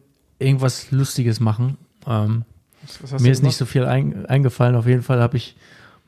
Irgendwas 0.41 0.91
Lustiges 0.91 1.39
machen. 1.39 1.77
Ähm, 2.07 2.43
Was, 2.81 3.03
was 3.03 3.13
hast 3.13 3.21
mir 3.21 3.27
du 3.27 3.31
ist 3.31 3.43
nicht 3.43 3.57
so 3.57 3.65
viel 3.65 3.85
ein, 3.85 4.25
eingefallen. 4.25 4.75
Auf 4.75 4.87
jeden 4.87 5.03
Fall 5.03 5.21
habe 5.21 5.37
ich 5.37 5.55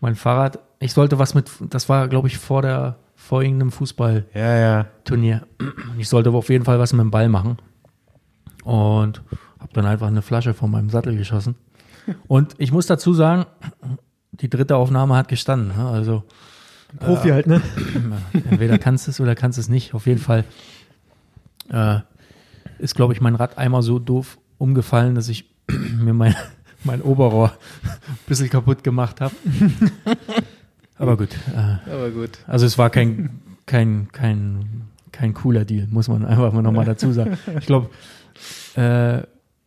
mein 0.02 0.16
Fahrrad. 0.16 0.60
Ich 0.80 0.94
sollte 0.94 1.20
was 1.20 1.34
mit, 1.34 1.50
das 1.70 1.88
war, 1.90 2.08
glaube 2.08 2.28
ich, 2.28 2.38
vor 2.38 2.62
der, 2.62 2.98
vor 3.16 3.42
irgendeinem 3.42 3.72
Fußballturnier. 3.72 4.26
Ja, 4.34 4.58
ja. 4.58 4.86
Ich 5.98 6.10
sollte 6.10 6.30
aber 6.30 6.40
auf 6.40 6.50
jeden 6.50 6.66
Fall 6.66 6.80
was 6.80 6.94
mit 6.94 7.02
dem 7.02 7.12
Ball 7.12 7.30
machen. 7.30 7.58
Und 8.64 9.22
habe 9.60 9.74
dann 9.74 9.86
einfach 9.86 10.08
eine 10.08 10.22
Flasche 10.22 10.54
von 10.54 10.72
meinem 10.72 10.90
Sattel 10.90 11.16
geschossen. 11.16 11.56
Und 12.28 12.56
ich 12.58 12.72
muss 12.72 12.86
dazu 12.86 13.14
sagen, 13.14 13.46
die 14.32 14.50
dritte 14.50 14.76
Aufnahme 14.76 15.16
hat 15.16 15.28
gestanden. 15.30 15.78
ne? 15.78 15.88
Also 15.88 16.24
Profi 17.00 17.30
halt, 17.30 17.48
ne? 17.48 17.62
entweder 18.50 18.78
kannst 18.78 19.08
du 19.08 19.12
es 19.12 19.20
oder 19.20 19.36
kannst 19.36 19.58
es 19.58 19.70
nicht. 19.70 19.94
Auf 19.94 20.06
jeden 20.06 20.20
Fall 20.20 20.44
äh, 21.70 22.00
ist, 22.84 22.96
glaube 22.96 23.14
ich, 23.14 23.22
mein 23.22 23.36
Rad 23.36 23.58
einmal 23.58 23.82
so 23.82 23.98
doof 23.98 24.38
umgefallen, 24.58 25.16
dass 25.16 25.30
ich 25.30 25.46
mir 25.98 26.14
mein, 26.14 26.36
mein 26.84 27.02
Oberrohr 27.02 27.54
ein 27.84 28.18
bisschen 28.28 28.50
kaputt 28.50 28.84
gemacht 28.84 29.22
habe. 29.22 29.34
Aber 30.98 31.18
gut. 31.18 31.30
Äh, 31.56 31.90
Aber 31.92 32.12
gut. 32.12 32.32
also 32.48 32.66
es 32.66 32.78
war 32.78 32.90
kein, 32.90 33.40
kein, 33.66 34.10
kein, 34.12 34.84
kein 35.12 35.34
cooler 35.34 35.66
Deal, 35.66 35.88
muss 35.90 36.08
man 36.08 36.26
einfach 36.26 36.54
mal 36.54 36.62
nochmal 36.62 36.86
dazu 36.86 37.12
sagen. 37.12 37.38
Ich 37.60 37.66
glaube, 37.66 37.90
äh, 38.76 39.24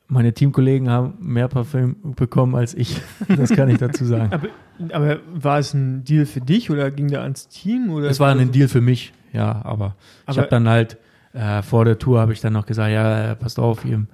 meine 0.08 0.32
Teamkollegen 0.32 0.88
haben 0.88 1.14
mehr 1.20 1.48
Parfüm 1.48 1.96
bekommen 2.14 2.54
als 2.54 2.74
ich. 2.74 3.00
Das 3.28 3.50
kann 3.50 3.68
ich 3.68 3.78
dazu 3.78 4.04
sagen. 4.04 4.30
Aber, 4.32 4.48
aber 4.94 5.18
war 5.34 5.58
es 5.58 5.74
ein 5.74 6.04
Deal 6.04 6.26
für 6.26 6.40
dich 6.40 6.70
oder 6.70 6.90
ging 6.92 7.08
der 7.08 7.22
ans 7.22 7.48
Team? 7.48 7.90
Oder 7.90 8.08
Es 8.08 8.20
war 8.20 8.30
ein 8.34 8.52
Deal 8.52 8.68
für 8.68 8.80
mich, 8.80 9.12
ja, 9.32 9.62
aber, 9.64 9.96
ich 10.22 10.28
Aber- 10.28 10.42
habe 10.42 10.48
dann 10.50 10.68
halt 10.68 10.96
äh, 11.33 11.62
vor 11.62 11.85
der 11.85 11.99
Tour 11.99 12.20
habe 12.20 12.33
ich 12.33 12.41
dann 12.41 12.53
noch 12.53 12.66
gesagt, 12.66 12.91
ja, 12.93 13.33
äh, 13.33 13.37
passt 13.37 13.59
auf, 13.59 13.85
ihr, 13.85 14.07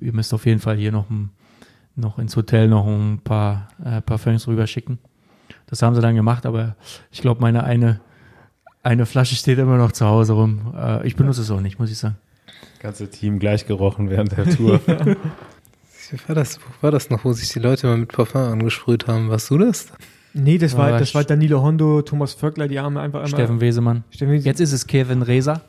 ihr 0.00 0.12
müsst 0.12 0.32
auf 0.34 0.46
jeden 0.46 0.60
Fall 0.60 0.76
hier 0.76 0.92
noch, 0.92 1.08
ein, 1.10 1.30
noch 1.96 2.18
ins 2.18 2.36
Hotel 2.36 2.68
noch 2.68 2.86
ein 2.86 3.20
paar 3.22 3.68
äh, 3.84 4.00
Parfüms 4.00 4.46
rüber 4.46 4.66
schicken. 4.66 4.98
Das 5.66 5.82
haben 5.82 5.94
sie 5.94 6.00
dann 6.00 6.14
gemacht, 6.14 6.46
aber 6.46 6.76
ich 7.10 7.20
glaube, 7.20 7.40
meine 7.40 7.64
eine, 7.64 8.00
eine 8.82 9.06
Flasche 9.06 9.34
steht 9.34 9.58
immer 9.58 9.76
noch 9.76 9.92
zu 9.92 10.06
Hause 10.06 10.34
rum. 10.34 10.74
Äh, 10.76 11.06
ich 11.06 11.16
benutze 11.16 11.42
es 11.42 11.50
auch 11.50 11.60
nicht, 11.60 11.78
muss 11.78 11.90
ich 11.90 11.98
sagen. 11.98 12.16
Ganze 12.80 13.10
Team 13.10 13.38
gleich 13.38 13.66
gerochen 13.66 14.08
während 14.08 14.36
der 14.36 14.48
Tour. 14.48 14.80
War 16.26 16.34
das, 16.34 16.58
wo 16.58 16.86
war 16.86 16.90
das 16.90 17.10
noch, 17.10 17.24
wo 17.24 17.32
sich 17.32 17.50
die 17.50 17.58
Leute 17.58 17.86
mal 17.86 17.98
mit 17.98 18.10
Parfum 18.10 18.40
angesprüht 18.40 19.06
haben? 19.06 19.28
Warst 19.28 19.50
du 19.50 19.58
das? 19.58 19.88
Nee, 20.32 20.58
das 20.58 20.76
war, 20.76 20.98
das 20.98 21.14
war 21.14 21.24
Danilo 21.24 21.62
Hondo, 21.62 22.02
Thomas 22.02 22.32
Vöckler, 22.34 22.68
die 22.68 22.78
haben 22.78 22.96
einfach 22.96 23.20
einmal. 23.20 23.28
Steffen 23.28 23.60
Wesemann. 23.60 24.04
Steffen 24.10 24.32
Wesemann. 24.32 24.46
Jetzt 24.46 24.60
ist 24.60 24.72
es 24.72 24.86
Kevin 24.86 25.22
Reser. 25.22 25.62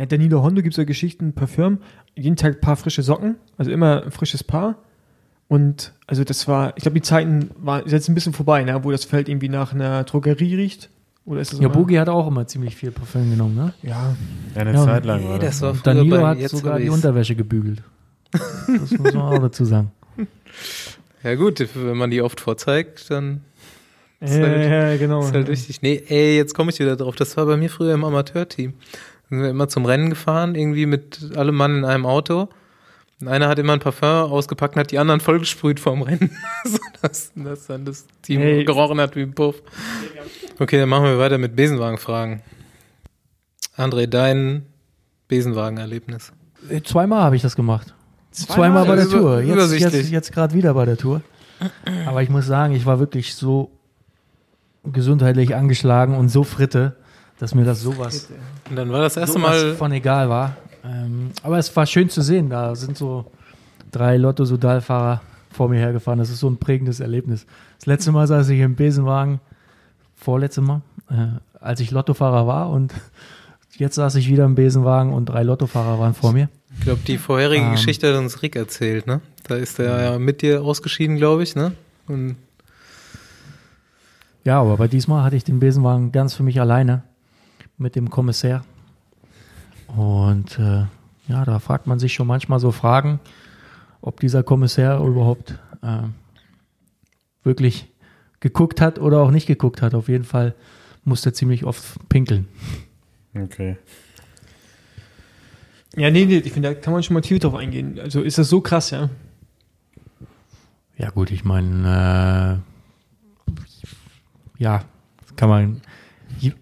Ja, 0.00 0.06
Danilo 0.06 0.42
Hondo 0.42 0.62
gibt 0.62 0.72
es 0.72 0.78
ja 0.78 0.84
Geschichten, 0.84 1.34
Parfüm, 1.34 1.78
jeden 2.16 2.34
Tag 2.36 2.54
ein 2.56 2.60
paar 2.60 2.76
frische 2.76 3.02
Socken, 3.02 3.36
also 3.58 3.70
immer 3.70 4.02
ein 4.04 4.10
frisches 4.10 4.42
Paar. 4.42 4.78
Und 5.46 5.92
also 6.06 6.24
das 6.24 6.48
war, 6.48 6.72
ich 6.76 6.82
glaube, 6.82 6.94
die 6.94 7.02
Zeiten 7.02 7.50
waren 7.58 7.86
jetzt 7.86 8.08
ein 8.08 8.14
bisschen 8.14 8.32
vorbei, 8.32 8.62
ne, 8.64 8.82
wo 8.82 8.90
das 8.92 9.04
Feld 9.04 9.28
irgendwie 9.28 9.48
nach 9.50 9.74
einer 9.74 10.04
Drogerie 10.04 10.54
riecht. 10.54 10.88
Oder 11.26 11.42
ist 11.42 11.52
das 11.52 11.60
Ja, 11.60 11.66
immer- 11.66 11.74
Bogi 11.74 11.96
hat 11.96 12.08
auch 12.08 12.26
immer 12.28 12.46
ziemlich 12.46 12.76
viel 12.76 12.92
Parfüm 12.92 13.30
genommen, 13.30 13.54
ne? 13.56 13.74
Ja, 13.82 14.16
Eine 14.54 14.72
Ja, 14.72 14.84
Zeit 14.84 15.04
lang. 15.04 15.20
Nee, 15.20 15.28
oder? 15.28 15.38
das 15.40 15.60
war 15.60 15.72
Und 15.72 15.76
früher 15.76 15.94
Danilo 15.94 16.16
bei 16.16 16.26
hat 16.28 16.38
jetzt 16.38 16.56
sogar 16.56 16.78
die. 16.78 16.88
Unterwäsche 16.88 17.34
gebügelt. 17.36 17.82
Das 18.32 18.90
muss 18.92 19.12
man 19.12 19.16
auch 19.16 19.38
dazu 19.38 19.64
sagen. 19.66 19.92
Ja 21.22 21.34
gut, 21.34 21.62
wenn 21.74 21.98
man 21.98 22.10
die 22.10 22.22
oft 22.22 22.40
vorzeigt, 22.40 23.10
dann 23.10 23.42
Ist 24.20 24.36
ja, 24.36 24.40
halt- 24.46 24.70
ja, 24.70 24.96
genau. 24.96 25.20
ist 25.20 25.34
halt 25.34 25.48
wichtig. 25.48 25.82
Nee, 25.82 26.02
ey, 26.08 26.36
jetzt 26.38 26.54
komme 26.54 26.70
ich 26.70 26.78
wieder 26.78 26.96
drauf. 26.96 27.14
Das 27.14 27.36
war 27.36 27.44
bei 27.44 27.58
mir 27.58 27.68
früher 27.68 27.92
im 27.92 28.04
Amateurteam. 28.04 28.72
Sind 29.30 29.40
wir 29.42 29.48
immer 29.48 29.68
zum 29.68 29.84
Rennen 29.86 30.10
gefahren, 30.10 30.54
irgendwie 30.54 30.86
mit 30.86 31.36
allem 31.36 31.54
Mann 31.54 31.78
in 31.78 31.84
einem 31.84 32.04
Auto. 32.04 32.48
Und 33.20 33.28
einer 33.28 33.48
hat 33.48 33.58
immer 33.58 33.74
ein 33.74 33.80
Parfum 33.80 34.32
ausgepackt 34.32 34.74
und 34.76 34.80
hat 34.80 34.90
die 34.90 34.98
anderen 34.98 35.20
vollgesprüht 35.20 35.78
vorm 35.78 36.02
Rennen, 36.02 36.30
sodass 36.64 37.32
dass 37.36 37.66
dann 37.66 37.84
das 37.84 38.06
Team 38.22 38.40
Hey. 38.40 38.64
gerochen 38.64 39.00
hat 39.00 39.14
wie 39.14 39.22
ein 39.22 39.34
Puff. 39.34 39.62
Okay, 40.58 40.78
dann 40.78 40.88
machen 40.88 41.04
wir 41.04 41.18
weiter 41.18 41.38
mit 41.38 41.54
Besenwagenfragen. 41.54 42.42
André, 43.76 44.06
dein 44.06 44.66
Besenwagenerlebnis. 45.28 46.32
Äh, 46.68 46.80
Zweimal 46.82 47.22
habe 47.22 47.36
ich 47.36 47.42
das 47.42 47.56
gemacht. 47.56 47.94
Zweimal? 48.32 48.56
Zweimal 48.56 48.86
bei 48.86 48.96
der 48.96 49.06
Über- 49.06 49.18
Tour. 49.18 49.40
Jetzt, 49.42 49.78
jetzt, 49.94 50.10
jetzt 50.10 50.32
gerade 50.32 50.54
wieder 50.54 50.74
bei 50.74 50.84
der 50.86 50.96
Tour. 50.96 51.22
Aber 52.06 52.22
ich 52.22 52.30
muss 52.30 52.46
sagen, 52.46 52.74
ich 52.74 52.86
war 52.86 52.98
wirklich 53.00 53.34
so 53.34 53.70
gesundheitlich 54.84 55.54
angeschlagen 55.54 56.16
und 56.16 56.28
so 56.30 56.42
fritte, 56.44 56.96
dass 57.40 57.54
mir 57.54 57.64
das 57.64 57.80
sowas, 57.80 58.28
Und 58.68 58.76
dann 58.76 58.92
war 58.92 59.00
das 59.00 59.16
erste 59.16 59.38
Mal 59.38 59.74
von 59.74 59.90
egal 59.92 60.28
war. 60.28 60.56
Ähm, 60.84 61.30
aber 61.42 61.58
es 61.58 61.74
war 61.74 61.86
schön 61.86 62.10
zu 62.10 62.20
sehen. 62.20 62.50
Da 62.50 62.74
sind 62.74 62.98
so 62.98 63.24
drei 63.90 64.18
Lotto-Sudal-Fahrer 64.18 65.22
vor 65.50 65.70
mir 65.70 65.78
hergefahren. 65.78 66.18
Das 66.18 66.28
ist 66.28 66.40
so 66.40 66.48
ein 66.50 66.58
prägendes 66.58 67.00
Erlebnis. 67.00 67.46
Das 67.78 67.86
letzte 67.86 68.12
Mal 68.12 68.26
saß 68.26 68.50
ich 68.50 68.60
im 68.60 68.76
Besenwagen, 68.76 69.40
vorletzte 70.16 70.60
Mal, 70.60 70.82
äh, 71.10 71.38
als 71.58 71.80
ich 71.80 71.90
Lottofahrer 71.90 72.46
war 72.46 72.70
und 72.70 72.92
jetzt 73.78 73.94
saß 73.94 74.16
ich 74.16 74.28
wieder 74.28 74.44
im 74.44 74.54
Besenwagen 74.54 75.14
und 75.14 75.26
drei 75.26 75.42
Lottofahrer 75.42 75.98
waren 75.98 76.12
vor 76.12 76.32
mir. 76.32 76.50
Ich 76.76 76.84
glaube, 76.84 77.00
die 77.06 77.16
vorherige 77.16 77.64
Ähm. 77.64 77.72
Geschichte 77.72 78.12
hat 78.12 78.20
uns 78.20 78.42
Rick 78.42 78.54
erzählt, 78.54 79.06
ne? 79.06 79.22
Da 79.48 79.56
ist 79.56 79.78
er 79.78 80.02
ja 80.02 80.18
mit 80.18 80.42
dir 80.42 80.62
ausgeschieden, 80.62 81.16
glaube 81.16 81.42
ich, 81.42 81.56
ne? 81.56 81.72
Und 82.06 82.36
Ja, 84.44 84.60
aber 84.60 84.76
bei 84.76 84.88
diesmal 84.88 85.24
hatte 85.24 85.36
ich 85.36 85.44
den 85.44 85.58
Besenwagen 85.58 86.12
ganz 86.12 86.34
für 86.34 86.42
mich 86.42 86.60
alleine 86.60 87.02
mit 87.80 87.96
dem 87.96 88.10
Kommissär. 88.10 88.64
Und 89.88 90.58
äh, 90.58 90.84
ja, 91.28 91.44
da 91.44 91.58
fragt 91.58 91.86
man 91.86 91.98
sich 91.98 92.14
schon 92.14 92.26
manchmal 92.26 92.60
so 92.60 92.70
Fragen, 92.70 93.20
ob 94.00 94.20
dieser 94.20 94.42
Kommissär 94.42 94.98
überhaupt 94.98 95.58
äh, 95.82 96.02
wirklich 97.42 97.88
geguckt 98.40 98.80
hat 98.80 98.98
oder 98.98 99.20
auch 99.20 99.30
nicht 99.30 99.46
geguckt 99.46 99.82
hat. 99.82 99.94
Auf 99.94 100.08
jeden 100.08 100.24
Fall 100.24 100.54
musste 101.04 101.30
er 101.30 101.34
ziemlich 101.34 101.64
oft 101.64 102.08
pinkeln. 102.08 102.48
Okay. 103.34 103.76
Ja, 105.96 106.10
nee, 106.10 106.24
nee, 106.24 106.38
ich 106.38 106.52
finde, 106.52 106.68
da 106.68 106.80
kann 106.80 106.92
man 106.92 107.02
schon 107.02 107.14
mal 107.14 107.20
tief 107.20 107.40
drauf 107.40 107.54
eingehen. 107.54 107.98
Also 107.98 108.22
ist 108.22 108.38
das 108.38 108.48
so 108.48 108.60
krass, 108.60 108.90
ja? 108.90 109.10
Ja 110.96 111.10
gut, 111.10 111.30
ich 111.30 111.44
meine, 111.44 112.62
äh, 113.48 113.52
ja, 114.58 114.84
kann 115.36 115.48
man, 115.48 115.82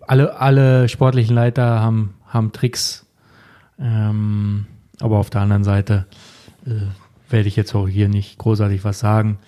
alle, 0.06 0.38
alle 0.38 0.88
sportlichen 0.88 1.34
Leiter 1.34 1.80
haben, 1.80 2.14
haben 2.26 2.52
Tricks, 2.52 3.06
ähm, 3.78 4.66
aber 5.00 5.18
auf 5.18 5.30
der 5.30 5.42
anderen 5.42 5.64
Seite 5.64 6.06
äh, 6.66 7.30
werde 7.30 7.48
ich 7.48 7.56
jetzt 7.56 7.74
auch 7.74 7.86
hier 7.86 8.08
nicht 8.08 8.38
großartig 8.38 8.84
was 8.84 8.98
sagen. 8.98 9.38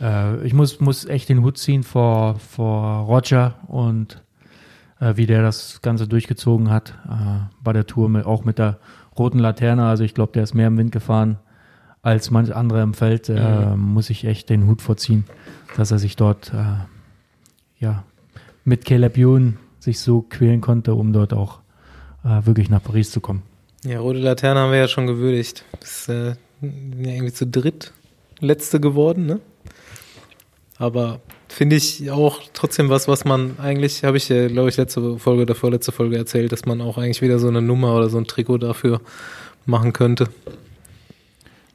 Äh, 0.00 0.44
ich 0.46 0.54
muss, 0.54 0.80
muss 0.80 1.04
echt 1.04 1.28
den 1.28 1.42
Hut 1.42 1.58
ziehen 1.58 1.82
vor, 1.82 2.38
vor 2.38 3.00
Roger 3.06 3.54
und 3.66 4.22
äh, 5.00 5.16
wie 5.16 5.26
der 5.26 5.42
das 5.42 5.80
Ganze 5.82 6.08
durchgezogen 6.08 6.70
hat 6.70 6.94
äh, 7.08 7.46
bei 7.62 7.72
der 7.72 7.86
Tour, 7.86 8.08
mit, 8.08 8.26
auch 8.26 8.44
mit 8.44 8.58
der 8.58 8.78
roten 9.18 9.38
Laterne. 9.38 9.86
Also 9.86 10.04
ich 10.04 10.14
glaube, 10.14 10.32
der 10.32 10.42
ist 10.42 10.54
mehr 10.54 10.68
im 10.68 10.78
Wind 10.78 10.92
gefahren 10.92 11.38
als 12.02 12.30
manch 12.30 12.54
andere 12.54 12.82
im 12.82 12.94
Feld. 12.94 13.28
Äh, 13.28 13.76
muss 13.76 14.10
ich 14.10 14.24
echt 14.24 14.50
den 14.50 14.66
Hut 14.66 14.82
vorziehen, 14.82 15.24
dass 15.76 15.90
er 15.90 15.98
sich 15.98 16.16
dort 16.16 16.52
äh, 16.54 16.86
ja, 17.78 18.04
mit 18.64 18.84
Caleb 18.84 19.16
Ewan 19.16 19.58
sich 19.78 20.00
so 20.00 20.22
quälen 20.22 20.60
konnte, 20.60 20.94
um 20.94 21.12
dort 21.12 21.32
auch 21.32 21.60
äh, 22.24 22.44
wirklich 22.46 22.70
nach 22.70 22.82
Paris 22.82 23.10
zu 23.10 23.20
kommen. 23.20 23.42
ja, 23.84 24.00
rote 24.00 24.18
Laterne 24.18 24.60
haben 24.60 24.72
wir 24.72 24.78
ja 24.78 24.88
schon 24.88 25.06
gewürdigt. 25.06 25.64
Ist 25.80 26.08
äh, 26.08 26.30
ja 26.30 26.36
irgendwie 26.60 27.32
zu 27.32 27.46
dritt 27.46 27.92
letzte 28.40 28.80
geworden, 28.80 29.26
ne? 29.26 29.40
Aber 30.78 31.20
finde 31.48 31.74
ich 31.74 32.10
auch 32.10 32.40
trotzdem 32.52 32.88
was, 32.88 33.08
was 33.08 33.24
man 33.24 33.58
eigentlich, 33.58 34.04
habe 34.04 34.16
ich 34.16 34.28
ja, 34.28 34.46
glaube 34.46 34.68
ich, 34.68 34.76
letzte 34.76 35.18
Folge 35.18 35.42
oder 35.42 35.56
vorletzte 35.56 35.90
Folge 35.90 36.16
erzählt, 36.16 36.52
dass 36.52 36.66
man 36.66 36.80
auch 36.80 36.98
eigentlich 36.98 37.20
wieder 37.20 37.40
so 37.40 37.48
eine 37.48 37.62
Nummer 37.62 37.96
oder 37.96 38.08
so 38.08 38.18
ein 38.18 38.26
Trikot 38.26 38.58
dafür 38.58 39.00
machen 39.66 39.92
könnte. 39.92 40.28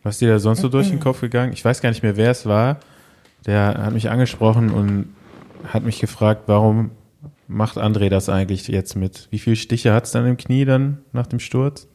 Was 0.04 0.16
ist 0.16 0.22
dir 0.22 0.30
da 0.30 0.39
sonst 0.39 0.62
so 0.62 0.70
durch 0.70 0.89
den 0.89 0.99
Kopf 0.99 1.22
gegangen? 1.22 1.54
Ich 1.54 1.64
weiß 1.64 1.82
gar 1.82 1.89
nicht 1.89 2.04
mehr, 2.04 2.16
wer 2.16 2.32
es 2.32 2.45
war. 2.45 2.80
Der 3.45 3.78
hat 3.78 3.93
mich 3.93 4.10
angesprochen 4.10 4.72
und 4.72 5.14
hat 5.68 5.84
mich 5.84 5.99
gefragt, 5.99 6.43
warum 6.47 6.91
macht 7.54 7.78
André 7.78 8.10
das 8.10 8.30
eigentlich 8.30 8.68
jetzt 8.68 8.95
mit? 8.95 9.28
Wie 9.32 9.39
viele 9.39 9.56
Stiche 9.56 9.93
hat 9.93 10.06
es 10.06 10.12
dann 10.12 10.26
im 10.26 10.38
Knie 10.38 10.66
dann 10.66 10.99
nach 11.12 11.28
dem 11.28 11.39
Sturz? 11.39 11.88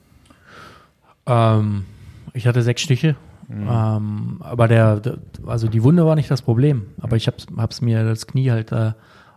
Ähm, 1.26 1.84
ich 2.32 2.46
hatte 2.46 2.62
sechs 2.62 2.80
Stiche. 2.82 3.16
Ähm, 3.50 4.38
aber 4.40 4.68
der, 4.68 5.00
also 5.46 5.68
die 5.68 5.82
Wunde 5.82 6.04
war 6.04 6.14
nicht 6.14 6.30
das 6.30 6.42
Problem. 6.42 6.86
Aber 7.00 7.16
ich 7.16 7.26
hab's, 7.26 7.46
hab's 7.56 7.80
mir 7.80 8.04
das 8.04 8.26
Knie 8.26 8.50
halt 8.50 8.72
äh, 8.72 8.92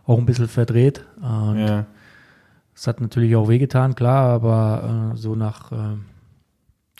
auch 0.06 0.18
ein 0.18 0.26
bisschen 0.26 0.48
verdreht. 0.48 1.04
Und 1.20 1.58
Ja. 1.58 1.86
Es 2.74 2.86
hat 2.86 3.00
natürlich 3.00 3.36
auch 3.36 3.48
wehgetan, 3.48 3.94
klar, 3.94 4.30
aber 4.30 5.12
äh, 5.12 5.16
so 5.16 5.34
nach, 5.34 5.72
äh, 5.72 5.96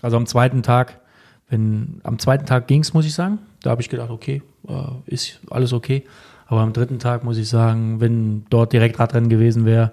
also 0.02 0.16
am 0.18 0.26
zweiten 0.26 0.62
Tag, 0.62 1.00
wenn, 1.48 2.00
am 2.04 2.18
zweiten 2.18 2.44
Tag 2.44 2.66
ging's, 2.66 2.92
muss 2.92 3.06
ich 3.06 3.14
sagen. 3.14 3.38
Da 3.62 3.70
habe 3.70 3.80
ich 3.80 3.88
gedacht, 3.88 4.10
okay, 4.10 4.42
äh, 4.68 4.72
ist 5.06 5.40
alles 5.50 5.72
okay. 5.72 6.04
Aber 6.52 6.60
am 6.60 6.74
dritten 6.74 6.98
Tag 6.98 7.24
muss 7.24 7.38
ich 7.38 7.48
sagen, 7.48 7.98
wenn 8.02 8.44
dort 8.50 8.74
direkt 8.74 8.98
Radrennen 8.98 9.30
gewesen 9.30 9.64
wäre, 9.64 9.92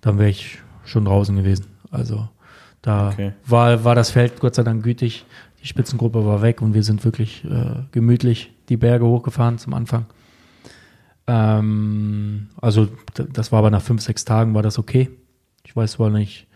dann 0.00 0.18
wäre 0.18 0.30
ich 0.30 0.58
schon 0.86 1.04
draußen 1.04 1.36
gewesen. 1.36 1.66
Also 1.90 2.28
da 2.80 3.08
Okay. 3.10 3.32
war, 3.44 3.84
war 3.84 3.94
das 3.94 4.08
Feld 4.10 4.40
Gott 4.40 4.54
sei 4.54 4.62
Dank 4.62 4.82
gütig. 4.82 5.26
Die 5.62 5.66
Spitzengruppe 5.66 6.24
war 6.24 6.40
weg 6.40 6.62
und 6.62 6.72
wir 6.72 6.82
sind 6.82 7.04
wirklich 7.04 7.44
äh, 7.44 7.82
gemütlich 7.92 8.54
die 8.70 8.78
Berge 8.78 9.04
hochgefahren 9.04 9.58
zum 9.58 9.74
Anfang. 9.74 10.06
Ähm, 11.26 12.48
also 12.58 12.88
das 13.14 13.52
war 13.52 13.58
aber 13.58 13.70
nach 13.70 13.82
fünf, 13.82 14.00
sechs 14.00 14.24
Tagen 14.24 14.54
war 14.54 14.62
das 14.62 14.78
okay. 14.78 15.10
Ich 15.64 15.76
weiß 15.76 15.92
zwar 15.92 16.08
nicht, 16.08 16.46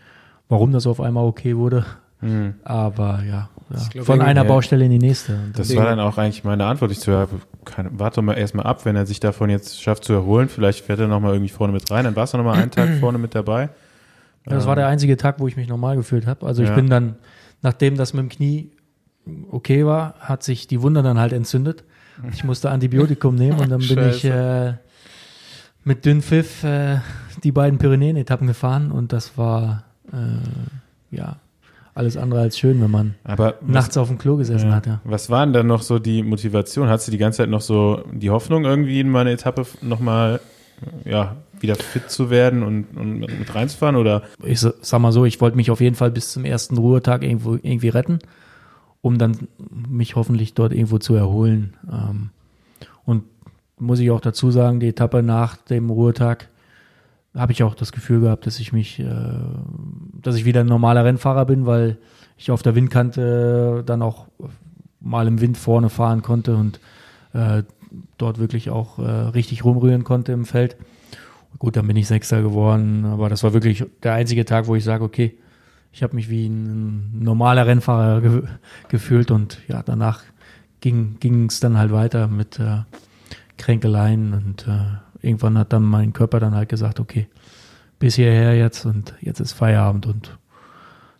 warum 0.49 0.71
das 0.71 0.87
auf 0.87 0.99
einmal 0.99 1.25
okay 1.25 1.55
wurde, 1.57 1.85
Hm. 2.21 2.55
aber 2.63 3.21
ja, 3.23 3.49
ja. 3.93 4.03
Von 4.03 4.21
einer. 4.21 4.43
Baustelle 4.45 4.85
in 4.85 4.91
die 4.91 4.99
nächste. 4.99 5.37
Das 5.55 5.67
das- 5.67 5.77
war 5.77 5.85
dann 5.85 5.99
auch 5.99 6.17
eigentlich 6.17 6.43
meine 6.43 6.65
Antwort. 6.65 6.91
Ich 6.91 7.05
ja, 7.05 7.27
kann, 7.65 7.89
warte 7.93 8.21
mal 8.21 8.33
erstmal 8.33 8.65
ab, 8.65 8.85
wenn 8.85 8.95
er 8.95 9.05
sich 9.05 9.19
davon 9.19 9.49
jetzt 9.49 9.81
schafft 9.81 10.03
zu 10.05 10.13
erholen. 10.13 10.49
Vielleicht 10.49 10.83
fährt 10.85 10.99
er 10.99 11.07
nochmal 11.07 11.33
irgendwie 11.33 11.49
vorne 11.51 11.73
mit 11.73 11.89
rein. 11.91 12.03
Dann 12.05 12.15
warst 12.15 12.33
du 12.33 12.37
nochmal 12.37 12.59
einen 12.61 12.71
Tag 12.71 12.89
vorne 12.99 13.17
mit 13.17 13.35
dabei. 13.35 13.69
Ja, 14.45 14.53
das 14.55 14.65
war 14.65 14.75
der 14.75 14.87
einzige 14.87 15.15
Tag, 15.17 15.39
wo 15.39 15.47
ich 15.47 15.55
mich 15.55 15.67
normal 15.69 15.95
gefühlt 15.95 16.27
habe. 16.27 16.45
Also 16.45 16.63
ich 16.63 16.69
Ja. 16.69 16.75
bin 16.75 16.89
dann, 16.89 17.15
nachdem 17.61 17.95
das 17.95 18.13
mit 18.13 18.21
dem 18.23 18.29
Knie 18.29 18.71
okay 19.49 19.85
war, 19.85 20.15
hat 20.19 20.43
sich 20.43 20.67
die 20.67 20.81
Wunde 20.81 21.01
dann 21.01 21.17
halt 21.17 21.31
entzündet. 21.31 21.83
Ich 22.33 22.43
musste 22.43 22.69
Antibiotikum 22.69 23.35
nehmen 23.35 23.57
und 23.59 23.69
dann 23.71 23.79
bin 23.79 24.09
ich 24.09 24.23
äh, 24.25 24.73
mit 25.83 26.05
Dünnpfiff 26.05 26.63
äh, 26.63 26.97
die 27.43 27.51
beiden 27.51 27.79
Pyrenäen-Etappen 27.79 28.47
gefahren 28.47 28.91
und 28.91 29.13
das 29.13 29.37
war 29.37 29.83
äh, 30.11 31.15
ja 31.15 31.37
alles 31.95 32.17
andere 32.17 32.41
als 32.41 32.57
schön, 32.57 32.81
wenn 32.81 32.91
man 32.91 33.15
Aber 33.23 33.55
was- 33.61 33.69
nachts 33.69 33.97
auf 33.97 34.07
dem 34.07 34.17
Klo 34.17 34.35
gesessen 34.37 34.69
Ja. 34.69 34.75
hat. 34.75 34.87
Ja. 34.87 35.01
Was 35.03 35.29
war 35.29 35.45
denn 35.45 35.53
dann 35.53 35.67
noch 35.67 35.81
so 35.81 35.99
die 35.99 36.23
Motivation? 36.23 36.87
Hattest 36.89 37.07
du 37.07 37.11
die 37.11 37.17
ganze 37.17 37.37
Zeit 37.37 37.49
noch 37.49 37.61
so 37.61 38.03
die 38.11 38.29
Hoffnung, 38.31 38.65
irgendwie 38.65 38.99
in 38.99 39.09
meine 39.09 39.31
Etappe 39.31 39.65
nochmal 39.81 40.39
ja, 41.05 41.35
wieder 41.59 41.75
fit 41.75 42.09
zu 42.09 42.29
werden 42.29 42.63
und, 42.63 42.97
und 42.97 43.19
mit 43.19 43.53
reinzufahren? 43.55 43.95
Oder 43.95 44.23
ich 44.43 44.59
sa- 44.59 44.73
sag 44.81 44.99
mal 44.99 45.11
so, 45.11 45.23
ich 45.25 45.39
wollte 45.39 45.55
mich 45.55 45.69
auf 45.71 45.81
jeden 45.81 45.95
Fall 45.95 46.11
bis 46.11 46.31
zum 46.31 46.45
ersten 46.45 46.77
Ruhetag 46.77 47.23
irgendwo 47.23 47.53
irgendwie 47.55 47.89
retten, 47.89 48.19
um 49.01 49.17
dann 49.17 49.37
mich 49.69 50.15
hoffentlich 50.15 50.53
dort 50.55 50.73
irgendwo 50.73 50.97
zu 50.97 51.13
erholen. 51.15 51.75
Ähm, 51.91 52.29
und 53.05 53.23
muss 53.79 53.99
ich 53.99 54.09
auch 54.11 54.21
dazu 54.21 54.49
sagen, 54.49 54.79
die 54.79 54.87
Etappe 54.89 55.21
nach 55.23 55.57
dem 55.57 55.89
Ruhetag 55.89 56.49
habe 57.35 57.51
ich 57.51 57.63
auch 57.63 57.75
das 57.75 57.91
Gefühl 57.91 58.21
gehabt, 58.21 58.45
dass 58.45 58.59
ich 58.59 58.73
mich, 58.73 58.99
äh, 58.99 59.05
dass 60.21 60.35
ich 60.35 60.45
wieder 60.45 60.61
ein 60.61 60.67
normaler 60.67 61.05
Rennfahrer 61.05 61.45
bin, 61.45 61.65
weil 61.65 61.97
ich 62.37 62.51
auf 62.51 62.61
der 62.61 62.75
Windkante 62.75 63.83
dann 63.85 64.01
auch 64.01 64.27
mal 64.99 65.27
im 65.27 65.41
Wind 65.41 65.57
vorne 65.57 65.89
fahren 65.89 66.21
konnte 66.21 66.55
und 66.55 66.79
äh, 67.33 67.63
dort 68.17 68.39
wirklich 68.39 68.69
auch 68.69 68.99
äh, 68.99 69.01
richtig 69.01 69.65
rumrühren 69.65 70.03
konnte 70.03 70.31
im 70.31 70.45
Feld. 70.45 70.77
Gut, 71.59 71.75
dann 71.75 71.87
bin 71.87 71.97
ich 71.97 72.07
Sechster 72.07 72.41
geworden, 72.41 73.05
aber 73.05 73.29
das 73.29 73.43
war 73.43 73.53
wirklich 73.53 73.85
der 74.01 74.13
einzige 74.13 74.45
Tag, 74.45 74.67
wo 74.67 74.75
ich 74.75 74.83
sage, 74.83 75.03
okay, 75.03 75.37
ich 75.91 76.01
habe 76.01 76.15
mich 76.15 76.29
wie 76.29 76.47
ein 76.47 77.19
normaler 77.19 77.67
Rennfahrer 77.67 78.21
ge 78.21 78.43
gefühlt 78.89 79.29
und 79.29 79.59
ja, 79.67 79.83
danach 79.83 80.23
ging 80.81 81.45
es 81.47 81.59
dann 81.59 81.77
halt 81.77 81.91
weiter 81.91 82.27
mit 82.27 82.59
äh, 82.59 82.79
Kränkeleien 83.57 84.33
und 84.33 84.67
äh, 84.67 85.02
irgendwann 85.23 85.57
hat 85.57 85.73
dann 85.73 85.83
mein 85.83 86.13
Körper 86.13 86.39
dann 86.39 86.53
halt 86.53 86.69
gesagt, 86.69 86.99
okay, 86.99 87.27
bis 87.97 88.15
hierher 88.15 88.55
jetzt 88.55 88.85
und 88.85 89.15
jetzt 89.21 89.39
ist 89.39 89.53
Feierabend 89.53 90.05
und 90.05 90.37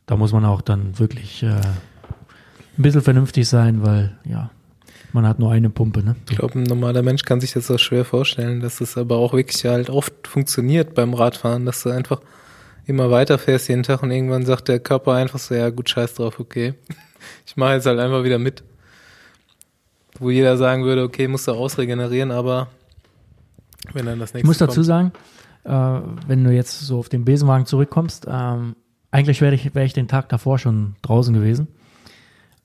da 0.06 0.18
muss 0.18 0.34
man 0.34 0.46
auch 0.46 0.62
dann 0.62 1.00
wirklich 1.00 1.42
äh, 1.44 1.48
ein 1.48 2.82
bisschen 2.82 3.02
vernünftig 3.02 3.48
sein, 3.48 3.84
weil 3.84 4.18
ja, 4.26 4.52
man 5.14 5.26
hat 5.26 5.40
nur 5.40 5.52
eine 5.52 5.70
Pumpe. 5.70 6.04
Ne? 6.04 6.16
Ich 6.30 6.38
glaube, 6.38 6.60
ein 6.60 6.64
normaler 6.64 7.02
Mensch 7.02 7.24
kann 7.24 7.40
sich 7.40 7.54
das 7.54 7.72
auch 7.72 7.80
schwer 7.80 8.04
vorstellen, 8.04 8.60
dass 8.60 8.82
es 8.82 8.98
aber 8.98 9.16
auch 9.18 9.34
wirklich 9.34 9.64
halt 9.66 9.90
oft 9.90 10.28
funktioniert 10.28 10.94
beim 10.94 11.14
Radfahren, 11.14 11.66
dass 11.66 11.84
du 11.84 11.90
einfach 11.90 12.20
immer 12.86 13.10
weiter 13.10 13.38
fährst 13.38 13.70
jeden 13.70 13.84
Tag 13.84 14.04
und 14.04 14.12
irgendwann 14.12 14.46
sagt 14.46 14.68
der 14.68 14.80
Körper 14.80 15.14
einfach 15.14 15.40
so, 15.40 15.56
ja 15.56 15.70
gut, 15.70 15.90
scheiß 15.90 16.16
drauf, 16.16 16.40
okay. 16.40 16.74
Ich 17.46 17.56
mache 17.56 17.76
jetzt 17.76 17.86
halt 17.86 18.00
einfach 18.00 18.26
wieder 18.26 18.38
mit. 18.38 18.64
Wo 20.20 20.30
jeder 20.30 20.58
sagen 20.58 20.84
würde, 20.84 21.04
okay, 21.04 21.30
musst 21.30 21.48
du 21.48 21.54
ausregenerieren, 21.54 22.32
aber 22.32 22.68
wenn 23.92 24.06
dann 24.06 24.20
das 24.20 24.34
nächste 24.34 24.40
Ich 24.40 24.46
muss 24.46 24.58
dazu 24.58 24.76
kommt, 24.76 24.86
sagen, 24.86 25.12
äh, 25.64 26.02
wenn 26.28 26.44
du 26.44 26.52
jetzt 26.52 26.80
so 26.82 27.00
auf 27.00 27.10
den 27.10 27.26
Besenwagen 27.26 27.66
zurückkommst, 27.66 28.28
ähm, 28.30 28.76
eigentlich 29.12 29.42
wäre 29.42 29.54
ich, 29.54 29.76
wär 29.76 29.84
ich 29.84 29.94
den 29.94 30.08
Tag 30.08 30.30
davor 30.30 30.58
schon 30.58 30.96
draußen 31.02 31.34
gewesen. 31.34 31.68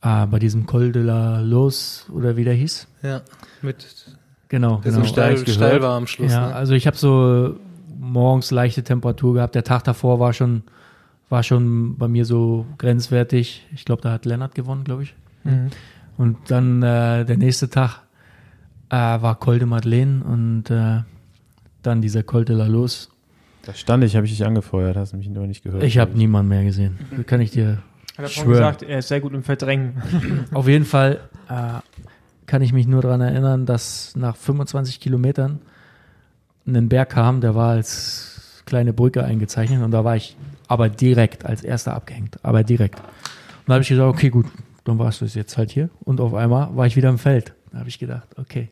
Äh, 0.00 0.26
bei 0.26 0.38
diesem 0.38 0.66
Col 0.66 0.92
de 0.92 1.02
la 1.02 1.40
Los 1.40 2.06
oder 2.12 2.36
wie 2.36 2.44
der 2.44 2.54
hieß. 2.54 2.88
Ja, 3.02 3.22
mit 3.62 3.84
Genau, 4.48 4.76
der 4.76 4.92
genau. 4.92 5.04
so 5.04 5.08
steil, 5.08 5.46
steil 5.46 5.82
war 5.82 5.96
am 5.96 6.06
Schluss. 6.06 6.32
Ja, 6.32 6.48
ne? 6.48 6.54
also 6.54 6.72
ich 6.72 6.86
habe 6.86 6.96
so 6.96 7.56
morgens 7.98 8.50
leichte 8.50 8.82
Temperatur 8.82 9.34
gehabt. 9.34 9.54
Der 9.54 9.64
Tag 9.64 9.84
davor 9.84 10.20
war 10.20 10.32
schon, 10.32 10.62
war 11.28 11.42
schon 11.42 11.98
bei 11.98 12.08
mir 12.08 12.24
so 12.24 12.64
grenzwertig. 12.78 13.66
Ich 13.74 13.84
glaube, 13.84 14.00
da 14.02 14.10
hat 14.10 14.24
Lennart 14.24 14.54
gewonnen, 14.54 14.84
glaube 14.84 15.02
ich. 15.02 15.14
Mhm. 15.44 15.70
Und 16.16 16.38
dann 16.50 16.82
äh, 16.82 17.26
der 17.26 17.36
nächste 17.36 17.68
Tag 17.68 18.00
äh, 18.90 18.94
war 18.96 19.38
Col 19.38 19.58
de 19.58 19.66
Madeleine 19.66 20.22
und 20.24 20.70
äh, 20.70 21.02
dann 21.82 22.00
dieser 22.02 22.22
Col 22.22 22.44
de 22.44 22.56
la 22.56 22.66
Los. 22.66 23.10
Da 23.62 23.74
stand 23.74 24.04
ich, 24.04 24.16
habe 24.16 24.26
ich 24.26 24.32
dich 24.32 24.46
angefeuert, 24.46 24.96
hast 24.96 25.12
mich 25.14 25.28
nur 25.28 25.46
nicht 25.46 25.62
gehört. 25.62 25.82
Ich 25.82 25.98
habe 25.98 26.16
niemanden 26.16 26.48
mehr 26.48 26.64
gesehen. 26.64 26.98
Das 27.16 27.26
kann 27.26 27.40
ich 27.40 27.50
dir 27.50 27.82
Hat 28.16 28.24
er 28.24 28.28
Schwör. 28.28 28.44
vorhin 28.44 28.52
gesagt, 28.52 28.82
er 28.82 28.98
ist 29.00 29.08
sehr 29.08 29.20
gut 29.20 29.34
im 29.34 29.42
Verdrängen. 29.42 30.02
Auf 30.54 30.68
jeden 30.68 30.84
Fall 30.84 31.20
äh, 31.48 31.80
kann 32.46 32.62
ich 32.62 32.72
mich 32.72 32.86
nur 32.86 33.02
daran 33.02 33.20
erinnern, 33.20 33.66
dass 33.66 34.14
nach 34.16 34.36
25 34.36 35.00
Kilometern 35.00 35.60
ein 36.66 36.88
Berg 36.88 37.10
kam, 37.10 37.40
der 37.40 37.54
war 37.54 37.70
als 37.70 38.62
kleine 38.66 38.92
Brücke 38.92 39.24
eingezeichnet 39.24 39.82
und 39.82 39.90
da 39.90 40.04
war 40.04 40.16
ich 40.16 40.36
aber 40.66 40.88
direkt 40.90 41.46
als 41.46 41.62
erster 41.64 41.94
abgehängt, 41.94 42.38
aber 42.42 42.62
direkt. 42.62 42.98
Und 43.00 43.04
da 43.68 43.74
habe 43.74 43.82
ich 43.82 43.88
gesagt, 43.88 44.08
okay, 44.08 44.28
gut, 44.30 44.46
dann 44.84 44.98
warst 44.98 45.20
du 45.20 45.24
es 45.24 45.34
jetzt 45.34 45.56
halt 45.56 45.70
hier. 45.70 45.90
Und 46.00 46.20
auf 46.20 46.34
einmal 46.34 46.74
war 46.76 46.86
ich 46.86 46.96
wieder 46.96 47.08
im 47.08 47.18
Feld. 47.18 47.54
Da 47.72 47.78
habe 47.78 47.88
ich 47.88 47.98
gedacht, 47.98 48.28
okay, 48.38 48.70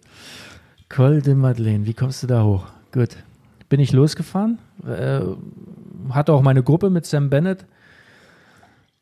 Col 0.89 1.21
de 1.21 1.35
Madeleine, 1.35 1.87
wie 1.87 1.95
kommst 1.95 2.23
du 2.23 2.27
da 2.27 2.43
hoch? 2.45 2.67
Gut, 2.93 3.17
bin 3.69 3.81
ich 3.81 3.93
losgefahren, 3.93 4.59
äh, 4.87 5.21
hatte 6.11 6.33
auch 6.33 6.43
meine 6.43 6.63
Gruppe 6.63 6.91
mit 6.91 7.07
Sam 7.07 7.31
Bennett. 7.31 7.65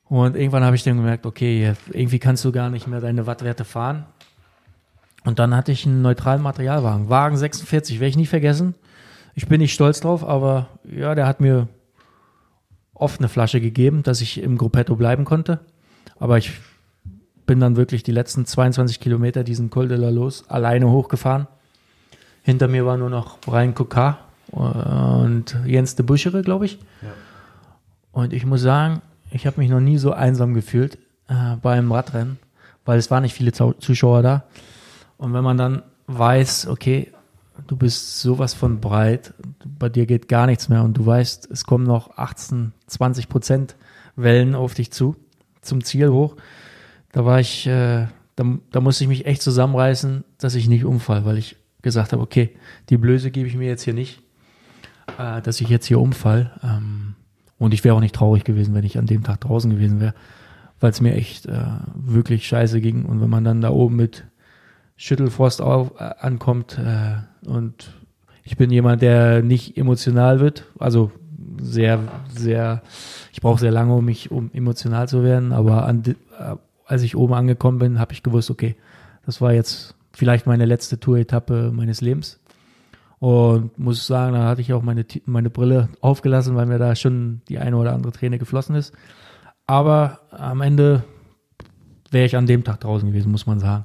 Und 0.06 0.36
irgendwann 0.36 0.64
habe 0.64 0.76
ich 0.76 0.82
dann 0.82 0.96
gemerkt, 0.96 1.26
okay, 1.26 1.74
irgendwie 1.90 2.18
kannst 2.18 2.44
du 2.44 2.52
gar 2.52 2.70
nicht 2.70 2.86
mehr 2.86 3.00
deine 3.00 3.26
Wattwerte 3.26 3.64
fahren. 3.64 4.04
Und 5.24 5.38
dann 5.38 5.54
hatte 5.56 5.72
ich 5.72 5.86
einen 5.86 6.02
neutralen 6.02 6.42
Materialwagen. 6.42 7.08
Wagen 7.08 7.36
46, 7.36 8.00
werde 8.00 8.10
ich 8.10 8.16
nie 8.16 8.26
vergessen. 8.26 8.74
Ich 9.34 9.48
bin 9.48 9.60
nicht 9.60 9.72
stolz 9.72 10.00
drauf, 10.00 10.22
aber 10.22 10.68
ja, 10.84 11.14
der 11.14 11.26
hat 11.26 11.40
mir 11.40 11.68
oft 12.92 13.20
eine 13.20 13.28
Flasche 13.28 13.60
gegeben, 13.60 14.02
dass 14.02 14.20
ich 14.20 14.40
im 14.40 14.58
Gruppetto 14.58 14.96
bleiben 14.96 15.24
konnte. 15.24 15.60
Aber 16.18 16.38
ich 16.38 16.52
bin 17.46 17.60
dann 17.60 17.76
wirklich 17.76 18.02
die 18.02 18.12
letzten 18.12 18.46
22 18.46 19.00
Kilometer 19.00 19.44
diesen 19.44 19.70
Col 19.70 19.88
de 19.88 19.98
la 19.98 20.10
Los 20.10 20.48
alleine 20.48 20.90
hochgefahren. 20.90 21.46
Hinter 22.42 22.68
mir 22.68 22.86
war 22.86 22.96
nur 22.96 23.10
noch 23.10 23.38
Brian 23.38 23.74
Kokar 23.74 24.18
und 24.50 25.56
Jens 25.64 25.96
de 25.96 26.04
Buschere, 26.04 26.42
glaube 26.42 26.66
ich. 26.66 26.78
Und 28.12 28.32
ich 28.32 28.46
muss 28.46 28.60
sagen, 28.60 29.02
ich 29.30 29.46
habe 29.46 29.60
mich 29.60 29.70
noch 29.70 29.80
nie 29.80 29.98
so 29.98 30.12
einsam 30.12 30.54
gefühlt 30.54 30.98
äh, 31.28 31.56
beim 31.60 31.90
Radrennen, 31.90 32.38
weil 32.84 32.98
es 32.98 33.10
waren 33.10 33.22
nicht 33.22 33.34
viele 33.34 33.52
Zuschauer 33.52 34.22
da. 34.22 34.44
Und 35.16 35.32
wenn 35.32 35.42
man 35.42 35.56
dann 35.56 35.82
weiß, 36.06 36.68
okay, 36.68 37.12
du 37.66 37.76
bist 37.76 38.20
sowas 38.20 38.54
von 38.54 38.80
breit, 38.80 39.34
bei 39.78 39.88
dir 39.88 40.06
geht 40.06 40.28
gar 40.28 40.46
nichts 40.46 40.68
mehr 40.68 40.82
und 40.82 40.96
du 40.96 41.06
weißt, 41.06 41.50
es 41.50 41.64
kommen 41.64 41.84
noch 41.84 42.16
18, 42.18 42.72
20 42.86 43.28
Prozent 43.28 43.76
Wellen 44.16 44.54
auf 44.54 44.74
dich 44.74 44.92
zu, 44.92 45.16
zum 45.60 45.82
Ziel 45.82 46.10
hoch, 46.10 46.36
da 47.14 47.24
war 47.24 47.38
ich, 47.38 47.66
äh, 47.68 48.08
da, 48.34 48.44
da 48.72 48.80
musste 48.80 49.04
ich 49.04 49.08
mich 49.08 49.24
echt 49.24 49.40
zusammenreißen, 49.40 50.24
dass 50.38 50.56
ich 50.56 50.68
nicht 50.68 50.84
umfall, 50.84 51.24
weil 51.24 51.38
ich 51.38 51.56
gesagt 51.80 52.12
habe, 52.12 52.20
okay, 52.20 52.50
die 52.90 52.96
Blöße 52.96 53.30
gebe 53.30 53.46
ich 53.46 53.54
mir 53.54 53.68
jetzt 53.68 53.84
hier 53.84 53.94
nicht, 53.94 54.20
äh, 55.16 55.40
dass 55.40 55.60
ich 55.60 55.68
jetzt 55.68 55.86
hier 55.86 56.00
umfall. 56.00 56.50
Ähm, 56.64 57.14
und 57.56 57.72
ich 57.72 57.84
wäre 57.84 57.94
auch 57.94 58.00
nicht 58.00 58.16
traurig 58.16 58.42
gewesen, 58.42 58.74
wenn 58.74 58.84
ich 58.84 58.98
an 58.98 59.06
dem 59.06 59.22
Tag 59.22 59.40
draußen 59.42 59.70
gewesen 59.70 60.00
wäre, 60.00 60.14
weil 60.80 60.90
es 60.90 61.00
mir 61.00 61.14
echt 61.14 61.46
äh, 61.46 61.62
wirklich 61.94 62.48
scheiße 62.48 62.80
ging. 62.80 63.04
Und 63.04 63.20
wenn 63.20 63.30
man 63.30 63.44
dann 63.44 63.60
da 63.60 63.70
oben 63.70 63.94
mit 63.94 64.24
Schüttelfrost 64.96 65.62
auf, 65.62 65.92
äh, 66.00 66.14
ankommt 66.18 66.78
äh, 66.78 67.48
und 67.48 67.92
ich 68.42 68.56
bin 68.56 68.70
jemand, 68.70 69.02
der 69.02 69.40
nicht 69.40 69.76
emotional 69.76 70.40
wird, 70.40 70.66
also 70.80 71.12
sehr, 71.60 72.00
sehr, 72.28 72.82
ich 73.32 73.40
brauche 73.40 73.60
sehr 73.60 73.70
lange, 73.70 73.94
um 73.94 74.04
mich, 74.04 74.32
um 74.32 74.50
emotional 74.52 75.06
zu 75.06 75.22
werden, 75.22 75.52
aber 75.52 75.86
an, 75.86 76.02
äh, 76.04 76.56
als 76.86 77.02
ich 77.02 77.16
oben 77.16 77.34
angekommen 77.34 77.78
bin, 77.78 77.98
habe 77.98 78.12
ich 78.12 78.22
gewusst, 78.22 78.50
okay, 78.50 78.76
das 79.26 79.40
war 79.40 79.52
jetzt 79.52 79.94
vielleicht 80.12 80.46
meine 80.46 80.64
letzte 80.64 81.00
Tour-Etappe 81.00 81.70
meines 81.72 82.00
Lebens. 82.00 82.40
Und 83.18 83.78
muss 83.78 84.06
sagen, 84.06 84.34
da 84.34 84.44
hatte 84.44 84.60
ich 84.60 84.72
auch 84.72 84.82
meine, 84.82 85.06
meine 85.24 85.50
Brille 85.50 85.88
aufgelassen, 86.00 86.56
weil 86.56 86.66
mir 86.66 86.78
da 86.78 86.94
schon 86.94 87.40
die 87.48 87.58
eine 87.58 87.76
oder 87.76 87.94
andere 87.94 88.12
Träne 88.12 88.38
geflossen 88.38 88.74
ist. 88.74 88.92
Aber 89.66 90.20
am 90.30 90.60
Ende 90.60 91.04
wäre 92.10 92.26
ich 92.26 92.36
an 92.36 92.46
dem 92.46 92.64
Tag 92.64 92.80
draußen 92.80 93.08
gewesen, 93.08 93.32
muss 93.32 93.46
man 93.46 93.60
sagen. 93.60 93.84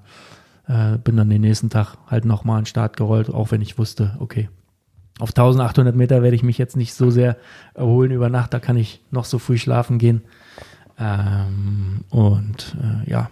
Äh, 0.67 0.97
bin 0.97 1.15
dann 1.15 1.29
den 1.29 1.41
nächsten 1.41 1.69
Tag 1.69 1.97
halt 2.07 2.25
nochmal 2.25 2.57
an 2.57 2.63
den 2.63 2.67
Start 2.67 2.97
gerollt, 2.97 3.29
auch 3.29 3.51
wenn 3.51 3.61
ich 3.61 3.77
wusste, 3.77 4.17
okay, 4.19 4.49
auf 5.19 5.29
1800 5.29 5.95
Meter 5.95 6.21
werde 6.23 6.35
ich 6.35 6.43
mich 6.43 6.57
jetzt 6.57 6.77
nicht 6.77 6.93
so 6.93 7.09
sehr 7.09 7.37
erholen 7.73 8.11
über 8.11 8.29
Nacht, 8.29 8.53
da 8.53 8.59
kann 8.59 8.77
ich 8.77 9.03
noch 9.11 9.25
so 9.25 9.37
früh 9.37 9.57
schlafen 9.57 9.99
gehen. 9.99 10.21
Ähm, 10.99 12.01
und 12.09 12.75
äh, 12.81 13.09
ja, 13.09 13.29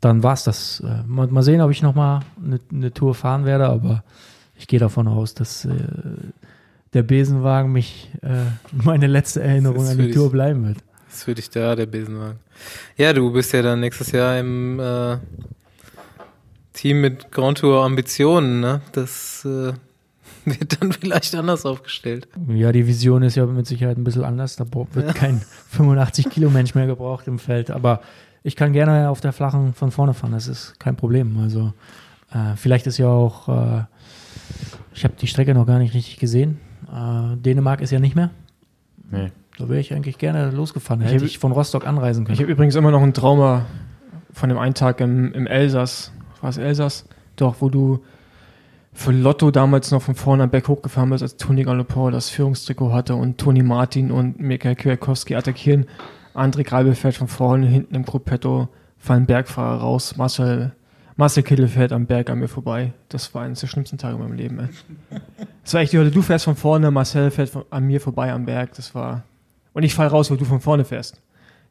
dann 0.00 0.22
war's 0.22 0.44
das. 0.44 0.80
Äh, 0.80 1.02
mal, 1.06 1.26
mal 1.28 1.42
sehen, 1.42 1.60
ob 1.60 1.70
ich 1.70 1.82
nochmal 1.82 2.20
eine, 2.44 2.60
eine 2.72 2.92
Tour 2.94 3.14
fahren 3.14 3.44
werde, 3.44 3.66
aber 3.68 4.04
ich 4.56 4.66
gehe 4.68 4.78
davon 4.78 5.08
aus, 5.08 5.34
dass 5.34 5.64
äh, 5.64 5.70
der 6.92 7.02
Besenwagen 7.02 7.72
mich 7.72 8.10
äh, 8.22 8.44
meine 8.72 9.06
letzte 9.06 9.42
Erinnerung 9.42 9.86
an 9.86 9.98
die 9.98 10.06
dich- 10.06 10.14
Tour 10.14 10.30
bleiben 10.30 10.66
wird. 10.66 10.78
Das 11.08 11.16
ist 11.18 11.24
für 11.24 11.34
dich 11.34 11.50
da, 11.50 11.74
der 11.74 11.86
Besenwagen. 11.86 12.38
Ja, 12.96 13.12
du 13.12 13.32
bist 13.32 13.52
ja 13.52 13.62
dann 13.62 13.80
nächstes 13.80 14.12
Jahr 14.12 14.38
im 14.38 14.78
äh, 14.78 15.16
Team 16.72 17.00
mit 17.00 17.30
Grand 17.32 17.58
Tour 17.58 17.82
Ambitionen, 17.84 18.60
ne? 18.60 18.82
Das 18.92 19.44
äh, 19.44 19.72
wird 20.60 20.80
dann 20.80 20.92
vielleicht 20.92 21.34
anders 21.34 21.66
aufgestellt. 21.66 22.28
Ja, 22.48 22.72
die 22.72 22.86
Vision 22.86 23.22
ist 23.22 23.34
ja 23.36 23.44
mit 23.46 23.66
Sicherheit 23.66 23.98
ein 23.98 24.04
bisschen 24.04 24.24
anders. 24.24 24.56
Da 24.56 24.64
wird 24.92 25.14
kein 25.14 25.40
85 25.70 26.30
Kilo 26.30 26.50
Mensch 26.50 26.74
mehr 26.74 26.86
gebraucht 26.86 27.26
im 27.28 27.38
Feld. 27.38 27.70
Aber 27.70 28.00
ich 28.42 28.56
kann 28.56 28.72
gerne 28.72 29.10
auf 29.10 29.20
der 29.20 29.32
flachen 29.32 29.74
von 29.74 29.90
vorne 29.90 30.14
fahren. 30.14 30.32
Das 30.32 30.46
ist 30.48 30.78
kein 30.78 30.96
Problem. 30.96 31.36
Also 31.38 31.72
äh, 32.32 32.54
vielleicht 32.56 32.86
ist 32.86 32.98
ja 32.98 33.08
auch, 33.08 33.48
äh, 33.48 33.84
ich 34.94 35.04
habe 35.04 35.14
die 35.20 35.26
Strecke 35.26 35.52
noch 35.54 35.66
gar 35.66 35.78
nicht 35.78 35.94
richtig 35.94 36.18
gesehen. 36.18 36.60
Äh, 36.90 37.36
Dänemark 37.36 37.80
ist 37.80 37.90
ja 37.90 37.98
nicht 37.98 38.14
mehr. 38.16 38.30
Nee. 39.10 39.32
Da 39.58 39.68
wäre 39.68 39.80
ich 39.80 39.92
eigentlich 39.94 40.18
gerne 40.18 40.50
losgefahren. 40.50 41.00
Ich 41.02 41.08
Hätte 41.08 41.24
hab- 41.24 41.30
ich 41.30 41.38
von 41.38 41.50
Rostock 41.52 41.86
anreisen 41.86 42.22
Ich 42.24 42.26
können. 42.28 42.38
habe 42.40 42.52
übrigens 42.52 42.74
immer 42.74 42.90
noch 42.90 43.02
ein 43.02 43.14
Trauma 43.14 43.64
von 44.32 44.48
dem 44.50 44.58
einen 44.58 44.74
Tag 44.74 45.00
im, 45.00 45.32
im 45.32 45.46
Elsass. 45.46 46.12
War 46.42 46.50
es 46.50 46.58
Elsass? 46.58 47.06
Doch, 47.36 47.56
wo 47.60 47.70
du 47.70 48.00
für 48.96 49.12
Lotto 49.12 49.50
damals 49.50 49.90
noch 49.90 50.00
von 50.00 50.14
vorne 50.14 50.44
am 50.44 50.50
Berg 50.50 50.68
hochgefahren 50.68 51.10
bist, 51.10 51.22
als 51.22 51.36
Toni 51.36 51.62
Gallopor 51.64 52.10
das 52.10 52.30
Führungstrikot 52.30 52.92
hatte 52.92 53.14
und 53.14 53.38
Toni 53.38 53.62
Martin 53.62 54.10
und 54.10 54.40
Mikael 54.40 54.74
Kwiatkowski 54.74 55.36
attackieren. 55.36 55.84
André 56.34 56.64
Greibel 56.64 56.94
fährt 56.94 57.14
von 57.14 57.28
vorne, 57.28 57.66
hinten 57.66 57.94
im 57.94 58.04
Gruppetto 58.04 58.68
fallen 58.98 59.26
Bergfahrer 59.26 59.80
raus. 59.80 60.16
Marcel, 60.16 60.72
Marcel 61.14 61.42
Kittel 61.42 61.68
fährt 61.68 61.92
am 61.92 62.06
Berg 62.06 62.30
an 62.30 62.38
mir 62.38 62.48
vorbei. 62.48 62.94
Das 63.10 63.34
war 63.34 63.42
eines 63.42 63.60
der 63.60 63.66
schlimmsten 63.66 63.98
Tage 63.98 64.16
in 64.16 64.22
meinem 64.22 64.34
Leben. 64.34 64.58
Ey. 64.58 64.68
Das 65.62 65.74
war 65.74 65.82
echt 65.82 65.92
die 65.92 65.98
Hölle. 65.98 66.10
Du 66.10 66.22
fährst 66.22 66.46
von 66.46 66.56
vorne, 66.56 66.90
Marcel 66.90 67.30
fährt 67.30 67.50
von, 67.50 67.64
an 67.70 67.84
mir 67.86 68.00
vorbei 68.00 68.32
am 68.32 68.46
Berg. 68.46 68.74
Das 68.76 68.94
war. 68.94 69.24
Und 69.74 69.82
ich 69.82 69.94
fall 69.94 70.08
raus, 70.08 70.30
weil 70.30 70.38
du 70.38 70.46
von 70.46 70.60
vorne 70.60 70.84
fährst. 70.84 71.20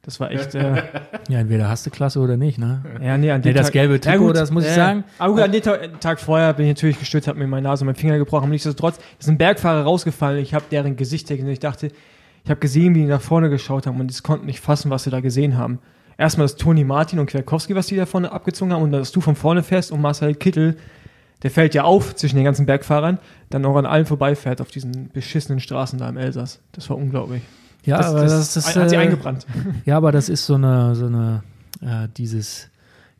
Das 0.05 0.19
war 0.19 0.31
echt. 0.31 0.53
Äh, 0.55 0.83
Ja, 1.29 1.39
entweder 1.39 1.67
hast 1.67 1.85
du 1.85 1.89
Klasse 1.89 2.19
oder 2.19 2.37
nicht, 2.37 2.59
ne? 2.59 2.83
ja, 3.01 3.17
nee, 3.17 3.31
an 3.31 3.41
Nee, 3.41 3.49
dem 3.49 3.55
das 3.55 3.67
Tag, 3.67 3.73
gelbe 3.73 3.99
Trikot, 3.99 4.33
das 4.33 4.51
muss 4.51 4.63
ich 4.63 4.71
sagen. 4.71 5.03
Aber 5.17 5.33
gut, 5.33 5.41
an 5.41 5.51
dem 5.51 5.63
Tag, 5.63 5.99
Tag 5.99 6.19
vorher 6.19 6.53
bin 6.53 6.67
ich 6.67 6.75
natürlich 6.75 6.99
gestürzt, 6.99 7.27
habe 7.27 7.39
mir 7.39 7.47
meine 7.47 7.63
Nase 7.67 7.83
und 7.83 7.87
meinen 7.87 7.95
Finger 7.95 8.19
gebrochen. 8.19 8.43
Aber 8.43 8.51
nichtsdestotrotz 8.51 8.99
ist 9.19 9.27
ein 9.27 9.39
Bergfahrer 9.39 9.83
rausgefallen. 9.83 10.39
Ich 10.39 10.53
habe 10.53 10.65
deren 10.69 10.95
Gesichter 10.95 11.35
gesehen. 11.35 11.51
Ich 11.51 11.59
dachte, 11.59 11.87
ich 12.43 12.49
habe 12.51 12.59
gesehen, 12.59 12.93
wie 12.93 12.99
die 12.99 13.05
nach 13.07 13.21
vorne 13.21 13.49
geschaut 13.49 13.87
haben 13.87 13.99
und 13.99 14.15
die 14.15 14.21
konnten 14.21 14.45
nicht 14.45 14.59
fassen, 14.59 14.91
was 14.91 15.03
sie 15.03 15.09
da 15.09 15.19
gesehen 15.19 15.57
haben. 15.57 15.79
Erstmal 16.17 16.45
das 16.45 16.55
Toni 16.57 16.83
Martin 16.83 17.17
und 17.17 17.25
Kwiatkowski, 17.25 17.75
was 17.75 17.87
die 17.87 17.95
da 17.95 18.05
vorne 18.05 18.31
abgezogen 18.31 18.71
haben 18.71 18.83
und 18.83 18.91
dass 18.91 19.11
du 19.11 19.21
von 19.21 19.35
vorne 19.35 19.63
fährst 19.63 19.91
und 19.91 19.99
Marcel 19.99 20.35
Kittel, 20.35 20.77
der 21.41 21.49
fällt 21.49 21.73
ja 21.73 21.83
auf 21.83 22.15
zwischen 22.15 22.35
den 22.35 22.45
ganzen 22.45 22.67
Bergfahrern, 22.67 23.17
dann 23.49 23.65
auch 23.65 23.75
an 23.75 23.85
allen 23.85 24.05
vorbeifährt 24.05 24.61
auf 24.61 24.69
diesen 24.69 25.09
beschissenen 25.11 25.59
Straßen 25.59 25.97
da 25.99 26.07
im 26.07 26.17
Elsass. 26.17 26.61
Das 26.71 26.89
war 26.89 26.97
unglaublich. 26.97 27.41
Ja, 27.85 27.97
das, 27.97 28.07
aber 28.07 28.21
das, 28.21 28.53
das, 28.53 28.67
ist, 28.67 28.75
hat 28.75 28.89
sie 28.89 28.95
äh, 28.95 28.99
eingebrannt. 28.99 29.45
Ja, 29.85 29.97
aber 29.97 30.11
das 30.11 30.29
ist 30.29 30.45
so 30.45 30.55
eine, 30.55 30.95
so 30.95 31.05
eine, 31.05 31.43
äh, 31.81 32.07
dieses 32.17 32.69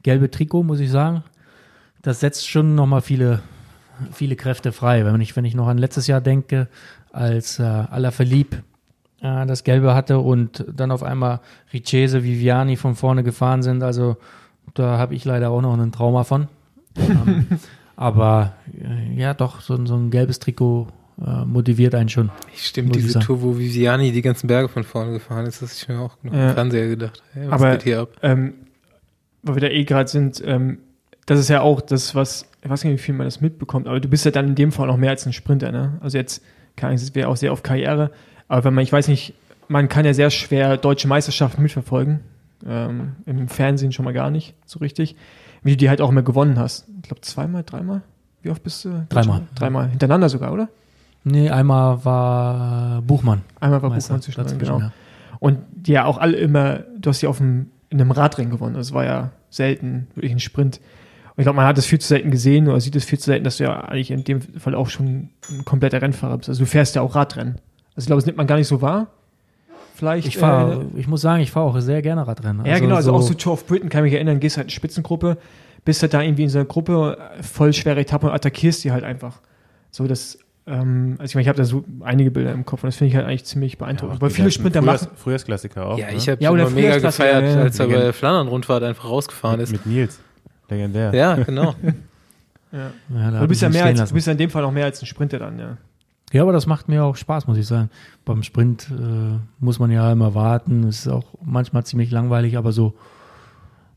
gelbe 0.04 0.32
Trikot, 0.32 0.64
muss 0.64 0.80
ich 0.80 0.90
sagen. 0.90 1.24
Das 2.02 2.20
setzt 2.20 2.50
schon 2.50 2.76
nochmal 2.76 3.02
viele, 3.02 3.42
viele 4.12 4.36
Kräfte 4.36 4.72
frei. 4.72 5.06
Wenn 5.06 5.22
ich, 5.22 5.36
wenn 5.36 5.46
ich 5.46 5.56
noch 5.56 5.68
an 5.68 5.78
letztes 5.78 6.08
Jahr 6.08 6.22
denke, 6.22 6.68
als 7.12 7.60
äh, 7.60 7.64
Alaphilippe 7.64 8.64
äh, 9.22 9.46
das 9.46 9.64
Gelbe 9.64 9.96
hatte 9.96 10.20
und 10.20 10.66
dann 10.72 10.92
auf 10.92 11.04
einmal 11.04 11.40
Richese, 11.74 12.24
Viviani 12.24 12.76
von 12.76 12.96
vorne 12.96 13.24
gefahren 13.24 13.64
sind. 13.64 13.84
Also 13.84 14.18
da 14.74 14.98
habe 14.98 15.16
ich 15.16 15.26
leider 15.26 15.52
auch 15.52 15.62
noch 15.62 15.78
ein 15.78 15.92
Trauma 15.92 16.24
von. 16.24 16.48
ähm, 16.98 17.48
aber 17.96 18.54
äh, 18.74 19.20
ja, 19.20 19.34
doch, 19.34 19.62
so, 19.62 19.84
so 19.86 19.96
ein 19.96 20.12
gelbes 20.12 20.40
Trikot 20.40 20.88
äh, 21.24 21.46
motiviert 21.46 21.96
einen 21.96 22.10
schon. 22.10 22.30
Stimmt, 22.56 22.96
ich 22.96 23.04
diese. 23.06 23.20
Tour, 23.20 23.42
wo 23.42 23.58
Viviani 23.58 24.12
die 24.12 24.22
ganzen 24.22 24.48
Berge 24.48 24.68
von 24.70 24.84
vorne 24.84 25.14
gefahren 25.14 25.46
ist, 25.46 25.62
das 25.62 25.72
ist 25.74 25.88
mir 25.88 26.00
auch 26.00 26.18
noch 26.24 26.34
Ja. 26.34 26.50
im 26.50 26.54
Fernseher 26.56 26.88
gedacht. 26.90 27.24
Hey, 27.34 27.46
was 27.50 27.62
Aber- 27.62 27.72
geht 27.72 27.84
hier 27.84 28.00
ab? 28.02 28.10
ähm, 28.22 28.54
weil 29.44 29.56
wir 29.56 29.62
da 29.62 29.68
eh 29.68 29.84
gerade 29.86 30.10
sind, 30.10 30.42
ähm, 30.46 30.80
das 31.28 31.40
ist 31.40 31.50
ja 31.50 31.62
auch 31.62 31.82
das, 31.82 32.16
was, 32.16 32.46
ich 32.64 32.70
weiß 32.70 32.84
nicht, 32.84 32.94
wie 32.94 32.98
viel 32.98 33.14
man 33.16 33.26
das 33.28 33.42
mitbekommt, 33.42 33.88
aber 33.88 34.00
du 34.00 34.08
bist 34.08 34.26
ja 34.26 34.32
dann 34.32 34.48
in 34.50 34.56
dem 34.56 34.72
Fall 34.72 34.88
noch 34.88 34.98
mehr 34.98 35.12
als 35.12 35.26
ein 35.26 35.34
Sprinter, 35.34 35.72
ne? 35.72 35.98
Also 36.02 36.18
jetzt, 36.18 36.44
keine 36.76 36.90
Ahnung, 36.92 37.02
es 37.04 37.16
wäre 37.16 37.30
auch 37.30 37.38
sehr 37.38 37.52
auf 37.52 37.64
Karriere, 37.64 38.12
aber 38.48 38.64
wenn 38.66 38.74
man, 38.74 38.84
ich 38.84 38.92
weiß 38.92 39.08
nicht, 39.08 39.34
man 39.68 39.88
kann 39.90 40.06
ja 40.06 40.14
sehr 40.14 40.30
schwer 40.30 40.78
deutsche 40.78 41.08
Meisterschaften 41.08 41.62
mitverfolgen, 41.64 42.20
ähm, 42.68 43.16
im 43.26 43.48
Fernsehen 43.48 43.92
schon 43.92 44.06
mal 44.06 44.14
gar 44.14 44.30
nicht, 44.32 44.54
so 44.66 44.80
richtig, 44.80 45.16
wie 45.64 45.72
du 45.72 45.78
die 45.78 45.90
halt 45.90 46.02
auch 46.02 46.10
immer 46.10 46.22
gewonnen 46.24 46.60
hast. 46.60 46.88
Ich 47.02 47.04
glaube 47.08 47.22
zweimal, 47.22 47.64
dreimal? 47.64 48.02
Wie 48.44 48.50
oft 48.52 48.62
bist 48.64 48.86
du? 48.86 49.06
Dreimal. 49.10 49.42
Dreimal, 49.56 49.90
hintereinander 49.90 50.30
sogar, 50.30 50.54
oder? 50.54 50.70
Nee, 51.26 51.49
einmal 51.49 52.06
war 52.06 53.02
Buchmann. 53.02 53.41
Einmal 53.60 53.81
war 53.81 53.89
Meister 53.89 54.14
Buchmann 54.14 54.22
zwischendrin, 54.22 54.57
dazwischen, 54.60 54.73
genau. 54.77 54.85
ja. 54.88 54.93
Und 55.39 55.60
die 55.73 55.91
ja 55.91 56.06
auch 56.06 56.18
alle 56.18 56.38
immer, 56.38 56.84
du 56.99 57.10
hast 57.10 57.22
ja 57.22 57.30
auf 57.30 57.39
dem, 57.39 57.72
in 57.89 57.99
einem 57.99 58.11
Radrennen 58.11 58.52
gewonnen. 58.52 58.76
Das 58.76 58.93
war 58.93 59.03
ja 59.06 59.31
selten 59.49 60.07
wirklich 60.15 60.31
ein 60.31 60.39
Sprint. 60.39 60.77
Und 60.77 61.41
ich 61.41 61.43
glaube, 61.43 61.57
man 61.57 61.65
hat 61.65 61.77
es 61.77 61.85
viel 61.85 61.99
zu 61.99 62.07
selten 62.07 62.31
gesehen 62.31 62.68
oder 62.69 62.80
sieht 62.80 62.95
es 62.95 63.03
viel 63.06 63.19
zu 63.19 63.26
selten, 63.26 63.43
dass 63.43 63.57
du 63.57 63.65
ja 63.65 63.81
eigentlich 63.81 64.11
in 64.11 64.23
dem 64.23 64.41
Fall 64.41 64.76
auch 64.76 64.88
schon 64.88 65.30
ein 65.49 65.65
kompletter 65.65 66.02
Rennfahrer 66.02 66.38
bist. 66.38 66.47
Also 66.49 66.60
du 66.64 66.65
fährst 66.65 66.95
ja 66.95 67.02
auch 67.02 67.15
Radrennen. 67.15 67.56
Also 67.95 67.99
ich 68.03 68.06
glaube, 68.06 68.19
das 68.19 68.26
nimmt 68.27 68.38
man 68.38 68.47
gar 68.47 68.57
nicht 68.57 68.68
so 68.68 68.81
wahr. 68.81 69.07
Vielleicht. 69.95 70.27
Ich 70.27 70.38
fahre, 70.38 70.85
Äh, 70.95 70.99
ich 70.99 71.07
muss 71.07 71.22
sagen, 71.22 71.41
ich 71.41 71.52
fahre 71.52 71.65
auch 71.65 71.80
sehr 71.80 72.02
gerne 72.02 72.27
Radrennen. 72.27 72.65
ja, 72.65 72.77
genau, 72.80 72.95
also 72.95 73.14
auch 73.14 73.22
so 73.22 73.34
Tour 73.34 73.53
of 73.53 73.65
Britain 73.65 73.89
kann 73.89 74.06
ich 74.06 74.11
mich 74.11 74.14
erinnern, 74.15 74.39
gehst 74.39 74.57
halt 74.57 74.68
in 74.68 74.72
Spitzengruppe, 74.72 75.38
bist 75.85 76.02
halt 76.02 76.14
da 76.14 76.22
irgendwie 76.22 76.43
in 76.43 76.49
so 76.49 76.60
einer 76.60 76.68
Gruppe, 76.68 77.18
voll 77.41 77.73
schwere 77.73 77.99
Etappe 78.02 78.27
und 78.27 78.34
attackierst 78.34 78.84
die 78.84 78.91
halt 78.91 79.03
einfach. 79.03 79.39
So, 79.91 80.06
das, 80.07 80.38
ähm, 80.68 81.16
also 81.20 81.32
ich 81.32 81.36
meine, 81.36 81.44
ich 81.44 81.48
habe 81.48 81.58
da 81.58 81.64
so 81.64 81.84
einige 82.02 82.32
Bilder 82.32 82.52
im 82.52 82.66
Kopf 82.66 82.84
und 82.84 82.88
das 82.88 82.96
finde 82.96 83.10
ich 83.10 83.16
halt 83.16 83.28
eigentlich 83.28 83.46
ziemlich 83.46 83.78
beeindruckend. 83.78 84.20
Weil 84.20 84.32
viele 84.32 84.50
Sprinter 84.50 84.82
Frühjahrs, 84.82 85.04
machen, 85.04 85.18
Frühjahrsklassiker 85.18 85.86
auch. 85.86 85.98
Ja, 85.98 86.08
ne? 86.08 86.14
ich 86.16 86.28
habe 86.28 86.44
Ja, 86.44 86.52
ja, 86.52 86.60
immer 86.60 86.70
mega 86.72 86.98
gefeiert, 86.98 87.44
ja, 87.44 87.50
ja. 87.50 87.62
als 87.62 87.80
er 87.80 87.88
bei 87.88 88.14
Flandern-Rundfahrt 88.14 88.84
einfach 88.84 89.06
rausgefahren 89.10 89.60
ist. 89.60 89.72
Mit 89.72 89.86
Nils. 89.86 90.20
Legendär. 90.70 91.14
Ja, 91.14 91.36
genau. 91.36 91.76
ja. 92.72 92.92
Ja, 93.14 93.40
Du 93.42 93.48
bist 93.48 93.62
ja 93.62 93.70
mehr 93.70 93.86
als, 93.86 94.00
lassen. 94.00 94.10
du 94.10 94.16
bist 94.16 94.28
ja 94.28 94.32
in 94.32 94.40
dem 94.40 94.50
Fall 94.50 94.64
noch 94.64 94.72
mehr 94.72 94.86
als 94.86 95.02
ein 95.02 95.06
Sprinter 95.06 95.38
dann, 95.38 95.60
ja. 95.60 95.78
Ja, 96.32 96.42
aber 96.42 96.52
das 96.52 96.66
macht 96.66 96.90
mir 96.90 97.04
auch 97.04 97.16
Spaß, 97.16 97.46
muss 97.48 97.58
ich 97.58 97.68
sagen. 97.68 97.92
Beim 98.26 98.42
Sprint 98.42 98.88
äh, 98.90 99.38
muss 99.60 99.78
man 99.78 99.92
ja 99.92 100.12
immer 100.12 100.34
warten. 100.34 100.86
Es 100.86 101.06
ist 101.06 101.08
auch 101.08 101.26
manchmal 101.44 101.86
ziemlich 101.86 102.10
langweilig, 102.10 102.58
aber 102.58 102.72
so, 102.72 102.96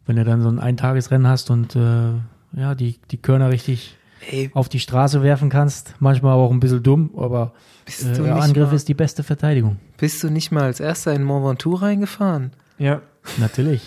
wenn 0.06 0.16
du 0.16 0.24
dann 0.24 0.42
so 0.42 0.48
ein 0.50 0.58
Eintagesrennen 0.58 1.26
hast 1.26 1.50
und 1.50 1.74
äh, 1.74 2.10
ja, 2.52 2.74
die, 2.74 2.98
die 3.10 3.16
Körner 3.16 3.50
richtig 3.50 3.96
Ey, 4.30 4.50
auf 4.54 4.68
die 4.68 4.80
Straße 4.80 5.22
werfen 5.22 5.48
kannst, 5.50 5.94
manchmal 6.00 6.34
auch 6.34 6.50
ein 6.50 6.60
bisschen 6.60 6.82
dumm, 6.82 7.10
aber 7.16 7.52
äh, 7.86 8.16
du 8.16 8.24
der 8.24 8.36
Angriff 8.36 8.68
mal, 8.68 8.76
ist 8.76 8.88
die 8.88 8.94
beste 8.94 9.22
Verteidigung. 9.22 9.78
bist 9.96 10.22
du 10.22 10.30
nicht 10.30 10.50
mal 10.50 10.64
als 10.64 10.80
erster 10.80 11.14
in 11.14 11.22
Mont 11.24 11.44
Ventoux 11.44 11.74
reingefahren? 11.74 12.52
Ja, 12.78 13.02
Natürlich. 13.36 13.82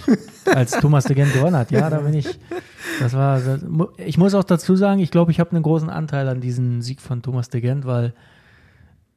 Als 0.45 0.71
Thomas 0.71 1.05
de 1.05 1.15
Gent 1.15 1.33
gewonnen 1.33 1.55
hat, 1.55 1.71
ja, 1.71 1.89
da 1.89 1.99
bin 1.99 2.13
ich. 2.13 2.27
Das 2.99 3.13
war, 3.13 3.39
das, 3.39 3.65
ich 3.97 4.17
muss 4.17 4.33
auch 4.33 4.43
dazu 4.43 4.75
sagen, 4.75 4.99
ich 4.99 5.11
glaube, 5.11 5.31
ich 5.31 5.39
habe 5.39 5.51
einen 5.51 5.63
großen 5.63 5.89
Anteil 5.89 6.27
an 6.27 6.41
diesem 6.41 6.81
Sieg 6.81 7.01
von 7.01 7.21
Thomas 7.21 7.49
de 7.49 7.61
Gent, 7.61 7.85
weil 7.85 8.13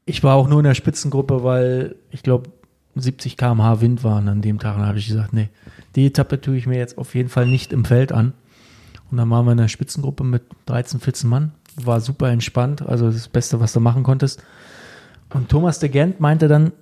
ich 0.07 0.23
war 0.23 0.37
auch 0.37 0.49
nur 0.49 0.61
in 0.61 0.65
der 0.65 0.75
Spitzengruppe, 0.75 1.45
weil 1.45 1.97
ich 2.11 2.23
glaube 2.23 2.51
70 2.97 3.37
km/h 3.37 3.81
Wind 3.81 4.05
waren 4.05 4.29
an 4.29 4.43
dem 4.43 4.59
Tag. 4.59 4.77
Und 4.77 4.83
da 4.83 4.89
habe 4.89 4.99
ich 4.99 5.09
gesagt, 5.09 5.33
nee, 5.33 5.49
die 5.97 6.07
Etappe 6.07 6.41
tue 6.41 6.57
ich 6.57 6.67
mir 6.67 6.79
jetzt 6.79 6.99
auf 6.99 7.15
jeden 7.15 7.29
Fall 7.29 7.47
nicht 7.47 7.73
im 7.73 7.85
Feld 7.85 8.13
an. 8.13 8.33
Und 9.15 9.19
dann 9.19 9.31
waren 9.31 9.45
wir 9.47 9.53
in 9.53 9.59
der 9.59 9.69
Spitzengruppe 9.69 10.25
mit 10.25 10.43
13, 10.67 10.99
14 10.99 11.31
Mann. 11.31 11.53
War 11.77 12.01
super 12.01 12.31
entspannt, 12.31 12.83
also 12.83 13.13
das 13.13 13.29
Beste, 13.29 13.61
was 13.61 13.73
du 13.73 13.79
machen 13.79 14.03
konntest. 14.03 14.43
Und 15.33 15.49
Thomas 15.49 15.79
de 15.79 15.89
Gent 15.89 16.19
meinte 16.19 16.49
dann 16.49 16.73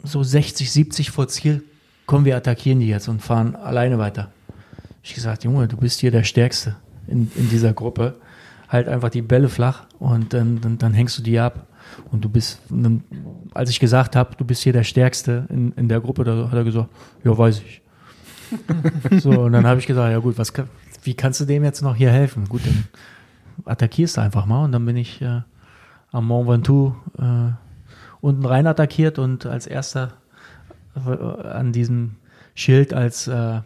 so 0.00 0.22
60, 0.22 0.70
70 0.70 1.10
vor 1.10 1.26
Ziel, 1.26 1.64
komm, 2.06 2.24
wir 2.26 2.36
attackieren 2.36 2.78
die 2.78 2.86
jetzt 2.86 3.08
und 3.08 3.22
fahren 3.22 3.56
alleine 3.56 3.98
weiter. 3.98 4.30
Ich 5.02 5.14
gesagt, 5.14 5.42
Junge, 5.42 5.66
du 5.66 5.76
bist 5.76 5.98
hier 5.98 6.12
der 6.12 6.22
Stärkste 6.22 6.76
in, 7.08 7.28
in 7.34 7.48
dieser 7.48 7.72
Gruppe. 7.72 8.18
Halt 8.68 8.86
einfach 8.86 9.10
die 9.10 9.22
Bälle 9.22 9.48
flach 9.48 9.86
und 9.98 10.32
dann, 10.32 10.60
dann, 10.60 10.78
dann 10.78 10.94
hängst 10.94 11.18
du 11.18 11.22
die 11.24 11.40
ab. 11.40 11.66
Und 12.12 12.24
du 12.24 12.28
bist, 12.28 12.60
dann, 12.70 13.02
als 13.52 13.68
ich 13.68 13.80
gesagt 13.80 14.14
habe, 14.14 14.36
du 14.36 14.44
bist 14.44 14.62
hier 14.62 14.72
der 14.72 14.84
Stärkste 14.84 15.46
in, 15.48 15.72
in 15.72 15.88
der 15.88 16.00
Gruppe, 16.00 16.22
da 16.22 16.46
hat 16.48 16.54
er 16.54 16.62
gesagt, 16.62 16.88
ja, 17.24 17.36
weiß 17.36 17.62
ich. 17.66 17.82
so, 19.20 19.30
und 19.30 19.52
dann 19.54 19.66
habe 19.66 19.80
ich 19.80 19.86
gesagt, 19.88 20.12
ja 20.12 20.18
gut, 20.20 20.38
was, 20.38 20.52
kann- 20.52 20.68
wie 21.04 21.14
kannst 21.14 21.40
du 21.40 21.44
dem 21.44 21.64
jetzt 21.64 21.82
noch 21.82 21.96
hier 21.96 22.10
helfen? 22.10 22.48
Gut, 22.48 22.62
dann 22.66 22.84
attackierst 23.64 24.16
du 24.16 24.20
einfach 24.20 24.46
mal 24.46 24.64
und 24.64 24.72
dann 24.72 24.84
bin 24.84 24.96
ich 24.96 25.22
äh, 25.22 25.42
am 26.10 26.26
Mont 26.26 26.48
Ventoux 26.48 26.94
äh, 27.18 27.52
unten 28.20 28.44
rein 28.46 28.66
attackiert 28.66 29.18
und 29.18 29.46
als 29.46 29.66
erster 29.66 30.14
äh, 30.96 31.10
an 31.10 31.72
diesem 31.72 32.16
Schild 32.54 32.94
als, 32.94 33.28
äh, 33.28 33.60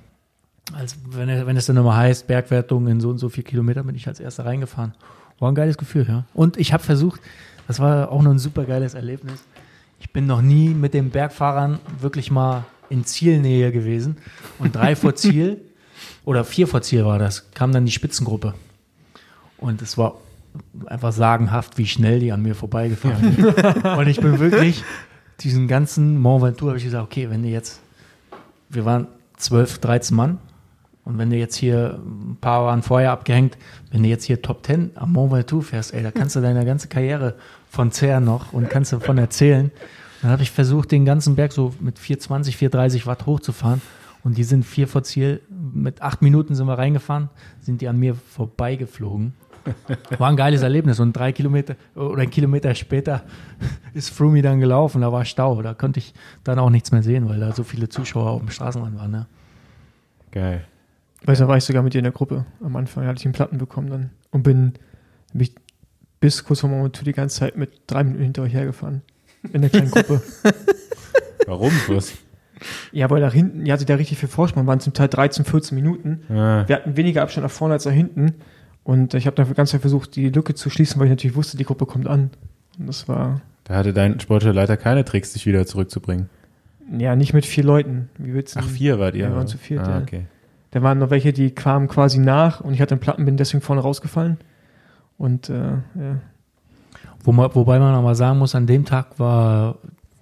als 0.72 0.98
wenn, 1.10 1.46
wenn 1.46 1.56
es 1.56 1.66
dann 1.66 1.76
immer 1.76 1.96
heißt, 1.96 2.26
Bergwertung 2.26 2.88
in 2.88 3.00
so 3.00 3.10
und 3.10 3.18
so 3.18 3.28
viel 3.28 3.44
Kilometer, 3.44 3.84
bin 3.84 3.94
ich 3.94 4.08
als 4.08 4.20
erster 4.20 4.44
reingefahren. 4.44 4.94
War 5.38 5.50
ein 5.50 5.54
geiles 5.54 5.78
Gefühl, 5.78 6.06
ja. 6.08 6.24
Und 6.34 6.56
ich 6.56 6.72
habe 6.72 6.82
versucht, 6.82 7.20
das 7.68 7.78
war 7.80 8.10
auch 8.10 8.22
noch 8.22 8.30
ein 8.30 8.38
super 8.38 8.64
geiles 8.64 8.94
Erlebnis. 8.94 9.44
Ich 10.00 10.12
bin 10.12 10.26
noch 10.26 10.42
nie 10.42 10.70
mit 10.70 10.94
den 10.94 11.10
Bergfahrern 11.10 11.78
wirklich 12.00 12.30
mal 12.30 12.64
in 12.88 13.04
Zielnähe 13.04 13.70
gewesen. 13.70 14.16
Und 14.58 14.74
drei 14.74 14.96
vor 14.96 15.14
Ziel 15.16 15.60
oder 16.28 16.44
vier 16.44 16.68
vor 16.68 16.82
Ziel 16.82 17.06
war 17.06 17.18
das, 17.18 17.50
kam 17.52 17.72
dann 17.72 17.86
die 17.86 17.90
Spitzengruppe. 17.90 18.52
Und 19.56 19.80
es 19.80 19.96
war 19.96 20.18
einfach 20.84 21.10
sagenhaft, 21.10 21.78
wie 21.78 21.86
schnell 21.86 22.20
die 22.20 22.32
an 22.32 22.42
mir 22.42 22.54
vorbeigefahren 22.54 23.32
sind. 23.32 23.84
Und 23.96 24.06
ich 24.08 24.20
bin 24.20 24.38
wirklich 24.38 24.84
diesen 25.40 25.68
ganzen 25.68 26.18
Mont 26.20 26.42
Ventoux 26.42 26.66
habe 26.66 26.76
ich 26.76 26.84
gesagt, 26.84 27.02
okay, 27.02 27.30
wenn 27.30 27.42
du 27.42 27.48
jetzt, 27.48 27.80
wir 28.68 28.84
waren 28.84 29.06
12, 29.38 29.78
13 29.78 30.14
Mann 30.14 30.36
und 31.02 31.16
wenn 31.16 31.30
du 31.30 31.36
jetzt 31.36 31.56
hier, 31.56 31.98
ein 32.04 32.36
paar 32.38 32.66
waren 32.66 32.82
vorher 32.82 33.12
abgehängt, 33.12 33.56
wenn 33.90 34.02
du 34.02 34.10
jetzt 34.10 34.24
hier 34.24 34.42
Top 34.42 34.66
10 34.66 34.90
am 34.96 35.12
Mont 35.14 35.32
Ventoux 35.32 35.62
fährst, 35.62 35.94
ey, 35.94 36.02
da 36.02 36.10
kannst 36.10 36.36
du 36.36 36.40
deine 36.42 36.66
ganze 36.66 36.88
Karriere 36.88 37.36
von 37.70 37.90
zehren 37.90 38.24
noch 38.24 38.52
und 38.52 38.68
kannst 38.68 38.92
davon 38.92 39.16
erzählen. 39.16 39.70
Dann 40.20 40.30
habe 40.30 40.42
ich 40.42 40.50
versucht, 40.50 40.90
den 40.90 41.06
ganzen 41.06 41.36
Berg 41.36 41.54
so 41.54 41.72
mit 41.80 41.98
420, 41.98 42.58
430 42.58 43.06
Watt 43.06 43.24
hochzufahren 43.24 43.80
und 44.24 44.36
die 44.36 44.44
sind 44.44 44.64
vier 44.64 44.88
vor 44.88 45.04
Ziel, 45.04 45.40
mit 45.74 46.02
acht 46.02 46.22
Minuten 46.22 46.54
sind 46.54 46.66
wir 46.66 46.78
reingefahren, 46.78 47.28
sind 47.60 47.80
die 47.80 47.88
an 47.88 47.98
mir 47.98 48.14
vorbeigeflogen. 48.14 49.34
War 50.18 50.30
ein 50.30 50.36
geiles 50.36 50.62
Erlebnis 50.62 51.00
und 51.00 51.12
drei 51.12 51.32
Kilometer 51.32 51.76
oder 51.94 52.22
ein 52.22 52.30
Kilometer 52.30 52.74
später 52.74 53.22
ist 53.94 54.10
Frumi 54.10 54.42
dann 54.42 54.60
gelaufen, 54.60 55.02
da 55.02 55.12
war 55.12 55.24
Stau, 55.24 55.60
da 55.62 55.74
konnte 55.74 55.98
ich 55.98 56.14
dann 56.44 56.58
auch 56.58 56.70
nichts 56.70 56.92
mehr 56.92 57.02
sehen, 57.02 57.28
weil 57.28 57.40
da 57.40 57.52
so 57.52 57.64
viele 57.64 57.88
Zuschauer 57.88 58.30
auf 58.30 58.40
dem 58.40 58.50
Straßenrand 58.50 58.96
waren. 58.96 59.10
Ne? 59.10 59.26
Geil. 60.30 60.64
Weißt 61.24 61.40
du, 61.40 61.44
da 61.44 61.48
war 61.48 61.56
ich 61.56 61.64
sogar 61.64 61.82
mit 61.82 61.94
dir 61.94 61.98
in 61.98 62.04
der 62.04 62.12
Gruppe. 62.12 62.46
Am 62.62 62.76
Anfang 62.76 63.06
hatte 63.06 63.18
ich 63.18 63.26
einen 63.26 63.34
Platten 63.34 63.58
bekommen 63.58 63.90
dann 63.90 64.10
und 64.30 64.42
bin, 64.42 64.74
bin 65.32 65.40
ich 65.40 65.54
bis 66.20 66.44
kurz 66.44 66.60
vor 66.60 66.70
Moment 66.70 67.04
die 67.04 67.12
ganze 67.12 67.40
Zeit 67.40 67.56
mit 67.56 67.82
drei 67.86 68.04
Minuten 68.04 68.22
hinter 68.22 68.42
euch 68.42 68.54
hergefahren. 68.54 69.02
In 69.52 69.62
der 69.62 69.70
kleinen 69.70 69.90
Gruppe. 69.90 70.22
Warum? 71.46 71.72
Was? 71.88 72.12
Ja, 72.92 73.08
weil 73.10 73.20
da 73.20 73.30
hinten, 73.30 73.66
ihr 73.66 73.72
hattet 73.72 73.88
ja 73.88 73.96
richtig 73.96 74.18
viel 74.18 74.28
Vorsprung, 74.28 74.66
waren 74.66 74.80
zum 74.80 74.92
Teil 74.94 75.08
13, 75.08 75.44
14 75.44 75.74
Minuten. 75.74 76.20
Ah, 76.30 76.64
Wir 76.66 76.76
hatten 76.76 76.96
weniger 76.96 77.22
Abstand 77.22 77.44
nach 77.44 77.50
vorne 77.52 77.74
als 77.74 77.84
nach 77.84 77.92
hinten. 77.92 78.34
Und 78.84 79.14
ich 79.14 79.26
habe 79.26 79.36
dann 79.36 79.46
die 79.46 79.54
ganze 79.54 79.72
Zeit 79.72 79.82
versucht, 79.82 80.16
die 80.16 80.30
Lücke 80.30 80.54
zu 80.54 80.70
schließen, 80.70 80.98
weil 80.98 81.06
ich 81.06 81.10
natürlich 81.12 81.36
wusste, 81.36 81.56
die 81.56 81.64
Gruppe 81.64 81.84
kommt 81.86 82.06
an. 82.06 82.30
Und 82.78 82.86
das 82.86 83.06
war, 83.08 83.40
da 83.64 83.74
hatte 83.74 83.92
dein 83.92 84.18
sportlicher 84.20 84.54
Leiter 84.54 84.76
keine 84.76 85.04
Tricks, 85.04 85.32
dich 85.34 85.44
wieder 85.46 85.66
zurückzubringen. 85.66 86.30
Ja, 86.96 87.14
nicht 87.16 87.34
mit 87.34 87.44
vier 87.44 87.64
Leuten. 87.64 88.08
Wie 88.16 88.32
willst 88.32 88.56
du 88.56 88.60
Ach, 88.60 88.66
vier 88.66 88.98
wart 88.98 89.14
ihr? 89.14 89.24
Ja, 89.24 89.30
wir 89.30 89.36
waren 89.36 89.46
zu 89.46 89.58
viert, 89.58 89.86
Ah, 89.86 89.90
ja. 89.96 89.98
okay. 90.00 90.24
Da 90.70 90.82
waren 90.82 90.98
noch 90.98 91.10
welche, 91.10 91.32
die 91.34 91.50
kamen 91.50 91.88
quasi 91.88 92.18
nach 92.18 92.60
und 92.62 92.72
ich 92.72 92.80
hatte 92.80 92.92
einen 92.94 93.00
Platten, 93.00 93.24
bin 93.26 93.36
deswegen 93.36 93.60
vorne 93.62 93.82
rausgefallen. 93.82 94.38
Und 95.18 95.50
äh, 95.50 95.54
ja. 95.54 96.20
Wo 97.24 97.32
man, 97.32 97.54
wobei 97.54 97.78
man 97.78 97.94
aber 97.94 98.14
sagen 98.14 98.38
muss, 98.38 98.54
an 98.54 98.66
dem 98.66 98.84
Tag 98.86 99.18
war, 99.18 99.76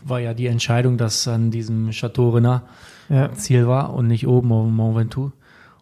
war 0.09 0.21
ja 0.21 0.35
die 0.35 0.47
Entscheidung, 0.47 0.97
dass 0.97 1.27
an 1.29 1.51
diesem 1.51 1.91
Chateau 1.91 2.31
Renard 2.31 2.63
ja. 3.09 3.33
Ziel 3.33 3.67
war 3.67 3.93
und 3.95 4.07
nicht 4.07 4.27
oben 4.27 4.53
auf 4.53 4.67
dem 4.67 4.75
Mont 4.75 4.97
Ventoux. 4.97 5.33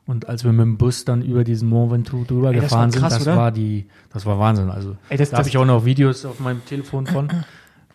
Und 0.07 0.29
als 0.29 0.45
wir 0.45 0.53
mit 0.53 0.61
dem 0.67 0.77
Bus 0.77 1.05
dann 1.05 1.23
über 1.23 1.45
diesen 1.45 1.69
Mont 1.69 1.91
Ventoux 1.93 2.25
drüber 2.25 2.49
Ey, 2.49 2.57
das 2.57 2.65
gefahren 2.65 2.95
war 2.95 3.01
krass, 3.01 3.13
sind, 3.15 3.27
das 3.27 3.35
oder? 3.35 3.37
war 3.37 3.53
die, 3.53 3.87
das 4.13 4.27
war 4.27 4.39
Wahnsinn. 4.39 4.71
Also 4.71 4.97
Ey, 5.09 5.17
das, 5.17 5.31
da 5.31 5.39
habe 5.39 5.45
das, 5.45 5.49
ich 5.49 5.59
auch 5.59 5.65
noch 5.65 5.85
Videos 5.85 6.25
auf 6.25 6.41
meinem 6.41 6.65
Telefon 6.65 7.07
von. 7.07 7.29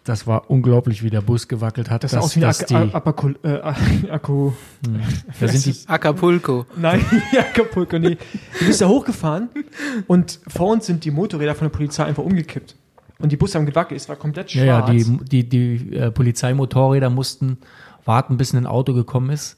Das 0.06 0.26
war 0.26 0.50
unglaublich, 0.50 1.04
wie 1.04 1.12
der 1.12 1.22
Bus 1.22 1.48
gewackelt 1.48 1.92
hat. 1.92 2.04
das 2.04 2.12
sah 2.12 2.18
dass- 2.18 2.26
aus 2.26 2.36
wie 2.36 2.74
ein 2.74 2.96
Akku. 2.96 3.34
Äh, 3.44 3.60
Akku. 4.10 4.54
Hm. 4.86 5.02
da 5.40 5.48
sind 5.48 5.66
die 5.66 5.88
Acapulco. 5.88 6.66
Nein, 6.78 7.06
Acapulco, 7.38 8.00
nee. 8.00 8.18
Du 8.60 8.66
bist 8.66 8.82
da 8.82 8.88
hochgefahren 8.88 9.50
und 10.08 10.40
vor 10.48 10.70
uns 10.72 10.88
sind 10.88 11.06
die 11.06 11.12
Motorräder 11.12 11.54
von 11.54 11.68
der 11.68 11.78
Polizei 11.78 12.06
einfach 12.06 12.24
umgekippt. 12.24 12.76
Und 13.22 13.32
die 13.32 13.38
Busse 13.38 13.58
haben 13.60 13.66
gewackelt, 13.66 14.00
es 14.00 14.08
war 14.10 14.16
komplett 14.16 14.54
Ja, 14.54 14.64
ja, 14.64 14.88
schwarz. 14.88 14.92
die, 15.30 15.44
die, 15.44 15.50
die 15.50 15.96
äh, 15.96 16.12
Polizeimotorräder 16.12 17.10
mussten 17.10 17.58
warten, 18.06 18.38
bis 18.38 18.54
ein 18.54 18.66
Auto 18.66 18.94
gekommen 18.94 19.30
ist, 19.30 19.58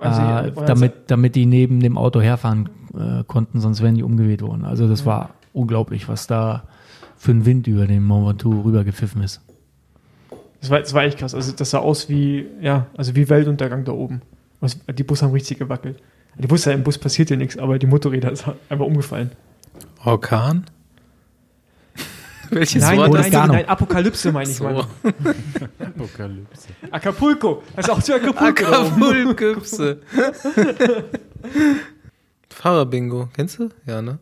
Also, 0.00 0.20
äh, 0.22 0.52
damit, 0.66 0.92
damit 1.08 1.34
die 1.34 1.44
neben 1.46 1.80
dem 1.80 1.98
Auto 1.98 2.20
herfahren 2.20 2.68
äh, 2.96 3.24
konnten, 3.26 3.60
sonst 3.60 3.82
wären 3.82 3.96
die 3.96 4.02
umgeweht 4.04 4.42
worden. 4.42 4.64
Also 4.64 4.88
das 4.88 5.04
war 5.04 5.30
unglaublich, 5.52 6.08
was 6.08 6.26
da 6.26 6.62
für 7.16 7.32
ein 7.32 7.44
Wind 7.44 7.66
über 7.66 7.86
den 7.86 8.04
Mont 8.04 8.26
Ventoux 8.28 8.62
rübergepfiffen 8.64 9.22
ist. 9.22 9.40
Das 10.60 10.70
war, 10.70 10.78
das 10.80 10.94
war 10.94 11.02
echt 11.04 11.18
krass. 11.18 11.34
Also 11.34 11.52
das 11.52 11.70
sah 11.70 11.78
aus 11.78 12.08
wie, 12.08 12.46
ja, 12.60 12.86
also 12.96 13.16
wie 13.16 13.28
Weltuntergang 13.28 13.84
da 13.84 13.92
oben. 13.92 14.22
Was, 14.60 14.78
die 14.94 15.02
Busse 15.02 15.24
haben 15.24 15.32
richtig 15.32 15.58
gewackelt. 15.58 16.00
Die 16.38 16.46
Busse, 16.46 16.72
im 16.72 16.82
Bus 16.84 16.96
passiert 16.96 17.28
ja 17.30 17.36
nichts, 17.36 17.58
aber 17.58 17.78
die 17.78 17.86
Motorräder 17.86 18.34
sind 18.36 18.54
einfach 18.68 18.84
umgefallen. 18.86 19.32
Orkan? 20.04 20.64
Welches 22.50 22.82
nein, 22.82 22.98
Wort 22.98 23.12
nein, 23.12 23.30
nein, 23.30 23.48
nein, 23.48 23.68
Apokalypse 23.68 24.32
meine 24.32 24.50
ich 24.50 24.56
so? 24.56 24.64
mal. 24.64 24.86
Apokalypse. 25.78 26.68
Acapulco. 26.90 27.62
Das 27.76 27.86
ist 27.86 27.90
auch 27.90 28.02
zu 28.02 28.14
Acapulco. 28.14 28.64
Acapulco. 28.66 29.60
Fahrerbingo. 32.50 33.28
Kennst 33.34 33.58
du? 33.58 33.68
Ja, 33.86 34.02
ne? 34.02 34.18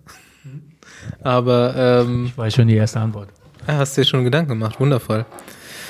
Aber 1.23 1.75
ähm, 2.07 2.27
Ich 2.27 2.37
weiß 2.39 2.55
schon 2.55 2.69
die 2.69 2.77
erste 2.77 3.01
Antwort. 3.01 3.31
ja, 3.67 3.79
hast 3.79 3.97
dir 3.97 4.05
schon 4.05 4.25
Gedanken 4.25 4.51
gemacht. 4.51 4.79
Wundervoll. 4.81 5.25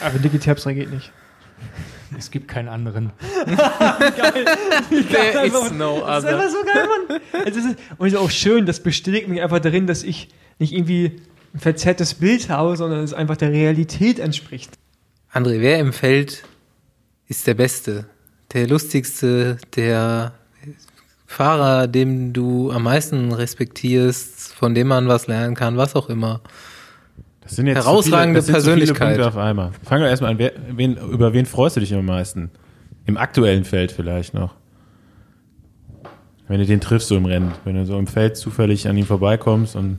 Aber 0.04 0.18
Digi 0.18 0.38
Terpstra 0.38 0.72
geht 0.72 0.90
nicht. 0.92 1.10
Es 2.16 2.30
gibt 2.30 2.48
keinen 2.48 2.68
anderen. 2.68 3.10
There 4.90 5.46
is 5.46 5.72
no 5.72 6.00
Das 6.06 6.24
ist 6.24 6.30
other. 6.30 6.38
einfach 6.38 6.50
so 6.50 6.64
geil, 6.64 6.86
Mann. 7.08 7.20
Es 7.44 7.56
ist, 7.56 7.66
und 7.98 8.06
es 8.06 8.12
ist 8.14 8.18
auch 8.18 8.30
schön, 8.30 8.64
das 8.64 8.80
bestätigt 8.82 9.28
mich 9.28 9.42
einfach 9.42 9.58
darin, 9.58 9.86
dass 9.86 10.02
ich 10.04 10.28
nicht 10.58 10.72
irgendwie 10.72 11.20
verzerrtes 11.54 12.14
Bild 12.14 12.48
habe, 12.48 12.76
sondern 12.76 13.02
es 13.02 13.14
einfach 13.14 13.36
der 13.36 13.52
Realität 13.52 14.18
entspricht. 14.18 14.72
André, 15.32 15.60
wer 15.60 15.78
im 15.78 15.92
Feld 15.92 16.44
ist 17.26 17.46
der 17.46 17.54
Beste? 17.54 18.06
Der 18.52 18.66
lustigste, 18.66 19.58
der 19.76 20.32
Fahrer, 21.26 21.86
dem 21.86 22.32
du 22.32 22.70
am 22.72 22.84
meisten 22.84 23.32
respektierst, 23.32 24.54
von 24.54 24.74
dem 24.74 24.88
man 24.88 25.08
was 25.08 25.26
lernen 25.26 25.54
kann, 25.54 25.76
was 25.76 25.94
auch 25.94 26.08
immer. 26.08 26.40
Das 27.42 27.56
sind 27.56 27.66
jetzt 27.66 27.76
Herausragende 27.76 28.40
zu 28.40 28.46
viele, 28.46 28.56
das 28.56 28.64
sind 28.64 28.72
zu 28.72 28.78
viele 28.78 28.86
Persönlichkeit. 28.86 29.16
Punkte 29.16 29.28
auf 29.28 29.36
einmal. 29.36 29.72
Fangen 29.84 30.02
wir 30.02 30.10
erstmal 30.10 30.32
an. 30.32 30.38
Wer, 30.38 30.52
wen, 30.70 30.96
über 30.96 31.34
wen 31.34 31.44
freust 31.44 31.76
du 31.76 31.80
dich 31.80 31.94
am 31.94 32.06
meisten? 32.06 32.50
Im 33.04 33.18
aktuellen 33.18 33.64
Feld 33.64 33.92
vielleicht 33.92 34.32
noch. 34.32 34.54
Wenn 36.48 36.60
du 36.60 36.66
den 36.66 36.80
triffst 36.80 37.08
so 37.08 37.16
im 37.16 37.26
Rennen. 37.26 37.52
Wenn 37.64 37.74
du 37.74 37.84
so 37.84 37.98
im 37.98 38.06
Feld 38.06 38.38
zufällig 38.38 38.88
an 38.88 38.96
ihm 38.96 39.04
vorbeikommst 39.04 39.76
und 39.76 39.98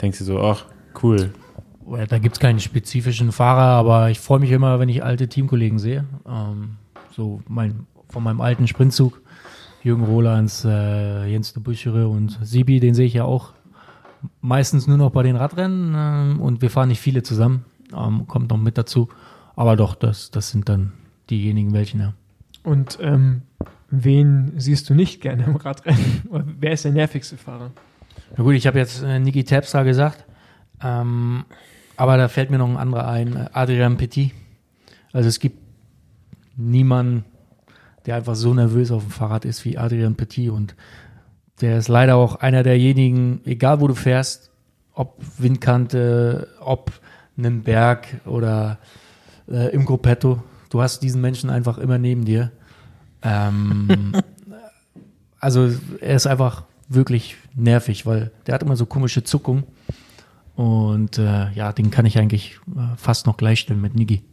denkst 0.00 0.18
dir 0.18 0.24
so, 0.24 0.40
ach, 0.40 0.64
cool. 1.02 1.32
Da 2.08 2.18
gibt 2.18 2.36
es 2.36 2.40
keinen 2.40 2.60
spezifischen 2.60 3.32
Fahrer, 3.32 3.78
aber 3.78 4.10
ich 4.10 4.20
freue 4.20 4.40
mich 4.40 4.50
immer, 4.50 4.78
wenn 4.78 4.90
ich 4.90 5.02
alte 5.02 5.28
Teamkollegen 5.28 5.78
sehe. 5.78 6.04
Ähm, 6.26 6.76
so 7.10 7.40
mein, 7.48 7.86
von 8.10 8.22
meinem 8.22 8.40
alten 8.40 8.66
Sprintzug, 8.66 9.22
Jürgen 9.82 10.04
Rolands, 10.04 10.64
äh, 10.64 11.26
Jens 11.26 11.54
de 11.54 11.62
Buschere 11.62 12.08
und 12.08 12.38
Sibi, 12.42 12.80
den 12.80 12.94
sehe 12.94 13.06
ich 13.06 13.14
ja 13.14 13.24
auch 13.24 13.52
meistens 14.40 14.86
nur 14.86 14.98
noch 14.98 15.10
bei 15.10 15.22
den 15.22 15.36
Radrennen 15.36 15.94
ähm, 15.96 16.40
und 16.40 16.60
wir 16.60 16.70
fahren 16.70 16.88
nicht 16.88 17.00
viele 17.00 17.22
zusammen. 17.22 17.64
Ähm, 17.96 18.26
kommt 18.26 18.50
noch 18.50 18.58
mit 18.58 18.76
dazu. 18.76 19.08
Aber 19.56 19.76
doch, 19.76 19.94
das, 19.94 20.30
das 20.30 20.50
sind 20.50 20.68
dann 20.68 20.92
diejenigen 21.30 21.72
welchen, 21.72 22.00
ja. 22.00 22.12
Und 22.62 22.98
ähm, 23.00 23.42
wen 23.90 24.52
siehst 24.56 24.90
du 24.90 24.94
nicht 24.94 25.20
gerne 25.20 25.44
im 25.44 25.56
Radrennen? 25.56 26.22
Oder 26.28 26.44
Wer 26.60 26.72
ist 26.72 26.84
der 26.84 26.92
nervigste 26.92 27.36
Fahrer? 27.36 27.70
Na 28.36 28.44
gut, 28.44 28.54
ich 28.54 28.66
habe 28.66 28.78
jetzt 28.78 29.02
äh, 29.02 29.18
Niki 29.18 29.44
Terpstra 29.44 29.82
gesagt, 29.82 30.24
ähm, 30.82 31.44
aber 31.96 32.16
da 32.16 32.28
fällt 32.28 32.50
mir 32.50 32.58
noch 32.58 32.68
ein 32.68 32.76
anderer 32.76 33.08
ein, 33.08 33.36
äh, 33.36 33.48
Adrian 33.52 33.96
Petit. 33.96 34.32
Also 35.12 35.28
es 35.28 35.40
gibt 35.40 35.58
niemanden, 36.56 37.24
der 38.06 38.16
einfach 38.16 38.34
so 38.34 38.54
nervös 38.54 38.90
auf 38.90 39.02
dem 39.02 39.10
Fahrrad 39.10 39.44
ist 39.44 39.64
wie 39.64 39.78
Adrian 39.78 40.14
Petit 40.14 40.50
und 40.50 40.74
der 41.60 41.78
ist 41.78 41.88
leider 41.88 42.16
auch 42.16 42.36
einer 42.36 42.62
derjenigen, 42.62 43.40
egal 43.44 43.80
wo 43.80 43.88
du 43.88 43.94
fährst, 43.94 44.50
ob 44.94 45.20
Windkante, 45.38 46.48
ob 46.60 46.92
einen 47.36 47.62
Berg 47.62 48.06
oder 48.26 48.78
äh, 49.48 49.72
im 49.72 49.84
Gruppetto, 49.84 50.42
du 50.70 50.82
hast 50.82 51.02
diesen 51.02 51.20
Menschen 51.20 51.50
einfach 51.50 51.78
immer 51.78 51.98
neben 51.98 52.24
dir. 52.24 52.50
Ähm, 53.22 54.12
also 55.40 55.70
er 56.00 56.16
ist 56.16 56.26
einfach 56.26 56.64
wirklich 56.88 57.36
nervig, 57.54 58.06
weil 58.06 58.30
der 58.46 58.54
hat 58.54 58.62
immer 58.62 58.76
so 58.76 58.86
komische 58.86 59.22
Zuckungen. 59.22 59.64
Und 60.56 61.18
äh, 61.18 61.52
ja, 61.52 61.72
den 61.72 61.90
kann 61.90 62.06
ich 62.06 62.18
eigentlich 62.18 62.58
äh, 62.76 62.96
fast 62.96 63.26
noch 63.26 63.36
gleichstellen 63.36 63.80
mit 63.80 63.94
Niki. 63.94 64.24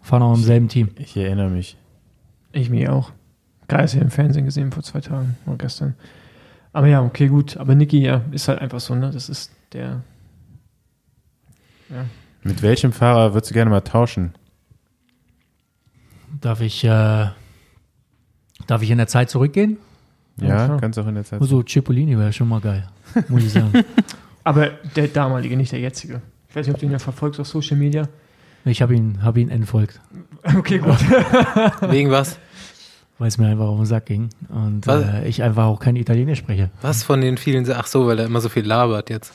Fahren 0.00 0.22
auch 0.22 0.34
im 0.34 0.42
selben 0.42 0.68
Team. 0.68 0.90
Ich 0.96 1.16
erinnere 1.16 1.50
mich. 1.50 1.76
Ich 2.52 2.70
mir 2.70 2.92
auch. 2.92 3.12
Gerade 3.66 3.84
ist 3.84 3.94
ja 3.94 4.00
im 4.00 4.10
Fernsehen 4.10 4.44
gesehen 4.44 4.72
vor 4.72 4.82
zwei 4.82 5.00
Tagen 5.00 5.36
oder 5.46 5.56
gestern. 5.56 5.94
Aber 6.72 6.86
ja, 6.86 7.02
okay, 7.02 7.28
gut. 7.28 7.56
Aber 7.56 7.74
Niki, 7.74 7.98
ja, 7.98 8.22
ist 8.30 8.48
halt 8.48 8.60
einfach 8.60 8.80
so, 8.80 8.94
ne? 8.94 9.10
Das 9.10 9.28
ist 9.28 9.52
der. 9.72 10.02
Ja. 11.88 12.06
Mit 12.42 12.62
welchem 12.62 12.92
Fahrer 12.92 13.34
würdest 13.34 13.50
du 13.50 13.54
gerne 13.54 13.70
mal 13.70 13.80
tauschen? 13.80 14.34
Darf 16.40 16.60
ich, 16.60 16.84
äh, 16.84 17.26
darf 18.66 18.82
ich 18.82 18.90
in 18.90 18.98
der 18.98 19.08
Zeit 19.08 19.30
zurückgehen? 19.30 19.78
Ja, 20.40 20.76
kannst 20.80 20.98
auch 20.98 21.06
in 21.06 21.14
der 21.14 21.24
Zeit. 21.24 21.40
Also 21.40 21.62
Cipollini 21.62 22.16
wäre 22.18 22.32
schon 22.32 22.48
mal 22.48 22.60
geil, 22.60 22.86
muss 23.28 23.44
ich 23.44 23.52
sagen. 23.52 23.72
Aber 24.44 24.68
der 24.96 25.08
damalige, 25.08 25.56
nicht 25.56 25.72
der 25.72 25.80
jetzige. 25.80 26.22
Ich 26.48 26.56
weiß 26.56 26.66
nicht, 26.66 26.74
ob 26.74 26.80
du 26.80 26.86
ihn 26.86 26.92
ja 26.92 26.98
verfolgst 26.98 27.38
auf 27.40 27.46
Social 27.46 27.76
Media. 27.76 28.08
Ich 28.64 28.82
habe 28.82 28.94
ihn, 28.94 29.22
hab 29.22 29.36
ihn 29.36 29.48
entfolgt, 29.50 30.00
Okay, 30.56 30.78
gut. 30.78 30.98
Wegen 31.90 32.10
was? 32.10 32.38
weil 33.18 33.28
es 33.28 33.36
mir 33.36 33.48
einfach 33.48 33.66
auf 33.66 33.76
den 33.76 33.84
Sack 33.84 34.06
ging. 34.06 34.30
Und 34.48 34.86
Was? 34.86 35.04
äh, 35.04 35.28
ich 35.28 35.42
einfach 35.42 35.64
auch 35.66 35.78
kein 35.78 35.94
Italienisch 35.96 36.38
spreche. 36.38 36.70
Was 36.80 37.02
von 37.02 37.20
den 37.20 37.36
vielen? 37.36 37.70
Ach 37.70 37.86
so, 37.86 38.06
weil 38.06 38.18
er 38.18 38.24
immer 38.24 38.40
so 38.40 38.48
viel 38.48 38.64
labert 38.64 39.10
jetzt. 39.10 39.34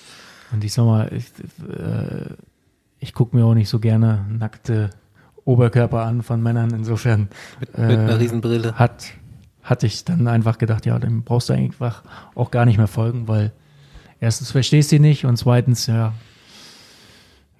Und 0.52 0.64
ich 0.64 0.74
sag 0.74 0.86
mal, 0.86 1.12
ich, 1.14 1.26
äh, 1.70 2.34
ich 3.00 3.14
gucke 3.14 3.38
mir 3.38 3.46
auch 3.46 3.54
nicht 3.54 3.70
so 3.70 3.78
gerne 3.78 4.26
nackte 4.28 4.90
Oberkörper 5.44 6.02
an 6.04 6.24
von 6.24 6.42
Männern. 6.42 6.72
Insofern 6.72 7.28
Mit, 7.60 7.76
Äh, 7.78 7.86
mit 7.86 8.00
einer 8.00 8.20
Riesenbrille. 8.20 8.74
hat, 8.74 9.06
hatte 9.66 9.88
ich 9.88 10.06
dann 10.06 10.28
einfach 10.28 10.58
gedacht, 10.58 10.86
ja, 10.86 10.98
dann 11.00 11.24
brauchst 11.24 11.50
du 11.50 11.54
einfach 11.54 12.04
auch 12.36 12.52
gar 12.52 12.66
nicht 12.66 12.78
mehr 12.78 12.88
folgen, 12.88 13.28
weil 13.28 13.52
erstens 14.22 14.52
verstehst 14.52 14.92
du 14.92 14.96
ihn 14.98 15.02
nicht 15.02 15.26
und 15.26 15.36
zweitens, 15.38 15.88
ja, 15.88 16.14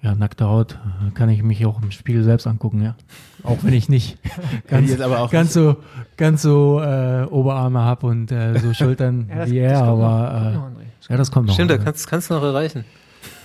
ja, 0.02 0.14
nackte 0.14 0.46
Haut 0.46 0.78
kann 1.14 1.28
ich 1.30 1.42
mich 1.42 1.66
auch 1.66 1.82
im 1.82 1.90
Spiegel 1.90 2.22
selbst 2.22 2.46
angucken, 2.46 2.82
ja. 2.82 2.94
Auch 3.42 3.58
wenn 3.62 3.72
ich 3.72 3.88
nicht 3.88 4.18
ganz, 4.68 4.98
auch 5.00 5.30
ganz 5.30 5.52
so, 5.52 5.76
ganz 6.16 6.42
so 6.42 6.80
äh, 6.80 7.24
Oberarme 7.24 7.80
habe 7.80 8.06
und 8.06 8.30
äh, 8.30 8.58
so 8.58 8.72
Schultern 8.74 9.26
Ja, 9.28 9.36
das- 9.36 9.50
wie 9.50 9.60
das 9.60 9.72
er, 9.72 9.86
noch, 9.86 9.98
aber 10.02 10.30
kommt 10.30 10.46
äh, 10.46 10.54
noch, 10.54 10.64
André. 10.66 11.10
ja, 11.10 11.16
das 11.16 11.30
kommt 11.30 11.46
noch. 11.48 11.54
Stimmt, 11.54 11.70
da 11.70 11.78
kannst, 11.78 12.06
kannst 12.08 12.30
du 12.30 12.34
noch 12.34 12.42
erreichen. 12.42 12.84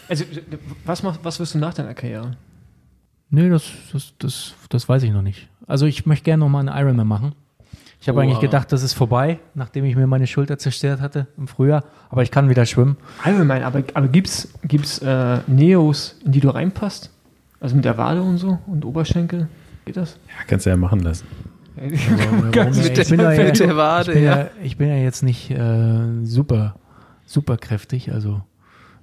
Also, 0.08 0.26
was, 0.86 1.02
mach, 1.04 1.18
was 1.24 1.40
wirst 1.40 1.56
du 1.56 1.58
nach 1.58 1.74
deiner 1.74 1.94
Karriere? 1.94 2.36
Nee, 3.30 3.50
das, 3.50 3.64
das, 3.94 4.14
das, 4.20 4.54
das 4.70 4.90
weiß 4.90 5.04
ich 5.04 5.12
noch 5.12 5.22
nicht. 5.22 5.48
Also 5.68 5.86
ich 5.86 6.06
möchte 6.06 6.26
gerne 6.26 6.42
noch 6.42 6.50
mal 6.50 6.68
einen 6.68 6.78
Ironman 6.78 7.08
machen. 7.08 7.36
Ich 8.02 8.10
habe 8.10 8.18
Oh, 8.18 8.22
eigentlich 8.22 8.38
aber- 8.38 8.42
gedacht, 8.48 8.72
das 8.72 8.82
ist 8.82 8.94
vorbei, 8.94 9.38
nachdem 9.54 9.86
ich 9.86 9.96
mir 9.96 10.08
meine 10.08 10.26
Schulter 10.26 10.58
zerstört 10.58 11.00
hatte 11.02 11.28
im 11.38 11.48
Frühjahr. 11.48 11.84
Aber 12.10 12.24
ich 12.24 12.32
kann 12.32 12.50
wieder 12.50 12.66
schwimmen. 12.66 12.98
Allgemein, 13.24 13.62
aber, 13.64 13.84
aber 13.94 14.08
gibt's, 14.08 14.50
gibt's 14.64 14.98
äh, 15.00 15.38
Neos, 15.46 16.16
in 16.26 16.32
die 16.32 16.40
du 16.40 16.50
reinpasst? 16.50 17.12
Also 17.60 17.76
mit 17.76 17.86
der 17.86 17.98
Wade 18.00 18.24
und 18.24 18.38
so 18.40 18.58
und 18.66 18.84
Oberschenkel? 18.86 19.48
Geht 19.86 19.98
das? 19.98 20.18
Ja, 20.28 20.34
kannst 20.48 20.66
du 20.66 20.72
ja 20.72 20.78
machen 20.78 21.02
lassen. 21.02 21.28
Ey? 21.76 21.92
mit 21.92 21.98
ich, 22.98 23.08
bin 23.10 23.20
der- 23.20 23.34
ja, 23.34 23.44
mit 23.44 23.60
ja, 23.60 23.66
der 23.68 23.78
Wade, 23.78 24.12
ich, 24.12 24.16
bin 24.18 24.24
ja. 24.24 24.38
ja. 24.40 24.48
ich 24.64 24.78
bin 24.78 24.88
ja 24.90 24.96
jetzt 24.96 25.22
nicht 25.22 25.52
äh, 25.52 26.00
super, 26.24 26.76
super 27.28 27.58
kräftig. 27.58 28.12
Also 28.12 28.42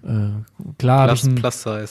äh, 0.05 0.31
klar 0.77 1.03
habe 1.03 1.12
ich 1.15 1.25
einen, 1.25 1.41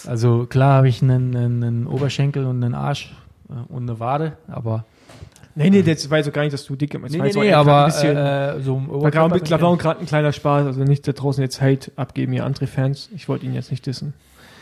also 0.07 0.45
klar 0.45 0.73
habe 0.75 0.89
ich 0.89 1.01
einen, 1.01 1.35
einen, 1.37 1.63
einen 1.63 1.87
Oberschenkel 1.87 2.45
und 2.45 2.61
einen 2.61 2.75
Arsch 2.75 3.15
äh, 3.49 3.53
und 3.73 3.89
eine 3.89 3.99
Wade, 4.01 4.33
aber 4.49 4.83
Nee, 5.57 5.69
nee, 5.71 5.81
das 5.81 6.09
war 6.09 6.23
so 6.23 6.31
gar 6.31 6.43
nicht, 6.43 6.53
dass 6.53 6.65
du 6.65 6.75
dick 6.75 6.93
meinst. 6.93 7.13
Nee, 7.15 7.19
nee, 7.21 7.25
jetzt 7.27 7.35
nee, 7.37 7.51
aber 7.53 7.85
ein 7.85 7.91
bisschen, 7.91 8.15
äh, 8.15 8.61
so 8.61 8.77
im 8.77 8.89
war 8.89 9.09
gerade 9.11 9.99
ein 9.99 10.05
kleiner 10.05 10.31
Spaß, 10.31 10.67
also 10.67 10.83
nicht 10.83 11.07
da 11.07 11.13
draußen 11.13 11.41
jetzt 11.41 11.61
Hate 11.61 11.91
abgeben, 11.95 12.33
ihr 12.33 12.45
andere 12.45 12.67
Fans. 12.67 13.09
Ich 13.15 13.27
wollte 13.27 13.45
ihn 13.45 13.53
jetzt 13.53 13.71
nicht 13.71 13.85
dissen. 13.85 14.13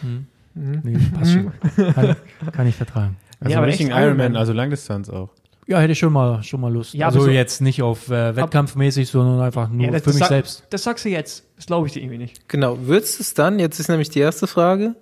Hm. 0.02 0.28
Mhm. 0.54 0.82
Nee, 0.84 0.98
passt 1.18 1.34
schon. 1.34 1.52
Kann, 1.94 2.16
kann 2.54 2.68
ich 2.68 2.76
vertragen. 2.76 3.18
Also 3.42 3.52
Ja, 3.52 3.58
aber 3.58 3.68
richtigen 3.68 3.92
Ironman, 3.92 4.38
also 4.38 4.54
Langdistanz 4.54 5.10
auch. 5.10 5.28
Ja, 5.68 5.80
hätte 5.80 5.92
ich 5.92 6.00
schon 6.00 6.14
mal, 6.14 6.42
schon 6.42 6.62
mal 6.62 6.72
Lust. 6.72 6.94
Ja, 6.94 7.08
also 7.08 7.20
aber 7.20 7.26
so- 7.26 7.32
jetzt 7.34 7.60
nicht 7.62 7.82
auf 7.82 8.08
äh, 8.10 8.34
wettkampfmäßig, 8.34 9.10
sondern 9.10 9.42
einfach 9.42 9.68
nur 9.68 9.86
Ja, 9.88 9.92
das, 9.92 10.04
für 10.04 10.06
das 10.06 10.14
mich 10.14 10.20
sag- 10.22 10.30
selbst. 10.30 10.64
Das 10.70 10.84
sagst 10.84 11.04
du 11.04 11.10
jetzt. 11.10 11.44
Das 11.58 11.66
glaube 11.66 11.86
ich 11.88 11.94
dir 11.94 12.00
irgendwie 12.00 12.18
nicht. 12.20 12.48
Genau, 12.48 12.78
würdest 12.80 13.20
du 13.20 13.24
es 13.24 13.34
dann, 13.34 13.60
jetzt 13.60 13.78
ist 13.82 13.90
nämlich 13.90 14.10
die 14.10 14.20
erste 14.20 14.48
Frage, 14.48 14.96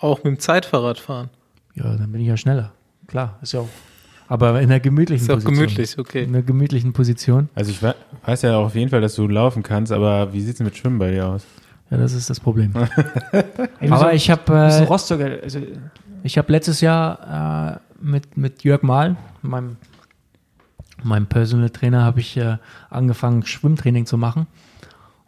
auch 0.00 0.18
mit 0.18 0.26
dem 0.26 0.38
Zeitfahrrad 0.38 0.98
fahren? 0.98 1.28
Ja, 1.74 1.94
dann 1.94 2.10
bin 2.10 2.22
ich 2.22 2.26
ja 2.28 2.38
schneller. 2.38 2.72
Klar, 3.06 3.38
ist 3.42 3.52
ja 3.52 3.60
auch. 3.60 3.68
Aber 4.28 4.60
in 4.60 4.68
einer 4.70 4.80
gemütlichen 4.80 5.24
Ist 5.24 5.30
auch 5.30 5.34
Position. 5.36 5.54
gemütlich, 5.54 5.98
okay. 5.98 6.24
In 6.24 6.30
einer 6.34 6.42
gemütlichen 6.42 6.92
Position. 6.92 7.48
Also 7.54 7.70
ich 7.70 7.82
we- 7.82 7.94
weiß 8.24 8.42
ja 8.42 8.56
auf 8.58 8.74
jeden 8.74 8.90
Fall, 8.90 9.00
dass 9.00 9.14
du 9.14 9.28
laufen 9.28 9.62
kannst, 9.62 9.92
aber 9.92 10.32
wie 10.32 10.40
sieht's 10.40 10.58
denn 10.58 10.64
mit 10.66 10.76
Schwimmen 10.76 10.98
bei 10.98 11.10
dir 11.12 11.26
aus? 11.26 11.44
Ja, 11.90 11.98
das 11.98 12.12
ist 12.14 12.28
das 12.28 12.40
Problem. 12.40 12.72
Aber 13.90 14.12
ich 14.12 14.28
habe 14.28 14.52
äh, 14.52 14.82
Rostocker. 14.84 15.38
Also, 15.42 15.60
ich 16.24 16.36
habe 16.36 16.50
letztes 16.50 16.80
Jahr 16.80 17.80
äh, 18.00 18.04
mit, 18.04 18.36
mit 18.36 18.64
Jörg 18.64 18.82
Mahl, 18.82 19.14
meinem, 19.42 19.76
meinem 21.04 21.26
Personal 21.26 21.70
Trainer, 21.70 22.02
habe 22.02 22.18
ich 22.18 22.36
äh, 22.36 22.56
angefangen, 22.90 23.44
Schwimmtraining 23.46 24.06
zu 24.06 24.16
machen. 24.18 24.48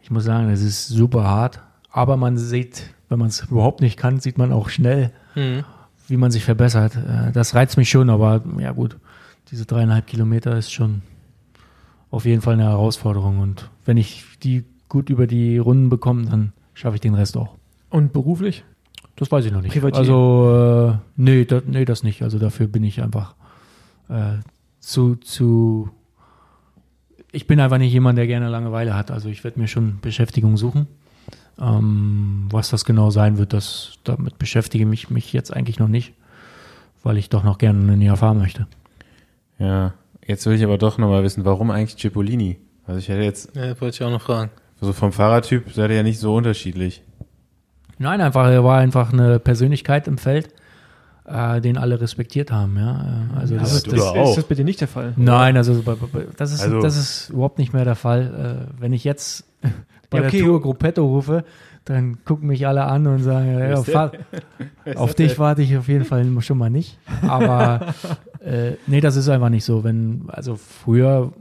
Ich 0.01 0.11
muss 0.11 0.25
sagen, 0.25 0.49
das 0.49 0.61
ist 0.61 0.87
super 0.89 1.23
hart. 1.23 1.61
Aber 1.91 2.17
man 2.17 2.37
sieht, 2.37 2.83
wenn 3.07 3.19
man 3.19 3.29
es 3.29 3.41
überhaupt 3.49 3.79
nicht 3.79 3.97
kann, 3.97 4.19
sieht 4.19 4.37
man 4.37 4.51
auch 4.51 4.67
schnell, 4.69 5.11
Mhm. 5.35 5.63
Wie 6.09 6.17
man 6.17 6.31
sich 6.31 6.43
verbessert. 6.43 6.95
Äh, 6.95 7.31
das 7.31 7.55
reizt 7.55 7.77
mich 7.77 7.89
schon, 7.89 8.09
aber 8.09 8.43
ja 8.59 8.71
gut, 8.71 8.97
diese 9.51 9.65
dreieinhalb 9.65 10.07
Kilometer 10.07 10.57
ist 10.57 10.71
schon 10.71 11.01
auf 12.11 12.25
jeden 12.25 12.41
Fall 12.41 12.53
eine 12.53 12.63
Herausforderung. 12.63 13.39
Und 13.39 13.69
wenn 13.85 13.97
ich 13.97 14.25
die 14.43 14.65
gut 14.87 15.09
über 15.09 15.27
die 15.27 15.57
Runden 15.57 15.89
bekomme, 15.89 16.25
dann 16.25 16.53
schaffe 16.73 16.95
ich 16.95 17.01
den 17.01 17.15
Rest 17.15 17.37
auch. 17.37 17.55
und 17.89 18.13
beruflich? 18.13 18.63
Das 19.15 19.31
weiß 19.31 19.45
ich 19.45 19.51
noch 19.51 19.61
nicht. 19.61 19.73
Privatier. 19.73 19.99
Also, 19.99 20.93
äh, 20.93 20.97
nee, 21.17 21.43
da, 21.43 21.61
nee, 21.65 21.83
das 21.83 22.03
nicht. 22.03 22.21
Also 22.21 22.39
dafür 22.39 22.67
bin 22.67 22.83
ich 22.85 23.01
einfach 23.01 23.35
äh, 24.07 24.37
zu, 24.79 25.15
zu. 25.17 25.89
Ich 27.31 27.45
bin 27.45 27.59
einfach 27.59 27.77
nicht 27.77 27.91
jemand, 27.91 28.17
der 28.17 28.27
gerne 28.27 28.47
Langeweile 28.47 28.95
hat. 28.95 29.11
Also 29.11 29.27
ich 29.27 29.43
werde 29.43 29.59
mir 29.59 29.67
schon 29.67 29.99
Beschäftigung 29.99 30.55
suchen. 30.55 30.87
Ähm, 31.61 32.47
was 32.51 32.69
das 32.69 32.85
genau 32.85 33.09
sein 33.09 33.37
wird, 33.37 33.53
das, 33.53 33.93
damit 34.03 34.39
beschäftige 34.39 34.89
ich 34.93 35.09
mich 35.09 35.33
jetzt 35.33 35.53
eigentlich 35.53 35.79
noch 35.79 35.87
nicht, 35.89 36.13
weil 37.03 37.17
ich 37.17 37.29
doch 37.29 37.43
noch 37.43 37.57
gerne 37.57 37.79
eine 37.81 37.97
näher 37.97 38.15
fahren 38.15 38.37
möchte. 38.37 38.67
Ja, 39.57 39.93
jetzt 40.25 40.45
will 40.45 40.53
ich 40.55 40.63
aber 40.63 40.77
doch 40.77 40.97
nochmal 40.97 41.23
wissen, 41.23 41.43
warum 41.45 41.69
eigentlich 41.71 41.97
Cipollini? 41.99 42.57
Also 42.87 42.99
ich 42.99 43.09
hätte 43.09 43.23
jetzt, 43.23 43.55
Ja, 43.55 43.79
wollte 43.81 43.95
ich 43.95 44.03
auch 44.03 44.09
noch 44.11 44.21
fragen. 44.21 44.51
so 44.79 44.93
vom 44.93 45.11
Fahrertyp 45.11 45.71
seid 45.73 45.89
ihr 45.89 45.97
ja 45.97 46.03
nicht 46.03 46.19
so 46.19 46.33
unterschiedlich. 46.35 47.03
Nein, 47.97 48.21
einfach, 48.21 48.47
er 48.47 48.63
war 48.63 48.79
einfach 48.79 49.11
eine 49.11 49.39
Persönlichkeit 49.39 50.07
im 50.07 50.17
Feld, 50.17 50.53
äh, 51.25 51.59
den 51.59 51.77
alle 51.77 51.99
respektiert 51.99 52.51
haben. 52.53 52.77
Ja? 52.77 53.27
Also 53.35 53.55
Ja, 53.55 53.59
das, 53.59 53.73
ist 53.73 53.87
das, 53.91 53.95
ist 54.29 54.37
das 54.37 54.45
bitte 54.45 54.63
nicht 54.63 54.79
der 54.79 54.87
Fall. 54.87 55.13
Nein, 55.17 55.57
also 55.57 55.73
das, 55.81 56.51
ist, 56.53 56.61
Also- 56.61 56.79
das 56.81 56.95
ist 56.95 57.29
überhaupt 57.31 57.57
nicht 57.59 57.73
mehr 57.73 57.83
der 57.83 57.95
Fall. 57.95 58.69
Äh, 58.77 58.81
wenn 58.81 58.93
ich 58.93 59.03
jetzt 59.03 59.43
bei 60.09 60.19
Ja, 60.19 60.27
okay. 60.27 60.37
der 60.37 60.45
Tour 60.47 60.61
Gruppetto 60.61 61.05
rufe, 61.05 61.43
dann 61.85 62.23
gucken 62.25 62.47
mich 62.47 62.67
alle 62.67 62.83
an 62.85 63.07
und 63.07 63.23
sagen, 63.23 63.57
ja, 63.57 63.81
fahr, 63.83 64.11
auf 64.95 65.13
dich 65.15 65.39
warte 65.39 65.61
ich 65.61 65.75
auf 65.77 65.87
jeden 65.87 66.05
Fall 66.05 66.25
schon 66.41 66.57
mal 66.57 66.69
nicht. 66.69 66.99
Aber 67.27 67.93
äh, 68.43 68.73
nee, 68.87 69.01
das 69.01 69.15
ist 69.15 69.29
einfach 69.29 69.49
nicht 69.49 69.65
so. 69.65 69.83
Wenn, 69.83 70.23
also 70.27 70.55
früher 70.55 71.31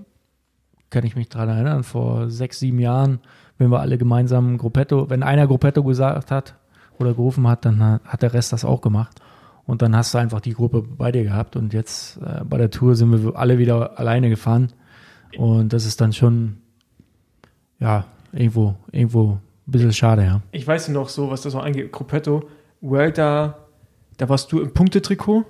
kann 0.91 1.05
ich 1.05 1.17
mich 1.17 1.29
daran 1.29 1.49
erinnern, 1.51 1.83
vor 1.83 2.31
sechs, 2.31 2.59
sieben 2.61 2.79
Jahren, 2.79 3.21
wenn 3.59 3.71
wir 3.71 3.81
alle 3.81 3.99
gemeinsam 3.99 4.57
Gruppetto, 4.59 5.11
wenn 5.11 5.23
einer 5.23 5.47
Gruppetto 5.47 5.83
gesagt 5.85 6.31
hat 6.31 6.55
oder 6.99 7.11
gerufen 7.13 7.47
hat, 7.47 7.65
dann 7.65 7.83
hat- 7.83 8.05
hat 8.05 8.23
der 8.23 8.33
Rest 8.33 8.53
das 8.53 8.65
auch 8.65 8.81
gemacht. 8.81 9.21
Und 9.67 9.83
dann 9.83 9.95
hast 9.95 10.15
du 10.15 10.19
einfach 10.19 10.41
die 10.41 10.55
Gruppe 10.55 10.81
bei 10.83 11.13
dir 11.13 11.25
gehabt. 11.25 11.55
Und 11.57 11.75
jetzt 11.75 12.17
äh, 12.23 12.43
bei 12.45 12.57
der 12.57 12.71
Tour 12.71 12.95
sind 12.97 13.11
wir 13.13 13.37
alle 13.37 13.59
wieder 13.59 13.99
alleine 13.99 14.31
gefahren. 14.31 14.73
Und 15.37 15.75
das 15.75 15.85
ist 15.85 16.01
dann 16.01 16.15
schon, 16.15 16.57
ja, 17.79 18.07
irgendwo, 18.33 18.75
irgendwo 18.93 19.33
ein 19.33 19.41
bisschen 19.67 19.93
schade, 19.93 20.25
ja. 20.25 20.43
Ich 20.53 20.67
weiß 20.67 20.89
noch 20.89 21.09
so, 21.09 21.31
was 21.31 21.43
das 21.43 21.53
so 21.53 21.61
angeht. 21.61 21.93
Gruppetto, 21.93 22.49
World 22.81 23.19
da, 23.19 23.59
da 24.17 24.29
warst 24.29 24.51
du 24.53 24.61
im 24.61 24.73
Punktetrikot 24.73 25.45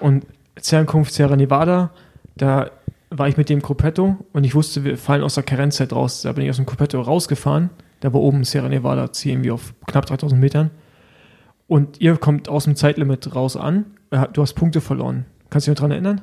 und 0.00 0.26
Zernkunft 0.56 1.12
Sierra 1.12 1.36
Nevada, 1.36 1.90
da 2.36 2.70
war 3.10 3.28
ich 3.28 3.36
mit 3.36 3.48
dem 3.48 3.60
Gruppetto 3.60 4.16
und 4.32 4.44
ich 4.44 4.54
wusste, 4.54 4.84
wir 4.84 4.98
fallen 4.98 5.22
aus 5.22 5.34
der 5.34 5.44
Karenzzeit 5.44 5.92
raus. 5.92 6.22
Da 6.22 6.32
bin 6.32 6.44
ich 6.44 6.50
aus 6.50 6.56
dem 6.56 6.66
Gruppetto 6.66 7.00
rausgefahren. 7.00 7.70
Da 8.00 8.12
war 8.12 8.20
oben 8.20 8.44
Sierra 8.44 8.68
Nevada, 8.68 9.12
ziehen 9.12 9.44
wir 9.44 9.54
auf 9.54 9.74
knapp 9.86 10.06
3000 10.06 10.40
Metern. 10.40 10.70
Und 11.66 12.00
ihr 12.00 12.16
kommt 12.16 12.48
aus 12.48 12.64
dem 12.64 12.76
Zeitlimit 12.76 13.34
raus 13.34 13.56
an. 13.56 13.86
Du 14.32 14.42
hast 14.42 14.54
Punkte 14.54 14.80
verloren. 14.80 15.24
Kannst 15.50 15.66
du 15.66 15.70
dich 15.70 15.76
noch 15.76 15.82
dran 15.82 15.92
erinnern? 15.92 16.20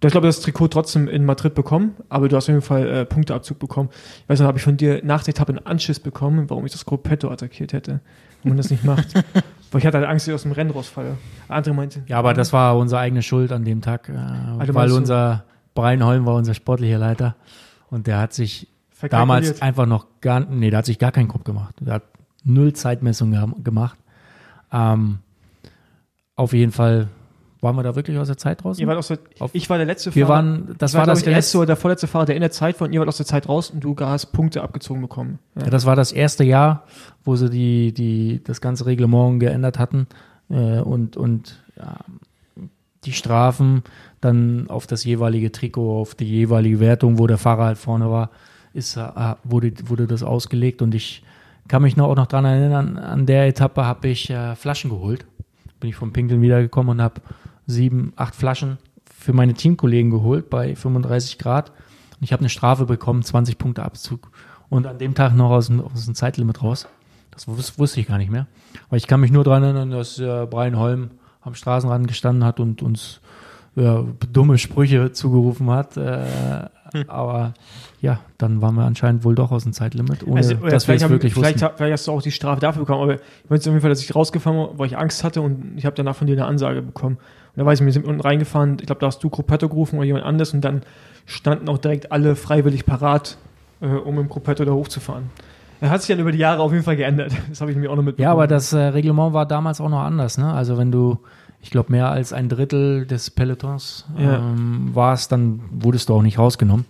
Du 0.00 0.06
hast, 0.06 0.12
glaube 0.12 0.28
ich, 0.28 0.34
das 0.34 0.42
Trikot 0.42 0.68
trotzdem 0.68 1.08
in 1.08 1.26
Madrid 1.26 1.54
bekommen, 1.54 1.94
aber 2.08 2.28
du 2.28 2.36
hast 2.36 2.44
auf 2.44 2.48
jeden 2.48 2.62
Fall 2.62 2.88
äh, 2.88 3.04
Punkteabzug 3.04 3.58
bekommen. 3.58 3.90
Ich 4.22 4.28
weiß 4.30 4.40
noch, 4.40 4.46
habe 4.46 4.56
ich 4.56 4.64
von 4.64 4.78
dir 4.78 5.02
nach 5.04 5.22
der 5.22 5.34
Etappe 5.34 5.50
einen 5.54 5.66
Anschiss 5.66 6.00
bekommen, 6.00 6.48
warum 6.48 6.64
ich 6.64 6.72
das 6.72 6.86
Gruppetto 6.86 7.30
attackiert 7.30 7.74
hätte. 7.74 8.00
Und 8.42 8.48
man 8.50 8.56
das 8.56 8.70
nicht 8.70 8.82
macht. 8.84 9.14
Weil 9.70 9.78
ich 9.80 9.86
hatte 9.86 9.98
halt 9.98 10.06
Angst, 10.08 10.24
dass 10.26 10.28
ich 10.28 10.34
aus 10.34 10.42
dem 10.44 10.52
Rennen 10.52 10.70
rausfalle. 10.70 11.18
Andere 11.48 11.74
meinte, 11.74 12.02
Ja, 12.06 12.18
aber 12.18 12.32
das 12.32 12.52
war 12.54 12.78
unsere 12.78 13.00
eigene 13.02 13.22
Schuld 13.22 13.52
an 13.52 13.64
dem 13.64 13.82
Tag, 13.82 14.08
äh, 14.08 14.12
du 14.66 14.74
weil 14.74 14.90
unser 14.92 15.44
Brian 15.74 16.02
Holm 16.04 16.24
war 16.26 16.34
unser 16.34 16.54
sportlicher 16.54 16.98
Leiter 16.98 17.36
und 17.90 18.06
der 18.06 18.18
hat 18.18 18.32
sich 18.32 18.66
damals 19.10 19.60
einfach 19.62 19.86
noch 19.86 20.06
gar, 20.22 20.40
nee, 20.40 20.70
der 20.70 20.78
hat 20.78 20.86
sich 20.86 20.98
gar 20.98 21.12
keinen 21.12 21.28
Kopf 21.28 21.44
gemacht. 21.44 21.74
Der 21.80 21.94
hat 21.94 22.02
null 22.42 22.72
Zeitmessung 22.72 23.30
gem- 23.32 23.62
gemacht. 23.62 23.98
Ähm, 24.72 25.18
auf 26.36 26.52
jeden 26.54 26.72
Fall 26.72 27.08
waren 27.60 27.76
wir 27.76 27.82
da 27.82 27.94
wirklich 27.94 28.16
aus 28.18 28.26
der 28.28 28.38
Zeit 28.38 28.64
draußen. 28.64 28.80
Ihr 28.80 28.86
wart 28.86 28.98
aus 28.98 29.08
der, 29.08 29.18
Auf- 29.38 29.50
ich 29.54 29.68
war 29.68 29.76
der 29.76 29.86
letzte 29.86 30.14
wir 30.14 30.26
Fahrer. 30.26 30.36
waren, 30.38 30.74
das 30.78 30.94
war 30.94 31.04
glaub 31.04 31.14
das 31.16 31.24
der 31.24 31.34
letzte 31.34 31.58
oder 31.58 31.66
der 31.66 31.76
vorletzte 31.76 32.06
Fahrer, 32.06 32.24
der 32.26 32.34
in 32.36 32.40
der 32.40 32.50
Zeit 32.50 32.80
war 32.80 32.86
und 32.88 32.92
ihr 32.94 33.00
wart 33.00 33.08
aus 33.08 33.18
der 33.18 33.26
Zeit 33.26 33.48
raus 33.48 33.70
und 33.70 33.80
du 33.84 33.94
hast 34.00 34.26
Punkte 34.32 34.62
abgezogen 34.62 35.02
bekommen. 35.02 35.38
Ja. 35.56 35.64
Ja, 35.64 35.70
das 35.70 35.84
war 35.86 35.96
das 35.96 36.12
erste 36.12 36.44
Jahr, 36.44 36.84
wo 37.24 37.36
sie 37.36 37.50
die, 37.50 37.92
die, 37.92 38.40
das 38.44 38.60
ganze 38.60 38.86
Reglement 38.86 39.40
geändert 39.40 39.78
hatten 39.78 40.06
äh, 40.48 40.80
und, 40.80 41.16
und 41.16 41.62
ja, 41.76 41.96
die 43.04 43.12
Strafen 43.12 43.82
dann 44.20 44.68
auf 44.68 44.86
das 44.86 45.04
jeweilige 45.04 45.52
Trikot, 45.52 46.00
auf 46.00 46.14
die 46.14 46.26
jeweilige 46.28 46.80
Wertung, 46.80 47.18
wo 47.18 47.26
der 47.26 47.38
Fahrer 47.38 47.64
halt 47.64 47.78
vorne 47.78 48.10
war, 48.10 48.30
ist, 48.72 48.96
äh, 48.96 49.02
wurde, 49.44 49.72
wurde 49.86 50.06
das 50.06 50.22
ausgelegt 50.22 50.82
und 50.82 50.94
ich 50.94 51.22
kann 51.68 51.82
mich 51.82 51.96
noch, 51.96 52.08
auch 52.08 52.16
noch 52.16 52.26
dran 52.26 52.44
erinnern, 52.44 52.96
an 52.98 53.26
der 53.26 53.46
Etappe 53.46 53.84
habe 53.84 54.08
ich 54.08 54.28
äh, 54.30 54.56
Flaschen 54.56 54.90
geholt. 54.90 55.24
Bin 55.78 55.88
ich 55.88 55.96
vom 55.96 56.12
Pinkeln 56.12 56.42
wiedergekommen 56.42 56.90
und 56.98 57.02
habe 57.02 57.20
sieben, 57.70 58.12
acht 58.16 58.34
Flaschen 58.34 58.78
für 59.18 59.32
meine 59.32 59.54
Teamkollegen 59.54 60.10
geholt 60.10 60.50
bei 60.50 60.74
35 60.74 61.38
Grad. 61.38 61.70
Und 61.70 62.24
ich 62.24 62.32
habe 62.32 62.40
eine 62.40 62.48
Strafe 62.48 62.86
bekommen, 62.86 63.22
20 63.22 63.58
Punkte 63.58 63.82
Abzug. 63.82 64.30
Und 64.68 64.86
an 64.86 64.98
dem 64.98 65.14
Tag 65.14 65.34
noch 65.34 65.50
aus 65.50 65.66
dem, 65.66 65.80
aus 65.80 66.04
dem 66.04 66.14
Zeitlimit 66.14 66.62
raus. 66.62 66.86
Das 67.30 67.48
wus 67.48 67.78
wusste 67.78 68.00
ich 68.00 68.08
gar 68.08 68.18
nicht 68.18 68.30
mehr. 68.30 68.46
Aber 68.88 68.96
ich 68.96 69.06
kann 69.06 69.20
mich 69.20 69.32
nur 69.32 69.44
daran 69.44 69.62
erinnern, 69.62 69.90
dass 69.90 70.18
äh, 70.18 70.46
Brian 70.48 70.78
Holm 70.78 71.10
am 71.40 71.54
Straßenrand 71.54 72.06
gestanden 72.06 72.44
hat 72.44 72.60
und 72.60 72.82
uns 72.82 73.20
ja, 73.76 74.04
dumme 74.32 74.58
Sprüche 74.58 75.12
zugerufen 75.12 75.70
hat. 75.70 75.96
Äh, 75.96 76.68
Aber 77.08 77.54
ja, 78.00 78.20
dann 78.38 78.62
waren 78.62 78.74
wir 78.74 78.84
anscheinend 78.84 79.24
wohl 79.24 79.34
doch 79.34 79.52
aus 79.52 79.64
dem 79.64 79.72
Zeitlimit, 79.72 80.26
ohne 80.26 80.36
Also, 80.36 80.54
dass 80.54 80.62
wir 80.62 80.70
vielleicht, 80.70 80.88
es 80.88 81.02
haben, 81.04 81.10
wirklich 81.10 81.34
vielleicht, 81.34 81.62
wussten. 81.62 81.76
vielleicht 81.76 81.92
hast 81.92 82.06
du 82.06 82.12
auch 82.12 82.22
die 82.22 82.32
Strafe 82.32 82.60
dafür 82.60 82.82
bekommen, 82.82 83.02
aber 83.02 83.14
ich 83.14 83.20
weiß 83.48 83.60
auf 83.60 83.66
jeden 83.66 83.80
Fall, 83.80 83.90
dass 83.90 84.02
ich 84.02 84.14
rausgefahren 84.14 84.58
war, 84.58 84.78
weil 84.78 84.86
ich 84.86 84.96
Angst 84.96 85.24
hatte 85.24 85.40
und 85.40 85.74
ich 85.76 85.86
habe 85.86 85.96
danach 85.96 86.16
von 86.16 86.26
dir 86.26 86.32
eine 86.34 86.46
Ansage 86.46 86.82
bekommen. 86.82 87.16
Und 87.16 87.60
da 87.60 87.66
weiß 87.66 87.80
ich, 87.80 87.86
wir 87.86 87.92
sind 87.92 88.06
unten 88.06 88.20
reingefahren, 88.20 88.78
ich 88.80 88.86
glaube, 88.86 89.00
da 89.00 89.06
hast 89.06 89.22
du 89.22 89.30
Gruppetto 89.30 89.68
gerufen 89.68 89.96
oder 89.96 90.06
jemand 90.06 90.24
anderes 90.24 90.54
und 90.54 90.62
dann 90.62 90.82
standen 91.26 91.68
auch 91.68 91.78
direkt 91.78 92.12
alle 92.12 92.36
freiwillig 92.36 92.86
parat, 92.86 93.36
äh, 93.80 93.86
um 93.86 94.18
im 94.18 94.28
Gruppetto 94.28 94.64
da 94.64 94.72
hochzufahren. 94.72 95.30
Er 95.80 95.90
hat 95.90 96.02
sich 96.02 96.08
dann 96.08 96.18
über 96.18 96.32
die 96.32 96.38
Jahre 96.38 96.60
auf 96.62 96.72
jeden 96.72 96.84
Fall 96.84 96.96
geändert. 96.96 97.32
Das 97.48 97.60
habe 97.60 97.70
ich 97.70 97.76
mir 97.76 97.90
auch 97.90 97.96
noch 97.96 98.02
mitbekommen. 98.02 98.24
Ja, 98.24 98.32
aber 98.32 98.46
das 98.46 98.72
äh, 98.72 98.78
Reglement 98.78 99.32
war 99.32 99.46
damals 99.46 99.80
auch 99.80 99.88
noch 99.88 100.00
anders. 100.00 100.38
Ne? 100.38 100.52
Also 100.52 100.76
wenn 100.76 100.92
du, 100.92 101.18
ich 101.62 101.70
glaube, 101.70 101.92
mehr 101.92 102.10
als 102.10 102.32
ein 102.32 102.48
Drittel 102.48 103.06
des 103.06 103.30
Pelotons 103.30 104.06
Ja. 104.18 104.38
ähm, 104.38 104.90
warst, 104.94 105.32
dann 105.32 105.60
wurdest 105.70 106.08
du 106.08 106.14
auch 106.14 106.22
nicht 106.22 106.38
rausgenommen. 106.38 106.86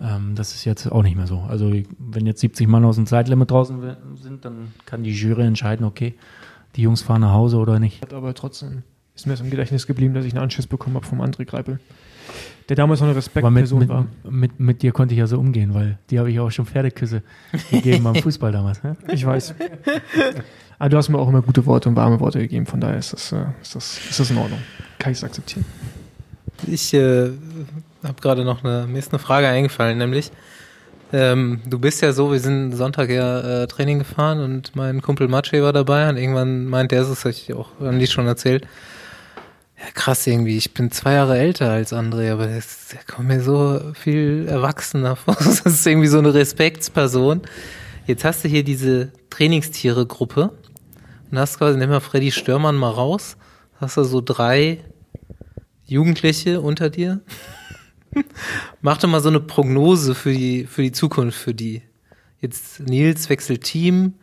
Ähm, 0.00 0.34
das 0.34 0.54
ist 0.54 0.64
jetzt 0.64 0.90
auch 0.90 1.02
nicht 1.02 1.16
mehr 1.16 1.26
so. 1.26 1.38
Also 1.48 1.72
wenn 1.98 2.26
jetzt 2.26 2.40
70 2.40 2.66
Mann 2.66 2.84
aus 2.84 2.96
dem 2.96 3.06
Zeitlimit 3.06 3.50
draußen 3.50 3.80
sind, 4.20 4.44
dann 4.44 4.72
kann 4.86 5.02
die 5.04 5.12
Jury 5.12 5.42
entscheiden, 5.46 5.86
okay, 5.86 6.14
die 6.76 6.82
Jungs 6.82 7.02
fahren 7.02 7.20
nach 7.20 7.32
Hause 7.32 7.58
oder 7.58 7.78
nicht. 7.78 8.12
aber 8.12 8.34
trotzdem 8.34 8.82
ist 9.14 9.26
mir 9.26 9.34
das 9.34 9.40
im 9.42 9.50
Gedächtnis 9.50 9.86
geblieben, 9.86 10.14
dass 10.14 10.24
ich 10.24 10.32
einen 10.32 10.42
Anschiss 10.42 10.66
bekommen 10.66 10.96
habe 10.96 11.06
vom 11.06 11.20
André 11.20 11.44
Greipel. 11.44 11.78
Der 12.68 12.76
damals 12.76 13.00
noch 13.00 13.08
eine 13.08 13.10
Aber 13.16 13.50
mit, 13.50 13.64
Respektperson 13.64 13.78
mit, 13.80 13.88
war. 13.88 14.06
mit, 14.28 14.60
mit 14.60 14.82
dir 14.82 14.92
konnte 14.92 15.12
ich 15.14 15.18
ja 15.18 15.26
so 15.26 15.38
umgehen, 15.38 15.74
weil 15.74 15.98
die 16.10 16.18
habe 16.18 16.30
ich 16.30 16.40
auch 16.40 16.50
schon 16.50 16.64
Pferdeküsse 16.64 17.22
gegeben 17.70 18.04
beim 18.04 18.14
Fußball 18.14 18.52
damals. 18.52 18.82
Ne? 18.82 18.96
Ich 19.12 19.26
weiß. 19.26 19.54
Aber 20.82 20.88
du 20.88 20.96
hast 20.96 21.10
mir 21.10 21.18
auch 21.20 21.28
immer 21.28 21.42
gute 21.42 21.64
Worte 21.64 21.88
und 21.88 21.94
warme 21.94 22.18
Worte 22.18 22.40
gegeben, 22.40 22.66
von 22.66 22.80
daher 22.80 22.98
ist 22.98 23.12
das, 23.12 23.30
äh, 23.30 23.44
ist 23.62 23.76
das, 23.76 24.00
ist 24.10 24.18
das 24.18 24.30
in 24.32 24.36
Ordnung. 24.36 24.58
Kann 24.98 25.12
ich 25.12 25.18
es 25.18 25.22
akzeptieren. 25.22 25.64
Ich 26.66 26.92
äh, 26.92 27.30
habe 28.02 28.20
gerade 28.20 28.44
noch 28.44 28.64
eine, 28.64 28.88
mir 28.88 28.98
ist 28.98 29.12
eine 29.12 29.20
Frage 29.20 29.46
eingefallen, 29.46 29.96
nämlich, 29.96 30.32
ähm, 31.12 31.60
du 31.66 31.78
bist 31.78 32.02
ja 32.02 32.12
so, 32.12 32.32
wir 32.32 32.40
sind 32.40 32.72
Sonntag 32.72 33.10
ja 33.10 33.62
äh, 33.62 33.66
Training 33.68 34.00
gefahren 34.00 34.40
und 34.40 34.74
mein 34.74 35.02
Kumpel 35.02 35.28
Maciej 35.28 35.62
war 35.62 35.72
dabei 35.72 36.08
und 36.08 36.16
irgendwann 36.16 36.64
meinte 36.64 36.96
er, 36.96 37.04
das 37.04 37.20
habe 37.20 37.30
ich 37.30 37.54
auch 37.54 37.68
Andi 37.80 38.08
schon 38.08 38.26
erzählt, 38.26 38.66
ja 39.78 39.84
krass 39.94 40.26
irgendwie, 40.26 40.56
ich 40.56 40.74
bin 40.74 40.90
zwei 40.90 41.12
Jahre 41.12 41.38
älter 41.38 41.70
als 41.70 41.92
André, 41.92 42.32
aber 42.32 42.48
der 42.48 42.62
kommt 43.06 43.28
mir 43.28 43.40
so 43.40 43.80
viel 43.94 44.48
erwachsener 44.48 45.14
vor. 45.24 45.36
Das 45.36 45.60
ist 45.60 45.86
irgendwie 45.86 46.08
so 46.08 46.18
eine 46.18 46.34
Respektsperson. 46.34 47.42
Jetzt 48.04 48.24
hast 48.24 48.42
du 48.42 48.48
hier 48.48 48.64
diese 48.64 49.12
Trainingstiere-Gruppe 49.30 50.50
und 51.32 51.38
hast 51.38 51.58
quasi, 51.58 51.78
nimm 51.78 51.90
mal 51.90 52.00
Freddy 52.00 52.30
Störmann 52.30 52.76
mal 52.76 52.90
raus, 52.90 53.36
hast 53.80 53.96
du 53.96 54.04
so 54.04 54.20
drei 54.20 54.84
Jugendliche 55.84 56.60
unter 56.60 56.90
dir. 56.90 57.22
Mach 58.82 58.98
doch 58.98 59.08
mal 59.08 59.20
so 59.20 59.30
eine 59.30 59.40
Prognose 59.40 60.14
für 60.14 60.32
die, 60.32 60.66
für 60.66 60.82
die 60.82 60.92
Zukunft, 60.92 61.38
für 61.38 61.54
die. 61.54 61.82
Jetzt 62.40 62.80
Nils 62.80 63.30
wechselt 63.30 63.64
Team, 63.64 64.14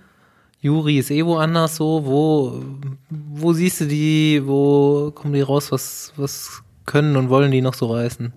Juri 0.62 0.98
ist 0.98 1.10
eh 1.10 1.26
woanders 1.26 1.78
so. 1.78 2.06
Wo, 2.06 2.64
wo 3.10 3.54
siehst 3.54 3.82
du 3.82 3.86
die, 3.88 4.42
wo 4.46 5.12
kommen 5.12 5.34
die 5.34 5.42
raus, 5.42 5.72
was, 5.72 6.14
was 6.16 6.62
können 6.86 7.16
und 7.16 7.30
wollen 7.30 7.52
die 7.52 7.62
noch 7.62 7.74
so 7.74 7.88
reißen? 7.88 8.34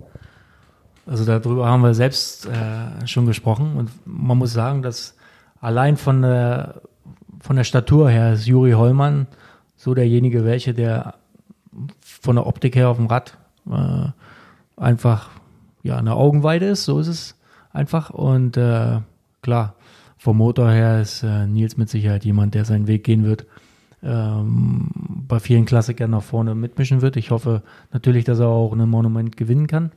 Also 1.05 1.24
darüber 1.24 1.66
haben 1.66 1.82
wir 1.82 1.94
selbst 1.94 2.47
äh, 2.47 3.07
schon 3.07 3.27
gesprochen 3.27 3.77
und 3.77 3.90
man 4.05 4.39
muss 4.39 4.53
sagen, 4.53 4.82
dass 4.82 5.16
allein 5.61 5.97
von 5.97 6.23
der, 6.23 6.82
von 7.43 7.56
der 7.56 7.64
Statur 7.64 8.09
her 8.09 8.32
ist 8.32 8.47
Juri 8.47 8.73
Hollmann 8.73 9.27
so 9.77 9.94
derjenige, 9.94 10.44
welche 10.44 10.73
der 10.73 11.14
von 12.01 12.36
der 12.36 12.47
Optik 12.47 12.77
her 12.77 12.89
auf 12.89 12.97
dem 12.97 13.06
Rad 13.06 13.36
äh, 13.69 14.06
einfach 14.77 15.31
ja 15.82 15.97
eine 15.97 16.14
Augenweide 16.14 16.66
ist, 16.66 16.85
so 16.85 16.98
ist 17.01 17.09
es 17.09 17.39
einfach 17.73 18.10
und 18.10 18.56
äh, 18.56 19.01
klar, 19.43 19.74
vom 20.16 20.36
Motor 20.36 20.70
her 20.70 21.01
ist 21.01 21.24
äh, 21.24 21.47
Nils 21.47 21.77
mit 21.77 21.89
Sicherheit 21.89 22.24
jemand, 22.24 22.55
der 22.55 22.64
seinen 22.64 22.86
Weg 22.86 23.02
gehen 23.02 23.24
wird, 23.24 23.44
ähm, 24.05 24.90
bei 25.27 25.40
vielen 25.40 25.64
Klassikern 25.64 26.10
nach 26.10 26.23
vorne 26.23 26.55
mitmischen 26.55 27.02
wird. 27.02 27.16
Ich 27.16 27.32
hoffe 27.32 27.62
natürlich, 27.93 28.24
dass 28.24 28.39
er 28.39 28.47
auch 28.47 28.73
ein 28.73 28.89
Monument 28.89 29.36
gewinnen 29.36 29.66
kann. 29.66 29.90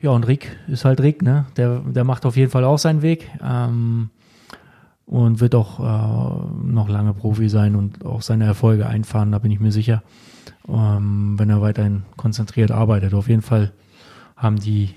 Ja, 0.00 0.10
und 0.10 0.26
Rick 0.26 0.56
ist 0.66 0.84
halt 0.84 1.00
Rick, 1.00 1.22
ne? 1.22 1.46
Der, 1.56 1.80
der 1.80 2.04
macht 2.04 2.26
auf 2.26 2.36
jeden 2.36 2.50
Fall 2.50 2.64
auch 2.64 2.78
seinen 2.78 3.02
Weg 3.02 3.30
ähm, 3.42 4.10
und 5.08 5.40
wird 5.40 5.54
auch 5.54 5.80
äh, 5.80 6.66
noch 6.66 6.88
lange 6.88 7.14
Profi 7.14 7.48
sein 7.48 7.74
und 7.76 8.04
auch 8.04 8.20
seine 8.20 8.44
Erfolge 8.44 8.86
einfahren, 8.86 9.32
da 9.32 9.38
bin 9.38 9.50
ich 9.50 9.58
mir 9.58 9.72
sicher, 9.72 10.02
ähm, 10.68 11.34
wenn 11.38 11.48
er 11.48 11.62
weiterhin 11.62 12.02
konzentriert 12.16 12.70
arbeitet. 12.70 13.14
Auf 13.14 13.26
jeden 13.28 13.40
Fall 13.40 13.72
haben 14.36 14.60
die 14.60 14.94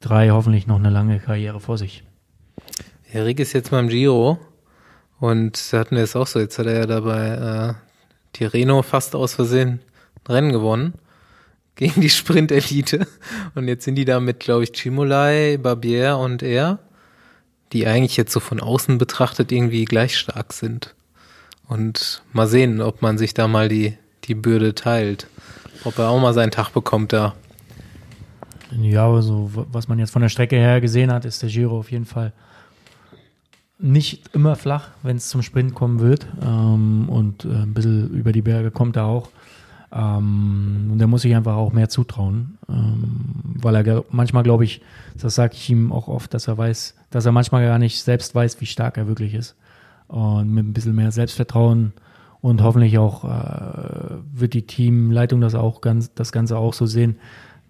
drei 0.00 0.30
hoffentlich 0.30 0.66
noch 0.66 0.78
eine 0.78 0.90
lange 0.90 1.20
Karriere 1.20 1.60
vor 1.60 1.78
sich. 1.78 2.02
Ja, 3.12 3.22
Rick 3.22 3.38
ist 3.38 3.52
jetzt 3.52 3.70
beim 3.70 3.88
Giro 3.88 4.40
und 5.20 5.72
da 5.72 5.78
hatten 5.78 5.94
wir 5.94 6.02
es 6.02 6.16
auch 6.16 6.26
so, 6.26 6.40
jetzt 6.40 6.58
hat 6.58 6.66
er 6.66 6.80
ja 6.80 6.86
dabei 6.86 7.28
äh, 7.28 7.74
Tirreno 8.32 8.82
fast 8.82 9.14
aus 9.14 9.34
Versehen 9.34 9.80
ein 10.24 10.32
Rennen 10.32 10.52
gewonnen 10.52 10.94
gegen 11.76 12.00
die 12.00 12.10
Sprint-Elite 12.10 13.06
und 13.54 13.68
jetzt 13.68 13.84
sind 13.84 13.94
die 13.94 14.04
da 14.04 14.18
mit, 14.18 14.40
glaube 14.40 14.64
ich, 14.64 14.72
Chimolai, 14.72 15.58
Barbier 15.58 16.16
und 16.16 16.42
er, 16.42 16.80
die 17.72 17.86
eigentlich 17.86 18.16
jetzt 18.16 18.32
so 18.32 18.40
von 18.40 18.60
außen 18.60 18.98
betrachtet 18.98 19.52
irgendwie 19.52 19.84
gleich 19.84 20.16
stark 20.16 20.52
sind. 20.52 20.94
Und 21.68 22.22
mal 22.32 22.46
sehen, 22.46 22.80
ob 22.80 23.02
man 23.02 23.18
sich 23.18 23.34
da 23.34 23.46
mal 23.46 23.68
die, 23.68 23.96
die 24.24 24.34
Bürde 24.34 24.74
teilt. 24.74 25.26
Ob 25.84 25.98
er 25.98 26.08
auch 26.08 26.20
mal 26.20 26.34
seinen 26.34 26.50
Tag 26.50 26.70
bekommt 26.70 27.12
da. 27.12 27.34
Ja, 28.80 29.10
also 29.10 29.50
was 29.52 29.88
man 29.88 29.98
jetzt 29.98 30.10
von 30.10 30.22
der 30.22 30.28
Strecke 30.28 30.56
her 30.56 30.80
gesehen 30.80 31.12
hat, 31.12 31.24
ist 31.24 31.42
der 31.42 31.50
Giro 31.50 31.78
auf 31.78 31.90
jeden 31.90 32.04
Fall 32.04 32.32
nicht 33.78 34.34
immer 34.34 34.56
flach, 34.56 34.88
wenn 35.02 35.16
es 35.16 35.28
zum 35.28 35.42
Sprint 35.42 35.74
kommen 35.74 36.00
wird. 36.00 36.26
Ähm, 36.42 37.08
und 37.08 37.44
äh, 37.44 37.48
ein 37.48 37.74
bisschen 37.74 38.10
über 38.10 38.32
die 38.32 38.42
Berge 38.42 38.70
kommt 38.70 38.96
er 38.96 39.04
auch. 39.04 39.28
Ähm, 39.92 40.90
und 40.92 41.00
er 41.00 41.06
muss 41.06 41.22
sich 41.22 41.34
einfach 41.34 41.56
auch 41.56 41.72
mehr 41.72 41.88
zutrauen, 41.88 42.58
ähm, 42.68 43.54
weil 43.54 43.74
er 43.74 44.04
manchmal, 44.10 44.42
glaube 44.42 44.64
ich, 44.64 44.82
das 45.16 45.34
sage 45.34 45.54
ich 45.54 45.70
ihm 45.70 45.92
auch 45.92 46.08
oft, 46.08 46.34
dass 46.34 46.48
er 46.48 46.58
weiß, 46.58 46.94
dass 47.10 47.26
er 47.26 47.32
manchmal 47.32 47.66
gar 47.66 47.78
nicht 47.78 48.02
selbst 48.02 48.34
weiß, 48.34 48.60
wie 48.60 48.66
stark 48.66 48.98
er 48.98 49.08
wirklich 49.08 49.34
ist. 49.34 49.56
Und 50.08 50.52
mit 50.52 50.64
ein 50.64 50.72
bisschen 50.72 50.94
mehr 50.94 51.12
Selbstvertrauen 51.12 51.92
und 52.40 52.62
hoffentlich 52.62 52.98
auch 52.98 53.24
äh, 53.24 54.16
wird 54.32 54.54
die 54.54 54.66
Teamleitung 54.66 55.40
das 55.40 55.54
auch 55.54 55.80
ganz, 55.80 56.14
das 56.14 56.32
Ganze 56.32 56.56
auch 56.56 56.72
so 56.72 56.86
sehen, 56.86 57.16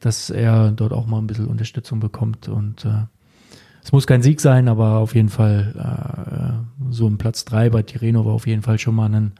dass 0.00 0.30
er 0.30 0.70
dort 0.70 0.92
auch 0.92 1.06
mal 1.06 1.18
ein 1.18 1.26
bisschen 1.26 1.46
Unterstützung 1.46 2.00
bekommt. 2.00 2.48
Und 2.48 2.84
äh, 2.84 3.06
es 3.82 3.92
muss 3.92 4.06
kein 4.06 4.22
Sieg 4.22 4.40
sein, 4.40 4.68
aber 4.68 4.98
auf 4.98 5.14
jeden 5.14 5.30
Fall 5.30 5.74
äh, 5.78 6.92
so 6.92 7.06
ein 7.06 7.18
Platz 7.18 7.44
drei 7.44 7.70
bei 7.70 7.82
Tireno 7.82 8.24
war 8.24 8.34
auf 8.34 8.46
jeden 8.46 8.62
Fall 8.62 8.78
schon 8.78 8.94
mal 8.94 9.12
ein 9.12 9.32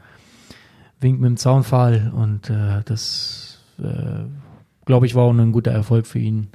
Wink 1.01 1.21
mit 1.21 1.29
dem 1.29 1.37
Zaunpfahl 1.37 2.13
und 2.15 2.51
äh, 2.51 2.83
das, 2.85 3.59
äh, 3.79 3.85
glaube 4.85 5.07
ich, 5.07 5.15
war 5.15 5.25
auch 5.25 5.33
ein 5.33 5.53
guter 5.53 5.71
Erfolg 5.71 6.07
für 6.07 6.19
ihn 6.19 6.49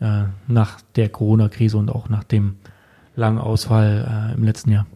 äh, 0.00 0.24
nach 0.46 0.80
der 0.96 1.08
Corona-Krise 1.08 1.76
und 1.78 1.90
auch 1.90 2.08
nach 2.08 2.24
dem 2.24 2.56
langen 3.16 3.38
Ausfall 3.38 4.30
äh, 4.32 4.34
im 4.36 4.44
letzten 4.44 4.70
Jahr. 4.70 4.86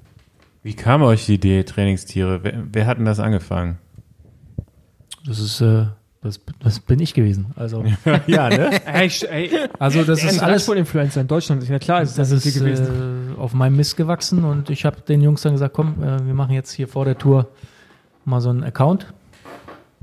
Wie 0.62 0.74
kam 0.74 1.02
euch 1.02 1.26
die 1.26 1.34
Idee, 1.34 1.64
Trainingstiere? 1.64 2.44
Wer, 2.44 2.62
wer 2.70 2.86
hat 2.86 2.98
denn 2.98 3.04
das 3.04 3.18
angefangen? 3.18 3.78
Das 5.26 5.40
ist, 5.40 5.60
äh, 5.60 5.86
das, 6.20 6.40
das 6.60 6.78
bin 6.78 7.00
ich 7.00 7.14
gewesen. 7.14 7.46
Also, 7.56 7.84
ja, 8.28 8.48
ne? 8.48 8.70
Hey, 8.84 9.08
sch- 9.08 9.26
ey, 9.26 9.50
also 9.80 10.04
das 10.04 10.22
ist 10.22 10.40
alles 10.40 10.64
von 10.66 10.76
Influencer 10.76 11.20
in 11.20 11.26
Deutschland. 11.26 11.68
Ja 11.68 11.80
klar, 11.80 12.02
ist 12.02 12.16
Das 12.18 12.30
das, 12.30 12.46
ist 12.46 12.58
gewesen. 12.58 13.34
äh, 13.36 13.40
auf 13.40 13.54
meinem 13.54 13.74
Mist 13.76 13.96
gewachsen 13.96 14.44
und 14.44 14.70
ich 14.70 14.84
habe 14.84 15.00
den 15.00 15.20
Jungs 15.20 15.42
dann 15.42 15.52
gesagt, 15.54 15.74
komm, 15.74 16.00
äh, 16.02 16.24
wir 16.24 16.34
machen 16.34 16.54
jetzt 16.54 16.70
hier 16.70 16.86
vor 16.86 17.04
der 17.04 17.18
Tour 17.18 17.48
mal 18.24 18.40
so 18.40 18.50
einen 18.50 18.64
Account 18.64 19.06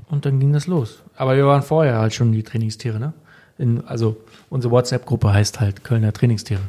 und 0.10 0.26
dann 0.26 0.40
ging 0.40 0.54
das 0.54 0.68
los. 0.68 1.04
Aber 1.16 1.36
wir 1.36 1.46
waren 1.46 1.62
vorher 1.62 2.00
halt 2.00 2.14
schon 2.14 2.32
die 2.32 2.44
Trainingstiere, 2.44 3.00
ne? 3.00 3.14
In, 3.58 3.86
also 3.86 4.18
unsere 4.50 4.72
WhatsApp-Gruppe 4.72 5.34
heißt 5.34 5.60
halt 5.60 5.84
Kölner 5.84 6.14
Trainingstiere. 6.14 6.62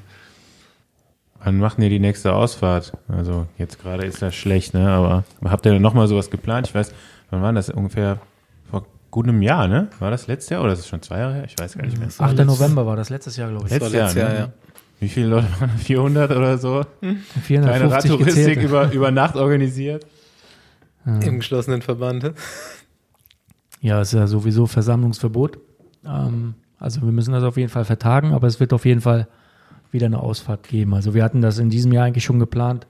Wann 1.42 1.58
machen 1.58 1.82
ihr 1.82 1.88
die 1.88 2.00
nächste 2.00 2.34
Ausfahrt? 2.34 2.92
Also 3.08 3.46
jetzt 3.56 3.80
gerade 3.80 4.04
ist 4.04 4.20
das 4.20 4.34
schlecht, 4.34 4.74
ne? 4.74 4.90
Aber 4.90 5.24
habt 5.44 5.64
ihr 5.66 5.78
noch 5.78 5.94
mal 5.94 6.06
sowas 6.06 6.30
geplant? 6.30 6.68
Ich 6.68 6.74
weiß, 6.74 6.92
wann 7.30 7.42
war 7.42 7.52
das? 7.52 7.70
Ungefähr 7.70 8.18
vor 8.70 8.84
gut 9.10 9.26
einem 9.26 9.40
Jahr, 9.40 9.66
ne? 9.66 9.88
War 10.00 10.10
das 10.10 10.26
letztes 10.26 10.50
Jahr 10.50 10.62
oder 10.62 10.72
ist 10.72 10.80
es 10.80 10.88
schon 10.88 11.00
zwei 11.00 11.20
Jahre 11.20 11.34
her? 11.34 11.44
Ich 11.46 11.58
weiß 11.58 11.78
gar 11.78 11.86
nicht 11.86 11.98
mehr. 11.98 12.08
8. 12.18 12.36
November 12.44 12.84
war 12.84 12.96
das 12.96 13.08
letztes 13.08 13.36
Jahr, 13.36 13.48
glaube 13.48 13.66
ich. 13.66 13.72
Letztes 13.72 13.92
Jahr, 13.92 14.14
Jahr, 14.14 14.28
ne? 14.28 14.38
ja. 14.38 14.48
Wie 14.98 15.08
viele 15.08 15.28
Leute 15.28 15.46
waren 15.58 15.70
da? 15.70 15.76
400 15.78 16.30
oder 16.32 16.58
so? 16.58 16.84
Kleine 17.00 17.18
450 17.42 17.90
Radtouristik 17.90 18.36
gezählte. 18.36 18.60
über, 18.60 18.92
über 18.92 19.10
Nacht 19.10 19.36
organisiert. 19.36 20.04
Im 21.04 21.38
geschlossenen 21.38 21.82
Verband. 21.82 22.32
Ja, 23.80 24.00
ist 24.00 24.12
ja 24.12 24.26
sowieso 24.26 24.66
Versammlungsverbot. 24.66 25.58
Ähm, 26.04 26.54
also 26.78 27.02
wir 27.02 27.12
müssen 27.12 27.32
das 27.32 27.44
auf 27.44 27.56
jeden 27.56 27.70
Fall 27.70 27.84
vertagen, 27.84 28.32
aber 28.32 28.46
es 28.46 28.60
wird 28.60 28.72
auf 28.72 28.84
jeden 28.84 29.00
Fall 29.00 29.28
wieder 29.90 30.06
eine 30.06 30.20
Ausfahrt 30.20 30.68
geben. 30.68 30.94
Also 30.94 31.14
wir 31.14 31.24
hatten 31.24 31.42
das 31.42 31.58
in 31.58 31.70
diesem 31.70 31.92
Jahr 31.92 32.04
eigentlich 32.04 32.24
schon 32.24 32.38
geplant, 32.38 32.86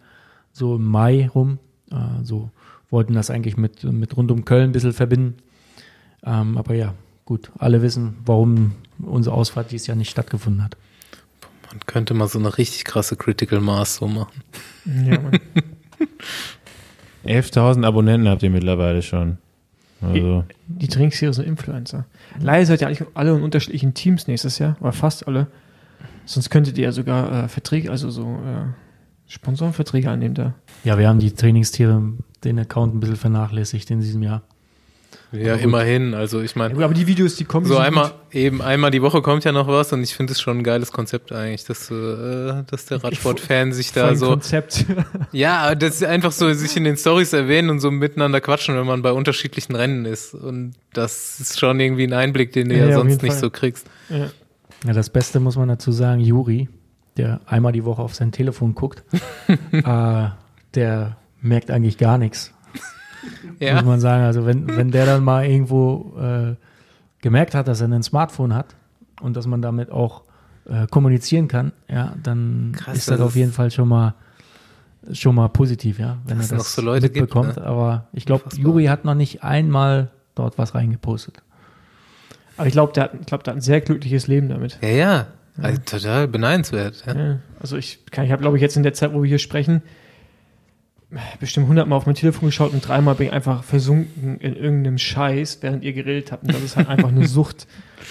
so 0.52 0.76
im 0.76 0.84
Mai 0.84 1.28
rum. 1.34 1.58
Äh, 1.90 1.96
so 2.22 2.50
wollten 2.90 3.14
das 3.14 3.30
eigentlich 3.30 3.56
mit, 3.56 3.84
mit 3.84 4.16
rund 4.16 4.30
um 4.30 4.44
Köln 4.44 4.70
ein 4.70 4.72
bisschen 4.72 4.92
verbinden. 4.92 5.36
Ähm, 6.24 6.58
aber 6.58 6.74
ja, 6.74 6.94
gut, 7.24 7.50
alle 7.58 7.82
wissen, 7.82 8.18
warum 8.26 8.72
unsere 8.98 9.34
Ausfahrt 9.34 9.70
dieses 9.70 9.86
Jahr 9.86 9.96
nicht 9.96 10.10
stattgefunden 10.10 10.62
hat. 10.62 10.76
Man 11.70 11.80
könnte 11.86 12.14
mal 12.14 12.26
so 12.26 12.38
eine 12.38 12.58
richtig 12.58 12.84
krasse 12.84 13.16
Critical 13.16 13.60
Mass 13.60 13.96
so 13.96 14.08
machen. 14.08 14.42
Ja, 14.84 15.20
Mann. 15.20 15.38
11.000 17.24 17.84
Abonnenten 17.84 18.28
habt 18.28 18.42
ihr 18.42 18.50
mittlerweile 18.50 19.02
schon. 19.02 19.38
Also, 20.02 20.44
Die 20.66 20.88
Trainingstiere 20.88 21.34
sind 21.34 21.46
Influencer. 21.46 22.06
Leider 22.40 22.64
seid 22.64 22.80
ihr 22.80 22.86
eigentlich 22.86 23.06
alle 23.14 23.36
in 23.36 23.42
unterschiedlichen 23.42 23.92
Teams 23.92 24.26
nächstes 24.26 24.58
Jahr, 24.58 24.76
oder 24.80 24.92
fast 24.92 25.26
alle. 25.28 25.46
Sonst 26.24 26.48
könntet 26.48 26.78
ihr 26.78 26.84
ja 26.84 26.92
sogar 26.92 27.44
äh, 27.44 27.48
Verträge, 27.48 27.90
also 27.90 28.08
so 28.10 28.22
äh, 28.22 28.64
Sponsorenverträge 29.26 30.10
annehmen 30.10 30.34
da. 30.34 30.54
Ja, 30.84 30.96
wir 30.98 31.08
haben 31.08 31.18
die 31.18 31.32
Trainingstiere, 31.32 32.02
den 32.44 32.58
Account 32.58 32.94
ein 32.94 33.00
bisschen 33.00 33.16
vernachlässigt 33.16 33.90
in 33.90 34.00
diesem 34.00 34.22
Jahr. 34.22 34.42
Ja, 35.32 35.54
immerhin. 35.54 36.14
Also 36.14 36.40
ich 36.40 36.52
Ja, 36.54 36.58
meine, 36.58 36.74
gut, 36.74 36.82
aber 36.82 36.94
die 36.94 37.06
Videos, 37.06 37.36
die 37.36 37.44
kommen 37.44 37.66
so 37.66 37.76
einmal, 37.76 38.08
gut. 38.08 38.34
eben 38.34 38.62
einmal 38.62 38.90
die 38.90 39.00
Woche 39.02 39.22
kommt 39.22 39.44
ja 39.44 39.52
noch 39.52 39.68
was 39.68 39.92
und 39.92 40.02
ich 40.02 40.14
finde 40.14 40.32
es 40.32 40.40
schon 40.40 40.58
ein 40.58 40.64
geiles 40.64 40.90
Konzept 40.92 41.32
eigentlich, 41.32 41.64
dass, 41.64 41.90
äh, 41.90 42.64
dass 42.66 42.86
der 42.86 43.04
Radsport-Fan 43.04 43.72
sich 43.72 43.92
da 43.92 44.14
so, 44.16 44.28
Konzept. 44.28 44.86
ja, 45.32 45.74
das 45.74 45.96
ist 45.96 46.04
einfach 46.04 46.32
so 46.32 46.52
sich 46.52 46.76
in 46.76 46.84
den 46.84 46.96
Stories 46.96 47.32
erwähnen 47.32 47.70
und 47.70 47.80
so 47.80 47.90
miteinander 47.90 48.40
quatschen, 48.40 48.76
wenn 48.76 48.86
man 48.86 49.02
bei 49.02 49.12
unterschiedlichen 49.12 49.76
Rennen 49.76 50.04
ist 50.04 50.34
und 50.34 50.74
das 50.92 51.38
ist 51.40 51.60
schon 51.60 51.78
irgendwie 51.78 52.04
ein 52.04 52.12
Einblick, 52.12 52.52
den 52.52 52.68
du 52.68 52.76
Ja, 52.76 52.84
ja, 52.84 52.90
ja, 52.90 52.96
sonst 52.96 53.22
nicht 53.22 53.32
Fall. 53.32 53.40
so 53.40 53.50
kriegst. 53.50 53.86
ja. 54.08 54.30
Ja, 54.86 54.94
das 54.94 55.10
Beste 55.10 55.40
muss 55.40 55.56
man 55.56 55.68
dazu 55.68 55.92
sagen, 55.92 56.22
Juri, 56.22 56.70
der 57.18 57.40
einmal 57.44 57.72
die 57.72 57.84
Woche 57.84 58.00
auf 58.00 58.14
sein 58.14 58.32
Telefon 58.32 58.74
guckt, 58.74 59.04
äh, 59.72 60.28
der 60.74 61.16
merkt 61.42 61.70
eigentlich 61.70 61.98
gar 61.98 62.16
nichts. 62.16 62.54
Ja. 63.58 63.74
muss 63.74 63.84
man 63.84 64.00
sagen. 64.00 64.24
Also 64.24 64.46
wenn, 64.46 64.66
wenn 64.76 64.90
der 64.90 65.06
dann 65.06 65.22
mal 65.24 65.44
irgendwo 65.46 66.14
äh, 66.18 66.54
gemerkt 67.20 67.54
hat, 67.54 67.68
dass 67.68 67.80
er 67.80 67.88
ein 67.88 68.02
Smartphone 68.02 68.54
hat 68.54 68.74
und 69.20 69.36
dass 69.36 69.46
man 69.46 69.60
damit 69.62 69.90
auch 69.90 70.22
äh, 70.68 70.86
kommunizieren 70.86 71.48
kann, 71.48 71.72
ja, 71.88 72.14
dann 72.22 72.72
Krass, 72.76 72.96
ist 72.98 73.08
das 73.08 73.18
das 73.18 73.26
auf 73.26 73.36
jeden 73.36 73.52
Fall 73.52 73.70
schon 73.70 73.88
mal 73.88 74.14
schon 75.12 75.34
mal 75.34 75.48
positiv, 75.48 75.98
ja, 75.98 76.18
wenn 76.26 76.36
er 76.36 76.42
das 76.42 76.52
noch 76.52 76.60
so 76.60 76.82
Leute 76.82 77.08
gibt, 77.08 77.22
mitbekommt. 77.34 77.56
ne? 77.56 77.64
Aber 77.64 78.06
ich 78.12 78.26
glaube. 78.26 78.44
Juri 78.56 78.84
hat 78.84 79.04
noch 79.06 79.14
nicht 79.14 79.42
einmal 79.42 80.10
dort 80.34 80.58
was 80.58 80.74
reingepostet. 80.74 81.42
Aber 82.58 82.66
ich 82.66 82.72
glaube, 82.72 82.92
der, 82.92 83.04
hat- 83.04 83.14
ich 83.18 83.26
glaub, 83.26 83.42
der 83.42 83.52
hat 83.54 83.58
ein 83.58 83.62
sehr 83.62 83.80
glückliches 83.80 84.26
Leben 84.26 84.50
damit. 84.50 84.78
Ja, 84.82 84.88
ja. 84.88 85.26
Also, 85.60 85.80
total 85.84 86.28
beneidenswert. 86.28 87.02
Ja. 87.06 87.14
Ja, 87.14 87.38
also 87.60 87.76
ich, 87.78 88.04
kann- 88.10 88.24
ich 88.26 88.30
habe, 88.32 88.42
glaube 88.42 88.56
ich, 88.56 88.62
jetzt 88.62 88.76
in 88.76 88.82
der 88.82 88.92
Zeit, 88.92 89.12
wo 89.14 89.22
wir 89.22 89.28
hier 89.28 89.38
sprechen, 89.38 89.82
bestimmt 91.40 91.66
hundertmal 91.68 91.96
auf 91.96 92.06
mein 92.06 92.14
Telefon 92.14 92.48
geschaut 92.48 92.72
und 92.72 92.86
dreimal 92.86 93.14
bin 93.16 93.26
ich 93.28 93.32
einfach 93.32 93.64
versunken 93.64 94.38
in 94.40 94.54
irgendeinem 94.54 94.98
Scheiß, 94.98 95.58
während 95.60 95.82
ihr 95.82 95.92
geredet 95.92 96.30
habt. 96.32 96.44
Und 96.44 96.54
das 96.54 96.62
ist 96.62 96.76
halt 96.76 96.88
einfach 96.88 97.08
eine 97.08 97.26
Sucht. 97.26 97.66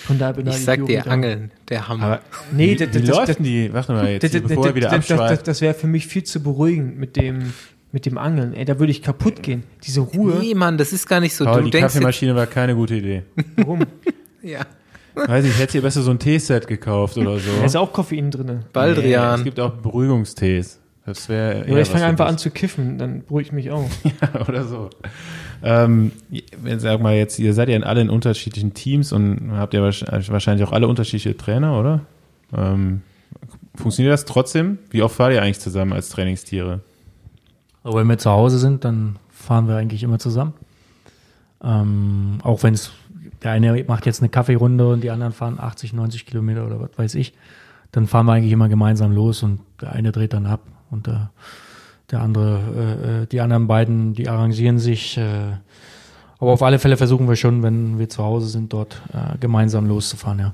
Von 0.06 0.20
daher 0.20 0.34
beneide 0.34 0.58
Ich 0.58 0.66
sag 0.66 0.86
dir, 0.86 1.02
da. 1.04 1.10
Angeln, 1.12 1.52
der 1.70 1.88
Hammer. 1.88 2.04
Aber 2.04 2.20
Nee, 2.52 2.72
wie, 2.72 2.76
das- 2.76 2.94
wie 2.94 3.00
das- 3.00 3.10
läuft 3.10 3.30
das- 3.30 3.36
denn 3.38 3.46
die, 3.46 3.74
warte 3.74 3.94
mal 3.94 4.10
jetzt, 4.12 4.24
Das, 4.24 4.32
das, 4.32 4.42
bevor 4.42 4.68
er 4.68 4.76
wieder 4.76 4.90
das, 4.90 5.44
das, 5.44 5.62
wäre 5.62 5.74
für 5.74 5.88
mich 5.88 6.08
viel 6.08 6.24
zu 6.24 6.44
beruhigend 6.44 6.98
mit 7.00 7.16
dem, 7.16 7.54
mit 7.92 8.06
dem 8.06 8.18
Angeln. 8.18 8.54
Ey, 8.54 8.66
da 8.66 8.78
würde 8.80 8.92
ich 8.92 9.02
kaputt 9.02 9.42
gehen. 9.44 9.64
Diese 9.84 10.02
Ruhe. 10.02 10.36
nee, 10.40 10.54
Mann, 10.54 10.78
das 10.78 10.92
ist 10.94 11.08
gar 11.08 11.20
nicht 11.22 11.36
so. 11.36 11.46
Paul, 11.46 11.60
du 11.60 11.64
die 11.66 11.72
denkst 11.72 11.94
Kaffeemaschine 11.94 12.36
war 12.36 12.46
keine 12.48 12.76
gute 12.76 12.96
Idee. 12.96 13.24
Warum? 13.56 13.86
ja. 14.44 14.60
Weiß 15.16 15.44
ich, 15.44 15.52
ich 15.52 15.60
hätte 15.60 15.74
dir 15.74 15.82
besser 15.82 16.02
so 16.02 16.12
ein 16.12 16.20
Teeset 16.20 16.68
gekauft 16.68 17.18
oder 17.18 17.40
so. 17.40 17.50
Da 17.60 17.66
ist 17.66 17.76
auch 17.76 17.92
Koffein 17.92 18.30
drin. 18.32 18.46
Nee, 18.46 18.54
Baldrian. 18.72 19.40
es 19.40 19.44
gibt 19.44 19.60
auch 19.60 19.72
Beruhigungstees. 19.74 20.79
Das 21.10 21.28
wäre. 21.28 21.66
Oder 21.68 21.82
ich 21.82 21.90
fange 21.90 22.06
einfach 22.06 22.28
an 22.28 22.38
zu 22.38 22.52
kiffen, 22.52 23.00
dann 23.00 23.24
beruhige 23.24 23.48
ich 23.48 23.52
mich 23.52 23.72
auch. 23.72 23.84
an. 24.22 24.42
oder 24.48 24.64
so. 24.64 24.92
Ähm, 25.64 26.12
sag 26.78 27.02
mal 27.02 27.16
jetzt, 27.16 27.40
ihr 27.40 27.56
seid 27.56 27.68
ja 27.68 27.76
in 27.76 27.84
alle 27.84 28.02
in 28.02 28.12
unterschiedlichen 28.12 28.76
Teams 28.76 29.12
und 29.12 29.54
habt 29.54 29.74
ja 29.74 29.82
wahrsch- 29.82 30.32
wahrscheinlich 30.32 30.68
auch 30.68 30.72
alle 30.72 30.88
unterschiedliche 30.88 31.36
Trainer, 31.36 31.80
oder? 31.80 32.02
Ähm, 32.56 33.02
funktioniert 33.74 34.14
das 34.14 34.26
trotzdem? 34.26 34.78
Wie 34.92 35.02
oft 35.02 35.16
fahrt 35.16 35.34
ihr 35.34 35.42
eigentlich 35.42 35.60
zusammen 35.60 35.94
als 35.94 36.10
Trainingstiere? 36.10 36.82
Aber 37.84 38.00
wenn 38.02 38.08
wir 38.08 38.20
zu 38.20 38.30
Hause 38.30 38.60
sind, 38.60 38.86
dann 38.86 39.16
fahren 39.32 39.68
wir 39.68 39.76
eigentlich 39.78 40.04
immer 40.04 40.20
zusammen. 40.20 40.54
Ähm, 41.64 42.38
auch 42.44 42.62
wenn 42.62 42.76
es, 42.76 42.92
der 43.42 43.52
eine 43.54 43.84
macht 43.88 44.06
jetzt 44.06 44.22
eine 44.22 44.30
Kaffeerunde 44.30 44.88
und 44.88 45.02
die 45.02 45.10
anderen 45.10 45.34
fahren 45.34 45.58
80, 45.60 45.94
90 45.94 46.28
Kilometer 46.28 46.68
oder 46.68 46.80
was 46.80 46.92
weiß 46.98 47.16
ich, 47.16 47.34
dann 47.92 48.06
fahren 48.06 48.28
wir 48.28 48.34
eigentlich 48.34 48.52
immer 48.52 48.70
gemeinsam 48.70 49.12
los 49.12 49.42
und 49.42 49.60
der 49.82 49.94
eine 49.94 50.12
dreht 50.12 50.34
dann 50.34 50.46
ab 50.46 50.60
und 50.92 51.08
der, 51.08 51.32
der 52.12 52.22
andere, 52.22 52.60
äh, 52.76 53.22
äh, 53.24 53.26
die 53.28 53.42
anderen 53.42 53.68
beiden, 53.68 54.14
die 54.14 54.30
arrangieren 54.30 54.80
sich. 54.80 55.18
Äh, 55.18 55.58
aber 56.40 56.52
auf 56.52 56.64
alle 56.64 56.80
Fälle 56.80 56.98
versuchen 56.98 57.28
wir 57.28 57.36
schon, 57.36 57.64
wenn 57.64 58.00
wir 58.00 58.08
zu 58.10 58.24
Hause 58.24 58.48
sind, 58.48 58.72
dort 58.72 59.02
äh, 59.14 59.38
gemeinsam 59.40 59.88
loszufahren, 59.88 60.40
ja. 60.40 60.54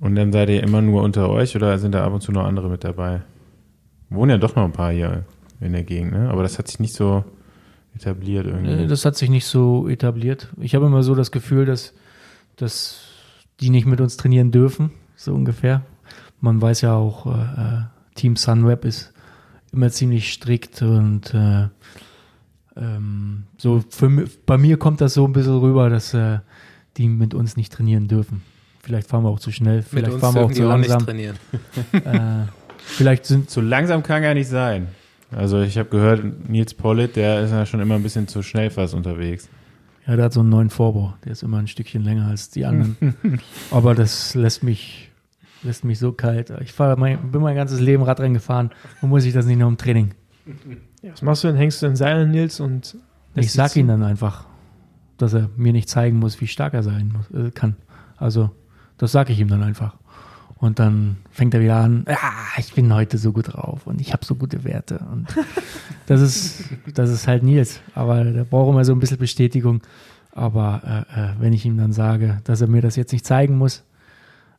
Und 0.00 0.16
dann 0.16 0.32
seid 0.32 0.48
ihr 0.48 0.62
immer 0.62 0.82
nur 0.82 1.02
unter 1.02 1.28
euch 1.28 1.54
oder 1.54 1.78
sind 1.78 1.92
da 1.92 2.04
ab 2.04 2.12
und 2.12 2.22
zu 2.22 2.32
noch 2.32 2.44
andere 2.44 2.68
mit 2.68 2.82
dabei? 2.82 3.22
Wohnen 4.10 4.30
ja 4.30 4.38
doch 4.38 4.56
noch 4.56 4.64
ein 4.64 4.72
paar 4.72 4.90
hier 4.90 5.24
in 5.60 5.72
der 5.72 5.84
Gegend, 5.84 6.12
ne? 6.12 6.28
Aber 6.30 6.42
das 6.42 6.58
hat 6.58 6.66
sich 6.68 6.80
nicht 6.80 6.94
so 6.94 7.24
etabliert 7.94 8.46
irgendwie. 8.46 8.84
Äh, 8.84 8.86
Das 8.86 9.04
hat 9.04 9.16
sich 9.16 9.30
nicht 9.30 9.46
so 9.46 9.88
etabliert. 9.88 10.48
Ich 10.60 10.74
habe 10.74 10.86
immer 10.86 11.02
so 11.02 11.14
das 11.14 11.30
Gefühl, 11.30 11.66
dass, 11.66 11.92
dass 12.56 13.00
die 13.60 13.70
nicht 13.70 13.86
mit 13.86 14.00
uns 14.00 14.16
trainieren 14.16 14.50
dürfen, 14.50 14.90
so 15.14 15.32
ungefähr. 15.32 15.82
Man 16.40 16.60
weiß 16.60 16.80
ja 16.80 16.94
auch, 16.94 17.26
äh, 17.26 17.30
äh, 17.30 17.82
Team 18.14 18.36
Sunweb 18.36 18.84
ist 18.84 19.11
immer 19.72 19.90
ziemlich 19.90 20.32
strikt 20.32 20.82
und 20.82 21.32
äh, 21.34 21.68
ähm, 22.76 23.44
so 23.58 23.82
für, 23.90 24.26
bei 24.46 24.58
mir 24.58 24.76
kommt 24.78 25.00
das 25.00 25.14
so 25.14 25.26
ein 25.26 25.32
bisschen 25.32 25.58
rüber, 25.58 25.90
dass 25.90 26.14
äh, 26.14 26.38
die 26.96 27.08
mit 27.08 27.34
uns 27.34 27.56
nicht 27.56 27.72
trainieren 27.72 28.08
dürfen. 28.08 28.42
Vielleicht 28.82 29.08
fahren 29.08 29.24
wir 29.24 29.28
auch 29.30 29.40
zu 29.40 29.52
schnell, 29.52 29.76
Mit 29.78 29.86
vielleicht 29.86 30.12
uns 30.12 30.20
fahren 30.20 30.34
wir 30.34 30.42
auch 30.42 30.48
zu 30.52 30.54
die 30.54 30.64
auch 30.64 30.76
nicht 30.76 30.88
langsam. 30.88 31.06
trainieren. 31.06 31.36
Äh, 31.92 32.46
vielleicht 32.78 33.26
sind 33.26 33.48
So 33.50 33.60
langsam 33.60 34.02
kann 34.02 34.22
gar 34.22 34.34
nicht 34.34 34.48
sein. 34.48 34.88
Also 35.30 35.62
ich 35.62 35.78
habe 35.78 35.88
gehört, 35.88 36.48
Nils 36.48 36.74
Pollitt, 36.74 37.16
der 37.16 37.42
ist 37.42 37.52
ja 37.52 37.64
schon 37.64 37.80
immer 37.80 37.94
ein 37.94 38.02
bisschen 38.02 38.28
zu 38.28 38.42
schnell 38.42 38.70
fast 38.70 38.94
unterwegs. 38.94 39.48
Ja, 40.06 40.16
der 40.16 40.24
hat 40.26 40.32
so 40.32 40.40
einen 40.40 40.48
neuen 40.48 40.68
Vorbau. 40.68 41.14
Der 41.24 41.32
ist 41.32 41.42
immer 41.44 41.58
ein 41.58 41.68
Stückchen 41.68 42.02
länger 42.02 42.26
als 42.26 42.50
die 42.50 42.64
anderen. 42.66 43.14
Aber 43.70 43.94
das 43.94 44.34
lässt 44.34 44.62
mich, 44.64 45.10
lässt 45.62 45.84
mich 45.84 45.98
so 45.98 46.12
kalt. 46.12 46.52
Ich 46.60 46.72
fahr 46.72 46.96
mein, 46.96 47.30
bin 47.30 47.42
mein 47.42 47.56
ganzes 47.56 47.80
Leben 47.80 48.02
Radrennen 48.02 48.34
gefahren 48.34 48.70
und 49.00 49.08
muss 49.08 49.24
ich 49.24 49.32
das 49.32 49.46
nicht 49.46 49.58
nur 49.58 49.68
im 49.68 49.76
Training. 49.76 50.14
Ja, 51.02 51.12
was 51.12 51.22
machst 51.22 51.44
du 51.44 51.48
denn? 51.48 51.56
Hängst 51.56 51.82
du 51.82 51.86
in 51.86 51.96
Seilen, 51.96 52.30
Nils? 52.30 52.60
Und 52.60 52.96
Ich 53.34 53.52
sag 53.52 53.74
ihm 53.76 53.88
dann 53.88 54.02
einfach, 54.02 54.46
dass 55.18 55.32
er 55.34 55.50
mir 55.56 55.72
nicht 55.72 55.88
zeigen 55.88 56.18
muss, 56.18 56.40
wie 56.40 56.46
stark 56.46 56.74
er 56.74 56.82
sein 56.82 57.12
muss, 57.16 57.30
äh, 57.30 57.50
kann. 57.50 57.76
Also, 58.16 58.50
das 58.98 59.12
sage 59.12 59.32
ich 59.32 59.40
ihm 59.40 59.48
dann 59.48 59.62
einfach. 59.62 59.96
Und 60.56 60.78
dann 60.78 61.16
fängt 61.32 61.54
er 61.54 61.60
wieder 61.60 61.76
an, 61.76 62.04
ah, 62.06 62.58
ich 62.58 62.72
bin 62.72 62.94
heute 62.94 63.18
so 63.18 63.32
gut 63.32 63.52
drauf 63.52 63.84
und 63.88 64.00
ich 64.00 64.12
habe 64.12 64.24
so 64.24 64.36
gute 64.36 64.62
Werte. 64.62 65.00
Und 65.10 65.26
das 66.06 66.20
ist, 66.20 66.64
das 66.94 67.10
ist 67.10 67.26
halt 67.26 67.42
Nils. 67.42 67.80
Aber 67.96 68.22
der 68.22 68.44
braucht 68.44 68.70
immer 68.70 68.84
so 68.84 68.92
ein 68.92 69.00
bisschen 69.00 69.18
Bestätigung. 69.18 69.82
Aber 70.30 71.06
äh, 71.14 71.20
äh, 71.20 71.28
wenn 71.40 71.52
ich 71.52 71.66
ihm 71.66 71.76
dann 71.76 71.92
sage, 71.92 72.40
dass 72.44 72.60
er 72.60 72.68
mir 72.68 72.80
das 72.80 72.94
jetzt 72.94 73.12
nicht 73.12 73.26
zeigen 73.26 73.58
muss, 73.58 73.82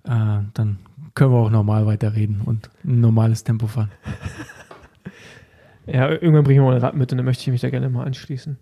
äh, 0.03 0.39
dann 0.53 0.79
können 1.15 1.31
wir 1.31 1.37
auch 1.37 1.49
normal 1.49 1.85
weiterreden 1.85 2.41
und 2.43 2.69
ein 2.83 2.99
normales 3.01 3.43
Tempo 3.43 3.67
fahren. 3.67 3.91
Ja, 5.85 6.09
irgendwann 6.09 6.45
bringe 6.45 6.61
ich 6.61 6.65
mal 6.65 6.75
ein 6.75 6.81
Rad 6.81 6.95
mit 6.95 7.11
und 7.11 7.17
dann 7.17 7.25
möchte 7.25 7.41
ich 7.41 7.49
mich 7.49 7.61
da 7.61 7.69
gerne 7.69 7.89
mal 7.89 8.05
anschließen. 8.05 8.57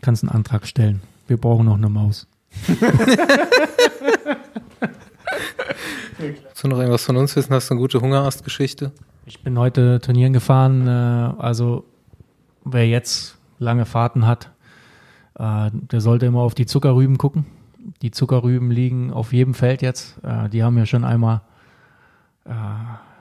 Kannst 0.00 0.24
einen 0.24 0.32
Antrag 0.32 0.66
stellen. 0.66 1.00
Wir 1.28 1.36
brauchen 1.36 1.66
noch 1.66 1.76
eine 1.76 1.88
Maus. 1.88 2.26
Willst 6.18 6.62
du 6.62 6.68
noch 6.68 6.78
irgendwas 6.78 7.04
von 7.04 7.16
uns 7.16 7.36
wissen? 7.36 7.52
Hast 7.54 7.70
du 7.70 7.74
eine 7.74 7.80
gute 7.80 8.00
Hungerast-Geschichte? 8.00 8.92
Ich 9.26 9.42
bin 9.42 9.58
heute 9.58 10.00
trainieren 10.00 10.32
gefahren. 10.32 10.86
Äh, 10.86 11.34
also 11.38 11.84
wer 12.64 12.88
jetzt 12.88 13.38
lange 13.58 13.86
Fahrten 13.86 14.26
hat, 14.26 14.50
äh, 15.38 15.70
der 15.72 16.00
sollte 16.00 16.26
immer 16.26 16.40
auf 16.40 16.54
die 16.54 16.66
Zuckerrüben 16.66 17.16
gucken. 17.16 17.46
Die 18.02 18.10
Zuckerrüben 18.10 18.70
liegen 18.70 19.12
auf 19.12 19.32
jedem 19.32 19.54
Feld 19.54 19.82
jetzt. 19.82 20.16
Äh, 20.24 20.48
die 20.48 20.62
haben 20.62 20.76
ja 20.78 20.86
schon 20.86 21.04
einmal 21.04 21.42
äh, 22.46 22.50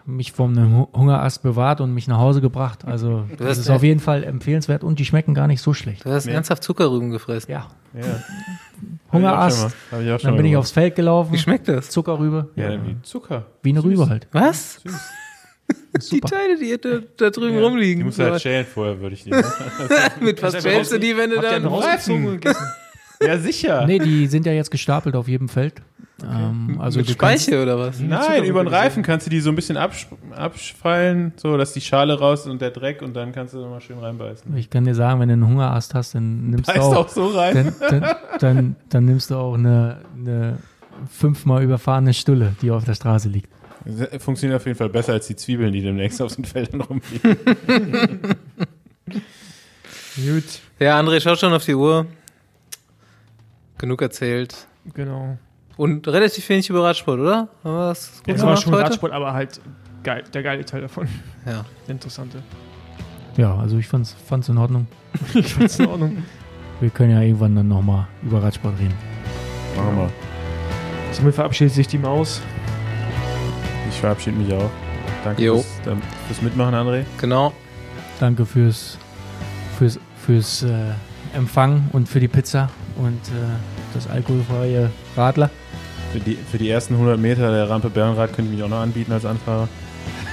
mich 0.05 0.31
vom 0.33 0.55
Hu- 0.57 0.87
Hungerast 0.93 1.43
bewahrt 1.43 1.79
und 1.81 1.93
mich 1.93 2.07
nach 2.07 2.17
Hause 2.17 2.41
gebracht. 2.41 2.85
Also 2.85 3.25
das 3.37 3.47
hast 3.49 3.57
ist 3.59 3.67
ja- 3.69 3.75
auf 3.75 3.83
jeden 3.83 3.99
Fall 3.99 4.23
empfehlenswert 4.23 4.83
und 4.83 4.99
die 4.99 5.05
schmecken 5.05 5.33
gar 5.33 5.47
nicht 5.47 5.61
so 5.61 5.73
schlecht. 5.73 6.05
Du 6.05 6.11
hast 6.11 6.25
Nee. 6.25 6.33
ernsthaft 6.33 6.63
Zuckerrüben 6.63 7.09
gefressen. 7.09 7.51
Ja, 7.51 7.67
Ja. 7.93 8.01
Hungerast. 9.13 9.75
Habe 9.91 10.03
ich 10.03 10.11
auch 10.11 10.19
schon 10.19 10.27
Dann 10.29 10.37
bin 10.37 10.45
ich 10.45 10.51
gemacht. 10.51 10.63
aufs 10.63 10.71
Feld 10.71 10.95
gelaufen. 10.95 11.31
Wie 11.33 11.37
schmeckt 11.37 11.67
das? 11.67 11.89
Zuckerrübe. 11.89 12.49
Ja, 12.55 12.71
wie 12.85 13.01
Zucker. 13.03 13.45
Wie 13.61 13.69
eine 13.69 13.83
Rübe 13.83 14.09
halt. 14.09 14.27
Was? 14.31 14.81
Die 15.95 16.01
Super. 16.01 16.27
Teile, 16.29 16.57
die 16.59 16.75
da, 16.81 16.99
da 17.17 17.29
drüben 17.29 17.55
Die 17.55 17.63
rumliegen. 17.63 18.03
musst 18.03 18.17
du 18.19 18.23
halt 18.23 18.41
schälen 18.41 18.65
vorher, 18.65 18.99
würde 18.99 19.13
ich 19.15 19.23
die. 19.23 19.29
Mit 20.21 20.41
was 20.43 20.61
schälst 20.61 20.91
du 20.91 20.99
die, 20.99 21.15
wenn 21.15 21.29
du 21.29 21.39
dann 21.39 21.65
und 21.65 21.81
gegessen? 22.41 22.65
Ja, 23.25 23.37
sicher. 23.37 23.85
Nee, 23.85 23.99
die 23.99 24.27
sind 24.27 24.45
ja 24.45 24.51
jetzt 24.53 24.71
gestapelt 24.71 25.15
auf 25.15 25.27
jedem 25.27 25.49
Feld. 25.49 25.75
Ähm, 26.23 26.77
also 26.79 26.99
mit 26.99 27.09
du 27.09 27.15
kannst- 27.15 27.45
Speiche 27.45 27.61
oder 27.63 27.77
was? 27.79 27.99
Nein, 27.99 28.45
über 28.45 28.63
den 28.63 28.67
Reifen 28.69 29.03
kannst 29.03 29.25
du 29.25 29.29
die 29.31 29.39
so 29.41 29.49
ein 29.49 29.55
bisschen 29.55 29.75
absch 29.77 30.07
abfallen, 30.35 31.33
so 31.35 31.57
dass 31.57 31.73
die 31.73 31.81
Schale 31.81 32.17
raus 32.17 32.41
ist 32.41 32.47
und 32.51 32.61
der 32.61 32.71
Dreck 32.71 33.01
und 33.01 33.13
dann 33.15 33.31
kannst 33.33 33.53
du 33.53 33.59
nochmal 33.59 33.81
schön 33.81 33.97
reinbeißen. 33.99 34.55
Ich 34.55 34.69
kann 34.69 34.85
dir 34.85 34.95
sagen, 34.95 35.19
wenn 35.19 35.27
du 35.29 35.33
einen 35.33 35.47
Hungerast 35.47 35.93
hast, 35.95 36.15
dann 36.15 36.51
nimmst 36.51 36.69
du 36.69 36.73
Beißt 36.73 36.85
auch, 36.85 36.95
auch 36.95 37.09
so 37.09 37.27
rein. 37.27 37.73
dann, 37.79 37.99
dann, 37.99 38.15
dann, 38.39 38.75
dann 38.89 39.05
nimmst 39.05 39.31
du 39.31 39.35
auch 39.35 39.55
eine, 39.55 39.97
eine 40.17 40.57
fünfmal 41.11 41.63
überfahrene 41.63 42.13
Stulle, 42.13 42.55
die 42.61 42.71
auf 42.71 42.85
der 42.85 42.93
Straße 42.93 43.27
liegt. 43.27 43.49
Funktioniert 44.19 44.61
auf 44.61 44.65
jeden 44.65 44.77
Fall 44.77 44.89
besser 44.89 45.13
als 45.13 45.27
die 45.27 45.35
Zwiebeln, 45.35 45.73
die 45.73 45.81
demnächst 45.81 46.21
auf 46.21 46.33
den 46.35 46.45
Feldern 46.45 46.79
rumliegen. 46.81 47.35
Gut, 50.15 50.61
Ja, 50.79 50.99
André, 50.99 51.19
schau 51.19 51.35
schon 51.35 51.51
auf 51.53 51.65
die 51.65 51.73
Uhr. 51.75 52.05
Genug 53.77 54.01
erzählt. 54.01 54.67
genau. 54.93 55.37
Und 55.75 56.07
relativ 56.07 56.47
wenig 56.49 56.69
über 56.69 56.83
Radsport, 56.83 57.19
oder? 57.19 57.47
Haben 57.63 57.75
wir 57.75 57.87
das 57.89 58.19
gut 58.19 58.27
Jetzt 58.27 58.41
war 58.41 58.49
gemacht 58.49 58.63
schon 58.63 58.73
heute? 58.73 58.83
Radsport, 58.85 59.11
aber 59.11 59.33
halt 59.33 59.59
geil, 60.03 60.23
der 60.31 60.43
geile 60.43 60.63
Teil 60.65 60.81
davon. 60.81 61.07
Ja. 61.45 61.65
Der 61.87 61.89
interessante. 61.95 62.43
Ja, 63.37 63.57
also 63.57 63.77
ich 63.77 63.87
fand's, 63.87 64.15
fand's 64.27 64.49
in 64.49 64.57
Ordnung. 64.57 64.87
Ich 65.33 65.53
find's 65.53 65.79
in 65.79 65.87
Ordnung. 65.87 66.23
Wir 66.79 66.89
können 66.89 67.11
ja 67.11 67.21
irgendwann 67.21 67.55
dann 67.55 67.67
nochmal 67.67 68.07
über 68.21 68.43
Radsport 68.43 68.77
reden. 68.79 68.93
Machen 69.75 69.97
wir. 69.97 70.11
Somit 71.11 71.33
verabschiedet 71.35 71.73
sich 71.73 71.87
die 71.87 71.97
Maus. 71.97 72.41
Ich 73.89 73.95
verabschiede 73.99 74.37
mich 74.37 74.53
auch. 74.53 74.69
Danke 75.23 75.41
fürs, 75.41 75.65
ähm, 75.87 76.01
fürs 76.27 76.41
Mitmachen, 76.41 76.75
André. 76.75 77.05
Genau. 77.19 77.53
Danke 78.19 78.45
fürs, 78.45 78.97
fürs, 79.77 79.99
fürs 80.17 80.63
äh, 80.63 80.91
Empfang 81.33 81.89
und 81.93 82.09
für 82.09 82.19
die 82.19 82.27
Pizza 82.27 82.69
und 82.97 83.19
äh, 83.29 83.55
das 83.93 84.07
alkoholfreie 84.07 84.89
Radler. 85.15 85.49
Für 86.11 86.19
die, 86.19 86.35
für 86.35 86.57
die 86.57 86.69
ersten 86.69 86.93
100 86.93 87.19
Meter 87.19 87.51
der 87.51 87.69
Rampe 87.69 87.89
Bernrad 87.89 88.33
könnte 88.33 88.51
ich 88.51 88.57
mich 88.57 88.63
auch 88.63 88.69
noch 88.69 88.81
anbieten 88.81 89.11
als 89.11 89.25
Anfahrer. 89.25 89.67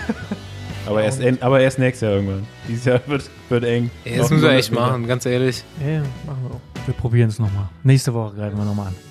aber, 0.87 1.03
erst, 1.03 1.23
aber 1.41 1.61
erst 1.61 1.79
nächstes 1.79 2.07
Jahr 2.07 2.17
irgendwann. 2.17 2.47
Dieses 2.69 2.85
Jahr 2.85 3.01
wird, 3.07 3.31
wird 3.49 3.65
eng. 3.65 3.91
Ey, 4.05 4.19
das 4.19 4.31
müssen 4.31 4.43
wir 4.43 4.51
100 4.51 4.59
echt 4.59 4.73
machen, 4.73 5.07
ganz 5.07 5.25
ehrlich. 5.27 5.65
Ja, 5.81 5.91
ja, 5.91 6.03
machen 6.27 6.39
wir 6.43 6.57
auch. 6.57 6.87
Wir 6.87 6.95
probieren 6.95 7.29
es 7.29 7.39
nochmal. 7.39 7.69
Nächste 7.83 8.13
Woche 8.13 8.35
greifen 8.37 8.59
wir 8.59 8.65
nochmal 8.65 8.89
an. 8.89 9.10